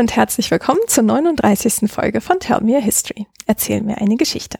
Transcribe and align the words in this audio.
und 0.00 0.16
herzlich 0.16 0.50
willkommen 0.50 0.80
zur 0.86 1.04
39. 1.04 1.90
Folge 1.90 2.22
von 2.22 2.40
Tell 2.40 2.62
Me 2.62 2.78
a 2.78 2.80
History. 2.80 3.26
Erzähl 3.46 3.82
mir 3.82 3.98
eine 3.98 4.16
Geschichte. 4.16 4.58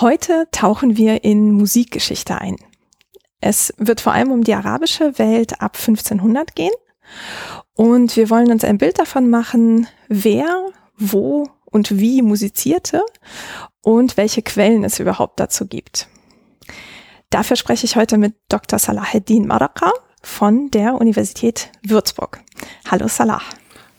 Heute 0.00 0.48
tauchen 0.50 0.96
wir 0.96 1.24
in 1.24 1.52
Musikgeschichte 1.52 2.40
ein. 2.40 2.56
Es 3.42 3.74
wird 3.76 4.00
vor 4.00 4.14
allem 4.14 4.32
um 4.32 4.42
die 4.42 4.54
arabische 4.54 5.18
Welt 5.18 5.60
ab 5.60 5.76
1500 5.76 6.54
gehen 6.54 6.72
und 7.74 8.16
wir 8.16 8.30
wollen 8.30 8.50
uns 8.50 8.64
ein 8.64 8.78
Bild 8.78 8.98
davon 8.98 9.28
machen, 9.28 9.88
wer, 10.08 10.68
wo 10.96 11.46
und 11.66 11.98
wie 11.98 12.22
musizierte 12.22 13.04
und 13.82 14.16
welche 14.16 14.40
Quellen 14.40 14.84
es 14.84 15.00
überhaupt 15.00 15.38
dazu 15.38 15.66
gibt. 15.66 16.08
Dafür 17.28 17.56
spreche 17.56 17.84
ich 17.84 17.96
heute 17.96 18.16
mit 18.16 18.34
Dr. 18.48 18.78
Salaheddin 18.78 19.46
Maraka 19.46 19.92
von 20.22 20.70
der 20.70 20.94
Universität 20.94 21.70
Würzburg. 21.82 22.42
Hallo 22.90 23.06
Salah. 23.06 23.42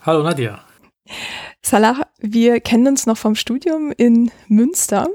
Hallo 0.06 0.22
Nadia. 0.22 0.64
Salah, 1.64 2.06
wir 2.20 2.60
kennen 2.60 2.90
uns 2.90 3.08
noch 3.08 3.18
vom 3.18 3.34
Studium 3.34 3.92
in 3.92 4.30
Münster. 4.48 5.08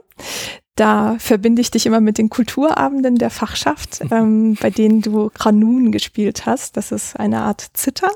Da 0.75 1.15
verbinde 1.21 1.63
ich 1.63 1.71
dich 1.71 1.87
immer 1.87 2.01
mit 2.01 2.19
den 2.19 2.29
Kulturabenden 2.29 3.15
der 3.15 3.31
Fachschaft, 3.31 4.01
ähm, 4.11 4.57
bei 4.61 4.71
denen 4.71 5.01
du 5.01 5.31
Granun 5.33 5.93
gespielt 5.93 6.45
hast. 6.45 6.77
Das 6.77 6.91
ist 6.91 7.15
eine 7.15 7.43
Art 7.43 7.69
Zither. 7.75 8.11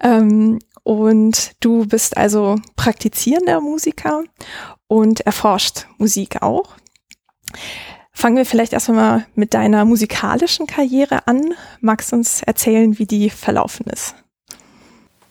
Ähm, 0.00 0.60
und 0.82 1.52
du 1.60 1.84
bist 1.84 2.16
also 2.16 2.56
praktizierender 2.74 3.60
Musiker 3.60 4.24
und 4.86 5.20
erforscht 5.20 5.88
Musik 5.98 6.40
auch. 6.40 6.74
Fangen 8.14 8.38
wir 8.38 8.46
vielleicht 8.46 8.72
erstmal 8.72 9.26
mit 9.34 9.52
deiner 9.52 9.84
musikalischen 9.84 10.66
Karriere 10.66 11.26
an. 11.26 11.52
Magst 11.82 12.12
du 12.12 12.16
uns 12.16 12.42
erzählen, 12.42 12.98
wie 12.98 13.06
die 13.06 13.28
verlaufen 13.28 13.84
ist? 13.92 14.14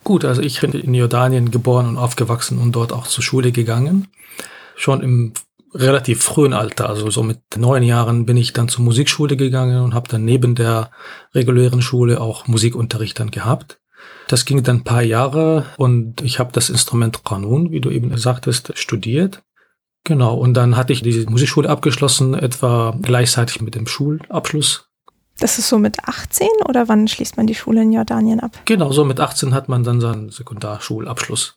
Gut, 0.03 0.25
also 0.25 0.41
ich 0.41 0.59
bin 0.61 0.71
in 0.71 0.93
Jordanien 0.93 1.51
geboren 1.51 1.87
und 1.87 1.97
aufgewachsen 1.97 2.57
und 2.57 2.73
dort 2.73 2.91
auch 2.91 3.07
zur 3.07 3.23
Schule 3.23 3.51
gegangen. 3.51 4.07
Schon 4.75 5.01
im 5.01 5.33
relativ 5.73 6.23
frühen 6.23 6.53
Alter, 6.53 6.89
also 6.89 7.09
so 7.09 7.23
mit 7.23 7.39
neun 7.55 7.83
Jahren 7.83 8.25
bin 8.25 8.35
ich 8.35 8.51
dann 8.51 8.67
zur 8.67 8.83
Musikschule 8.83 9.37
gegangen 9.37 9.83
und 9.83 9.93
habe 9.93 10.09
dann 10.09 10.25
neben 10.25 10.55
der 10.55 10.91
regulären 11.33 11.81
Schule 11.81 12.19
auch 12.19 12.47
Musikunterricht 12.47 13.19
dann 13.19 13.31
gehabt. 13.31 13.79
Das 14.27 14.45
ging 14.45 14.63
dann 14.63 14.77
ein 14.77 14.83
paar 14.83 15.03
Jahre 15.03 15.65
und 15.77 16.21
ich 16.21 16.39
habe 16.39 16.51
das 16.51 16.69
Instrument 16.69 17.23
Qanun, 17.23 17.71
wie 17.71 17.81
du 17.81 17.89
eben 17.89 18.15
sagtest, 18.17 18.77
studiert. 18.77 19.43
Genau, 20.03 20.35
und 20.35 20.55
dann 20.55 20.77
hatte 20.77 20.93
ich 20.93 21.03
diese 21.03 21.29
Musikschule 21.29 21.69
abgeschlossen, 21.69 22.33
etwa 22.33 22.97
gleichzeitig 23.01 23.61
mit 23.61 23.75
dem 23.75 23.87
Schulabschluss. 23.87 24.90
Das 25.41 25.57
ist 25.57 25.69
so 25.69 25.79
mit 25.79 26.07
18 26.07 26.47
oder 26.69 26.87
wann 26.87 27.07
schließt 27.07 27.35
man 27.35 27.47
die 27.47 27.55
Schule 27.55 27.81
in 27.81 27.91
Jordanien 27.91 28.39
ab? 28.39 28.51
Genau, 28.65 28.91
so 28.91 29.03
mit 29.03 29.19
18 29.19 29.55
hat 29.55 29.69
man 29.69 29.83
dann 29.83 29.99
seinen 29.99 30.29
Sekundarschulabschluss. 30.29 31.55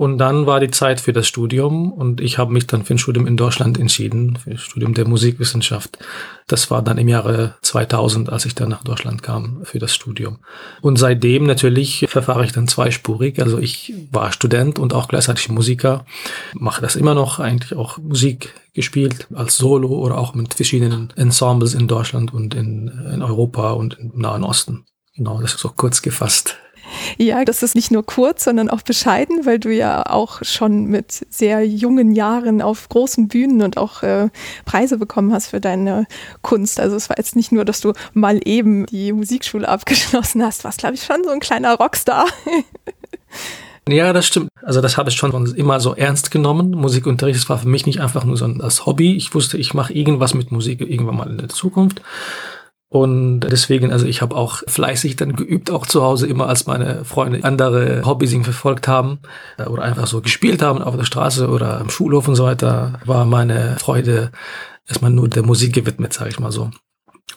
Und 0.00 0.16
dann 0.16 0.46
war 0.46 0.60
die 0.60 0.70
Zeit 0.70 0.98
für 0.98 1.12
das 1.12 1.28
Studium 1.28 1.92
und 1.92 2.22
ich 2.22 2.38
habe 2.38 2.54
mich 2.54 2.66
dann 2.66 2.86
für 2.86 2.94
ein 2.94 2.98
Studium 2.98 3.26
in 3.26 3.36
Deutschland 3.36 3.78
entschieden, 3.78 4.38
für 4.38 4.52
das 4.52 4.62
Studium 4.62 4.94
der 4.94 5.06
Musikwissenschaft. 5.06 5.98
Das 6.46 6.70
war 6.70 6.80
dann 6.80 6.96
im 6.96 7.06
Jahre 7.06 7.56
2000, 7.60 8.30
als 8.30 8.46
ich 8.46 8.54
dann 8.54 8.70
nach 8.70 8.82
Deutschland 8.82 9.22
kam 9.22 9.60
für 9.64 9.78
das 9.78 9.94
Studium. 9.94 10.38
Und 10.80 10.98
seitdem 10.98 11.44
natürlich 11.44 12.06
verfahre 12.08 12.46
ich 12.46 12.52
dann 12.52 12.66
zweispurig. 12.66 13.42
Also 13.42 13.58
ich 13.58 13.92
war 14.10 14.32
Student 14.32 14.78
und 14.78 14.94
auch 14.94 15.06
gleichzeitig 15.06 15.50
Musiker, 15.50 16.06
mache 16.54 16.80
das 16.80 16.96
immer 16.96 17.14
noch, 17.14 17.38
eigentlich 17.38 17.76
auch 17.76 17.98
Musik 17.98 18.54
gespielt 18.72 19.26
als 19.34 19.58
Solo 19.58 19.88
oder 19.88 20.16
auch 20.16 20.32
mit 20.32 20.54
verschiedenen 20.54 21.12
Ensembles 21.16 21.74
in 21.74 21.88
Deutschland 21.88 22.32
und 22.32 22.54
in, 22.54 22.88
in 23.12 23.22
Europa 23.22 23.72
und 23.72 23.98
im 23.98 24.12
Nahen 24.18 24.44
Osten. 24.44 24.86
Genau, 25.14 25.42
das 25.42 25.52
ist 25.52 25.60
so 25.60 25.68
kurz 25.68 26.00
gefasst. 26.00 26.56
Ja, 27.18 27.44
das 27.44 27.62
ist 27.62 27.74
nicht 27.74 27.90
nur 27.90 28.04
kurz, 28.04 28.44
sondern 28.44 28.70
auch 28.70 28.82
bescheiden, 28.82 29.46
weil 29.46 29.58
du 29.58 29.70
ja 29.70 30.04
auch 30.06 30.42
schon 30.42 30.86
mit 30.86 31.26
sehr 31.30 31.66
jungen 31.66 32.14
Jahren 32.14 32.62
auf 32.62 32.88
großen 32.88 33.28
Bühnen 33.28 33.62
und 33.62 33.76
auch 33.76 34.02
äh, 34.02 34.28
Preise 34.64 34.98
bekommen 34.98 35.32
hast 35.32 35.48
für 35.48 35.60
deine 35.60 36.06
Kunst. 36.42 36.80
Also 36.80 36.96
es 36.96 37.08
war 37.08 37.18
jetzt 37.18 37.36
nicht 37.36 37.52
nur, 37.52 37.64
dass 37.64 37.80
du 37.80 37.92
mal 38.12 38.40
eben 38.44 38.86
die 38.86 39.12
Musikschule 39.12 39.68
abgeschlossen 39.68 40.42
hast, 40.42 40.64
warst, 40.64 40.78
glaube 40.78 40.94
ich, 40.94 41.02
schon 41.02 41.24
so 41.24 41.30
ein 41.30 41.40
kleiner 41.40 41.74
Rockstar. 41.74 42.26
Ja, 43.88 44.12
das 44.12 44.26
stimmt. 44.26 44.50
Also 44.62 44.80
das 44.80 44.96
habe 44.96 45.10
ich 45.10 45.16
schon 45.16 45.46
immer 45.56 45.80
so 45.80 45.94
ernst 45.94 46.30
genommen. 46.30 46.72
Musikunterricht, 46.72 47.40
das 47.40 47.48
war 47.48 47.58
für 47.58 47.68
mich 47.68 47.86
nicht 47.86 48.00
einfach 48.00 48.24
nur 48.24 48.36
so 48.36 48.44
ein 48.44 48.62
Hobby. 48.86 49.16
Ich 49.16 49.34
wusste, 49.34 49.58
ich 49.58 49.74
mache 49.74 49.92
irgendwas 49.92 50.34
mit 50.34 50.52
Musik 50.52 50.80
irgendwann 50.80 51.16
mal 51.16 51.30
in 51.30 51.38
der 51.38 51.48
Zukunft. 51.48 52.02
Und 52.92 53.40
deswegen, 53.42 53.92
also 53.92 54.04
ich 54.04 54.20
habe 54.20 54.34
auch 54.34 54.62
fleißig 54.66 55.14
dann 55.14 55.36
geübt, 55.36 55.70
auch 55.70 55.86
zu 55.86 56.02
Hause 56.02 56.26
immer, 56.26 56.48
als 56.48 56.66
meine 56.66 57.04
Freunde 57.04 57.44
andere 57.44 58.02
Hobbys 58.04 58.34
verfolgt 58.42 58.88
haben 58.88 59.20
äh, 59.58 59.64
oder 59.64 59.84
einfach 59.84 60.08
so 60.08 60.20
gespielt 60.20 60.60
haben 60.60 60.82
auf 60.82 60.96
der 60.96 61.04
Straße 61.04 61.48
oder 61.48 61.80
am 61.80 61.88
Schulhof 61.88 62.26
und 62.26 62.34
so 62.34 62.44
weiter, 62.44 62.98
war 63.04 63.24
meine 63.26 63.76
Freude 63.78 64.32
erstmal 64.88 65.12
nur 65.12 65.28
der 65.28 65.44
Musik 65.44 65.72
gewidmet, 65.72 66.12
sage 66.12 66.30
ich 66.30 66.40
mal 66.40 66.50
so. 66.50 66.70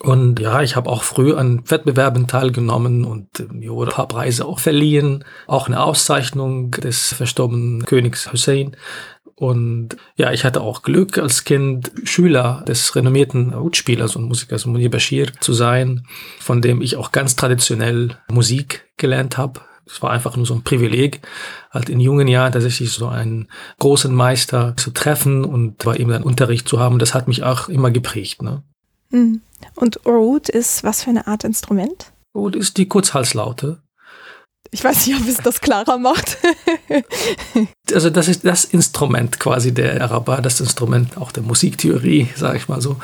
Und 0.00 0.40
ja, 0.40 0.60
ich 0.60 0.74
habe 0.74 0.90
auch 0.90 1.04
früh 1.04 1.34
an 1.34 1.62
Wettbewerben 1.70 2.26
teilgenommen 2.26 3.04
und 3.04 3.28
mir 3.52 3.70
wurde 3.70 3.92
ein 3.92 3.94
paar 3.94 4.08
Preise 4.08 4.44
auch 4.46 4.58
verliehen. 4.58 5.24
Auch 5.46 5.68
eine 5.68 5.80
Auszeichnung 5.80 6.72
des 6.72 7.14
verstorbenen 7.14 7.84
Königs 7.84 8.32
Hussein 8.32 8.76
und 9.36 9.96
ja, 10.16 10.32
ich 10.32 10.44
hatte 10.44 10.60
auch 10.60 10.82
Glück 10.82 11.18
als 11.18 11.44
Kind 11.44 11.90
Schüler 12.04 12.64
des 12.68 12.94
renommierten 12.94 13.58
Hutspielers 13.58 14.14
und 14.16 14.24
Musikers 14.24 14.66
Munir 14.66 14.90
Bashir 14.90 15.32
zu 15.40 15.52
sein, 15.52 16.06
von 16.38 16.62
dem 16.62 16.80
ich 16.80 16.96
auch 16.96 17.10
ganz 17.10 17.34
traditionell 17.34 18.16
Musik 18.30 18.88
gelernt 18.96 19.36
habe. 19.36 19.60
Es 19.86 20.00
war 20.02 20.10
einfach 20.10 20.36
nur 20.36 20.46
so 20.46 20.54
ein 20.54 20.62
Privileg, 20.62 21.20
halt 21.70 21.88
in 21.88 22.00
jungen 22.00 22.28
Jahren 22.28 22.52
tatsächlich 22.52 22.92
so 22.92 23.08
einen 23.08 23.48
großen 23.80 24.14
Meister 24.14 24.76
zu 24.76 24.92
treffen 24.92 25.44
und 25.44 25.78
bei 25.78 25.96
ihm 25.96 26.08
dann 26.08 26.22
Unterricht 26.22 26.68
zu 26.68 26.78
haben. 26.78 26.98
Das 26.98 27.12
hat 27.12 27.28
mich 27.28 27.42
auch 27.42 27.68
immer 27.68 27.90
geprägt. 27.90 28.40
Ne? 28.40 28.62
Hm. 29.10 29.42
Und 29.74 30.06
Oud 30.06 30.48
ist 30.48 30.84
was 30.84 31.02
für 31.02 31.10
eine 31.10 31.26
Art 31.26 31.44
Instrument? 31.44 32.12
Oud 32.34 32.56
ist 32.56 32.78
die 32.78 32.88
Kurzhalslaute. 32.88 33.82
Ich 34.74 34.82
weiß 34.82 35.06
nicht, 35.06 35.20
ob 35.20 35.28
es 35.28 35.36
das 35.36 35.60
klarer 35.60 35.98
macht. 35.98 36.36
also 37.94 38.10
das 38.10 38.26
ist 38.26 38.44
das 38.44 38.64
Instrument 38.64 39.38
quasi 39.38 39.72
der 39.72 40.02
Araber, 40.02 40.40
das 40.42 40.58
Instrument 40.58 41.16
auch 41.16 41.30
der 41.30 41.44
Musiktheorie, 41.44 42.30
sage 42.34 42.58
ich 42.58 42.66
mal 42.66 42.80
so. 42.80 42.96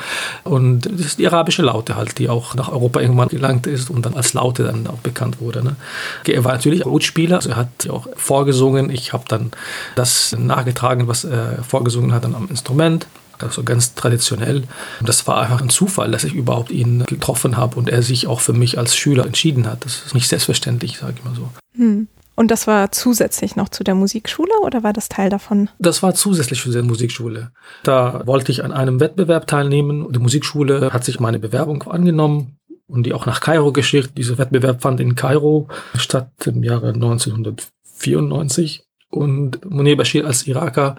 Und 0.43 0.81
das 0.81 1.05
ist 1.05 1.19
die 1.19 1.25
arabische 1.25 1.61
Laute 1.61 1.95
halt, 1.95 2.17
die 2.17 2.27
auch 2.27 2.55
nach 2.55 2.67
Europa 2.67 2.99
irgendwann 2.99 3.29
gelangt 3.29 3.67
ist 3.67 3.89
und 3.89 4.05
dann 4.05 4.15
als 4.15 4.33
Laute 4.33 4.65
dann 4.65 4.85
auch 4.87 4.97
bekannt 4.97 5.39
wurde. 5.39 5.63
Ne? 5.63 5.77
Er 6.25 6.43
war 6.43 6.51
natürlich 6.51 6.83
Lautspieler, 6.83 7.37
also 7.37 7.51
er 7.51 7.55
hat 7.55 7.89
auch 7.89 8.05
vorgesungen. 8.17 8.89
Ich 8.89 9.13
habe 9.13 9.23
dann 9.29 9.51
das 9.95 10.35
nachgetragen, 10.37 11.07
was 11.07 11.23
er 11.23 11.63
vorgesungen 11.63 12.13
hat 12.13 12.25
dann 12.25 12.35
am 12.35 12.49
Instrument 12.49 13.07
also 13.43 13.63
ganz 13.63 13.95
traditionell. 13.95 14.63
Das 15.03 15.27
war 15.27 15.41
einfach 15.41 15.61
ein 15.61 15.69
Zufall, 15.69 16.11
dass 16.11 16.23
ich 16.23 16.33
überhaupt 16.33 16.71
ihn 16.71 17.05
getroffen 17.05 17.57
habe 17.57 17.77
und 17.77 17.89
er 17.89 18.03
sich 18.03 18.27
auch 18.27 18.39
für 18.39 18.53
mich 18.53 18.77
als 18.77 18.95
Schüler 18.95 19.25
entschieden 19.25 19.67
hat. 19.67 19.85
Das 19.85 20.05
ist 20.05 20.13
nicht 20.13 20.27
selbstverständlich, 20.27 20.97
sage 20.97 21.15
ich 21.17 21.23
mal 21.23 21.35
so. 21.35 21.49
Hm. 21.75 22.07
Und 22.35 22.49
das 22.49 22.65
war 22.65 22.91
zusätzlich 22.91 23.55
noch 23.55 23.69
zu 23.69 23.83
der 23.83 23.93
Musikschule 23.93 24.53
oder 24.63 24.83
war 24.83 24.93
das 24.93 25.09
Teil 25.09 25.29
davon? 25.29 25.69
Das 25.79 26.01
war 26.01 26.15
zusätzlich 26.15 26.61
zu 26.61 26.71
der 26.71 26.83
Musikschule. 26.83 27.51
Da 27.83 28.25
wollte 28.25 28.51
ich 28.51 28.63
an 28.63 28.71
einem 28.71 28.99
Wettbewerb 28.99 29.47
teilnehmen 29.47 30.03
und 30.05 30.15
die 30.15 30.19
Musikschule 30.19 30.91
hat 30.91 31.03
sich 31.03 31.19
meine 31.19 31.39
Bewerbung 31.39 31.83
angenommen 31.83 32.57
und 32.87 33.03
die 33.03 33.13
auch 33.13 33.25
nach 33.25 33.41
Kairo 33.41 33.71
geschickt. 33.71 34.17
Dieser 34.17 34.37
Wettbewerb 34.37 34.81
fand 34.81 34.99
in 34.99 35.15
Kairo 35.15 35.67
statt 35.95 36.31
im 36.45 36.63
Jahre 36.63 36.93
1994. 36.93 38.85
Und 39.11 39.69
Munir 39.69 39.97
Bashir 39.97 40.25
als 40.25 40.47
Iraker 40.47 40.95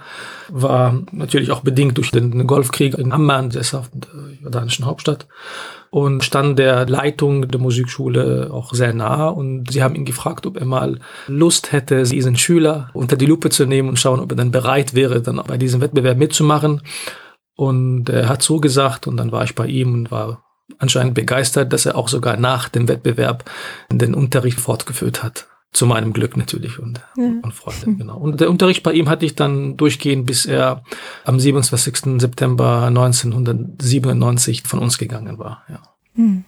war 0.50 1.02
natürlich 1.12 1.50
auch 1.50 1.60
bedingt 1.60 1.96
durch 1.96 2.10
den 2.10 2.46
Golfkrieg 2.46 2.94
in 2.98 3.10
Amman, 3.10 3.48
der 3.48 3.64
jordanischen 4.42 4.84
Hauptstadt, 4.84 5.26
und 5.88 6.22
stand 6.22 6.59
der 6.59 6.86
Leitung 6.86 7.48
der 7.48 7.59
Musikschule 7.59 8.50
auch 8.53 8.74
sehr 8.74 8.92
nah. 8.92 9.28
Und 9.28 9.72
sie 9.72 9.82
haben 9.82 9.94
ihn 9.94 10.04
gefragt, 10.04 10.47
ob 10.47 10.59
er 10.59 10.66
mal 10.66 10.98
Lust 11.26 11.72
hätte, 11.72 12.03
diesen 12.03 12.36
Schüler 12.36 12.91
unter 12.92 13.16
die 13.16 13.26
Lupe 13.26 13.48
zu 13.48 13.64
nehmen 13.64 13.88
und 13.88 13.98
schauen, 13.98 14.20
ob 14.20 14.30
er 14.30 14.36
dann 14.36 14.50
bereit 14.50 14.94
wäre, 14.94 15.22
dann 15.22 15.41
bei 15.47 15.56
diesem 15.56 15.80
Wettbewerb 15.80 16.18
mitzumachen. 16.18 16.82
Und 17.56 18.10
er 18.10 18.28
hat 18.28 18.42
zugesagt 18.42 19.06
und 19.06 19.16
dann 19.16 19.32
war 19.32 19.44
ich 19.44 19.54
bei 19.54 19.66
ihm 19.66 19.94
und 19.94 20.10
war 20.10 20.44
anscheinend 20.78 21.15
begeistert, 21.15 21.72
dass 21.72 21.86
er 21.86 21.97
auch 21.97 22.08
sogar 22.08 22.36
nach 22.36 22.68
dem 22.68 22.88
Wettbewerb 22.88 23.50
den 23.91 24.15
Unterricht 24.15 24.60
fortgeführt 24.60 25.22
hat. 25.22 25.47
Zu 25.72 25.86
meinem 25.86 26.13
Glück 26.13 26.36
natürlich 26.36 26.78
und, 26.78 27.01
ja. 27.16 27.33
und 27.42 27.54
Freude, 27.54 27.95
genau. 27.97 28.19
Und 28.19 28.41
der 28.41 28.51
Unterricht 28.51 28.83
bei 28.83 28.92
ihm 28.92 29.09
hatte 29.09 29.24
ich 29.24 29.34
dann 29.34 29.78
durchgehend, 29.78 30.27
bis 30.27 30.45
er 30.45 30.84
am 31.24 31.41
27. 31.41 32.21
September 32.21 32.83
1997 32.89 34.65
von 34.65 34.80
uns 34.80 34.98
gegangen 34.98 35.39
war, 35.39 35.63
ja. 35.71 35.80
Hm. 36.15 36.45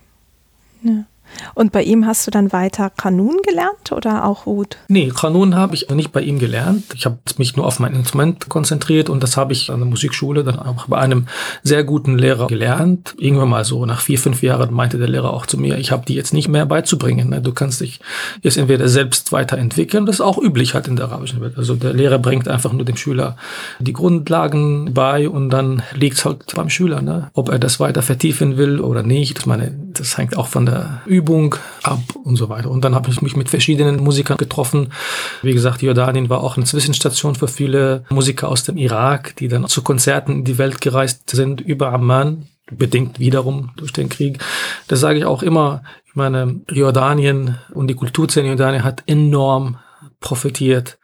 ja. 0.82 1.06
Und 1.54 1.72
bei 1.72 1.82
ihm 1.82 2.06
hast 2.06 2.26
du 2.26 2.30
dann 2.30 2.52
weiter 2.52 2.90
Kanun 2.90 3.36
gelernt 3.46 3.92
oder 3.92 4.24
auch 4.24 4.46
Ud? 4.46 4.76
Nee, 4.88 5.10
Kanun 5.14 5.54
habe 5.54 5.74
ich 5.74 5.88
nicht 5.90 6.12
bei 6.12 6.20
ihm 6.20 6.38
gelernt. 6.38 6.84
Ich 6.94 7.04
habe 7.04 7.18
mich 7.38 7.56
nur 7.56 7.66
auf 7.66 7.78
mein 7.78 7.94
Instrument 7.94 8.48
konzentriert 8.48 9.08
und 9.08 9.22
das 9.22 9.36
habe 9.36 9.52
ich 9.52 9.70
an 9.70 9.80
der 9.80 9.88
Musikschule 9.88 10.44
dann 10.44 10.58
auch 10.58 10.86
bei 10.86 10.98
einem 10.98 11.26
sehr 11.62 11.84
guten 11.84 12.18
Lehrer 12.18 12.46
gelernt. 12.46 13.14
Irgendwann 13.18 13.48
mal 13.48 13.64
so 13.64 13.86
nach 13.86 14.00
vier, 14.00 14.18
fünf 14.18 14.42
Jahren 14.42 14.72
meinte 14.72 14.98
der 14.98 15.08
Lehrer 15.08 15.32
auch 15.32 15.46
zu 15.46 15.58
mir, 15.58 15.78
ich 15.78 15.92
habe 15.92 16.04
die 16.06 16.14
jetzt 16.14 16.32
nicht 16.32 16.48
mehr 16.48 16.66
beizubringen. 16.66 17.30
Ne? 17.30 17.40
Du 17.40 17.52
kannst 17.52 17.80
dich 17.80 18.00
jetzt 18.42 18.56
entweder 18.56 18.88
selbst 18.88 19.32
weiterentwickeln. 19.32 20.06
Das 20.06 20.16
ist 20.16 20.20
auch 20.20 20.38
üblich 20.38 20.74
halt 20.74 20.88
in 20.88 20.96
der 20.96 21.06
arabischen 21.06 21.40
Welt. 21.40 21.56
Also 21.56 21.74
der 21.74 21.92
Lehrer 21.92 22.18
bringt 22.18 22.48
einfach 22.48 22.72
nur 22.72 22.84
dem 22.84 22.96
Schüler 22.96 23.36
die 23.78 23.92
Grundlagen 23.92 24.94
bei 24.94 25.28
und 25.28 25.50
dann 25.50 25.82
liegt 25.94 26.18
es 26.18 26.24
halt 26.24 26.54
beim 26.54 26.70
Schüler, 26.70 27.02
ne? 27.02 27.30
ob 27.34 27.48
er 27.48 27.58
das 27.58 27.80
weiter 27.80 28.02
vertiefen 28.02 28.56
will 28.56 28.80
oder 28.80 29.02
nicht. 29.02 29.38
Ich 29.38 29.46
meine, 29.46 29.74
das 29.94 30.18
hängt 30.18 30.36
auch 30.36 30.48
von 30.48 30.66
der 30.66 31.02
Übung 31.06 31.23
ab 31.82 32.00
und 32.24 32.36
so 32.36 32.48
weiter. 32.48 32.70
Und 32.70 32.84
dann 32.84 32.94
habe 32.94 33.10
ich 33.10 33.22
mich 33.22 33.36
mit 33.36 33.48
verschiedenen 33.48 34.02
Musikern 34.02 34.36
getroffen. 34.36 34.92
Wie 35.42 35.52
gesagt, 35.52 35.82
Jordanien 35.82 36.28
war 36.28 36.42
auch 36.42 36.56
eine 36.56 36.66
Zwischenstation 36.66 37.34
für 37.34 37.48
viele 37.48 38.04
Musiker 38.10 38.48
aus 38.48 38.64
dem 38.64 38.76
Irak, 38.76 39.36
die 39.36 39.48
dann 39.48 39.66
zu 39.66 39.82
Konzerten 39.82 40.32
in 40.32 40.44
die 40.44 40.58
Welt 40.58 40.80
gereist 40.80 41.30
sind 41.30 41.60
über 41.60 41.92
Amman, 41.92 42.48
bedingt 42.70 43.18
wiederum 43.18 43.70
durch 43.76 43.92
den 43.92 44.08
Krieg. 44.08 44.38
Das 44.88 45.00
sage 45.00 45.18
ich 45.18 45.24
auch 45.24 45.42
immer. 45.42 45.82
Ich 46.06 46.14
meine, 46.14 46.60
Jordanien 46.70 47.58
und 47.72 47.88
die 47.88 47.94
Kulturszene 47.94 48.48
Jordanien 48.48 48.84
hat 48.84 49.02
enorm 49.06 49.78
profitiert 50.20 50.98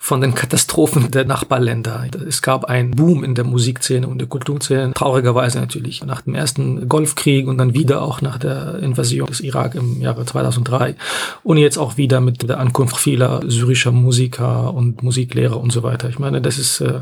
von 0.00 0.20
den 0.20 0.34
Katastrophen 0.34 1.10
der 1.10 1.24
Nachbarländer. 1.24 2.06
Es 2.26 2.40
gab 2.40 2.64
einen 2.66 2.92
Boom 2.92 3.24
in 3.24 3.34
der 3.34 3.44
Musikszene 3.44 4.06
und 4.06 4.18
der 4.18 4.28
Kulturszene, 4.28 4.94
traurigerweise 4.94 5.58
natürlich 5.58 6.04
nach 6.04 6.22
dem 6.22 6.34
ersten 6.34 6.88
Golfkrieg 6.88 7.48
und 7.48 7.58
dann 7.58 7.74
wieder 7.74 8.00
auch 8.02 8.22
nach 8.22 8.38
der 8.38 8.78
Invasion 8.78 9.26
des 9.26 9.40
Irak 9.40 9.74
im 9.74 10.00
Jahre 10.00 10.24
2003 10.24 10.94
und 11.42 11.58
jetzt 11.58 11.78
auch 11.78 11.96
wieder 11.96 12.20
mit 12.20 12.48
der 12.48 12.60
Ankunft 12.60 12.96
vieler 12.96 13.42
syrischer 13.44 13.90
Musiker 13.90 14.72
und 14.72 15.02
Musiklehrer 15.02 15.60
und 15.60 15.72
so 15.72 15.82
weiter. 15.82 16.08
Ich 16.08 16.20
meine, 16.20 16.40
das 16.40 16.58
ist 16.58 16.80
äh, 16.80 17.00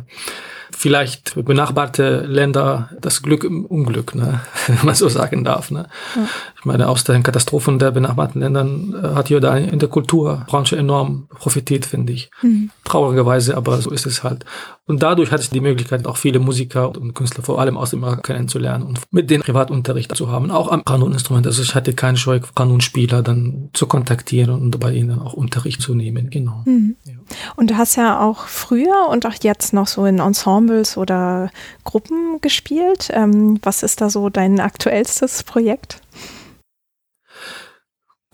vielleicht 0.70 1.34
benachbarte 1.44 2.20
Länder 2.26 2.90
das 3.00 3.22
Glück 3.22 3.44
im 3.44 3.64
Unglück, 3.66 4.14
ne? 4.14 4.40
wenn 4.66 4.84
man 4.84 4.94
so 4.94 5.08
sagen 5.08 5.44
darf. 5.44 5.70
Ne? 5.70 5.86
Ja. 6.14 6.28
Meine, 6.66 6.88
aus 6.88 7.04
den 7.04 7.22
Katastrophen 7.22 7.78
der 7.78 7.92
benachbarten 7.92 8.40
Ländern 8.40 8.92
äh, 8.92 9.14
hat 9.14 9.30
Jordanien 9.30 9.68
in 9.68 9.78
der 9.78 9.88
Kulturbranche 9.88 10.76
enorm 10.76 11.28
profitiert, 11.28 11.86
finde 11.86 12.12
ich. 12.12 12.28
Mhm. 12.42 12.70
Traurigerweise, 12.82 13.56
aber 13.56 13.80
so 13.80 13.92
ist 13.92 14.04
es 14.04 14.24
halt. 14.24 14.44
Und 14.88 15.00
dadurch 15.00 15.30
hatte 15.30 15.44
ich 15.44 15.50
die 15.50 15.60
Möglichkeit, 15.60 16.06
auch 16.08 16.16
viele 16.16 16.40
Musiker 16.40 16.90
und 16.90 17.14
Künstler 17.14 17.44
vor 17.44 17.60
allem 17.60 17.76
aus 17.76 17.90
dem 17.90 18.02
Irak 18.02 18.24
kennenzulernen 18.24 18.82
und 18.82 19.00
mit 19.12 19.30
denen 19.30 19.44
Privatunterricht 19.44 20.16
zu 20.16 20.28
haben, 20.28 20.50
auch 20.50 20.72
am 20.72 20.84
Kanuninstrument. 20.84 21.46
Also 21.46 21.62
ich 21.62 21.76
hatte 21.76 21.92
keine 21.92 22.16
Scheu, 22.16 22.40
Kanunspieler 22.56 23.22
dann 23.22 23.70
zu 23.72 23.86
kontaktieren 23.86 24.50
und 24.50 24.80
bei 24.80 24.92
ihnen 24.92 25.20
auch 25.20 25.34
Unterricht 25.34 25.80
zu 25.80 25.94
nehmen, 25.94 26.30
genau. 26.30 26.62
Mhm. 26.64 26.96
Ja. 27.04 27.14
Und 27.54 27.70
du 27.70 27.76
hast 27.76 27.94
ja 27.94 28.20
auch 28.20 28.46
früher 28.48 29.08
und 29.08 29.24
auch 29.24 29.34
jetzt 29.40 29.72
noch 29.72 29.86
so 29.86 30.04
in 30.04 30.18
Ensembles 30.18 30.96
oder 30.96 31.50
Gruppen 31.84 32.40
gespielt. 32.40 33.08
Ähm, 33.12 33.60
was 33.62 33.84
ist 33.84 34.00
da 34.00 34.10
so 34.10 34.30
dein 34.30 34.58
aktuellstes 34.58 35.44
Projekt? 35.44 36.00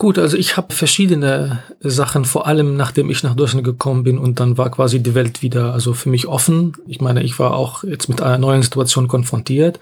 Gut, 0.03 0.19
also 0.19 0.37
ich 0.37 0.57
habe 0.57 0.75
verschiedene 0.75 1.63
Sachen, 1.79 2.25
vor 2.25 2.49
allem 2.49 2.77
nachdem 2.77 3.09
ich 3.09 3.23
nach 3.23 3.37
Deutschland 3.37 3.63
gekommen 3.63 4.03
bin 4.03 4.19
und 4.19 4.41
dann 4.41 4.59
war 4.59 4.69
quasi 4.69 5.01
die 5.01 5.15
Welt 5.15 5.43
wieder 5.43 5.73
also 5.73 5.95
für 5.95 6.09
mich 6.09 6.27
offen. 6.27 6.73
Ich 6.89 7.01
meine, 7.01 7.23
ich 7.23 7.39
war 7.39 7.55
auch 7.55 7.85
jetzt 7.85 8.09
mit 8.09 8.21
einer 8.21 8.37
neuen 8.37 8.63
Situation 8.63 9.07
konfrontiert. 9.07 9.79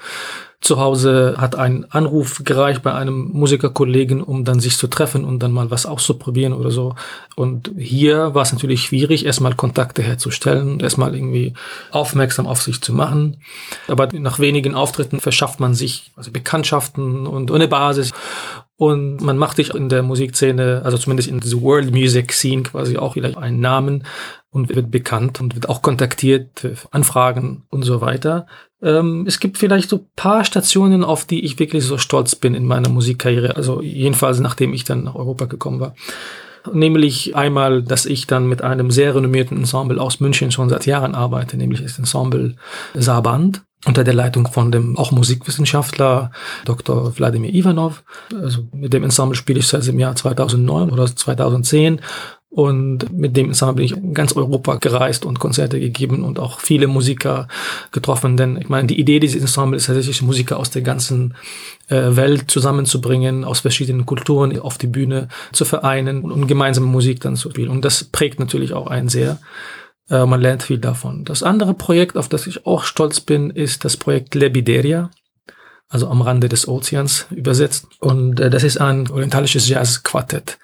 Zu 0.61 0.79
Hause 0.79 1.37
hat 1.39 1.57
ein 1.57 1.91
Anruf 1.91 2.43
gereicht 2.45 2.83
bei 2.83 2.93
einem 2.93 3.31
Musikerkollegen, 3.33 4.23
um 4.23 4.45
dann 4.45 4.61
sich 4.61 4.77
zu 4.77 4.89
treffen 4.89 5.25
und 5.25 5.39
dann 5.39 5.53
mal 5.53 5.71
was 5.71 5.87
auszuprobieren 5.87 6.53
oder 6.53 6.71
so. 6.71 6.97
Und 7.35 7.73
hier 7.79 8.35
war 8.35 8.43
es 8.43 8.53
natürlich 8.53 8.83
schwierig, 8.83 9.25
erstmal 9.25 9.55
Kontakte 9.55 10.03
herzustellen, 10.03 10.81
erstmal 10.81 11.15
irgendwie 11.15 11.55
aufmerksam 11.93 12.47
auf 12.47 12.61
sich 12.61 12.83
zu 12.83 12.93
machen. 12.93 13.39
Aber 13.89 14.11
nach 14.13 14.39
wenigen 14.39 14.75
Auftritten 14.75 15.19
verschafft 15.19 15.61
man 15.61 15.73
sich 15.73 16.13
also 16.15 16.31
Bekanntschaften 16.31 17.27
und 17.27 17.51
eine 17.51 17.69
Basis. 17.69 18.13
Und 18.81 19.21
man 19.21 19.37
macht 19.37 19.57
sich 19.57 19.75
in 19.75 19.91
der 19.91 20.03
Musikszene, 20.03 20.81
also 20.87 20.97
zumindest 20.97 21.29
in 21.29 21.39
dieser 21.39 21.61
World 21.61 21.91
Music 21.91 22.33
Scene 22.33 22.63
quasi 22.63 22.97
auch 22.97 23.15
wieder 23.15 23.37
einen 23.37 23.61
Namen 23.61 24.05
und 24.49 24.75
wird 24.75 24.91
bekannt 24.91 25.39
und 25.39 25.55
wird 25.55 25.69
auch 25.69 25.83
kontaktiert, 25.83 26.67
Anfragen 26.91 27.65
und 27.69 27.83
so 27.83 28.01
weiter. 28.01 28.47
Ähm, 28.81 29.27
es 29.29 29.39
gibt 29.39 29.59
vielleicht 29.59 29.91
so 29.91 30.07
paar 30.17 30.47
Stationen, 30.47 31.05
auf 31.05 31.27
die 31.27 31.45
ich 31.45 31.59
wirklich 31.59 31.85
so 31.85 31.99
stolz 31.99 32.35
bin 32.35 32.55
in 32.55 32.65
meiner 32.65 32.89
Musikkarriere. 32.89 33.55
Also 33.55 33.83
jedenfalls 33.83 34.41
nachdem 34.41 34.73
ich 34.73 34.85
dann 34.85 35.05
nach 35.05 35.15
Europa 35.15 35.45
gekommen 35.45 35.81
war. 35.81 35.95
Nämlich 36.73 37.37
einmal, 37.37 37.83
dass 37.83 38.07
ich 38.07 38.27
dann 38.29 38.49
mit 38.49 38.63
einem 38.63 38.91
sehr 38.91 39.15
renommierten 39.15 39.59
Ensemble 39.59 40.01
aus 40.01 40.21
München 40.21 40.53
schon 40.53 40.71
seit 40.71 40.87
Jahren 40.87 41.15
arbeite, 41.15 41.59
nämlich 41.59 41.83
das 41.83 41.99
Ensemble 41.99 42.57
Saband 42.95 43.61
unter 43.87 44.05
der 44.05 44.15
Leitung 44.15 44.47
von 44.49 44.71
dem 44.71 44.99
auch 44.99 45.11
Musikwissenschaftler 45.11 46.33
Dr. 46.65 47.17
Wladimir 47.17 47.55
Ivanov. 47.55 48.03
Also 48.35 48.65
mit 48.73 48.93
dem 48.93 49.05
Ensemble 49.05 49.37
spiele 49.37 49.61
ich 49.61 49.69
seit 49.69 49.87
dem 49.87 49.99
Jahr 49.99 50.15
2009 50.15 50.91
oder 50.91 51.07
2010 51.07 52.01
und 52.53 53.17
mit 53.17 53.37
dem 53.37 53.47
Ensemble 53.47 53.77
bin 53.77 53.85
ich 53.85 54.15
ganz 54.15 54.33
Europa 54.33 54.75
gereist 54.75 55.25
und 55.25 55.39
Konzerte 55.39 55.79
gegeben 55.79 56.25
und 56.25 56.41
auch 56.41 56.59
viele 56.59 56.89
Musiker 56.89 57.47
getroffen. 57.93 58.37
Denn 58.37 58.57
ich 58.57 58.69
meine, 58.69 58.89
die 58.89 58.99
Idee 58.99 59.21
dieses 59.21 59.41
Ensembles 59.41 59.83
ist 59.83 59.87
tatsächlich 59.87 60.21
Musiker 60.23 60.59
aus 60.59 60.69
der 60.71 60.83
ganzen 60.83 61.35
äh, 61.89 62.17
Welt 62.17 62.51
zusammenzubringen, 62.51 63.45
aus 63.45 63.61
verschiedenen 63.61 64.05
Kulturen 64.05 64.59
auf 64.59 64.79
die 64.79 64.89
Bühne 64.89 65.29
zu 65.53 65.65
vereinen 65.65 66.23
und, 66.23 66.33
und 66.33 66.49
gemeinsame 66.49 66.89
Musik 66.89 67.21
dann 67.21 67.37
zu 67.37 67.51
spielen. 67.51 67.71
Und 67.71 67.85
das 67.85 68.03
prägt 68.03 68.41
natürlich 68.41 68.73
auch 68.73 68.89
einen 68.89 69.09
sehr. 69.09 69.39
Äh, 70.11 70.27
man 70.27 70.41
lernt 70.41 70.63
viel 70.63 70.79
davon. 70.79 71.25
Das 71.25 71.43
andere 71.43 71.75
Projekt, 71.75 72.17
auf 72.17 72.29
das 72.29 72.47
ich 72.47 72.67
auch 72.67 72.85
stolz 72.85 73.21
bin, 73.21 73.51
ist 73.51 73.85
das 73.85 73.97
Projekt 73.97 74.35
Lebideria 74.35 75.11
also 75.93 76.07
am 76.07 76.23
Rande 76.23 76.49
des 76.49 76.69
Ozeans 76.69 77.27
übersetzt. 77.31 77.89
Und 77.99 78.39
äh, 78.39 78.49
das 78.49 78.63
ist 78.63 78.81
ein 78.81 79.11
orientalisches 79.11 79.69
Jazzquartett 79.69 80.57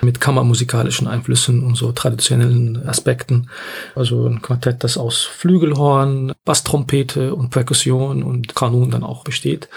mit 0.00 0.18
kammermusikalischen 0.18 1.06
Einflüssen 1.06 1.62
und 1.62 1.76
so 1.76 1.92
traditionellen 1.92 2.88
Aspekten. 2.88 3.50
Also 3.94 4.26
ein 4.26 4.40
Quartett, 4.40 4.82
das 4.82 4.96
aus 4.96 5.24
Flügelhorn, 5.24 6.32
Basstrompete 6.46 7.34
und 7.34 7.50
Perkussion 7.50 8.22
und 8.22 8.54
Kanun 8.54 8.90
dann 8.90 9.04
auch 9.04 9.24
besteht. 9.24 9.68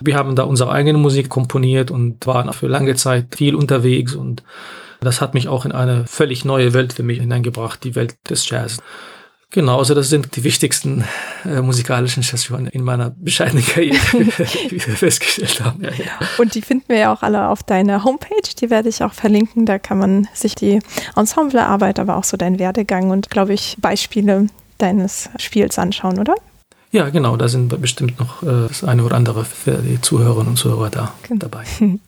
Wir 0.00 0.16
haben 0.16 0.34
da 0.34 0.44
unsere 0.44 0.72
eigene 0.72 0.98
Musik 0.98 1.28
komponiert 1.28 1.90
und 1.90 2.26
waren 2.26 2.50
für 2.54 2.68
lange 2.68 2.94
Zeit 2.94 3.36
viel 3.36 3.54
unterwegs 3.54 4.14
und 4.14 4.42
das 5.00 5.20
hat 5.20 5.34
mich 5.34 5.48
auch 5.48 5.64
in 5.64 5.72
eine 5.72 6.06
völlig 6.06 6.44
neue 6.44 6.74
Welt 6.74 6.92
für 6.92 7.02
mich 7.02 7.20
hineingebracht, 7.20 7.82
die 7.84 7.94
Welt 7.94 8.16
des 8.28 8.48
Jazz. 8.48 8.78
Genau, 9.50 9.78
also 9.78 9.94
das 9.94 10.10
sind 10.10 10.36
die 10.36 10.44
wichtigsten 10.44 11.04
äh, 11.46 11.62
musikalischen 11.62 12.22
Stationen 12.22 12.66
in 12.66 12.82
meiner 12.82 13.10
bescheidenen 13.10 13.64
Karriere, 13.64 13.96
wie 14.12 14.26
wir 14.86 14.94
festgestellt 14.94 15.64
haben. 15.64 15.82
Ja, 15.82 15.90
ja. 15.90 16.28
Und 16.36 16.54
die 16.54 16.60
finden 16.60 16.84
wir 16.88 16.98
ja 16.98 17.12
auch 17.14 17.22
alle 17.22 17.48
auf 17.48 17.62
deiner 17.62 18.04
Homepage, 18.04 18.54
die 18.60 18.68
werde 18.68 18.90
ich 18.90 19.02
auch 19.02 19.14
verlinken. 19.14 19.64
Da 19.64 19.78
kann 19.78 19.98
man 19.98 20.28
sich 20.34 20.54
die 20.54 20.80
Ensemblearbeit, 21.16 21.98
aber 21.98 22.18
auch 22.18 22.24
so 22.24 22.36
deinen 22.36 22.58
Werdegang 22.58 23.08
und, 23.08 23.30
glaube 23.30 23.54
ich, 23.54 23.76
Beispiele 23.80 24.48
deines 24.76 25.30
Spiels 25.38 25.78
anschauen, 25.78 26.18
oder? 26.18 26.34
Ja, 26.90 27.08
genau, 27.08 27.36
da 27.38 27.48
sind 27.48 27.68
bestimmt 27.80 28.18
noch 28.18 28.42
äh, 28.42 28.68
das 28.68 28.84
eine 28.84 29.02
oder 29.02 29.16
andere 29.16 29.46
für 29.46 29.78
die 29.78 30.00
Zuhörerinnen 30.00 30.48
und 30.48 30.56
Zuhörer 30.56 30.90
da 30.90 31.14
genau. 31.22 31.40
dabei. 31.40 31.64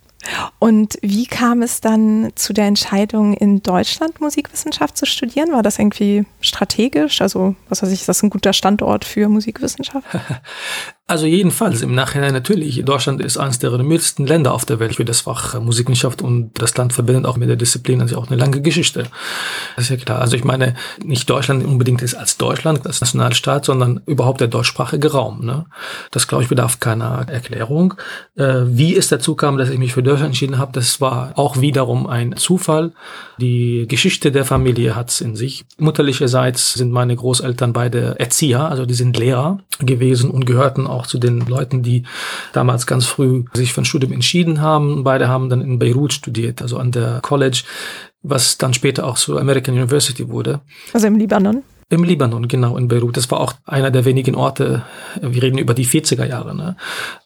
Und 0.58 0.98
wie 1.02 1.26
kam 1.26 1.62
es 1.62 1.80
dann 1.80 2.30
zu 2.34 2.52
der 2.52 2.66
Entscheidung, 2.66 3.32
in 3.34 3.62
Deutschland 3.62 4.20
Musikwissenschaft 4.20 4.96
zu 4.96 5.06
studieren? 5.06 5.52
War 5.52 5.62
das 5.62 5.78
irgendwie 5.78 6.26
strategisch? 6.40 7.20
Also, 7.22 7.56
was 7.68 7.82
weiß 7.82 7.90
ich, 7.90 8.00
ist 8.00 8.08
das 8.08 8.22
ein 8.22 8.30
guter 8.30 8.52
Standort 8.52 9.04
für 9.04 9.28
Musikwissenschaft? 9.28 10.06
Also 11.10 11.26
jedenfalls 11.26 11.82
im 11.82 11.92
Nachhinein 11.92 12.32
natürlich. 12.32 12.84
Deutschland 12.84 13.20
ist 13.20 13.36
eines 13.36 13.58
der 13.58 13.72
renommiertesten 13.72 14.28
Länder 14.28 14.54
auf 14.54 14.64
der 14.64 14.78
Welt 14.78 14.94
für 14.94 15.04
das 15.04 15.22
Fach 15.22 15.60
Musikwissenschaft 15.60 16.22
und 16.22 16.52
das 16.54 16.76
Land 16.76 16.92
verbindet 16.92 17.26
auch 17.26 17.36
mit 17.36 17.48
der 17.48 17.56
Disziplin 17.56 18.00
also 18.00 18.16
auch 18.16 18.28
eine 18.28 18.36
lange 18.36 18.60
Geschichte. 18.60 19.06
Das 19.74 19.86
ist 19.86 19.90
ja 19.90 19.96
klar. 19.96 20.20
Also 20.20 20.36
ich 20.36 20.44
meine, 20.44 20.76
nicht 21.04 21.28
Deutschland 21.28 21.64
unbedingt 21.64 22.00
ist 22.02 22.14
als 22.14 22.36
Deutschland, 22.36 22.86
als 22.86 23.00
Nationalstaat, 23.00 23.64
sondern 23.64 24.02
überhaupt 24.06 24.40
der 24.40 24.46
deutschsprachige 24.46 25.10
Raum. 25.10 25.44
Ne? 25.44 25.66
Das 26.12 26.28
glaube 26.28 26.44
ich 26.44 26.48
bedarf 26.48 26.78
keiner 26.78 27.26
Erklärung. 27.28 27.94
Äh, 28.36 28.60
wie 28.66 28.94
es 28.94 29.08
dazu 29.08 29.34
kam, 29.34 29.58
dass 29.58 29.68
ich 29.68 29.80
mich 29.80 29.94
für 29.94 30.04
Deutschland 30.04 30.26
entschieden 30.26 30.58
habe, 30.58 30.70
das 30.70 31.00
war 31.00 31.32
auch 31.34 31.60
wiederum 31.60 32.06
ein 32.06 32.36
Zufall. 32.36 32.92
Die 33.38 33.86
Geschichte 33.88 34.30
der 34.30 34.44
Familie 34.44 34.94
hat 34.94 35.10
es 35.10 35.20
in 35.20 35.34
sich. 35.34 35.64
Mutterlicherseits 35.76 36.74
sind 36.74 36.92
meine 36.92 37.16
Großeltern 37.16 37.72
beide 37.72 38.14
Erzieher, 38.20 38.66
also 38.66 38.86
die 38.86 38.94
sind 38.94 39.16
Lehrer 39.16 39.58
gewesen 39.80 40.30
und 40.30 40.46
gehörten 40.46 40.86
auch 40.86 40.99
auch 41.00 41.06
zu 41.06 41.18
den 41.18 41.40
Leuten, 41.40 41.82
die 41.82 42.04
damals 42.52 42.86
ganz 42.86 43.06
früh 43.06 43.44
sich 43.52 43.72
für 43.72 43.82
ein 43.82 43.86
Studium 43.86 44.12
entschieden 44.12 44.60
haben. 44.60 45.02
Beide 45.02 45.28
haben 45.28 45.48
dann 45.48 45.60
in 45.60 45.78
Beirut 45.78 46.12
studiert, 46.12 46.62
also 46.62 46.78
an 46.78 46.92
der 46.92 47.20
College, 47.22 47.62
was 48.22 48.58
dann 48.58 48.74
später 48.74 49.06
auch 49.06 49.16
zur 49.16 49.40
American 49.40 49.74
University 49.74 50.28
wurde. 50.28 50.60
Also 50.92 51.06
im 51.06 51.16
Libanon? 51.16 51.62
Im 51.92 52.04
Libanon, 52.04 52.46
genau, 52.46 52.76
in 52.76 52.86
Beirut. 52.86 53.16
Das 53.16 53.28
war 53.32 53.40
auch 53.40 53.52
einer 53.66 53.90
der 53.90 54.04
wenigen 54.04 54.36
Orte, 54.36 54.82
wir 55.20 55.42
reden 55.42 55.58
über 55.58 55.74
die 55.74 55.84
40er 55.84 56.24
Jahre, 56.24 56.54
ne, 56.54 56.76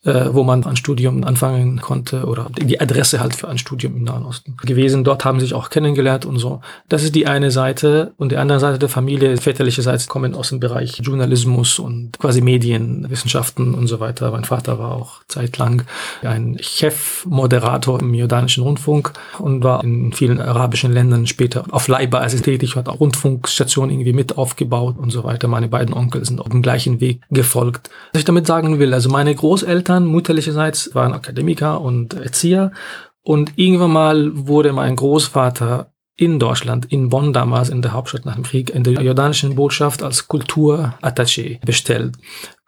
äh, 0.04 0.30
wo 0.32 0.42
man 0.42 0.64
ein 0.64 0.76
Studium 0.76 1.22
anfangen 1.22 1.82
konnte 1.82 2.24
oder 2.24 2.46
die 2.56 2.80
Adresse 2.80 3.20
halt 3.20 3.36
für 3.36 3.46
ein 3.48 3.58
Studium 3.58 3.94
im 3.94 4.04
Nahen 4.04 4.24
Osten 4.24 4.56
gewesen. 4.62 5.04
Dort 5.04 5.26
haben 5.26 5.38
sie 5.38 5.44
sich 5.44 5.54
auch 5.54 5.68
kennengelernt 5.68 6.24
und 6.24 6.38
so. 6.38 6.62
Das 6.88 7.02
ist 7.02 7.14
die 7.14 7.26
eine 7.26 7.50
Seite. 7.50 8.14
Und 8.16 8.32
die 8.32 8.38
andere 8.38 8.58
Seite 8.58 8.78
der 8.78 8.88
Familie, 8.88 9.36
väterlicherseits, 9.36 10.06
kommen 10.06 10.34
aus 10.34 10.48
dem 10.48 10.60
Bereich 10.60 10.98
Journalismus 10.98 11.78
und 11.78 12.18
quasi 12.18 12.40
Medienwissenschaften 12.40 13.74
und 13.74 13.86
so 13.86 14.00
weiter. 14.00 14.30
Mein 14.30 14.44
Vater 14.44 14.78
war 14.78 14.92
auch 14.92 15.20
zeitlang 15.28 15.82
ein 16.22 16.56
Chefmoderator 16.58 18.00
im 18.00 18.14
jordanischen 18.14 18.62
Rundfunk 18.62 19.12
und 19.38 19.62
war 19.62 19.84
in 19.84 20.14
vielen 20.14 20.40
arabischen 20.40 20.90
Ländern 20.90 21.26
später 21.26 21.64
auf 21.70 21.86
Leihbasis 21.86 22.40
tätig, 22.40 22.76
hat 22.76 22.88
auch 22.88 23.00
Rundfunkstationen 23.00 23.90
irgendwie 23.90 24.14
mit 24.14 24.38
auf 24.38 24.53
aufgebaut 24.54 24.96
und 24.98 25.10
so 25.10 25.24
weiter. 25.24 25.48
Meine 25.48 25.68
beiden 25.68 25.94
Onkel 25.94 26.24
sind 26.24 26.40
auf 26.40 26.48
dem 26.48 26.62
gleichen 26.62 27.00
Weg 27.00 27.20
gefolgt. 27.30 27.90
Was 28.12 28.20
ich 28.20 28.24
damit 28.24 28.46
sagen 28.46 28.78
will, 28.78 28.94
also 28.94 29.08
meine 29.10 29.34
Großeltern 29.34 30.06
mütterlicherseits 30.06 30.94
waren 30.94 31.12
Akademiker 31.12 31.80
und 31.80 32.14
Erzieher 32.14 32.70
und 33.22 33.52
irgendwann 33.56 33.92
mal 33.92 34.46
wurde 34.46 34.72
mein 34.72 34.94
Großvater 34.94 35.90
in 36.16 36.38
Deutschland, 36.38 36.86
in 36.92 37.08
Bonn 37.08 37.32
damals, 37.32 37.70
in 37.70 37.82
der 37.82 37.92
Hauptstadt 37.92 38.24
nach 38.24 38.36
dem 38.36 38.44
Krieg, 38.44 38.70
in 38.70 38.84
der 38.84 39.02
jordanischen 39.02 39.56
Botschaft 39.56 40.00
als 40.04 40.28
Kulturattaché 40.28 41.58
bestellt 41.66 42.12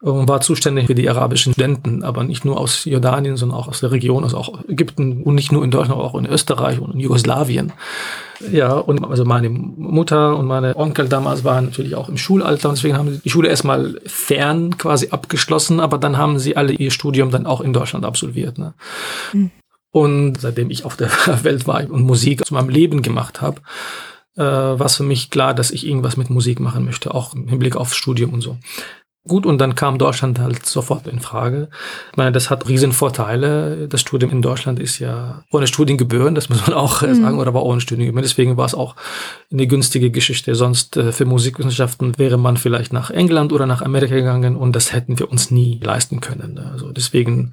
und 0.03 0.29
war 0.29 0.43
zuständig 0.43 0.87
für 0.87 0.95
die 0.95 1.09
arabischen 1.09 1.55
Studenten, 1.55 2.03
aber 2.03 2.23
nicht 2.23 2.45
nur 2.45 2.61
aus 2.61 2.85
Jordanien, 2.85 3.37
sondern 3.37 3.59
auch 3.59 3.69
aus 3.69 3.81
der 3.81 3.93
Region, 3.93 4.25
also 4.25 4.37
auch 4.37 4.62
Ägypten 4.69 5.23
und 5.23 5.35
nicht 5.35 5.53
nur 5.53 5.65
in 5.65 5.71
Deutschland, 5.71 6.00
auch 6.00 6.15
in 6.15 6.26
Österreich 6.26 6.81
und 6.81 6.93
in 6.93 7.00
Jugoslawien. 7.00 7.73
Ja, 8.53 8.75
und 8.75 9.03
also 9.05 9.25
meine 9.25 9.49
Mutter 9.49 10.37
und 10.37 10.47
meine 10.47 10.76
Onkel 10.76 11.09
damals 11.09 11.45
waren 11.45 11.67
natürlich 11.67 11.95
auch 11.95 12.11
im 12.11 12.19
Schulalter 12.19 12.69
und 12.69 12.76
deswegen 12.76 12.99
haben 12.99 13.11
sie 13.11 13.21
die 13.21 13.31
Schule 13.31 13.49
erstmal 13.49 13.99
fern 14.05 14.76
quasi 14.76 15.09
abgeschlossen, 15.11 15.81
aber 15.81 15.97
dann 15.97 16.19
haben 16.19 16.38
sie 16.38 16.57
alle 16.59 16.73
ihr 16.73 16.91
Studium 16.91 17.31
dann 17.31 17.47
auch 17.47 17.62
in 17.62 17.73
Deutschland 17.73 18.05
absolviert. 18.05 18.59
Ne? 18.59 18.75
Mhm. 19.33 19.50
Und 19.93 20.38
seitdem 20.38 20.69
ich 20.69 20.85
auf 20.85 20.97
der 20.97 21.09
Welt 21.43 21.67
war 21.67 21.88
und 21.88 22.03
Musik 22.03 22.45
zu 22.45 22.53
meinem 22.53 22.69
Leben 22.69 23.00
gemacht 23.00 23.41
habe, 23.41 23.62
äh, 24.37 24.43
war 24.43 24.85
es 24.85 24.97
für 24.97 25.05
mich 25.05 25.31
klar, 25.31 25.55
dass 25.55 25.71
ich 25.71 25.87
irgendwas 25.87 26.19
mit 26.19 26.29
Musik 26.29 26.61
machen 26.61 26.85
möchte, 26.85 27.15
auch 27.15 27.35
im 27.35 27.49
Hinblick 27.49 27.76
aufs 27.76 27.97
Studium 27.97 28.35
und 28.35 28.43
so. 28.43 28.59
Gut, 29.26 29.45
und 29.45 29.59
dann 29.59 29.75
kam 29.75 29.99
Deutschland 29.99 30.38
halt 30.38 30.66
sofort 30.66 31.06
in 31.06 31.21
Frage. 31.21 31.68
Ich 32.12 32.16
meine, 32.16 32.33
das 32.33 32.49
hat 32.49 32.68
riesen 32.68 32.92
Vorteile. 32.92 33.88
Das 33.88 34.00
Studium 34.00 34.30
in 34.30 34.42
Deutschland 34.42 34.78
ist 34.78 34.99
ja 34.99 35.42
ohne 35.50 35.66
Studiengebühren, 35.66 36.35
das 36.35 36.49
muss 36.49 36.66
man 36.66 36.76
auch 36.76 37.02
mhm. 37.02 37.23
sagen, 37.23 37.38
oder 37.38 37.52
war 37.52 37.64
ohne 37.64 37.80
Studiengebühren. 37.80 38.23
Deswegen 38.23 38.56
war 38.56 38.66
es 38.66 38.75
auch 38.75 38.95
eine 39.50 39.66
günstige 39.66 40.11
Geschichte. 40.11 40.54
Sonst 40.54 40.97
äh, 40.97 41.12
für 41.12 41.25
Musikwissenschaften 41.25 42.18
wäre 42.18 42.38
man 42.38 42.56
vielleicht 42.56 42.92
nach 42.92 43.11
England 43.11 43.52
oder 43.52 43.66
nach 43.66 43.83
Amerika 43.83 44.14
gegangen 44.14 44.56
und 44.56 44.76
das 44.76 44.92
hätten 44.92 45.18
wir 45.18 45.30
uns 45.30 45.50
nie 45.50 45.80
leisten 45.83 46.21
können. 46.21 46.59
Also 46.59 46.92
deswegen 46.92 47.52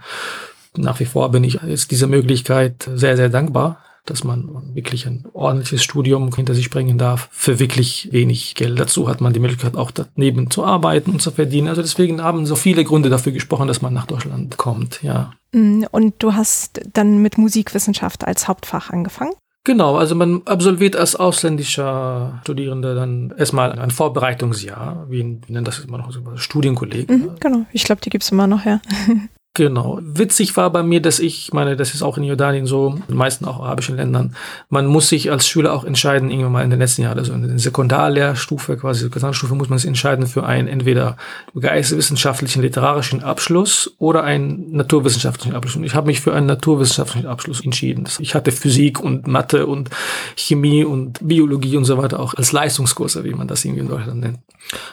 nach 0.75 1.00
wie 1.00 1.06
vor 1.06 1.32
bin 1.32 1.44
ich 1.44 1.60
jetzt 1.68 1.92
dieser 1.92 2.08
Möglichkeit 2.08 2.88
sehr, 2.94 3.15
sehr 3.18 3.30
dankbar 3.30 3.80
dass 4.05 4.24
man 4.24 4.75
wirklich 4.75 5.07
ein 5.07 5.25
ordentliches 5.33 5.83
Studium 5.83 6.33
hinter 6.36 6.53
sich 6.53 6.69
bringen 6.69 6.98
darf 6.98 7.29
für 7.31 7.60
wirklich 7.60 8.10
wenig 8.12 8.55
Geld. 8.55 8.79
Dazu 8.79 9.07
hat 9.07 9.22
man 9.22 9.33
die 9.33 9.39
Möglichkeit 9.39 9.75
auch 9.77 9.91
daneben 9.91 10.50
zu 10.50 10.65
arbeiten 10.65 11.12
und 11.12 11.22
zu 11.22 11.31
verdienen. 11.31 11.69
Also 11.69 11.81
deswegen 11.81 12.22
haben 12.22 12.45
so 12.45 12.55
viele 12.55 12.83
Gründe 12.83 13.10
dafür 13.10 13.31
gesprochen, 13.31 13.67
dass 13.67 13.81
man 13.81 13.93
nach 13.93 14.05
Deutschland 14.05 14.57
kommt, 14.57 15.01
ja. 15.03 15.33
Mm, 15.53 15.83
und 15.91 16.15
du 16.19 16.33
hast 16.33 16.81
dann 16.91 17.22
mit 17.22 17.38
Musikwissenschaft 17.38 18.25
als 18.25 18.48
Hauptfach 18.48 18.89
angefangen? 18.89 19.33
Genau, 19.65 19.95
also 19.95 20.13
man 20.13 20.41
absolviert 20.43 20.98
als 20.98 21.15
ausländischer 21.15 22.41
Studierender 22.41 22.95
dann 22.95 23.33
erstmal 23.38 23.72
ein 23.79 23.91
Vorbereitungsjahr, 23.91 25.05
wie, 25.10 25.24
nennt 25.48 25.67
das 25.67 25.79
immer 25.79 26.00
noch, 26.00 26.12
Studienkolleg. 26.36 27.10
Mhm, 27.10 27.31
genau, 27.39 27.65
ich 27.72 27.86
glaube, 27.86 28.01
die 28.01 28.10
gibt's 28.10 28.31
immer 28.31 28.48
noch, 28.48 28.65
ja. 28.65 28.81
Genau. 29.55 30.00
Witzig 30.01 30.57
war 30.57 30.72
bei 30.72 30.81
mir, 30.81 31.00
dass 31.00 31.19
ich 31.19 31.53
meine, 31.53 31.75
das 31.75 31.93
ist 31.93 32.01
auch 32.01 32.17
in 32.17 32.24
Jordanien 32.24 32.65
so, 32.65 32.95
in 32.95 33.03
den 33.07 33.17
meisten 33.17 33.45
auch 33.45 33.60
arabischen 33.60 33.98
Ländern, 33.98 34.36
man 34.69 34.88
muss 34.88 35.10
sich 35.10 35.29
als 35.29 35.48
Schüler 35.48 35.74
auch 35.74 35.83
entscheiden, 35.83 36.31
irgendwann 36.31 36.53
mal 36.53 36.63
in 36.63 36.72
den 36.72 36.79
letzten 36.79 37.03
Jahren, 37.03 37.19
also 37.19 37.33
in 37.33 37.43
der 37.48 37.60
Sekundarlehrstufe, 37.60 38.77
quasi 38.77 39.01
Sekundarstufe, 39.01 39.53
muss 39.53 39.69
man 39.69 39.77
sich 39.77 39.88
entscheiden 39.88 40.25
für 40.25 40.43
einen 40.43 40.67
entweder 40.67 41.17
geisteswissenschaftlichen, 41.53 42.63
literarischen 42.63 43.22
Abschluss 43.22 43.93
oder 44.00 44.24
einen 44.24 44.72
naturwissenschaftlichen 44.72 45.55
Abschluss. 45.55 45.75
Und 45.75 45.83
ich 45.83 45.93
habe 45.93 46.07
mich 46.07 46.19
für 46.19 46.33
einen 46.33 46.48
naturwissenschaftlichen 46.48 47.27
Abschluss 47.27 47.63
entschieden. 47.63 48.10
Ich 48.17 48.33
hatte 48.33 48.51
Physik 48.51 49.01
und 49.01 49.27
Mathe 49.27 49.67
und 49.67 49.91
Chemie 50.36 50.83
und 50.83 51.19
Biologie 51.22 51.77
und 51.77 51.86
so 51.86 52.00
weiter 52.00 52.19
auch 52.19 52.33
als 52.33 52.53
Leistungskurse, 52.53 53.24
wie 53.24 53.36
man 53.36 53.48
das 53.48 53.63
irgendwie 53.63 53.81
in 53.81 53.89
Deutschland 53.89 54.19
nennt. 54.19 54.39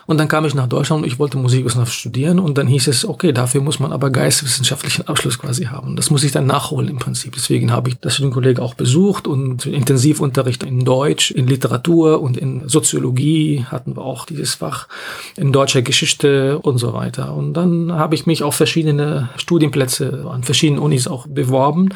Und 0.05 0.19
dann 0.19 0.29
kam 0.29 0.45
ich 0.45 0.55
nach 0.55 0.67
Deutschland 0.67 1.03
und 1.03 1.09
ich 1.09 1.19
wollte 1.19 1.39
Musikwissenschaft 1.39 1.95
studieren 1.95 2.39
und 2.41 2.59
dann 2.59 2.67
hieß 2.67 2.89
es, 2.89 3.07
okay, 3.07 3.33
dafür 3.33 3.63
muss 3.63 3.79
man 3.79 3.93
aber 3.93 4.11
Geisteswissenschaft 4.11 4.50
wissenschaftlichen 4.51 5.07
Abschluss 5.07 5.39
quasi 5.39 5.65
haben. 5.65 5.97
Das 5.97 6.11
muss 6.11 6.25
ich 6.25 6.33
dann 6.33 6.47
nachholen 6.47 6.89
im 6.89 6.99
Prinzip. 6.99 7.35
Deswegen 7.35 7.71
habe 7.71 7.89
ich 7.89 7.99
das 8.01 8.15
Studienkolleg 8.15 8.59
auch 8.59 8.75
besucht 8.75 9.29
und 9.29 9.67
Intensivunterricht 9.67 10.65
in 10.65 10.85
Deutsch, 10.85 11.31
in 11.31 11.47
Literatur 11.47 12.21
und 12.21 12.37
in 12.37 12.69
Soziologie 12.69 13.65
hatten 13.71 13.97
wir 13.97 14.03
auch 14.03 14.27
dieses 14.27 14.55
Fach, 14.55 14.89
in 15.37 15.53
deutscher 15.53 15.83
Geschichte 15.83 16.59
und 16.59 16.79
so 16.79 16.93
weiter. 16.93 17.35
Und 17.35 17.55
dann 17.55 17.93
habe 17.93 18.15
ich 18.15 18.27
mich 18.27 18.43
auf 18.43 18.55
verschiedene 18.55 19.29
Studienplätze 19.37 20.27
an 20.29 20.43
verschiedenen 20.43 20.83
Unis 20.83 21.07
auch 21.07 21.27
beworben 21.27 21.91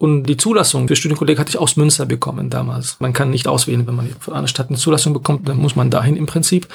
und 0.00 0.22
die 0.22 0.38
Zulassung 0.38 0.88
für 0.88 0.96
Studienkolleg 0.96 1.38
hatte 1.38 1.50
ich 1.50 1.58
aus 1.58 1.76
Münster 1.76 2.06
bekommen 2.06 2.48
damals. 2.48 2.96
Man 3.00 3.12
kann 3.12 3.28
nicht 3.28 3.46
auswählen, 3.46 3.86
wenn 3.86 3.96
man 3.96 4.08
von 4.18 4.32
einer 4.32 4.48
Stadt 4.48 4.70
eine 4.70 4.78
Zulassung 4.78 5.12
bekommt, 5.12 5.46
dann 5.46 5.58
muss 5.58 5.76
man 5.76 5.90
dahin 5.90 6.16
im 6.16 6.24
Prinzip. 6.24 6.68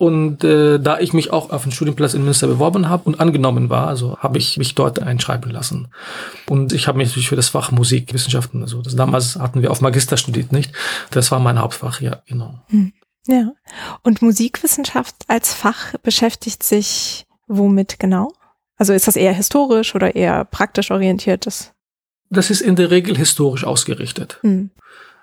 Und 0.00 0.44
äh, 0.44 0.78
da 0.78 0.98
ich 0.98 1.12
mich 1.12 1.30
auch 1.30 1.50
auf 1.50 1.64
den 1.64 1.72
Studienplatz 1.72 2.14
in 2.14 2.24
Münster 2.24 2.46
beworben 2.46 2.88
habe 2.88 3.02
und 3.04 3.20
angenommen 3.20 3.68
war, 3.68 3.86
also 3.86 4.16
habe 4.16 4.38
ich 4.38 4.56
mich 4.56 4.74
dort 4.74 4.98
einschreiben 4.98 5.50
lassen. 5.50 5.88
Und 6.48 6.72
ich 6.72 6.88
habe 6.88 6.96
mich 6.96 7.08
natürlich 7.08 7.28
für 7.28 7.36
das 7.36 7.50
Fach 7.50 7.70
Musikwissenschaften, 7.70 8.62
also 8.62 8.80
das, 8.80 8.96
damals 8.96 9.36
hatten 9.36 9.60
wir 9.60 9.70
auf 9.70 9.82
Magister 9.82 10.16
studiert, 10.16 10.52
nicht? 10.52 10.72
Das 11.10 11.30
war 11.30 11.38
mein 11.38 11.58
Hauptfach, 11.58 12.00
ja, 12.00 12.22
genau. 12.26 12.62
Hm. 12.68 12.94
Ja. 13.26 13.52
Und 14.02 14.22
Musikwissenschaft 14.22 15.16
als 15.28 15.52
Fach 15.52 15.92
beschäftigt 16.02 16.62
sich 16.62 17.26
womit 17.46 17.98
genau? 17.98 18.32
Also 18.78 18.94
ist 18.94 19.06
das 19.06 19.16
eher 19.16 19.34
historisch 19.34 19.94
oder 19.94 20.14
eher 20.14 20.46
praktisch 20.46 20.90
orientiertes? 20.90 21.74
Das 22.30 22.48
ist 22.48 22.62
in 22.62 22.74
der 22.74 22.90
Regel 22.90 23.18
historisch 23.18 23.64
ausgerichtet. 23.64 24.38
Hm. 24.40 24.70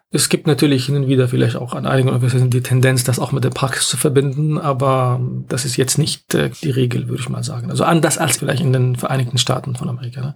Es 0.10 0.30
gibt 0.30 0.48
natürlich 0.48 0.86
hin 0.86 0.96
und 0.96 1.08
wieder 1.10 1.28
vielleicht 1.28 1.58
auch 1.58 1.74
an 1.74 1.86
einigen 1.86 2.08
Universitäten 2.08 2.50
die 2.50 2.62
Tendenz, 2.62 3.04
das 3.04 3.20
auch 3.20 3.34
mit 3.34 3.44
der 3.44 3.50
Praxis 3.50 3.90
zu 3.90 3.98
verbinden, 3.98 4.58
aber 4.58 5.20
das 5.50 5.66
ist 5.66 5.76
jetzt 5.76 5.98
nicht 5.98 6.34
äh, 6.34 6.50
die 6.64 6.70
Regel, 6.70 7.10
würde 7.10 7.22
ich 7.22 7.28
mal 7.28 7.44
sagen. 7.44 7.70
Also 7.70 7.84
anders 7.84 8.18
als 8.18 8.38
vielleicht 8.38 8.62
in 8.62 8.72
den 8.72 8.96
Vereinigten 8.96 9.38
Staaten 9.38 9.76
von 9.76 9.90
Amerika. 9.90 10.22
Ne? 10.22 10.36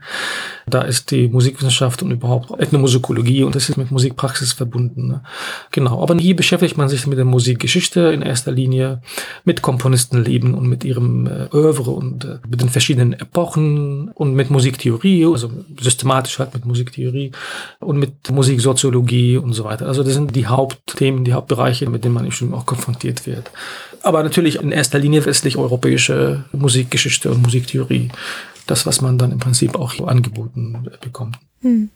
Da 0.67 0.81
ist 0.81 1.11
die 1.11 1.29
Musikwissenschaft 1.29 2.03
und 2.03 2.11
überhaupt 2.11 2.51
Ethnomusikologie 2.59 3.43
und 3.43 3.55
das 3.55 3.69
ist 3.69 3.77
mit 3.77 3.91
Musikpraxis 3.91 4.51
verbunden. 4.51 5.07
Ne? 5.07 5.23
Genau. 5.71 6.03
Aber 6.03 6.15
hier 6.15 6.35
beschäftigt 6.35 6.77
man 6.77 6.89
sich 6.89 7.07
mit 7.07 7.17
der 7.17 7.23
Musikgeschichte 7.23 8.01
in 8.11 8.23
erster 8.23 8.51
Linie, 8.51 9.01
mit 9.45 9.61
Komponistenleben 9.61 10.53
und 10.53 10.67
mit 10.67 10.83
ihrem 10.83 11.27
äh, 11.27 11.47
Oeuvre 11.55 11.91
und 11.91 12.25
äh, 12.25 12.39
mit 12.45 12.59
den 12.59 12.67
verschiedenen 12.67 13.13
Epochen 13.13 14.09
und 14.09 14.33
mit 14.33 14.49
Musiktheorie, 14.49 15.25
also 15.27 15.49
systematisch 15.79 16.39
halt 16.39 16.53
mit 16.53 16.65
Musiktheorie 16.65 17.31
und 17.79 17.97
mit 17.99 18.29
Musiksoziologie 18.29 19.37
und 19.37 19.53
so 19.53 19.60
so 19.61 19.69
weiter. 19.69 19.87
Also 19.87 20.03
das 20.03 20.13
sind 20.13 20.35
die 20.35 20.47
Hauptthemen, 20.47 21.23
die 21.23 21.33
Hauptbereiche, 21.33 21.89
mit 21.89 22.03
denen 22.03 22.13
man 22.13 22.25
im 22.25 22.31
Studium 22.31 22.57
auch 22.57 22.65
konfrontiert 22.65 23.25
wird. 23.25 23.51
Aber 24.03 24.23
natürlich 24.23 24.61
in 24.61 24.71
erster 24.71 24.99
Linie 24.99 25.25
westlich-europäische 25.25 26.45
Musikgeschichte 26.51 27.29
und 27.29 27.41
Musiktheorie. 27.41 28.09
Das, 28.67 28.85
was 28.85 29.01
man 29.01 29.17
dann 29.17 29.31
im 29.31 29.39
Prinzip 29.39 29.75
auch 29.75 30.07
angeboten 30.07 30.87
bekommt. 31.01 31.37
Hm. 31.61 31.89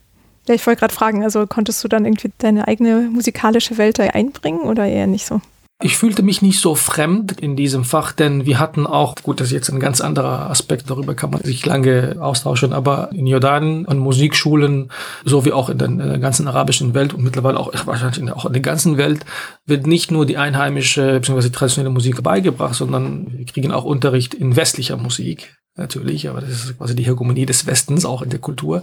Ja, 0.47 0.53
ich 0.53 0.65
wollte 0.67 0.79
gerade 0.79 0.93
fragen, 0.93 1.23
also 1.23 1.47
konntest 1.47 1.83
du 1.83 1.87
dann 1.87 2.05
irgendwie 2.05 2.31
deine 2.37 2.67
eigene 2.67 3.09
musikalische 3.11 3.77
Welt 3.77 3.97
da 3.97 4.03
einbringen 4.03 4.61
oder 4.61 4.85
eher 4.85 5.07
nicht 5.07 5.25
so? 5.25 5.41
Ich 5.83 5.97
fühlte 5.97 6.23
mich 6.23 6.41
nicht 6.41 6.61
so 6.61 6.73
fremd 6.73 7.33
in 7.33 7.57
diesem 7.57 7.83
Fach, 7.83 8.13
denn 8.13 8.45
wir 8.45 8.59
hatten 8.59 8.87
auch, 8.87 9.15
gut, 9.21 9.41
das 9.41 9.47
ist 9.47 9.53
jetzt 9.53 9.69
ein 9.69 9.81
ganz 9.81 9.99
anderer 9.99 10.49
Aspekt, 10.49 10.89
darüber 10.89 11.15
kann 11.15 11.31
man 11.31 11.41
sich 11.43 11.65
lange 11.65 12.15
austauschen, 12.17 12.71
aber 12.71 13.09
in 13.11 13.27
Jordanien 13.27 13.85
an 13.85 13.97
Musikschulen, 13.97 14.89
so 15.25 15.43
wie 15.43 15.51
auch 15.51 15.67
in 15.67 15.77
der, 15.77 15.89
in 15.89 15.97
der 15.97 16.17
ganzen 16.19 16.47
arabischen 16.47 16.93
Welt 16.93 17.13
und 17.13 17.25
mittlerweile 17.25 17.59
auch 17.59 17.73
wahrscheinlich 17.85 18.19
in, 18.19 18.29
auch 18.29 18.45
in 18.45 18.53
der 18.53 18.61
ganzen 18.61 18.97
Welt, 18.97 19.25
wird 19.65 19.85
nicht 19.85 20.11
nur 20.11 20.25
die 20.25 20.37
einheimische 20.37 21.19
bzw. 21.19 21.49
traditionelle 21.49 21.93
Musik 21.93 22.23
beigebracht, 22.23 22.75
sondern 22.75 23.27
wir 23.37 23.45
kriegen 23.45 23.73
auch 23.73 23.83
Unterricht 23.83 24.33
in 24.33 24.55
westlicher 24.55 24.95
Musik 24.95 25.57
natürlich, 25.77 26.29
aber 26.29 26.41
das 26.41 26.51
ist 26.51 26.77
quasi 26.77 26.95
die 26.95 27.05
Hegemonie 27.05 27.45
des 27.45 27.65
Westens 27.65 28.05
auch 28.05 28.21
in 28.21 28.29
der 28.29 28.39
Kultur. 28.39 28.81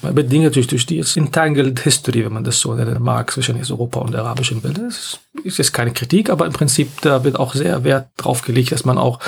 Bedingt 0.00 0.44
natürlich 0.44 0.68
durch 0.68 0.86
die 0.86 1.04
Entangled 1.16 1.80
History, 1.80 2.24
wenn 2.24 2.32
man 2.32 2.44
das 2.44 2.60
so 2.60 2.74
nennen 2.74 3.02
mag, 3.02 3.30
zwischen 3.30 3.60
Europa 3.60 4.00
und 4.00 4.12
der 4.12 4.22
arabischen 4.22 4.62
Welt. 4.64 4.78
Das 4.78 5.20
ist 5.44 5.58
jetzt 5.58 5.72
keine 5.72 5.92
Kritik, 5.92 6.30
aber 6.30 6.46
im 6.46 6.52
Prinzip 6.52 6.88
da 7.02 7.24
wird 7.24 7.38
auch 7.38 7.54
sehr 7.54 7.84
Wert 7.84 8.08
drauf 8.16 8.42
gelegt, 8.42 8.72
dass 8.72 8.84
man 8.84 8.96
auch 8.96 9.18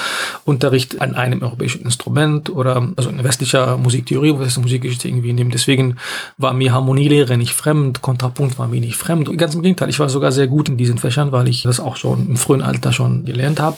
Unterricht 0.44 1.00
an 1.02 1.14
einem 1.14 1.42
europäischen 1.42 1.82
Instrument 1.82 2.48
oder 2.50 2.88
also 2.96 3.10
in 3.10 3.22
westlicher 3.22 3.76
Musiktheorie, 3.76 4.34
was 4.38 4.58
Musikgeschichte 4.58 5.08
irgendwie 5.08 5.34
nimmt. 5.34 5.52
Deswegen 5.52 5.98
war 6.38 6.54
mir 6.54 6.72
Harmonielehre 6.72 7.36
nicht 7.36 7.52
fremd, 7.52 8.00
Kontrapunkt 8.00 8.58
war 8.58 8.68
mir 8.68 8.80
nicht 8.80 8.96
fremd. 8.96 9.36
Ganz 9.36 9.54
im 9.54 9.62
Gegenteil, 9.62 9.90
ich 9.90 10.00
war 10.00 10.08
sogar 10.08 10.32
sehr 10.32 10.46
gut 10.46 10.70
in 10.70 10.78
diesen 10.78 10.98
Fächern, 10.98 11.30
weil 11.30 11.48
ich 11.48 11.62
das 11.62 11.78
auch 11.78 11.96
schon 11.96 12.26
im 12.26 12.36
frühen 12.36 12.62
Alter 12.62 12.92
schon 12.92 13.24
gelernt 13.26 13.60
habe. 13.60 13.76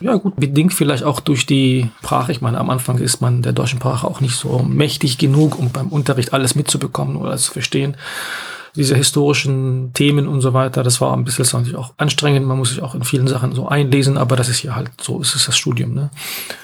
Ja 0.00 0.14
gut, 0.14 0.36
bedingt 0.36 0.72
vielleicht 0.72 1.02
auch 1.02 1.18
durch 1.18 1.44
die 1.44 1.90
Sprache. 1.98 2.30
Ich 2.30 2.40
meine, 2.40 2.67
am 2.68 2.74
Anfang 2.74 2.98
ist 2.98 3.22
man 3.22 3.40
der 3.40 3.52
deutschen 3.54 3.78
Sprache 3.78 4.06
auch 4.06 4.20
nicht 4.20 4.36
so 4.36 4.58
mächtig 4.58 5.16
genug, 5.16 5.58
um 5.58 5.70
beim 5.70 5.88
Unterricht 5.88 6.34
alles 6.34 6.54
mitzubekommen 6.54 7.16
oder 7.16 7.36
zu 7.38 7.52
verstehen 7.52 7.96
diese 8.76 8.94
historischen 8.94 9.92
Themen 9.94 10.28
und 10.28 10.40
so 10.40 10.52
weiter, 10.54 10.82
das 10.82 11.00
war 11.00 11.16
ein 11.16 11.24
bisschen 11.24 11.44
natürlich 11.52 11.76
auch 11.76 11.94
anstrengend. 11.96 12.46
Man 12.46 12.58
muss 12.58 12.70
sich 12.70 12.82
auch 12.82 12.94
in 12.94 13.04
vielen 13.04 13.26
Sachen 13.26 13.52
so 13.52 13.68
einlesen, 13.68 14.16
aber 14.18 14.36
das 14.36 14.48
ist 14.48 14.62
ja 14.62 14.74
halt 14.74 14.90
so, 15.00 15.20
ist 15.20 15.34
es 15.34 15.46
das 15.46 15.56
Studium. 15.56 15.94
Ne? 15.94 16.10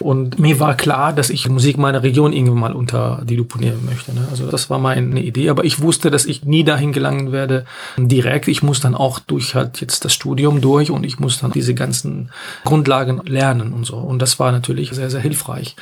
Und 0.01 0.39
mir 0.39 0.61
war 0.61 0.77
klar, 0.77 1.13
dass 1.13 1.31
ich 1.31 1.49
Musik 1.49 1.79
meiner 1.79 2.03
Region 2.03 2.33
irgendwann 2.33 2.61
mal 2.61 2.73
unter 2.73 3.23
die 3.25 3.37
Lupe 3.37 3.59
nehmen 3.59 3.85
möchte. 3.85 4.15
Ne? 4.15 4.27
Also 4.31 4.51
das 4.51 4.71
war 4.71 4.79
meine 4.79 5.23
Idee, 5.23 5.49
aber 5.51 5.65
ich 5.65 5.81
wusste, 5.81 6.11
dass 6.11 6.27
ich 6.27 6.45
nie 6.45 6.65
dahin 6.65 6.93
gelangen 6.93 7.33
werde 7.33 7.65
direkt. 7.97 8.49
Ich 8.49 8.63
muss 8.63 8.81
dann 8.81 8.95
auch 8.95 9.19
durch 9.19 9.55
halt 9.55 9.81
jetzt 9.81 10.05
das 10.05 10.13
Studium 10.13 10.61
durch 10.61 10.91
und 10.91 11.05
ich 11.05 11.19
muss 11.19 11.41
dann 11.41 11.53
diese 11.53 11.75
ganzen 11.75 12.31
Grundlagen 12.65 13.21
lernen 13.25 13.73
und 13.73 13.85
so. 13.85 13.97
Und 13.97 14.21
das 14.21 14.39
war 14.39 14.53
natürlich 14.53 14.91
sehr, 14.93 15.11
sehr 15.11 15.21
hilfreich. 15.21 15.77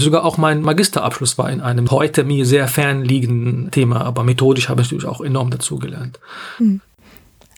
Sogar 0.00 0.24
auch 0.24 0.38
mein 0.38 0.62
Magisterabschluss 0.62 1.36
war 1.36 1.50
in 1.50 1.60
einem 1.60 1.90
heute 1.90 2.24
mir 2.24 2.46
sehr 2.46 2.68
fernliegenden 2.68 3.70
Thema, 3.70 4.00
aber 4.00 4.24
methodisch 4.24 4.68
habe 4.68 4.80
ich 4.80 4.88
natürlich 4.88 5.06
auch 5.06 5.20
enorm 5.20 5.50
dazugelernt. 5.50 6.18
Hm. 6.56 6.80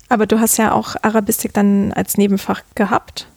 Aber 0.09 0.27
du 0.27 0.41
hast 0.41 0.59
ja 0.59 0.73
auch 0.73 0.97
Arabistik 1.03 1.55
dann 1.55 1.93
als 1.93 2.19
Nebenfach 2.19 2.63
gehabt. 2.75 3.29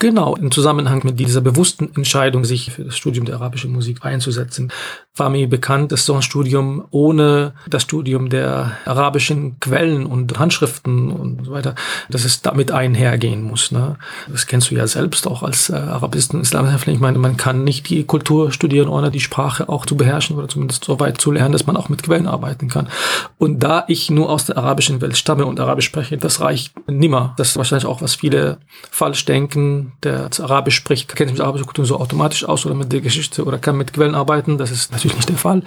Genau, 0.00 0.34
im 0.34 0.50
Zusammenhang 0.50 1.02
mit 1.04 1.20
dieser 1.20 1.42
bewussten 1.42 1.94
Entscheidung, 1.94 2.46
sich 2.46 2.72
für 2.72 2.84
das 2.84 2.96
Studium 2.96 3.26
der 3.26 3.34
arabischen 3.34 3.70
Musik 3.70 4.02
einzusetzen, 4.02 4.72
war 5.14 5.28
mir 5.28 5.46
bekannt, 5.46 5.92
dass 5.92 6.06
so 6.06 6.14
ein 6.14 6.22
Studium 6.22 6.86
ohne 6.90 7.52
das 7.68 7.82
Studium 7.82 8.30
der 8.30 8.78
arabischen 8.86 9.60
Quellen 9.60 10.06
und 10.06 10.38
Handschriften 10.38 11.10
und 11.10 11.44
so 11.44 11.52
weiter, 11.52 11.74
dass 12.08 12.24
es 12.24 12.40
damit 12.40 12.72
einhergehen 12.72 13.42
muss. 13.42 13.72
Ne? 13.72 13.98
Das 14.26 14.46
kennst 14.46 14.70
du 14.70 14.74
ja 14.74 14.86
selbst 14.86 15.26
auch 15.26 15.42
als 15.42 15.68
äh, 15.68 15.74
Arabist 15.74 16.32
und 16.32 16.40
Islamhäftling. 16.40 16.94
Ich 16.94 17.02
meine, 17.02 17.18
man 17.18 17.36
kann 17.36 17.62
nicht 17.62 17.90
die 17.90 18.04
Kultur 18.04 18.52
studieren, 18.52 18.88
ohne 18.88 19.10
die 19.10 19.20
Sprache 19.20 19.68
auch 19.68 19.84
zu 19.84 19.98
beherrschen 19.98 20.38
oder 20.38 20.48
zumindest 20.48 20.82
so 20.82 20.98
weit 20.98 21.20
zu 21.20 21.30
lernen, 21.30 21.52
dass 21.52 21.66
man 21.66 21.76
auch 21.76 21.90
mit 21.90 22.02
Quellen 22.02 22.26
arbeiten 22.26 22.68
kann. 22.68 22.88
Und 23.36 23.58
da 23.62 23.84
ich 23.86 24.08
nur 24.08 24.30
aus 24.30 24.46
der 24.46 24.56
arabischen 24.56 25.02
Welt 25.02 25.18
stamme 25.18 25.44
und 25.44 25.60
Arabisch 25.60 25.84
spreche, 25.84 26.16
das 26.16 26.40
reicht 26.40 26.72
nimmer. 26.88 27.34
Das 27.36 27.50
ist 27.50 27.56
wahrscheinlich 27.58 27.84
auch, 27.84 28.00
was 28.00 28.14
viele 28.14 28.60
falsch 28.90 29.26
denken 29.26 29.89
der 30.02 30.30
Arabisch 30.40 30.76
spricht, 30.76 31.14
kennt 31.14 31.30
sich 31.30 31.38
mit 31.38 31.44
arabischer 31.44 31.64
Kultur 31.64 31.86
so 31.86 31.98
automatisch 31.98 32.44
aus 32.44 32.66
oder 32.66 32.74
mit 32.74 32.92
der 32.92 33.00
Geschichte 33.00 33.44
oder 33.44 33.58
kann 33.58 33.76
mit 33.76 33.92
Quellen 33.92 34.14
arbeiten. 34.14 34.58
Das 34.58 34.70
ist 34.70 34.92
natürlich 34.92 35.16
nicht 35.16 35.28
der 35.28 35.36
Fall. 35.36 35.62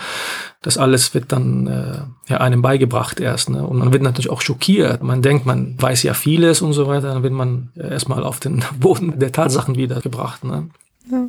Das 0.61 0.77
alles 0.77 1.13
wird 1.13 1.31
dann 1.31 1.67
äh, 1.67 2.31
ja, 2.31 2.37
einem 2.37 2.61
beigebracht 2.61 3.19
erst. 3.19 3.49
Ne? 3.49 3.65
Und 3.65 3.79
man 3.79 3.91
wird 3.91 4.01
natürlich 4.01 4.29
auch 4.29 4.41
schockiert. 4.41 5.03
Man 5.03 5.21
denkt, 5.21 5.45
man 5.45 5.75
weiß 5.81 6.03
ja 6.03 6.13
vieles 6.13 6.61
und 6.61 6.73
so 6.73 6.87
weiter. 6.87 7.13
Dann 7.13 7.23
wird 7.23 7.33
man 7.33 7.71
erstmal 7.75 8.23
auf 8.23 8.39
den 8.39 8.63
Boden 8.79 9.19
der 9.19 9.31
Tatsachen 9.31 9.75
wiedergebracht. 9.75 10.43
Ne? 10.43 10.69
Ja. 11.11 11.27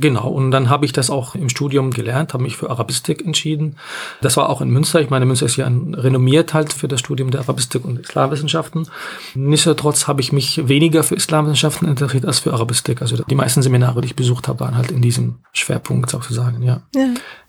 Genau, 0.00 0.28
und 0.28 0.50
dann 0.50 0.70
habe 0.70 0.84
ich 0.84 0.92
das 0.92 1.10
auch 1.10 1.34
im 1.34 1.48
Studium 1.48 1.90
gelernt, 1.90 2.32
habe 2.32 2.42
mich 2.42 2.56
für 2.56 2.70
Arabistik 2.70 3.24
entschieden. 3.24 3.76
Das 4.20 4.36
war 4.36 4.48
auch 4.48 4.60
in 4.60 4.70
Münster. 4.70 5.00
Ich 5.00 5.10
meine, 5.10 5.26
Münster 5.26 5.46
ist 5.46 5.56
ja 5.56 5.66
renommiert 5.66 6.54
halt 6.54 6.72
für 6.72 6.88
das 6.88 7.00
Studium 7.00 7.30
der 7.30 7.40
Arabistik 7.40 7.84
und 7.84 7.98
Islamwissenschaften. 7.98 8.88
Nichtsdestotrotz 9.34 10.06
habe 10.06 10.20
ich 10.20 10.32
mich 10.32 10.68
weniger 10.68 11.02
für 11.02 11.16
Islamwissenschaften 11.16 11.88
interessiert 11.88 12.26
als 12.26 12.40
für 12.40 12.52
Arabistik. 12.52 13.02
Also 13.02 13.16
die 13.16 13.34
meisten 13.34 13.62
Seminare, 13.62 14.00
die 14.00 14.06
ich 14.06 14.16
besucht 14.16 14.48
habe, 14.48 14.60
waren 14.60 14.76
halt 14.76 14.90
in 14.90 15.02
diesem 15.02 15.40
Schwerpunkt 15.52 16.10
sozusagen, 16.10 16.62
ja. 16.62 16.82
ja. 16.94 17.08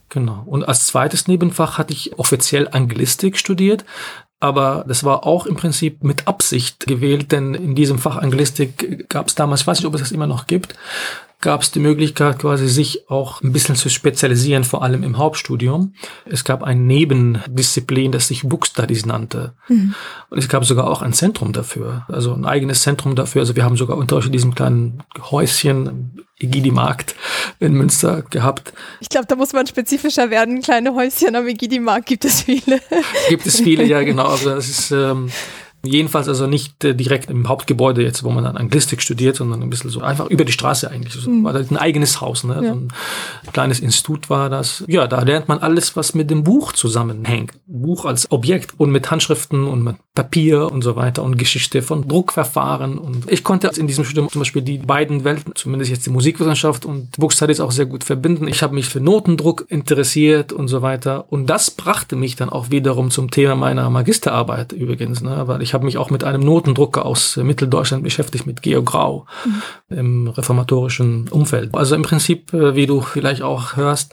Genau. 0.10 0.44
Und 0.48 0.68
als 0.68 0.88
zweites 0.88 1.28
Nebenfach 1.28 1.78
hatte 1.78 1.94
ich 1.94 2.18
offiziell 2.18 2.68
Anglistik 2.72 3.38
studiert. 3.38 3.86
Aber 4.42 4.86
das 4.88 5.04
war 5.04 5.26
auch 5.26 5.46
im 5.46 5.56
Prinzip 5.56 6.04
mit 6.04 6.28
Absicht 6.28 6.88
gewählt, 6.88 7.34
denn 7.34 7.54
in 7.54 7.76
diesem 7.76 8.00
Fach 8.00 8.16
Anglistik 8.16 9.10
gab 9.10 9.28
es 9.28 9.36
damals, 9.36 9.62
ich 9.62 9.68
weiß 9.68 9.80
nicht, 9.80 9.88
ob 9.88 9.94
es 9.96 10.00
das 10.00 10.14
immer 10.14 10.28
noch 10.28 10.48
gibt, 10.48 10.76
gab 11.42 11.62
es 11.62 11.72
die 11.72 11.80
Möglichkeit, 11.80 12.40
quasi 12.40 12.68
sich 12.68 13.10
auch 13.10 13.42
ein 13.42 13.54
bisschen 13.54 13.76
zu 13.76 13.90
spezialisieren, 13.90 14.64
vor 14.64 14.84
allem 14.84 15.04
im 15.04 15.18
Hauptstudium. 15.18 15.94
Es 16.26 16.44
gab 16.44 16.64
ein 16.64 16.86
Nebendisziplin, 16.86 18.12
das 18.12 18.28
sich 18.28 18.44
Book 18.44 18.66
Studies 18.66 19.06
nannte. 19.06 19.54
Mhm. 19.70 19.96
Und 20.30 20.38
es 20.38 20.50
gab 20.50 20.66
sogar 20.66 20.90
auch 20.90 21.02
ein 21.02 21.14
Zentrum 21.14 21.54
dafür, 21.54 22.06
also 22.10 22.34
ein 22.34 22.46
eigenes 22.46 22.82
Zentrum 22.82 23.16
dafür. 23.16 23.42
Also 23.42 23.56
wir 23.56 23.64
haben 23.64 23.78
sogar 23.78 23.98
Unterricht 23.98 24.28
in 24.28 24.34
diesem 24.34 24.54
kleinen 24.54 25.04
Häuschen, 25.32 26.26
Egidi-Markt 26.40 27.16
in 27.60 27.74
Münster 27.74 28.24
gehabt. 28.30 28.74
Ich 29.00 29.10
glaube, 29.10 29.28
da 29.28 29.36
muss 29.36 29.54
man 29.54 29.68
spezifischer 29.68 30.30
werden. 30.30 30.62
Kleine 30.62 30.94
Häuschen 30.94 31.36
am 31.36 31.48
Egidi-Markt 31.48 32.06
gibt 32.06 32.26
es 32.26 32.42
viele. 32.42 32.80
Gibt 33.30 33.46
es 33.46 33.60
viele, 33.60 33.84
ja 33.86 34.02
genau. 34.04 34.28
Also 34.28 34.50
das 34.50 34.70
ist 34.70 34.92
ähm, 34.92 35.30
Jedenfalls 35.84 36.28
also 36.28 36.46
nicht 36.46 36.84
äh, 36.84 36.94
direkt 36.94 37.30
im 37.30 37.48
Hauptgebäude 37.48 38.04
jetzt, 38.04 38.24
wo 38.24 38.30
man 38.30 38.44
dann 38.44 38.58
Anglistik 38.58 39.02
studiert, 39.02 39.38
sondern 39.38 39.64
ein 39.64 39.70
bisschen 39.70 39.90
so 39.90 40.02
einfach 40.02 40.28
über 40.28 40.44
die 40.44 40.52
Straße 40.52 40.92
eigentlich. 40.92 41.14
So, 41.14 41.30
mhm. 41.30 41.44
War 41.44 41.54
halt 41.54 41.72
ein 41.72 41.78
eigenes 41.78 42.20
Haus, 42.20 42.44
ne? 42.44 42.56
Ja. 42.56 42.74
So 42.74 42.80
ein 42.80 42.88
kleines 43.54 43.80
Institut 43.80 44.30
war 44.30 44.50
das. 44.50 44.84
Ja, 44.88 45.08
da 45.08 45.22
lernt 45.22 45.48
man 45.48 45.60
alles, 45.60 45.96
was 45.96 46.14
mit 46.14 46.30
dem 46.30 46.44
Buch 46.44 46.74
zusammenhängt. 46.74 47.54
Buch 47.66 48.06
als 48.06 48.32
Objekt 48.32 48.74
und 48.78 48.92
mit 48.92 49.10
Handschriften 49.10 49.66
und 49.66 49.84
mit 49.84 49.96
Papier 50.16 50.70
und 50.70 50.82
so 50.82 50.98
weiter 50.98 51.24
und 51.24 51.38
Geschichte 51.38 51.82
von 51.82 52.06
Druckverfahren. 52.06 52.98
Und 52.98 53.32
ich 53.32 53.46
konnte 53.46 53.72
in 53.78 53.88
diesem 53.88 54.04
Studium 54.04 54.28
zum 54.28 54.42
Beispiel 54.42 54.62
die 54.62 54.80
beiden 54.80 55.24
Welten, 55.24 55.54
zumindest 55.56 55.92
jetzt 55.92 56.06
die 56.06 56.10
Musikwissenschaft 56.10 56.86
und 56.86 57.12
Book 57.18 57.32
Studies 57.32 57.62
auch 57.62 57.72
sehr 57.72 57.86
gut 57.86 58.04
verbinden. 58.04 58.50
Ich 58.50 58.62
habe 58.62 58.76
mich 58.76 58.90
für 58.90 59.00
Notendruck 59.00 59.66
interessiert 59.70 60.52
und 60.52 60.68
so 60.68 60.82
weiter. 60.82 61.32
Und 61.32 61.50
das 61.50 61.72
brachte 61.72 62.18
mich 62.18 62.36
dann 62.36 62.50
auch 62.50 62.70
wiederum 62.70 63.12
zum 63.12 63.32
Thema 63.32 63.56
meiner 63.56 63.90
Magisterarbeit 63.90 64.74
übrigens, 64.74 65.22
ne? 65.22 65.44
weil 65.46 65.62
ich 65.62 65.69
ich 65.70 65.76
habe 65.76 65.86
mich 65.86 66.00
auch 66.00 66.10
mit 66.10 66.24
einem 66.24 66.42
Notendrucker 66.42 67.06
aus 67.06 67.38
Mitteldeutschland 67.38 68.04
beschäftigt, 68.04 68.48
mit 68.48 68.64
Geo 68.64 68.82
Grau 68.82 69.28
mhm. 69.46 69.62
im 69.96 70.28
reformatorischen 70.28 71.28
Umfeld. 71.30 71.76
Also 71.76 71.94
im 71.94 72.02
Prinzip, 72.02 72.52
äh, 72.56 72.74
wie 72.74 72.88
du 72.88 73.02
vielleicht 73.02 73.44
auch 73.44 73.76
hörst, 73.76 74.12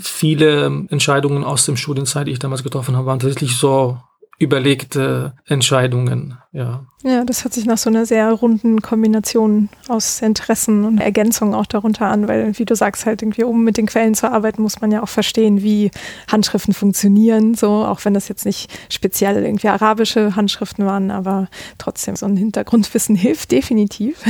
viele 0.00 0.86
Entscheidungen 0.88 1.44
aus 1.44 1.66
dem 1.66 1.76
Studienzeit, 1.76 2.26
die 2.26 2.32
ich 2.32 2.38
damals 2.38 2.62
getroffen 2.62 2.96
habe, 2.96 3.04
waren 3.04 3.18
tatsächlich 3.18 3.58
so 3.58 3.98
überlegte 4.38 5.34
Entscheidungen, 5.46 6.38
ja. 6.52 6.84
Ja, 7.02 7.24
das 7.24 7.44
hört 7.44 7.52
sich 7.52 7.66
nach 7.66 7.78
so 7.78 7.90
einer 7.90 8.06
sehr 8.06 8.32
runden 8.32 8.80
Kombination 8.80 9.68
aus 9.88 10.22
Interessen 10.22 10.84
und 10.84 10.98
Ergänzung 10.98 11.54
auch 11.54 11.66
darunter 11.66 12.06
an, 12.06 12.28
weil, 12.28 12.58
wie 12.58 12.64
du 12.64 12.74
sagst, 12.74 13.06
halt 13.06 13.22
irgendwie, 13.22 13.44
um 13.44 13.62
mit 13.62 13.76
den 13.76 13.86
Quellen 13.86 14.14
zu 14.14 14.30
arbeiten, 14.30 14.62
muss 14.62 14.80
man 14.80 14.90
ja 14.90 15.02
auch 15.02 15.08
verstehen, 15.08 15.62
wie 15.62 15.90
Handschriften 16.30 16.72
funktionieren, 16.72 17.54
so, 17.54 17.84
auch 17.84 18.04
wenn 18.04 18.14
das 18.14 18.28
jetzt 18.28 18.46
nicht 18.46 18.70
speziell 18.88 19.44
irgendwie 19.44 19.68
arabische 19.68 20.34
Handschriften 20.34 20.86
waren, 20.86 21.10
aber 21.10 21.48
trotzdem 21.78 22.16
so 22.16 22.26
ein 22.26 22.36
Hintergrundwissen 22.36 23.16
hilft 23.16 23.52
definitiv. 23.52 24.22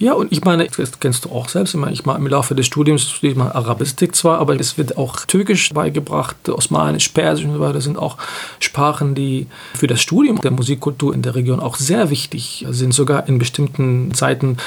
Ja, 0.00 0.12
und 0.12 0.30
ich 0.30 0.44
meine, 0.44 0.64
das 0.64 1.00
kennst 1.00 1.24
du 1.24 1.30
auch 1.30 1.48
selbst. 1.48 1.74
Ich 1.74 1.80
meine, 1.80 1.92
ich 1.92 2.06
meine, 2.06 2.20
im 2.20 2.28
Laufe 2.28 2.54
des 2.54 2.66
Studiums 2.66 3.02
studiere 3.10 3.32
ich 3.32 3.36
mal 3.36 3.50
Arabistik 3.50 4.14
zwar, 4.14 4.38
aber 4.38 4.54
es 4.54 4.78
wird 4.78 4.96
auch 4.96 5.24
Türkisch 5.26 5.74
beigebracht, 5.74 6.48
Osmanisch, 6.48 7.08
Persisch 7.08 7.44
und 7.44 7.54
so 7.54 7.58
weiter. 7.58 7.72
Das 7.72 7.84
sind 7.84 7.98
auch 7.98 8.16
Sprachen, 8.60 9.16
die 9.16 9.48
für 9.74 9.88
das 9.88 10.00
Studium 10.00 10.40
der 10.40 10.52
Musikkultur 10.52 11.12
in 11.12 11.22
der 11.22 11.34
Region 11.34 11.58
auch 11.58 11.74
sehr 11.74 12.10
wichtig 12.10 12.64
sind, 12.70 12.94
sogar 12.94 13.26
in 13.26 13.40
bestimmten 13.40 14.14
Zeiten 14.14 14.58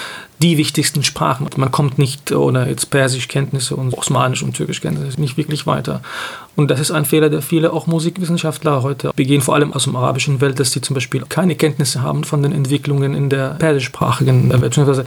die 0.41 0.58
wichtigsten 0.58 1.04
Sprachen. 1.04 1.47
Man 1.56 1.71
kommt 1.71 1.97
nicht 1.97 2.32
ohne 2.32 2.67
jetzt 2.67 2.89
Persischkenntnisse 2.89 3.75
und 3.75 3.93
Osmanisch 3.93 4.43
und 4.43 4.54
Türkischkenntnisse 4.54 5.21
nicht 5.21 5.38
wirklich 5.38 5.67
weiter. 5.67 6.01
Und 6.56 6.69
das 6.69 6.80
ist 6.80 6.91
ein 6.91 7.06
Fehler, 7.06 7.30
der 7.30 7.41
viele 7.41 7.71
auch 7.71 7.88
Musikwissenschaftler 7.88 8.84
heute 8.84 9.12
begehen, 9.15 9.41
vor 9.41 9.56
allem 9.56 9.71
aus 9.71 9.86
dem 9.86 9.95
arabischen 9.95 10.41
Welt, 10.41 10.60
dass 10.60 10.71
sie 10.71 10.82
zum 10.82 10.95
Beispiel 10.95 11.23
keine 11.30 11.56
Kenntnisse 11.56 12.01
haben 12.01 12.23
von 12.23 12.43
den 12.43 12.51
Entwicklungen 12.51 13.13
in 13.13 13.30
der 13.30 13.51
persischsprachigen, 13.51 14.49
beziehungsweise 14.60 15.06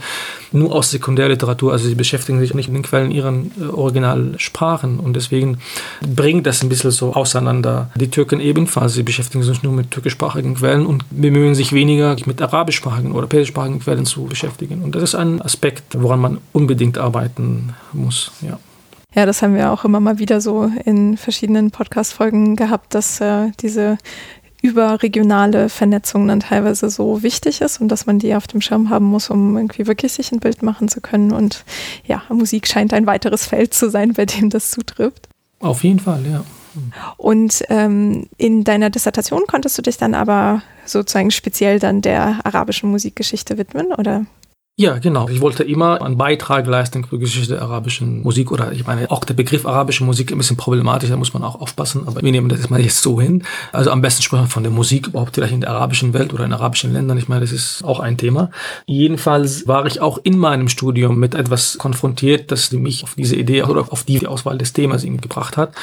nur 0.51 0.73
aus 0.73 0.89
Sekundärliteratur. 0.91 1.71
Also 1.71 1.87
sie 1.87 1.95
beschäftigen 1.95 2.39
sich 2.39 2.53
nicht 2.53 2.69
mit 2.69 2.77
den 2.77 2.83
Quellen 2.83 3.11
ihrer 3.11 3.33
äh, 3.33 3.65
Originalsprachen. 3.71 4.99
Und 4.99 5.15
deswegen 5.15 5.59
bringt 6.01 6.47
das 6.47 6.63
ein 6.63 6.69
bisschen 6.69 6.91
so 6.91 7.13
auseinander. 7.13 7.91
Die 7.95 8.09
Türken 8.09 8.39
ebenfalls, 8.39 8.93
sie 8.93 9.03
beschäftigen 9.03 9.43
sich 9.43 9.61
nur 9.61 9.73
mit 9.73 9.91
türkischsprachigen 9.91 10.55
Quellen 10.55 10.85
und 10.85 11.05
bemühen 11.11 11.53
sich 11.55 11.73
weniger 11.73 12.15
mit 12.25 12.41
arabischsprachigen 12.41 13.11
oder 13.11 13.27
persischsprachigen 13.27 13.79
Quellen 13.79 14.05
zu 14.05 14.23
beschäftigen. 14.23 14.81
Und 14.81 14.95
das 14.95 15.03
ist 15.03 15.15
ein 15.15 15.24
ein 15.25 15.41
Aspekt, 15.41 16.01
woran 16.01 16.19
man 16.19 16.37
unbedingt 16.53 16.97
arbeiten 16.97 17.73
muss. 17.93 18.31
Ja. 18.41 18.59
Ja, 19.13 19.25
das 19.25 19.41
haben 19.41 19.55
wir 19.55 19.71
auch 19.71 19.85
immer 19.85 20.01
mal 20.01 20.19
wieder 20.19 20.41
so 20.41 20.69
in 20.83 21.15
verschiedenen 21.15 21.71
Podcast-Folgen 21.71 22.57
gehabt, 22.57 22.93
dass 22.93 23.21
äh, 23.21 23.51
diese 23.61 23.97
überregionale 24.61 25.69
Vernetzung 25.69 26.27
dann 26.27 26.41
teilweise 26.41 26.89
so 26.89 27.23
wichtig 27.23 27.61
ist 27.61 27.79
und 27.79 27.87
dass 27.89 28.07
man 28.07 28.19
die 28.19 28.35
auf 28.35 28.47
dem 28.47 28.61
Schirm 28.61 28.89
haben 28.89 29.05
muss, 29.05 29.29
um 29.29 29.55
irgendwie 29.55 29.87
wirklich 29.87 30.13
sich 30.13 30.31
ein 30.31 30.39
Bild 30.39 30.63
machen 30.63 30.89
zu 30.89 30.99
können. 31.01 31.31
Und 31.31 31.63
ja, 32.05 32.23
Musik 32.29 32.67
scheint 32.67 32.93
ein 32.93 33.05
weiteres 33.05 33.45
Feld 33.45 33.73
zu 33.73 33.89
sein, 33.89 34.13
bei 34.13 34.25
dem 34.25 34.49
das 34.49 34.71
zutrifft. 34.71 35.29
Auf 35.59 35.83
jeden 35.83 35.99
Fall, 35.99 36.25
ja. 36.25 36.43
Und 37.15 37.63
ähm, 37.69 38.27
in 38.37 38.65
deiner 38.65 38.89
Dissertation 38.89 39.43
konntest 39.47 39.77
du 39.77 39.81
dich 39.81 39.97
dann 39.97 40.13
aber 40.13 40.61
sozusagen 40.85 41.31
speziell 41.31 41.79
dann 41.79 42.01
der 42.01 42.41
arabischen 42.43 42.91
Musikgeschichte 42.91 43.57
widmen, 43.57 43.93
oder? 43.93 44.25
Ja, 44.77 44.97
genau. 44.97 45.29
Ich 45.29 45.39
wollte 45.39 45.63
immer 45.63 46.01
einen 46.01 46.17
Beitrag 46.17 46.67
leisten 46.67 47.05
für 47.05 47.17
Geschichte 47.17 47.53
der 47.53 47.61
arabischen 47.61 48.21
Musik 48.23 48.51
oder 48.51 48.73
ich 48.73 48.85
meine, 48.85 49.09
auch 49.09 49.23
der 49.23 49.33
Begriff 49.33 49.65
arabische 49.65 50.03
Musik 50.03 50.33
ein 50.33 50.37
bisschen 50.37 50.57
problematisch, 50.57 51.09
da 51.09 51.15
muss 51.15 51.33
man 51.33 51.45
auch 51.45 51.61
aufpassen, 51.61 52.03
aber 52.05 52.21
wir 52.21 52.29
nehmen 52.29 52.49
das 52.49 52.69
mal 52.69 52.81
jetzt 52.81 53.01
so 53.01 53.21
hin. 53.21 53.43
Also 53.71 53.89
am 53.91 54.01
besten 54.01 54.21
sprechen 54.21 54.43
wir 54.43 54.49
von 54.49 54.63
der 54.63 54.73
Musik 54.73 55.07
überhaupt 55.07 55.35
vielleicht 55.35 55.53
in 55.53 55.61
der 55.61 55.69
arabischen 55.69 56.13
Welt 56.13 56.33
oder 56.33 56.43
in 56.43 56.51
arabischen 56.51 56.91
Ländern. 56.91 57.17
Ich 57.17 57.29
meine, 57.29 57.39
das 57.39 57.53
ist 57.53 57.85
auch 57.85 58.01
ein 58.01 58.17
Thema. 58.17 58.51
Jedenfalls 58.85 59.65
war 59.65 59.85
ich 59.85 60.01
auch 60.01 60.19
in 60.23 60.37
meinem 60.37 60.67
Studium 60.67 61.19
mit 61.19 61.35
etwas 61.35 61.77
konfrontiert, 61.77 62.51
das 62.51 62.69
mich 62.73 63.05
auf 63.05 63.15
diese 63.15 63.37
Idee 63.37 63.63
oder 63.63 63.85
auf 63.93 64.03
die 64.03 64.27
Auswahl 64.27 64.57
des 64.57 64.73
Themas 64.73 65.05
eben 65.05 65.21
gebracht 65.21 65.55
hat. 65.55 65.73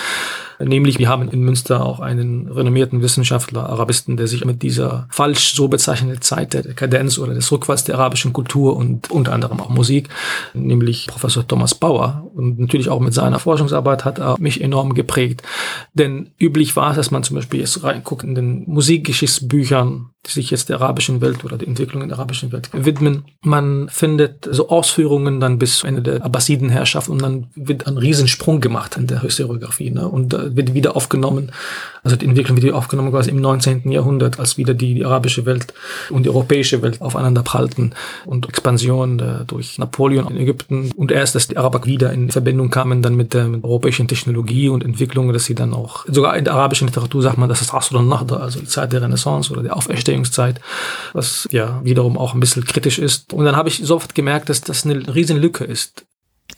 Nämlich, 0.65 0.99
wir 0.99 1.09
haben 1.09 1.29
in 1.29 1.41
Münster 1.41 1.85
auch 1.85 2.01
einen 2.01 2.49
renommierten 2.49 3.03
Wissenschaftler, 3.03 3.69
Arabisten, 3.69 4.17
der 4.17 4.27
sich 4.27 4.45
mit 4.45 4.63
dieser 4.63 5.07
falsch 5.11 5.55
so 5.55 5.69
bezeichneten 5.69 6.23
Zeit 6.23 6.55
der 6.55 6.63
Dekadenz 6.63 7.19
oder 7.19 7.35
des 7.35 7.51
Rückfalls 7.51 7.85
der 7.85 7.97
arabischen 7.97 8.33
Kultur 8.33 8.77
und 8.77 9.11
unter 9.11 9.33
anderem 9.33 9.61
auch 9.61 9.69
Musik, 9.69 10.09
nämlich 10.55 11.07
Professor 11.07 11.47
Thomas 11.47 11.75
Bauer. 11.75 12.31
Und 12.35 12.59
natürlich 12.59 12.89
auch 12.89 13.01
mit 13.01 13.15
seiner 13.15 13.39
Forschungsarbeit 13.39 14.05
hat 14.05 14.19
er 14.19 14.37
mich 14.39 14.61
enorm 14.61 14.95
geprägt. 14.95 15.43
Denn 15.95 16.31
üblich 16.39 16.77
war 16.77 16.91
es, 16.91 16.97
dass 16.97 17.11
man 17.11 17.23
zum 17.25 17.37
Beispiel 17.37 17.61
jetzt 17.61 17.83
reinguckt 17.83 18.25
in 18.25 18.35
den 18.35 18.65
Musikgeschichtsbüchern, 18.67 20.11
die 20.27 20.31
sich 20.31 20.51
jetzt 20.51 20.69
der 20.69 20.81
arabischen 20.81 21.21
Welt 21.21 21.45
oder 21.45 21.59
der 21.59 21.67
Entwicklung 21.67 22.03
in 22.03 22.09
der 22.09 22.19
arabischen 22.19 22.53
Welt 22.53 22.71
widmen. 22.73 23.25
Man 23.43 23.89
findet 23.89 24.49
so 24.51 24.69
Ausführungen 24.69 25.41
dann 25.41 25.59
bis 25.59 25.83
Ende 25.83 26.01
der 26.01 26.25
Abbasidenherrschaft 26.25 27.09
und 27.09 27.21
dann 27.21 27.49
wird 27.57 27.87
ein 27.87 27.99
Riesensprung 27.99 28.61
gemacht 28.61 28.97
in 28.97 29.09
der 29.09 29.23
Historiografie. 29.23 29.91
Ne? 29.91 30.07
Und 30.07 30.33
äh, 30.33 30.52
wird 30.57 30.75
wieder 30.75 30.97
aufgenommen, 30.97 31.53
also 32.05 32.17
die 32.17 32.27
Entwicklung 32.27 32.57
wird 32.57 32.67
wieder 32.67 32.77
aufgenommen 32.77 33.13
quasi 33.13 33.31
im 33.31 33.41
19. 33.41 33.91
Jahrhundert, 33.91 34.41
als 34.41 34.59
wieder 34.59 34.75
die, 34.75 34.95
die 34.95 35.05
arabische 35.05 35.47
Welt 35.47 35.73
und 36.11 36.25
die 36.25 36.31
europäische 36.31 36.83
Welt 36.83 37.01
aufeinander 37.01 37.43
prallten 37.43 37.95
und 38.27 38.49
Expansion 38.49 39.21
äh, 39.21 39.45
durch 39.47 39.79
Napoleon 39.79 40.29
in 40.29 40.37
Ägypten 40.37 40.91
und 40.97 41.13
erst, 41.13 41.35
dass 41.35 41.49
die 41.49 41.57
Araber 41.57 41.85
wieder 41.85 42.13
in 42.13 42.31
Verbindung 42.31 42.71
kamen 42.71 43.03
dann 43.03 43.15
mit 43.15 43.35
der 43.35 43.47
mit 43.47 43.63
europäischen 43.63 44.09
Technologie 44.09 44.69
und 44.69 44.85
Entwicklungen, 44.85 45.33
dass 45.33 45.45
sie 45.45 45.55
dann 45.55 45.75
auch, 45.75 46.05
sogar 46.09 46.37
in 46.37 46.45
der 46.45 46.55
arabischen 46.55 46.89
Literatur 46.89 47.23
sagt 47.23 47.39
man, 47.39 47.49
das 47.49 47.61
ist 47.61 47.73
Asr 47.73 47.97
al-Nahda, 47.97 48.37
also 48.37 48.59
die 48.59 48.67
Zeit 48.67 48.93
der 48.93 49.03
Renaissance 49.03 49.53
oder 49.53 49.63
der 49.63 49.77
Auferstehungszeit, 49.77 50.61
was 51.13 51.49
ja 51.53 51.81
wiederum 51.85 52.19
auch 52.19 52.35
ein 52.35 52.41
bisschen 52.41 52.65
kritisch 52.65 52.99
ist. 52.99 53.33
Und 53.33 53.45
dann 53.45 53.57
habe 53.57 53.69
ich 53.69 53.79
sofort 53.79 54.15
gemerkt, 54.15 54.49
dass 54.49 54.61
das 54.61 54.85
eine 54.85 55.15
riesen 55.15 55.39
Lücke 55.39 55.65
ist 55.65 56.05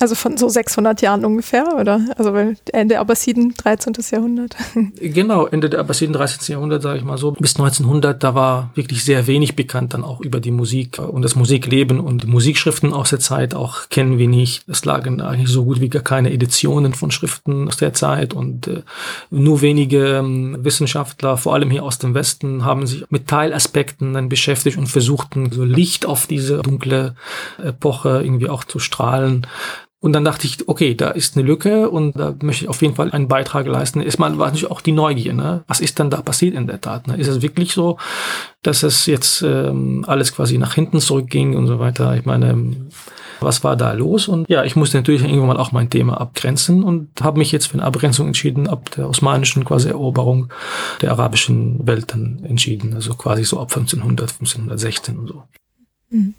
also 0.01 0.15
von 0.15 0.37
so 0.37 0.49
600 0.49 1.03
Jahren 1.03 1.25
ungefähr, 1.25 1.77
oder? 1.79 2.01
Also 2.17 2.35
Ende 2.73 2.99
Abbasiden, 2.99 3.55
13. 3.57 3.95
Jahrhundert. 4.11 4.57
Genau, 5.01 5.47
Ende 5.47 5.71
der 5.71 5.81
Abbasiden, 5.81 6.13
13. 6.13 6.53
Jahrhundert, 6.53 6.83
sage 6.83 6.99
ich 6.99 7.05
mal 7.05 7.19
so. 7.19 7.33
Bis 7.33 7.57
1900, 7.57 8.23
da 8.23 8.35
war 8.35 8.71
wirklich 8.75 9.05
sehr 9.05 9.27
wenig 9.27 9.55
bekannt 9.55 9.95
dann 9.95 10.03
auch 10.03 10.21
über 10.21 10.41
die 10.41 10.51
Musik 10.51 10.99
und 10.99 11.23
das 11.23 11.37
Musikleben 11.37 12.01
und 12.01 12.27
Musikschriften 12.27 12.93
aus 12.93 13.11
der 13.11 13.21
Zeit 13.21 13.55
auch 13.55 13.89
kennen 13.89 14.19
wir 14.19 14.29
nicht. 14.29 14.69
Es 14.69 14.85
lagen 14.85 15.21
eigentlich 15.21 15.49
so 15.49 15.65
gut 15.65 15.81
wie 15.81 15.89
gar 15.89 16.03
keine 16.03 16.33
Editionen 16.33 16.95
von 16.95 17.11
Schriften 17.11 17.69
aus 17.69 17.77
der 17.77 17.93
Zeit 17.93 18.35
und 18.35 18.67
äh, 18.67 18.83
nur 19.31 19.63
wenige 19.63 20.19
ähm, 20.19 20.57
Wissenschaftler, 20.61 21.37
vor 21.37 21.55
allem 21.55 21.71
hier 21.71 21.85
aus 21.85 21.99
dem 21.99 22.15
Westen, 22.15 22.65
haben 22.65 22.87
sich 22.87 23.05
mit 23.11 23.29
Teilaspekten 23.29 24.15
dann 24.15 24.29
beschäftigt 24.29 24.79
und 24.79 24.87
versuchten 24.87 25.53
so 25.53 25.65
Licht 25.65 26.07
auf 26.07 26.27
diese 26.27 26.59
dunkle 26.59 27.15
Epoche 27.63 28.23
irgendwie 28.23 28.49
auch 28.49 28.65
zu 28.65 28.79
strahlen. 28.79 29.47
Und 30.05 30.13
dann 30.13 30.23
dachte 30.23 30.47
ich, 30.47 30.69
okay, 30.69 30.95
da 30.95 31.09
ist 31.09 31.35
eine 31.35 31.47
Lücke 31.47 31.89
und 31.89 32.15
da 32.15 32.35
möchte 32.43 32.65
ich 32.65 32.69
auf 32.69 32.83
jeden 32.83 32.95
Fall 32.95 33.11
einen 33.13 33.27
Beitrag 33.27 33.67
leisten. 33.67 34.03
Erstmal 34.03 34.37
war 34.37 34.49
natürlich 34.49 34.71
auch 34.71 34.83
die 34.83 34.93
Neugier, 34.93 35.33
ne? 35.33 35.65
Was 35.67 35.81
ist 35.81 35.99
denn 35.99 36.11
da 36.11 36.21
passiert 36.21 36.55
in 36.55 36.67
der 36.67 36.83
Tat? 36.83 37.09
Ne? 37.09 37.17
Ist 37.17 37.29
es 37.29 37.41
wirklich 37.41 37.73
so, 37.73 37.97
dass 38.61 38.83
es 38.83 39.07
jetzt 39.07 39.41
ähm, 39.41 40.05
alles 40.07 40.35
quasi 40.35 40.59
nach 40.59 40.75
hinten 40.75 41.01
zurückging 41.01 41.57
und 41.57 41.67
so 41.67 41.79
weiter? 41.79 42.15
Ich 42.19 42.27
meine, 42.27 42.77
was 43.41 43.65
war 43.65 43.77
da 43.77 43.95
los? 43.95 44.29
Und 44.29 44.47
ja, 44.51 44.63
ich 44.63 44.77
musste 44.77 44.99
natürlich 44.99 45.23
irgendwann 45.23 45.47
mal 45.47 45.57
auch 45.57 45.73
mein 45.73 45.89
Thema 45.89 46.21
abgrenzen 46.21 46.85
und 46.85 47.09
habe 47.23 47.39
mich 47.39 47.51
jetzt 47.51 47.69
für 47.69 47.79
eine 47.79 47.85
Abgrenzung 47.85 48.27
entschieden, 48.27 48.69
ab 48.69 48.91
der 48.91 49.09
osmanischen 49.09 49.65
quasi 49.65 49.89
Eroberung 49.89 50.53
der 51.01 51.13
arabischen 51.13 51.87
Welt 51.87 52.13
dann 52.13 52.45
entschieden. 52.45 52.93
Also 52.93 53.15
quasi 53.15 53.45
so 53.45 53.59
ab 53.59 53.75
1500, 53.75 54.33
1516 54.33 55.19
und 55.19 55.29
so. 55.29 55.45
Mhm. 56.11 56.35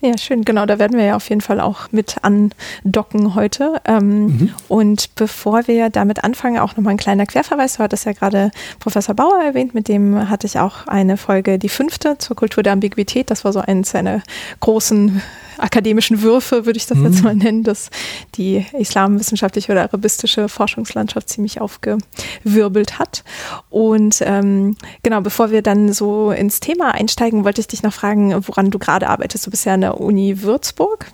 Ja, 0.00 0.16
schön, 0.16 0.44
genau, 0.44 0.64
da 0.64 0.78
werden 0.78 0.96
wir 0.96 1.04
ja 1.04 1.16
auf 1.16 1.28
jeden 1.28 1.40
Fall 1.40 1.60
auch 1.60 1.90
mit 1.90 2.16
andocken 2.22 3.34
heute. 3.34 3.80
Ähm, 3.84 4.26
mhm. 4.26 4.54
Und 4.68 5.14
bevor 5.16 5.66
wir 5.66 5.90
damit 5.90 6.22
anfangen, 6.22 6.58
auch 6.60 6.76
nochmal 6.76 6.94
ein 6.94 6.98
kleiner 6.98 7.26
Querverweis. 7.26 7.76
Du 7.76 7.82
hattest 7.82 8.04
ja 8.04 8.12
gerade 8.12 8.52
Professor 8.78 9.16
Bauer 9.16 9.42
erwähnt, 9.42 9.74
mit 9.74 9.88
dem 9.88 10.30
hatte 10.30 10.46
ich 10.46 10.58
auch 10.60 10.86
eine 10.86 11.16
Folge, 11.16 11.58
die 11.58 11.68
fünfte 11.68 12.16
zur 12.18 12.36
Kultur 12.36 12.62
der 12.62 12.74
Ambiguität. 12.74 13.28
Das 13.30 13.44
war 13.44 13.52
so 13.52 13.58
eins 13.58 13.90
seiner 13.90 14.22
großen 14.60 15.20
akademischen 15.58 16.22
Würfe, 16.22 16.66
würde 16.66 16.76
ich 16.76 16.86
das 16.86 16.98
mhm. 16.98 17.06
jetzt 17.06 17.22
mal 17.22 17.34
nennen, 17.34 17.64
dass 17.64 17.90
die 18.36 18.64
islamwissenschaftliche 18.78 19.72
oder 19.72 19.82
arabistische 19.82 20.48
Forschungslandschaft 20.48 21.28
ziemlich 21.28 21.60
aufgewirbelt 21.60 22.98
hat. 22.98 23.24
Und 23.68 24.22
ähm, 24.24 24.76
genau, 25.02 25.20
bevor 25.20 25.50
wir 25.50 25.62
dann 25.62 25.92
so 25.92 26.30
ins 26.30 26.60
Thema 26.60 26.94
einsteigen, 26.94 27.44
wollte 27.44 27.60
ich 27.60 27.68
dich 27.68 27.82
noch 27.82 27.92
fragen, 27.92 28.34
woran 28.46 28.70
du 28.70 28.78
gerade 28.78 29.08
arbeitest. 29.08 29.46
Du 29.46 29.50
bist 29.50 29.66
ja 29.66 29.76
an 29.78 29.82
der 29.82 30.00
Uni 30.00 30.42
Würzburg. 30.42 31.06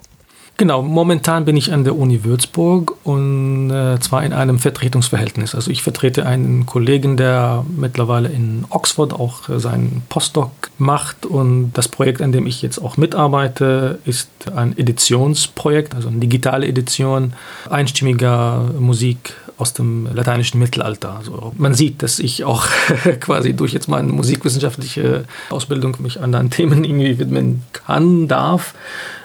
Genau, 0.56 0.82
momentan 0.82 1.44
bin 1.44 1.56
ich 1.56 1.72
an 1.72 1.84
der 1.84 1.96
Uni 1.96 2.24
Würzburg 2.24 2.96
und 3.04 3.70
äh, 3.70 3.98
zwar 3.98 4.24
in 4.24 4.32
einem 4.32 4.58
Vertretungsverhältnis. 4.58 5.54
Also 5.54 5.70
ich 5.70 5.82
vertrete 5.82 6.24
einen 6.24 6.64
Kollegen, 6.64 7.16
der 7.16 7.66
mittlerweile 7.76 8.28
in 8.28 8.64
Oxford 8.70 9.12
auch 9.12 9.48
äh, 9.48 9.58
seinen 9.58 10.02
Postdoc 10.08 10.52
macht 10.78 11.26
und 11.26 11.72
das 11.74 11.88
Projekt, 11.88 12.22
an 12.22 12.30
dem 12.32 12.46
ich 12.46 12.62
jetzt 12.62 12.78
auch 12.78 12.96
mitarbeite, 12.96 13.98
ist 14.06 14.30
ein 14.54 14.78
Editionsprojekt, 14.78 15.94
also 15.94 16.08
eine 16.08 16.20
digitale 16.20 16.66
Edition 16.68 17.34
einstimmiger 17.68 18.70
Musik 18.78 19.34
aus 19.64 19.72
dem 19.72 20.06
lateinischen 20.12 20.58
Mittelalter. 20.58 21.16
Also 21.16 21.54
man 21.56 21.72
sieht, 21.72 22.02
dass 22.02 22.18
ich 22.18 22.44
auch 22.44 22.66
quasi 23.20 23.54
durch 23.54 23.72
jetzt 23.72 23.88
meine 23.88 24.12
musikwissenschaftliche 24.12 25.24
Ausbildung 25.48 25.96
mich 26.00 26.20
anderen 26.20 26.50
Themen 26.50 26.84
irgendwie 26.84 27.18
widmen 27.18 27.62
kann, 27.72 28.28
darf. 28.28 28.74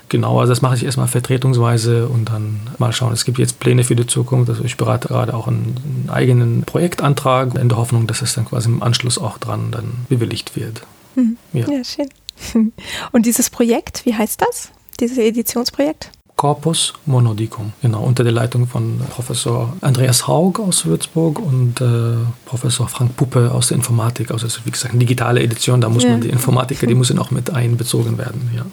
Genau, 0.08 0.39
also 0.39 0.52
das 0.52 0.62
mache 0.62 0.78
ich 0.78 0.86
erstmal 0.86 1.10
vertretungsweise 1.10 2.08
und 2.08 2.30
dann 2.30 2.62
mal 2.78 2.93
schauen. 2.93 3.12
Es 3.12 3.25
gibt 3.25 3.38
jetzt 3.38 3.60
Pläne 3.60 3.84
für 3.84 3.97
die 3.97 4.08
Zukunft. 4.08 4.49
Also 4.49 4.63
ich 4.63 4.78
berate 4.78 5.10
gerade 5.10 5.34
auch 5.34 5.47
einen, 5.47 6.08
eigenen 6.08 6.63
Projektantrag 6.63 7.56
in 7.56 7.67
der 7.67 7.78
Hoffnung, 7.78 8.08
dass 8.08 8.21
es 8.21 8.34
dann 8.34 8.45
quasi 8.45 8.69
im 8.69 8.82
Anschluss 8.82 9.17
auch 9.17 9.38
dran 9.39 9.71
dann 9.71 9.91
bewilligt 10.08 10.56
wird. 10.56 10.84
Mhm. 11.15 11.36
Ja. 11.52 11.67
ja, 11.69 11.84
schön. 11.84 12.10
Und 13.12 13.25
dieses 13.25 13.49
Projekt, 13.49 14.06
wie 14.06 14.15
heißt 14.15 14.41
das? 14.41 14.71
Dieses 15.02 15.17
Editionsprojekt? 15.17 16.12
Corpus 16.39 16.93
Monodicum, 17.06 17.73
genau, 17.82 18.02
unter 18.02 18.23
der 18.23 18.32
Leitung 18.32 18.65
von 18.65 19.02
Professor 19.10 19.73
Andreas 19.82 20.25
Haug 20.25 20.62
aus 20.65 20.86
Würzburg 20.86 21.38
und 21.38 21.82
äh, 21.82 22.15
Professor 22.45 22.88
Frank 22.88 23.17
Puppe 23.17 23.52
aus 23.54 23.67
der 23.67 23.75
Informatik. 23.75 24.32
Also, 24.32 24.47
wie 24.63 24.71
gesagt, 24.71 24.93
eine 24.93 25.02
digitale 25.02 25.43
Edition, 25.43 25.82
da 25.82 25.89
muss 25.89 26.04
ja. 26.04 26.12
man 26.12 26.21
die 26.21 26.30
Informatiker, 26.30 26.88
die 26.88 26.95
müssen 26.95 27.19
auch 27.19 27.30
mit 27.32 27.49
einbezogen 27.49 28.17
werden, 28.17 28.52
ja. 28.56 28.65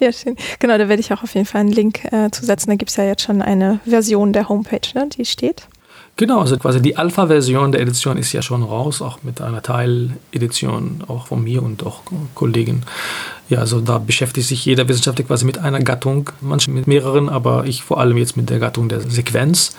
Ja, 0.00 0.12
schön. 0.12 0.36
Genau, 0.58 0.76
da 0.76 0.86
werde 0.90 1.00
ich 1.00 1.14
auch 1.14 1.22
auf 1.22 1.32
jeden 1.34 1.46
Fall 1.46 1.62
einen 1.62 1.72
Link 1.72 2.04
äh, 2.12 2.30
zusetzen. 2.30 2.68
Da 2.68 2.76
gibt 2.76 2.90
es 2.90 2.96
ja 2.96 3.04
jetzt 3.04 3.22
schon 3.22 3.40
eine 3.40 3.80
Version 3.86 4.34
der 4.34 4.50
Homepage, 4.50 4.86
ne, 4.94 5.08
die 5.08 5.24
steht. 5.24 5.66
Genau, 6.16 6.40
also 6.40 6.56
quasi 6.58 6.80
die 6.80 6.96
Alpha-Version 6.96 7.72
der 7.72 7.80
Edition 7.80 8.16
ist 8.16 8.32
ja 8.32 8.40
schon 8.40 8.62
raus, 8.62 9.02
auch 9.02 9.24
mit 9.24 9.40
einer 9.40 9.62
Teiledition, 9.62 11.02
auch 11.08 11.26
von 11.26 11.42
mir 11.42 11.62
und 11.62 11.84
auch 11.84 12.02
Kollegen. 12.34 12.82
Ja, 13.48 13.58
also 13.58 13.80
da 13.80 13.98
beschäftigt 13.98 14.46
sich 14.46 14.64
jeder 14.64 14.88
Wissenschaftler 14.88 15.24
quasi 15.24 15.44
mit 15.44 15.58
einer 15.58 15.80
Gattung, 15.80 16.30
manche 16.40 16.70
mit 16.70 16.86
mehreren, 16.86 17.28
aber 17.28 17.66
ich 17.66 17.82
vor 17.82 17.98
allem 17.98 18.16
jetzt 18.16 18.36
mit 18.36 18.48
der 18.48 18.60
Gattung 18.60 18.88
der 18.88 19.00
Sequenz, 19.00 19.76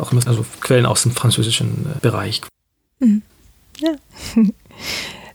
auch 0.00 0.12
mit 0.12 0.28
also 0.28 0.44
Quellen 0.60 0.86
aus 0.86 1.02
dem 1.02 1.12
französischen 1.12 1.86
äh, 1.86 1.98
Bereich. 2.00 2.40
Mhm. 3.00 3.22
Ja. 3.80 3.94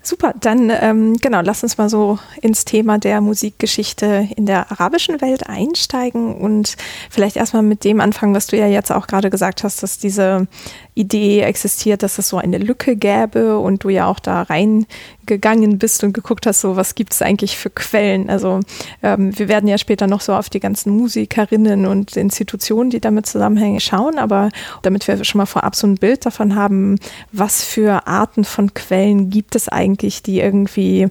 Super, 0.09 0.33
dann 0.39 0.71
ähm, 0.71 1.17
genau, 1.17 1.41
lass 1.41 1.61
uns 1.61 1.77
mal 1.77 1.87
so 1.87 2.17
ins 2.41 2.65
Thema 2.65 2.97
der 2.97 3.21
Musikgeschichte 3.21 4.27
in 4.35 4.47
der 4.47 4.71
arabischen 4.71 5.21
Welt 5.21 5.47
einsteigen 5.47 6.35
und 6.35 6.77
vielleicht 7.11 7.35
erstmal 7.35 7.61
mit 7.61 7.83
dem 7.83 8.01
anfangen, 8.01 8.33
was 8.33 8.47
du 8.47 8.57
ja 8.57 8.65
jetzt 8.65 8.91
auch 8.91 9.05
gerade 9.05 9.29
gesagt 9.29 9.63
hast, 9.63 9.83
dass 9.83 9.99
diese 9.99 10.47
Idee 10.99 11.41
existiert, 11.41 12.03
dass 12.03 12.17
es 12.17 12.27
so 12.27 12.37
eine 12.37 12.57
Lücke 12.57 12.95
gäbe 12.97 13.57
und 13.57 13.83
du 13.83 13.89
ja 13.89 14.05
auch 14.05 14.19
da 14.19 14.41
reingegangen 14.41 15.79
bist 15.79 16.03
und 16.03 16.13
geguckt 16.13 16.45
hast, 16.45 16.59
so 16.59 16.75
was 16.75 16.93
gibt 16.93 17.13
es 17.13 17.21
eigentlich 17.21 17.57
für 17.57 17.69
Quellen. 17.69 18.29
Also 18.29 18.59
ähm, 19.01 19.37
wir 19.37 19.47
werden 19.47 19.69
ja 19.69 19.77
später 19.77 20.07
noch 20.07 20.19
so 20.19 20.33
auf 20.33 20.49
die 20.49 20.59
ganzen 20.59 20.95
Musikerinnen 20.95 21.85
und 21.85 22.17
Institutionen, 22.17 22.89
die 22.89 22.99
damit 22.99 23.27
zusammenhängen, 23.27 23.79
schauen, 23.79 24.19
aber 24.19 24.49
damit 24.81 25.07
wir 25.07 25.23
schon 25.23 25.39
mal 25.39 25.45
vorab 25.45 25.75
so 25.75 25.87
ein 25.87 25.95
Bild 25.95 26.25
davon 26.25 26.55
haben, 26.55 26.99
was 27.31 27.63
für 27.63 28.05
Arten 28.05 28.43
von 28.43 28.73
Quellen 28.73 29.29
gibt 29.29 29.55
es 29.55 29.69
eigentlich, 29.69 30.21
die 30.21 30.41
irgendwie 30.41 31.07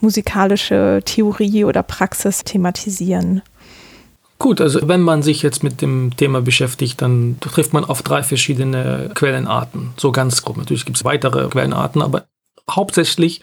musikalische 0.00 1.02
Theorie 1.04 1.64
oder 1.64 1.82
Praxis 1.82 2.44
thematisieren. 2.44 3.42
Gut, 4.42 4.60
also 4.60 4.88
wenn 4.88 5.02
man 5.02 5.22
sich 5.22 5.40
jetzt 5.42 5.62
mit 5.62 5.82
dem 5.82 6.16
Thema 6.16 6.42
beschäftigt, 6.42 7.00
dann 7.00 7.36
trifft 7.38 7.72
man 7.72 7.84
auf 7.84 8.02
drei 8.02 8.24
verschiedene 8.24 9.12
Quellenarten. 9.14 9.90
So 9.96 10.10
ganz 10.10 10.42
grob. 10.42 10.56
Natürlich 10.56 10.84
gibt 10.84 10.96
es 10.96 11.04
weitere 11.04 11.48
Quellenarten, 11.48 12.02
aber 12.02 12.24
hauptsächlich 12.68 13.40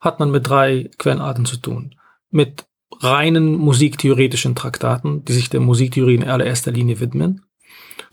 hat 0.00 0.18
man 0.18 0.32
mit 0.32 0.48
drei 0.48 0.90
Quellenarten 0.98 1.44
zu 1.44 1.56
tun. 1.58 1.94
Mit 2.32 2.66
reinen 2.98 3.54
musiktheoretischen 3.54 4.56
Traktaten, 4.56 5.24
die 5.24 5.34
sich 5.34 5.50
der 5.50 5.60
Musiktheorie 5.60 6.16
in 6.16 6.24
allererster 6.24 6.72
Linie 6.72 6.98
widmen 6.98 7.42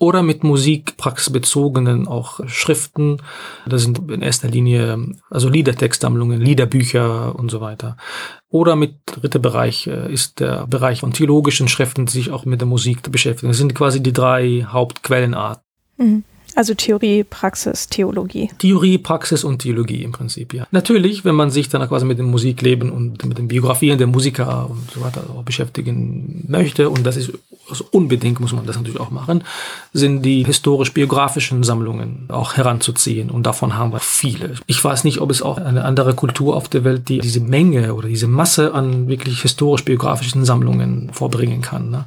oder 0.02 0.24
mit 0.24 0.42
musikpraxisbezogenen 0.42 2.08
auch 2.08 2.40
Schriften. 2.48 3.18
Das 3.66 3.82
sind 3.82 4.10
in 4.10 4.20
erster 4.20 4.48
Linie 4.48 4.98
also 5.30 5.48
Liedertextsammlungen, 5.48 6.40
Liederbücher 6.40 7.36
und 7.36 7.52
so 7.52 7.60
weiter. 7.60 7.96
Oder 8.48 8.74
mit 8.74 8.96
dritter 9.06 9.38
Bereich 9.38 9.86
äh, 9.86 10.12
ist 10.12 10.40
der 10.40 10.66
Bereich 10.66 11.00
von 11.00 11.12
theologischen 11.12 11.68
Schriften, 11.68 12.06
die 12.06 12.12
sich 12.12 12.32
auch 12.32 12.44
mit 12.44 12.60
der 12.60 12.66
Musik 12.66 13.12
beschäftigen. 13.12 13.52
Das 13.52 13.58
sind 13.58 13.76
quasi 13.76 14.02
die 14.02 14.12
drei 14.12 14.66
Hauptquellenarten. 14.68 15.62
Mhm. 15.98 16.24
Also 16.54 16.74
Theorie, 16.74 17.24
Praxis, 17.24 17.88
Theologie. 17.88 18.50
Theorie, 18.58 18.98
Praxis 18.98 19.44
und 19.44 19.60
Theologie 19.60 20.02
im 20.02 20.12
Prinzip, 20.12 20.54
ja. 20.54 20.66
Natürlich, 20.70 21.24
wenn 21.24 21.34
man 21.34 21.50
sich 21.50 21.68
dann 21.68 21.86
quasi 21.88 22.04
mit 22.04 22.18
dem 22.18 22.30
Musikleben 22.30 22.90
und 22.90 23.24
mit 23.24 23.38
den 23.38 23.48
Biografien 23.48 23.98
der 23.98 24.06
Musiker 24.06 24.68
und 24.70 24.90
so 24.90 25.00
weiter 25.00 25.22
beschäftigen 25.44 26.44
möchte, 26.48 26.90
und 26.90 27.04
das 27.04 27.16
ist 27.16 27.32
also 27.72 27.86
unbedingt 27.90 28.38
muss 28.38 28.52
man 28.52 28.66
das 28.66 28.76
natürlich 28.76 29.00
auch 29.00 29.10
machen, 29.10 29.44
sind 29.94 30.22
die 30.22 30.44
historisch-biografischen 30.44 31.62
Sammlungen 31.62 32.26
auch 32.28 32.56
heranzuziehen. 32.56 33.30
Und 33.30 33.44
davon 33.44 33.76
haben 33.76 33.92
wir 33.92 34.00
viele. 34.00 34.54
Ich 34.66 34.82
weiß 34.82 35.04
nicht, 35.04 35.20
ob 35.20 35.30
es 35.30 35.40
auch 35.40 35.56
eine 35.56 35.84
andere 35.84 36.14
Kultur 36.14 36.54
auf 36.54 36.68
der 36.68 36.84
Welt, 36.84 37.08
die 37.08 37.20
diese 37.20 37.40
Menge 37.40 37.94
oder 37.94 38.08
diese 38.08 38.26
Masse 38.26 38.74
an 38.74 39.08
wirklich 39.08 39.40
historisch-biografischen 39.42 40.44
Sammlungen 40.44 41.10
vorbringen 41.12 41.62
kann. 41.62 41.90
Ne? 41.90 42.04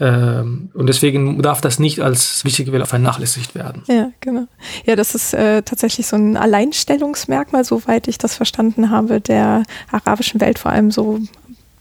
Ähm, 0.00 0.70
und 0.74 0.88
deswegen 0.88 1.40
darf 1.42 1.60
das 1.60 1.78
nicht 1.78 2.00
als 2.00 2.44
wichtige 2.44 2.72
Quelle 2.72 2.86
vernachlässigt 2.86 3.54
werden. 3.54 3.82
Ja, 3.86 4.10
genau. 4.20 4.46
Ja, 4.86 4.96
das 4.96 5.14
ist 5.14 5.34
äh, 5.34 5.62
tatsächlich 5.62 6.06
so 6.06 6.16
ein 6.16 6.36
Alleinstellungsmerkmal, 6.36 7.64
soweit 7.64 8.08
ich 8.08 8.18
das 8.18 8.34
verstanden 8.34 8.90
habe, 8.90 9.20
der 9.20 9.62
arabischen 9.90 10.40
Welt, 10.40 10.58
vor 10.58 10.72
allem 10.72 10.90
so 10.90 11.20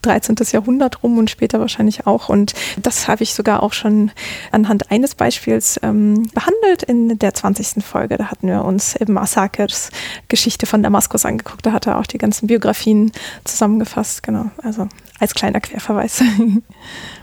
13. 0.04 0.36
Jahrhundert 0.52 1.02
rum 1.02 1.18
und 1.18 1.30
später 1.30 1.60
wahrscheinlich 1.60 2.06
auch. 2.06 2.30
Und 2.30 2.54
das 2.78 3.08
habe 3.08 3.24
ich 3.24 3.34
sogar 3.34 3.64
auch 3.64 3.74
schon 3.74 4.12
anhand 4.52 4.92
eines 4.92 5.16
Beispiels 5.16 5.80
ähm, 5.82 6.28
behandelt 6.34 6.84
in 6.84 7.18
der 7.18 7.34
20. 7.34 7.84
Folge. 7.84 8.18
Da 8.18 8.26
hatten 8.30 8.48
wir 8.48 8.64
uns 8.64 8.96
eben 8.96 9.18
Asakers 9.18 9.90
Geschichte 10.28 10.66
von 10.66 10.84
Damaskus 10.84 11.26
angeguckt. 11.26 11.66
Da 11.66 11.72
hat 11.72 11.88
er 11.88 12.00
auch 12.00 12.06
die 12.06 12.18
ganzen 12.18 12.48
Biografien 12.48 13.12
zusammengefasst. 13.46 14.24
Genau, 14.24 14.52
also 14.62 14.88
als 15.24 15.34
kleiner 15.34 15.62
Querverweis. 15.62 16.22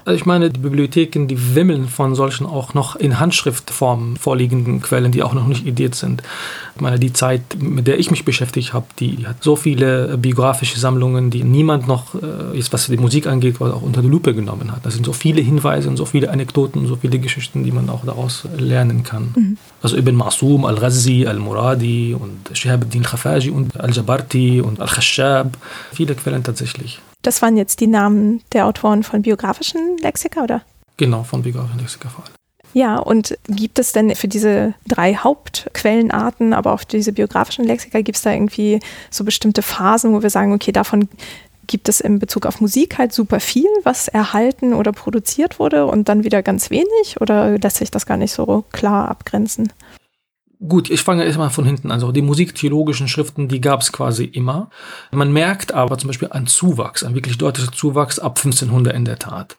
Also 0.07 0.17
ich 0.17 0.25
meine, 0.25 0.49
die 0.49 0.61
Bibliotheken, 0.61 1.27
die 1.27 1.55
wimmeln 1.55 1.87
von 1.87 2.15
solchen 2.15 2.47
auch 2.47 2.73
noch 2.73 2.97
in 2.97 3.21
Handschriftform 3.21 4.17
vorliegenden 4.17 4.81
Quellen, 4.81 5.13
die 5.13 5.23
auch 5.23 5.35
noch 5.35 5.47
nicht 5.47 5.67
ediert 5.67 5.95
sind. 5.95 6.23
Ich 6.75 6.81
meine, 6.81 6.99
die 6.99 7.13
Zeit, 7.13 7.43
mit 7.59 7.87
der 7.87 7.99
ich 7.99 8.11
mich 8.11 8.25
beschäftigt 8.25 8.73
habe, 8.73 8.87
die 8.99 9.27
hat 9.27 9.45
so 9.45 9.57
viele 9.57 10.17
biografische 10.17 10.81
Sammlungen, 10.81 11.31
die 11.31 11.45
niemand 11.45 11.87
noch, 11.87 12.15
äh, 12.15 12.57
jetzt 12.57 12.73
was 12.73 12.87
die 12.87 12.97
Musik 12.97 13.27
angeht, 13.27 13.61
auch 13.61 13.83
unter 13.83 14.01
die 14.01 14.09
Lupe 14.09 14.35
genommen 14.35 14.73
hat. 14.73 14.87
Da 14.87 14.91
sind 14.91 15.05
so 15.05 15.13
viele 15.13 15.43
Hinweise 15.43 15.91
und 15.91 15.99
so 15.99 16.07
viele 16.07 16.31
Anekdoten, 16.31 16.87
so 16.87 16.97
viele 16.97 17.19
Geschichten, 17.19 17.63
die 17.63 17.71
man 17.71 17.91
auch 17.91 18.05
daraus 18.05 18.49
lernen 18.57 19.03
kann. 19.03 19.35
Mhm. 19.37 19.59
Also 19.83 19.99
Ibn 19.99 20.15
Masum, 20.15 20.65
Al-Ghazi, 20.65 21.27
Al-Muradi 21.27 22.17
und 22.19 22.57
Shihab 22.57 22.83
al-Din 22.83 23.03
Khafaji 23.03 23.51
und 23.51 23.79
Al-Jabarti 23.79 24.63
und 24.63 24.81
Al-Khashab. 24.81 25.59
Viele 25.93 26.15
Quellen 26.15 26.43
tatsächlich. 26.43 27.01
Das 27.23 27.43
waren 27.43 27.57
jetzt 27.57 27.81
die 27.81 27.87
Namen 27.87 28.43
der 28.53 28.67
Autoren 28.67 29.03
von 29.03 29.23
biografischen 29.23 29.99
Lexika, 29.99 30.43
oder? 30.43 30.63
Genau, 30.97 31.23
von 31.23 31.43
biografischen 31.43 31.81
Lexika 31.81 32.09
vor 32.09 32.25
allem. 32.25 32.35
Ja, 32.73 32.99
und 32.99 33.37
gibt 33.49 33.79
es 33.79 33.93
denn 33.93 34.15
für 34.15 34.29
diese 34.29 34.75
drei 34.87 35.15
Hauptquellenarten, 35.17 36.53
aber 36.53 36.73
auch 36.73 36.85
diese 36.85 37.13
biografischen 37.13 37.65
Lexika, 37.65 38.01
gibt 38.01 38.17
es 38.17 38.23
da 38.23 38.33
irgendwie 38.33 38.81
so 39.11 39.25
bestimmte 39.25 39.63
Phasen, 39.63 40.13
wo 40.13 40.23
wir 40.23 40.31
sagen, 40.31 40.53
okay, 40.53 40.71
davon 40.71 41.09
gibt 41.67 41.89
es 41.89 42.01
in 42.01 42.19
Bezug 42.19 42.47
auf 42.47 42.61
Musik 42.61 42.99
halt 42.99 43.13
super 43.13 43.39
viel, 43.41 43.69
was 43.85 44.09
erhalten 44.09 44.75
oder 44.75 44.93
produziert 44.93 45.59
wurde 45.59 45.87
und 45.87 46.09
dann 46.09 46.25
wieder 46.25 46.43
ganz 46.43 46.71
wenig 46.71 47.21
oder 47.21 47.59
lässt 47.59 47.77
sich 47.77 47.91
das 47.91 48.07
gar 48.07 48.17
nicht 48.17 48.33
so 48.33 48.65
klar 48.73 49.09
abgrenzen? 49.09 49.73
Gut, 50.69 50.91
ich 50.91 51.03
fange 51.03 51.25
erstmal 51.25 51.49
von 51.49 51.65
hinten 51.65 51.89
an. 51.91 51.95
Also 51.95 52.13
die 52.13 52.21
musiktheologischen 52.21 53.09
Schriften, 53.09 53.49
die 53.49 53.63
gab 53.63 53.81
es 53.81 53.93
quasi 53.93 54.25
immer. 54.25 54.69
Man 55.11 55.33
merkt 55.33 55.73
aber 55.73 55.97
zum 55.97 56.09
Beispiel 56.09 56.29
einen 56.29 56.49
Zuwachs, 56.49 57.03
einen 57.03 57.15
wirklich 57.15 57.39
deutlichen 57.39 57.73
Zuwachs 57.73 58.19
ab 58.19 58.37
1500 58.37 58.95
in 58.95 59.07
der 59.07 59.19
Tat. 59.19 59.57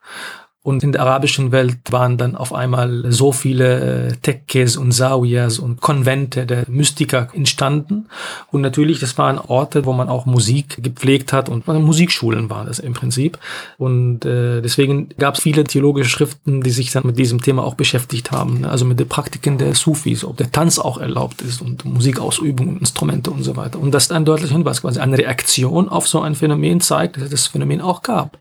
Und 0.64 0.84
in 0.84 0.92
der 0.92 1.02
arabischen 1.02 1.52
Welt 1.52 1.80
waren 1.90 2.20
dann 2.20 2.36
auf 2.36 2.54
einmal 2.54 3.12
so 3.12 3.32
viele 3.32 4.10
äh, 4.10 4.16
Tekkes 4.22 4.78
und 4.78 4.92
Zawiyas 4.92 5.58
und 5.58 5.82
Konvente 5.82 6.46
der 6.46 6.66
Mystiker 6.68 7.30
entstanden. 7.34 8.06
Und 8.52 8.62
natürlich, 8.62 9.00
das 9.00 9.18
waren 9.18 9.40
Orte, 9.40 9.86
wo 9.86 9.94
man 9.94 10.08
auch 10.08 10.28
Musik 10.28 10.84
gepflegt 10.84 11.34
hat 11.34 11.50
und 11.50 11.68
Musikschulen 11.68 12.52
waren 12.52 12.68
das 12.68 12.78
im 12.78 12.94
Prinzip. 12.94 13.40
Und 13.80 14.24
äh, 14.24 14.62
deswegen 14.62 15.10
gab 15.18 15.34
es 15.34 15.42
viele 15.42 15.64
theologische 15.64 16.12
Schriften, 16.12 16.62
die 16.62 16.70
sich 16.70 16.92
dann 16.92 17.08
mit 17.08 17.18
diesem 17.18 17.42
Thema 17.42 17.64
auch 17.64 17.74
beschäftigt 17.74 18.32
haben. 18.32 18.62
Ne? 18.62 18.70
Also 18.70 18.86
mit 18.86 19.00
den 19.00 19.08
Praktiken 19.08 19.58
der 19.58 19.74
Sufis, 19.74 20.24
ob 20.24 20.38
der 20.38 20.52
Tanz 20.52 20.78
auch 20.78 21.00
erlaubt 21.00 21.42
ist 21.42 21.64
und 21.64 21.86
Musikausübung 21.86 22.68
und 22.68 22.78
Instrumente 22.82 23.32
und 23.32 23.42
so 23.42 23.56
weiter. 23.56 23.80
Und 23.80 23.92
das 23.92 24.04
ist 24.04 24.12
ein 24.12 24.26
deutlicher 24.26 24.54
Hinweis, 24.54 24.84
quasi 24.84 25.00
eine 25.00 25.18
Reaktion 25.18 25.90
auf 25.90 26.08
so 26.08 26.22
ein 26.22 26.36
Phänomen 26.36 26.82
zeigt, 26.82 27.16
dass 27.16 27.24
es 27.24 27.30
das 27.32 27.48
Phänomen 27.48 27.82
auch 27.82 28.04
gab. 28.04 28.38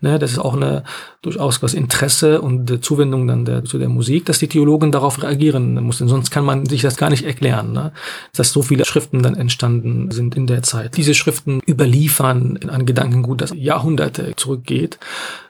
Ne? 0.00 0.20
Das 0.20 0.30
ist 0.30 0.38
auch 0.38 0.54
eine 0.54 0.84
durchaus 1.22 1.62
was 1.62 1.74
Interesse 1.74 2.40
und 2.40 2.82
Zuwendung 2.82 3.26
dann 3.26 3.44
der, 3.44 3.64
zu 3.64 3.78
der 3.78 3.90
Musik, 3.90 4.24
dass 4.24 4.38
die 4.38 4.48
Theologen 4.48 4.90
darauf 4.90 5.22
reagieren 5.22 5.74
mussten. 5.82 6.08
Sonst 6.08 6.30
kann 6.30 6.44
man 6.44 6.64
sich 6.64 6.80
das 6.80 6.96
gar 6.96 7.10
nicht 7.10 7.24
erklären, 7.24 7.72
ne? 7.72 7.92
dass 8.34 8.52
so 8.52 8.62
viele 8.62 8.86
Schriften 8.86 9.22
dann 9.22 9.36
entstanden 9.36 10.10
sind 10.10 10.34
in 10.34 10.46
der 10.46 10.62
Zeit. 10.62 10.96
Diese 10.96 11.14
Schriften 11.14 11.60
überliefern 11.68 12.58
ein 12.68 12.86
Gedankengut, 12.86 13.42
das 13.42 13.52
Jahrhunderte 13.54 14.34
zurückgeht. 14.36 14.98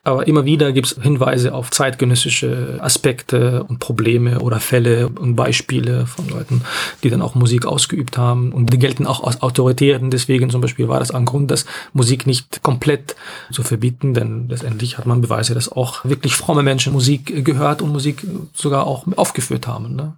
Aber 0.02 0.26
immer 0.26 0.46
wieder 0.46 0.72
gibt 0.72 0.86
es 0.86 1.02
Hinweise 1.02 1.52
auf 1.52 1.70
zeitgenössische 1.70 2.78
Aspekte 2.80 3.64
und 3.64 3.80
Probleme 3.80 4.40
oder 4.40 4.58
Fälle 4.58 5.08
und 5.08 5.36
Beispiele 5.36 6.06
von 6.06 6.28
Leuten, 6.28 6.62
die 7.02 7.10
dann 7.10 7.20
auch 7.20 7.34
Musik 7.34 7.66
ausgeübt 7.66 8.16
haben. 8.16 8.52
Und 8.52 8.72
die 8.72 8.78
gelten 8.78 9.06
auch 9.06 9.24
als 9.24 9.42
Autoritäten. 9.42 10.10
Deswegen 10.10 10.48
zum 10.48 10.62
Beispiel 10.62 10.88
war 10.88 11.00
das 11.00 11.10
ein 11.10 11.26
Grund, 11.26 11.50
das 11.50 11.66
Musik 11.92 12.26
nicht 12.26 12.62
komplett 12.62 13.14
zu 13.52 13.62
verbieten, 13.62 14.14
denn 14.14 14.48
letztendlich 14.48 14.96
hat 14.96 15.06
man 15.06 15.20
Beweise, 15.20 15.52
dass 15.54 15.70
auch 15.70 16.04
wirklich 16.04 16.34
fromme 16.34 16.62
Menschen 16.62 16.92
Musik 16.94 17.44
gehört 17.44 17.82
und 17.82 17.92
Musik 17.92 18.26
sogar 18.54 18.86
auch 18.86 19.06
aufgeführt 19.16 19.66
haben. 19.66 19.96
Ne? 19.96 20.16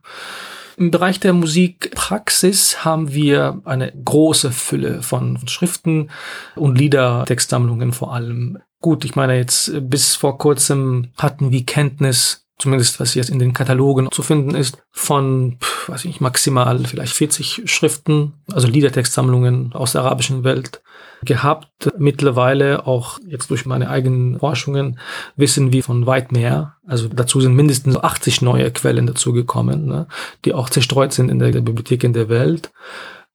Im 0.76 0.90
Bereich 0.90 1.20
der 1.20 1.32
Musikpraxis 1.32 2.84
haben 2.84 3.12
wir 3.12 3.60
eine 3.64 3.92
große 3.92 4.52
Fülle 4.52 5.02
von 5.02 5.38
Schriften 5.46 6.10
und 6.56 6.78
Liedertextsammlungen 6.78 7.92
vor 7.92 8.14
allem. 8.14 8.58
Gut, 8.82 9.04
ich 9.06 9.16
meine 9.16 9.36
jetzt 9.38 9.72
bis 9.88 10.14
vor 10.14 10.36
kurzem 10.36 11.08
hatten 11.16 11.50
wir 11.50 11.64
Kenntnis 11.64 12.42
zumindest 12.62 13.00
was 13.00 13.14
jetzt 13.14 13.28
in 13.28 13.40
den 13.40 13.52
Katalogen 13.52 14.08
zu 14.12 14.22
finden 14.22 14.54
ist, 14.54 14.78
von, 14.92 15.58
weiß 15.88 16.04
ich, 16.04 16.20
maximal 16.20 16.78
vielleicht 16.84 17.12
40 17.12 17.62
Schriften, 17.64 18.34
also 18.52 18.68
Liedertextsammlungen 18.68 19.72
aus 19.72 19.92
der 19.92 20.02
arabischen 20.02 20.44
Welt 20.44 20.80
gehabt. 21.24 21.92
Mittlerweile 21.98 22.86
auch 22.86 23.18
jetzt 23.26 23.50
durch 23.50 23.66
meine 23.66 23.90
eigenen 23.90 24.38
Forschungen 24.38 24.98
wissen 25.34 25.72
wir 25.72 25.82
von 25.82 26.06
weit 26.06 26.30
mehr. 26.30 26.76
Also 26.86 27.08
dazu 27.08 27.40
sind 27.40 27.54
mindestens 27.54 27.96
80 27.96 28.42
neue 28.42 28.70
Quellen 28.70 29.06
dazugekommen, 29.06 29.86
ne, 29.86 30.06
die 30.44 30.54
auch 30.54 30.70
zerstreut 30.70 31.12
sind 31.12 31.30
in 31.30 31.40
der 31.40 31.50
Bibliothek 31.50 32.04
in 32.04 32.12
der 32.12 32.28
Welt. 32.28 32.70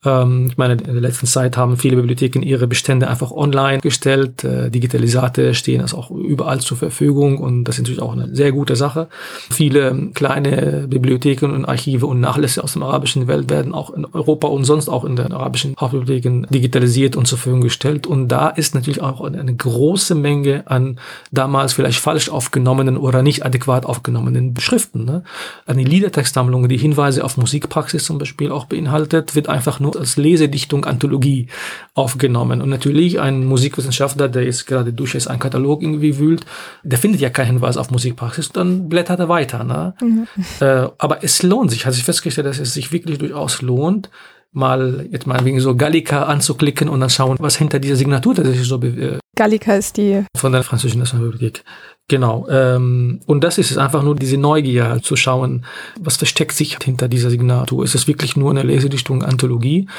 Ähm, 0.06 0.48
ich 0.50 0.58
meine, 0.58 0.74
in 0.74 0.84
der 0.84 1.02
letzten 1.02 1.26
Zeit 1.26 1.58
haben 1.58 1.78
viele 1.78 1.96
Bibliotheken 1.96 2.42
ihre 2.44 2.68
Bestände 2.68 3.08
einfach 3.08 3.32
online 3.32 3.80
gestellt. 3.80 4.44
Äh, 4.44 4.70
Digitalisierte 4.70 5.56
stehen 5.56 5.82
das 5.82 5.94
auch 5.94 6.12
überall 6.12 6.60
zur 6.60 6.78
Verfügung 6.78 7.40
und 7.40 7.64
das 7.64 7.76
ist 7.76 7.82
natürlich 7.82 8.02
auch 8.02 8.14
eine 8.14 8.34
sehr 8.36 8.52
gute 8.52 8.76
Sache. 8.76 9.08
Viele 9.50 10.10
kleine 10.14 10.86
Bibliotheken 10.88 11.48
und 11.48 11.66
Archive 11.66 12.06
und 12.06 12.20
Nachlässe 12.20 12.64
aus 12.64 12.74
der 12.74 12.84
arabischen 12.84 13.28
Welt 13.28 13.50
werden 13.50 13.74
auch 13.74 13.90
in 13.90 14.06
Europa 14.06 14.48
und 14.48 14.66
sonst 14.66 14.88
auch 14.88 15.04
in 15.04 15.16
den 15.16 15.32
arabischen 15.32 15.76
Hauptbibliotheken 15.80 16.46
digitalisiert 16.50 17.16
und 17.16 17.28
zur 17.28 17.40
Verfügung 17.40 17.62
gestellt. 17.62 18.06
Und 18.06 18.28
da 18.28 18.50
ist 18.50 18.76
natürlich 18.76 19.02
auch 19.02 19.22
eine 19.22 19.56
große 19.56 20.14
Menge 20.14 20.64
an 20.68 21.00
damals 21.32 21.74
vielleicht 21.74 22.00
falsch 22.00 22.30
aufgenommenen 22.30 22.98
oder 22.98 23.24
nicht 23.24 23.46
adäquat 23.46 23.86
aufgenommenen 23.86 24.54
Schriften. 24.60 25.06
Ne? 25.06 25.24
Eine 25.66 25.84
Liedertextsammlung, 25.84 26.68
die 26.68 26.78
Hinweise 26.78 27.24
auf 27.24 27.38
Musikpraxis 27.38 28.04
zum 28.04 28.20
Beispiel 28.20 28.52
auch 28.52 28.66
beinhaltet, 28.66 29.36
wird 29.36 29.50
einfach 29.50 29.80
nur 29.80 29.87
als 29.96 30.18
Lesedichtung, 30.18 30.86
Anthologie 30.86 31.48
aufgenommen. 31.94 32.62
Und 32.62 32.70
natürlich 32.70 33.20
ein 33.20 33.46
Musikwissenschaftler, 33.46 34.28
der 34.28 34.44
jetzt 34.44 34.68
gerade 34.68 34.94
durch 34.94 35.14
jetzt 35.14 35.30
einen 35.30 35.40
Katalog 35.40 35.82
irgendwie 35.82 36.18
wühlt, 36.18 36.46
der 36.84 36.98
findet 36.98 37.22
ja 37.22 37.30
keinen 37.30 37.48
Hinweis 37.48 37.78
auf 37.78 37.92
Musikpraxis, 37.92 38.52
dann 38.52 38.90
blättert 38.90 39.20
er 39.20 39.30
weiter. 39.30 39.64
Ne? 39.64 39.94
Mhm. 40.02 40.28
Äh, 40.60 40.88
aber 40.98 41.24
es 41.24 41.44
lohnt 41.44 41.72
sich, 41.72 41.86
hat 41.86 41.94
sich 41.94 42.04
festgestellt, 42.04 42.48
dass 42.48 42.60
es 42.60 42.74
sich 42.74 42.92
wirklich 42.92 43.20
durchaus 43.20 43.62
lohnt, 43.62 44.10
mal 44.52 45.08
jetzt 45.12 45.28
mal 45.28 45.44
wegen 45.46 45.60
so 45.60 45.76
Gallica 45.76 46.24
anzuklicken 46.24 46.90
und 46.90 47.00
dann 47.00 47.10
schauen, 47.10 47.38
was 47.40 47.58
hinter 47.58 47.80
dieser 47.80 47.96
Signatur 47.96 48.36
tatsächlich 48.36 48.68
so 48.68 48.82
äh, 48.82 49.20
Gallica 49.36 49.76
ist 49.76 49.98
die 49.98 50.24
von 50.36 50.52
der 50.52 50.64
französischen 50.64 51.00
Nationalbibliothek. 51.00 51.64
Genau. 52.10 52.48
Ähm, 52.50 53.20
und 53.26 53.44
das 53.44 53.58
ist 53.58 53.72
es 53.72 53.78
einfach 53.78 54.02
nur 54.02 54.16
diese 54.16 54.38
Neugier 54.38 55.00
zu 55.04 55.16
schauen, 55.18 55.66
was 56.00 56.18
versteckt 56.18 56.54
sich 56.54 56.78
hinter 56.82 57.10
dieser 57.10 57.30
Signatur. 57.30 57.84
Ist 57.84 57.96
es 57.96 58.08
wirklich 58.08 58.38
nur 58.38 58.52
eine 58.52 58.64
Lesedichtung, 58.64 59.24
Anthologie? 59.24 59.90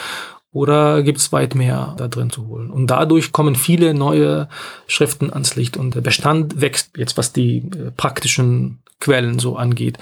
Oder 0.50 1.02
gibt 1.02 1.18
es 1.18 1.32
weit 1.32 1.54
mehr 1.54 1.94
da 1.98 2.08
drin 2.08 2.30
zu 2.30 2.46
holen? 2.48 2.70
Und 2.70 2.86
dadurch 2.86 3.32
kommen 3.32 3.54
viele 3.54 3.92
neue 3.92 4.48
Schriften 4.86 5.30
ans 5.30 5.56
Licht 5.56 5.76
und 5.76 5.94
der 5.94 6.00
Bestand 6.00 6.60
wächst 6.62 6.96
jetzt, 6.96 7.18
was 7.18 7.34
die 7.34 7.58
äh, 7.58 7.90
praktischen 7.94 8.78
Quellen 9.00 9.38
so 9.38 9.56
angeht. 9.56 9.98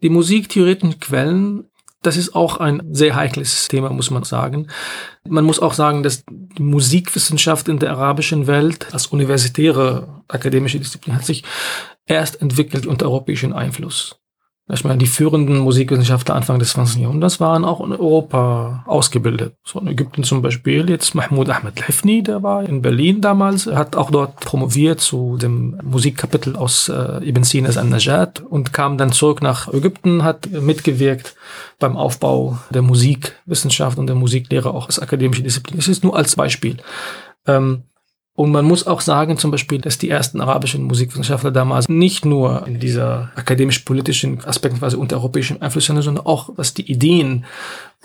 Die 0.00 0.08
musiktheoretischen 0.08 0.98
Quellen 1.00 1.64
das 2.02 2.16
ist 2.16 2.34
auch 2.34 2.56
ein 2.56 2.82
sehr 2.90 3.14
heikles 3.14 3.68
Thema, 3.68 3.90
muss 3.90 4.10
man 4.10 4.24
sagen. 4.24 4.66
Man 5.26 5.44
muss 5.44 5.60
auch 5.60 5.72
sagen, 5.72 6.02
dass 6.02 6.24
die 6.28 6.62
Musikwissenschaft 6.62 7.68
in 7.68 7.78
der 7.78 7.92
arabischen 7.92 8.48
Welt 8.48 8.92
als 8.92 9.06
universitäre 9.06 10.21
akademische 10.32 10.78
Disziplin 10.78 11.14
hat 11.14 11.24
sich 11.24 11.44
erst 12.06 12.40
entwickelt 12.40 12.86
unter 12.86 13.06
europäischem 13.06 13.52
Einfluss. 13.52 14.22
Ich 14.70 14.84
meine, 14.84 14.98
die 14.98 15.06
führenden 15.06 15.58
Musikwissenschaftler 15.58 16.36
Anfang 16.36 16.60
des 16.60 16.70
20. 16.70 17.02
Jahrhunderts 17.02 17.40
waren 17.40 17.64
auch 17.64 17.80
in 17.84 17.90
Europa 17.90 18.84
ausgebildet. 18.86 19.56
So 19.64 19.80
in 19.80 19.88
Ägypten 19.88 20.22
zum 20.22 20.40
Beispiel 20.40 20.88
jetzt 20.88 21.16
Mahmoud 21.16 21.50
Ahmed 21.50 21.80
Lefni, 21.80 22.22
der 22.22 22.44
war 22.44 22.62
in 22.62 22.80
Berlin 22.80 23.20
damals, 23.20 23.66
hat 23.66 23.96
auch 23.96 24.10
dort 24.10 24.36
promoviert 24.36 25.00
zu 25.00 25.36
dem 25.36 25.78
Musikkapitel 25.82 26.54
aus 26.54 26.88
äh, 26.88 27.28
Ibn 27.28 27.42
Sinas 27.42 27.76
an-Najat 27.76 28.40
und 28.40 28.72
kam 28.72 28.98
dann 28.98 29.10
zurück 29.10 29.42
nach 29.42 29.72
Ägypten, 29.72 30.22
hat 30.22 30.48
mitgewirkt 30.50 31.34
beim 31.80 31.96
Aufbau 31.96 32.56
der 32.70 32.82
Musikwissenschaft 32.82 33.98
und 33.98 34.06
der 34.06 34.16
Musiklehre 34.16 34.72
auch 34.72 34.86
als 34.86 35.00
akademische 35.00 35.42
Disziplin. 35.42 35.76
Das 35.76 35.88
ist 35.88 36.04
nur 36.04 36.16
als 36.16 36.36
Beispiel. 36.36 36.76
Ähm, 37.48 37.82
und 38.34 38.50
man 38.50 38.64
muss 38.64 38.86
auch 38.86 39.02
sagen, 39.02 39.36
zum 39.36 39.50
Beispiel, 39.50 39.78
dass 39.78 39.98
die 39.98 40.08
ersten 40.08 40.40
arabischen 40.40 40.84
Musikwissenschaftler 40.84 41.50
damals 41.50 41.90
nicht 41.90 42.24
nur 42.24 42.66
in 42.66 42.80
dieser 42.80 43.30
akademisch-politischen 43.36 44.42
Aspekten 44.44 44.78
quasi 44.78 44.96
unter 44.96 45.16
europäischem 45.16 45.60
Einfluss 45.60 45.84
sind, 45.84 46.00
sondern 46.00 46.24
auch 46.24 46.48
was 46.56 46.72
die 46.72 46.90
Ideen 46.90 47.44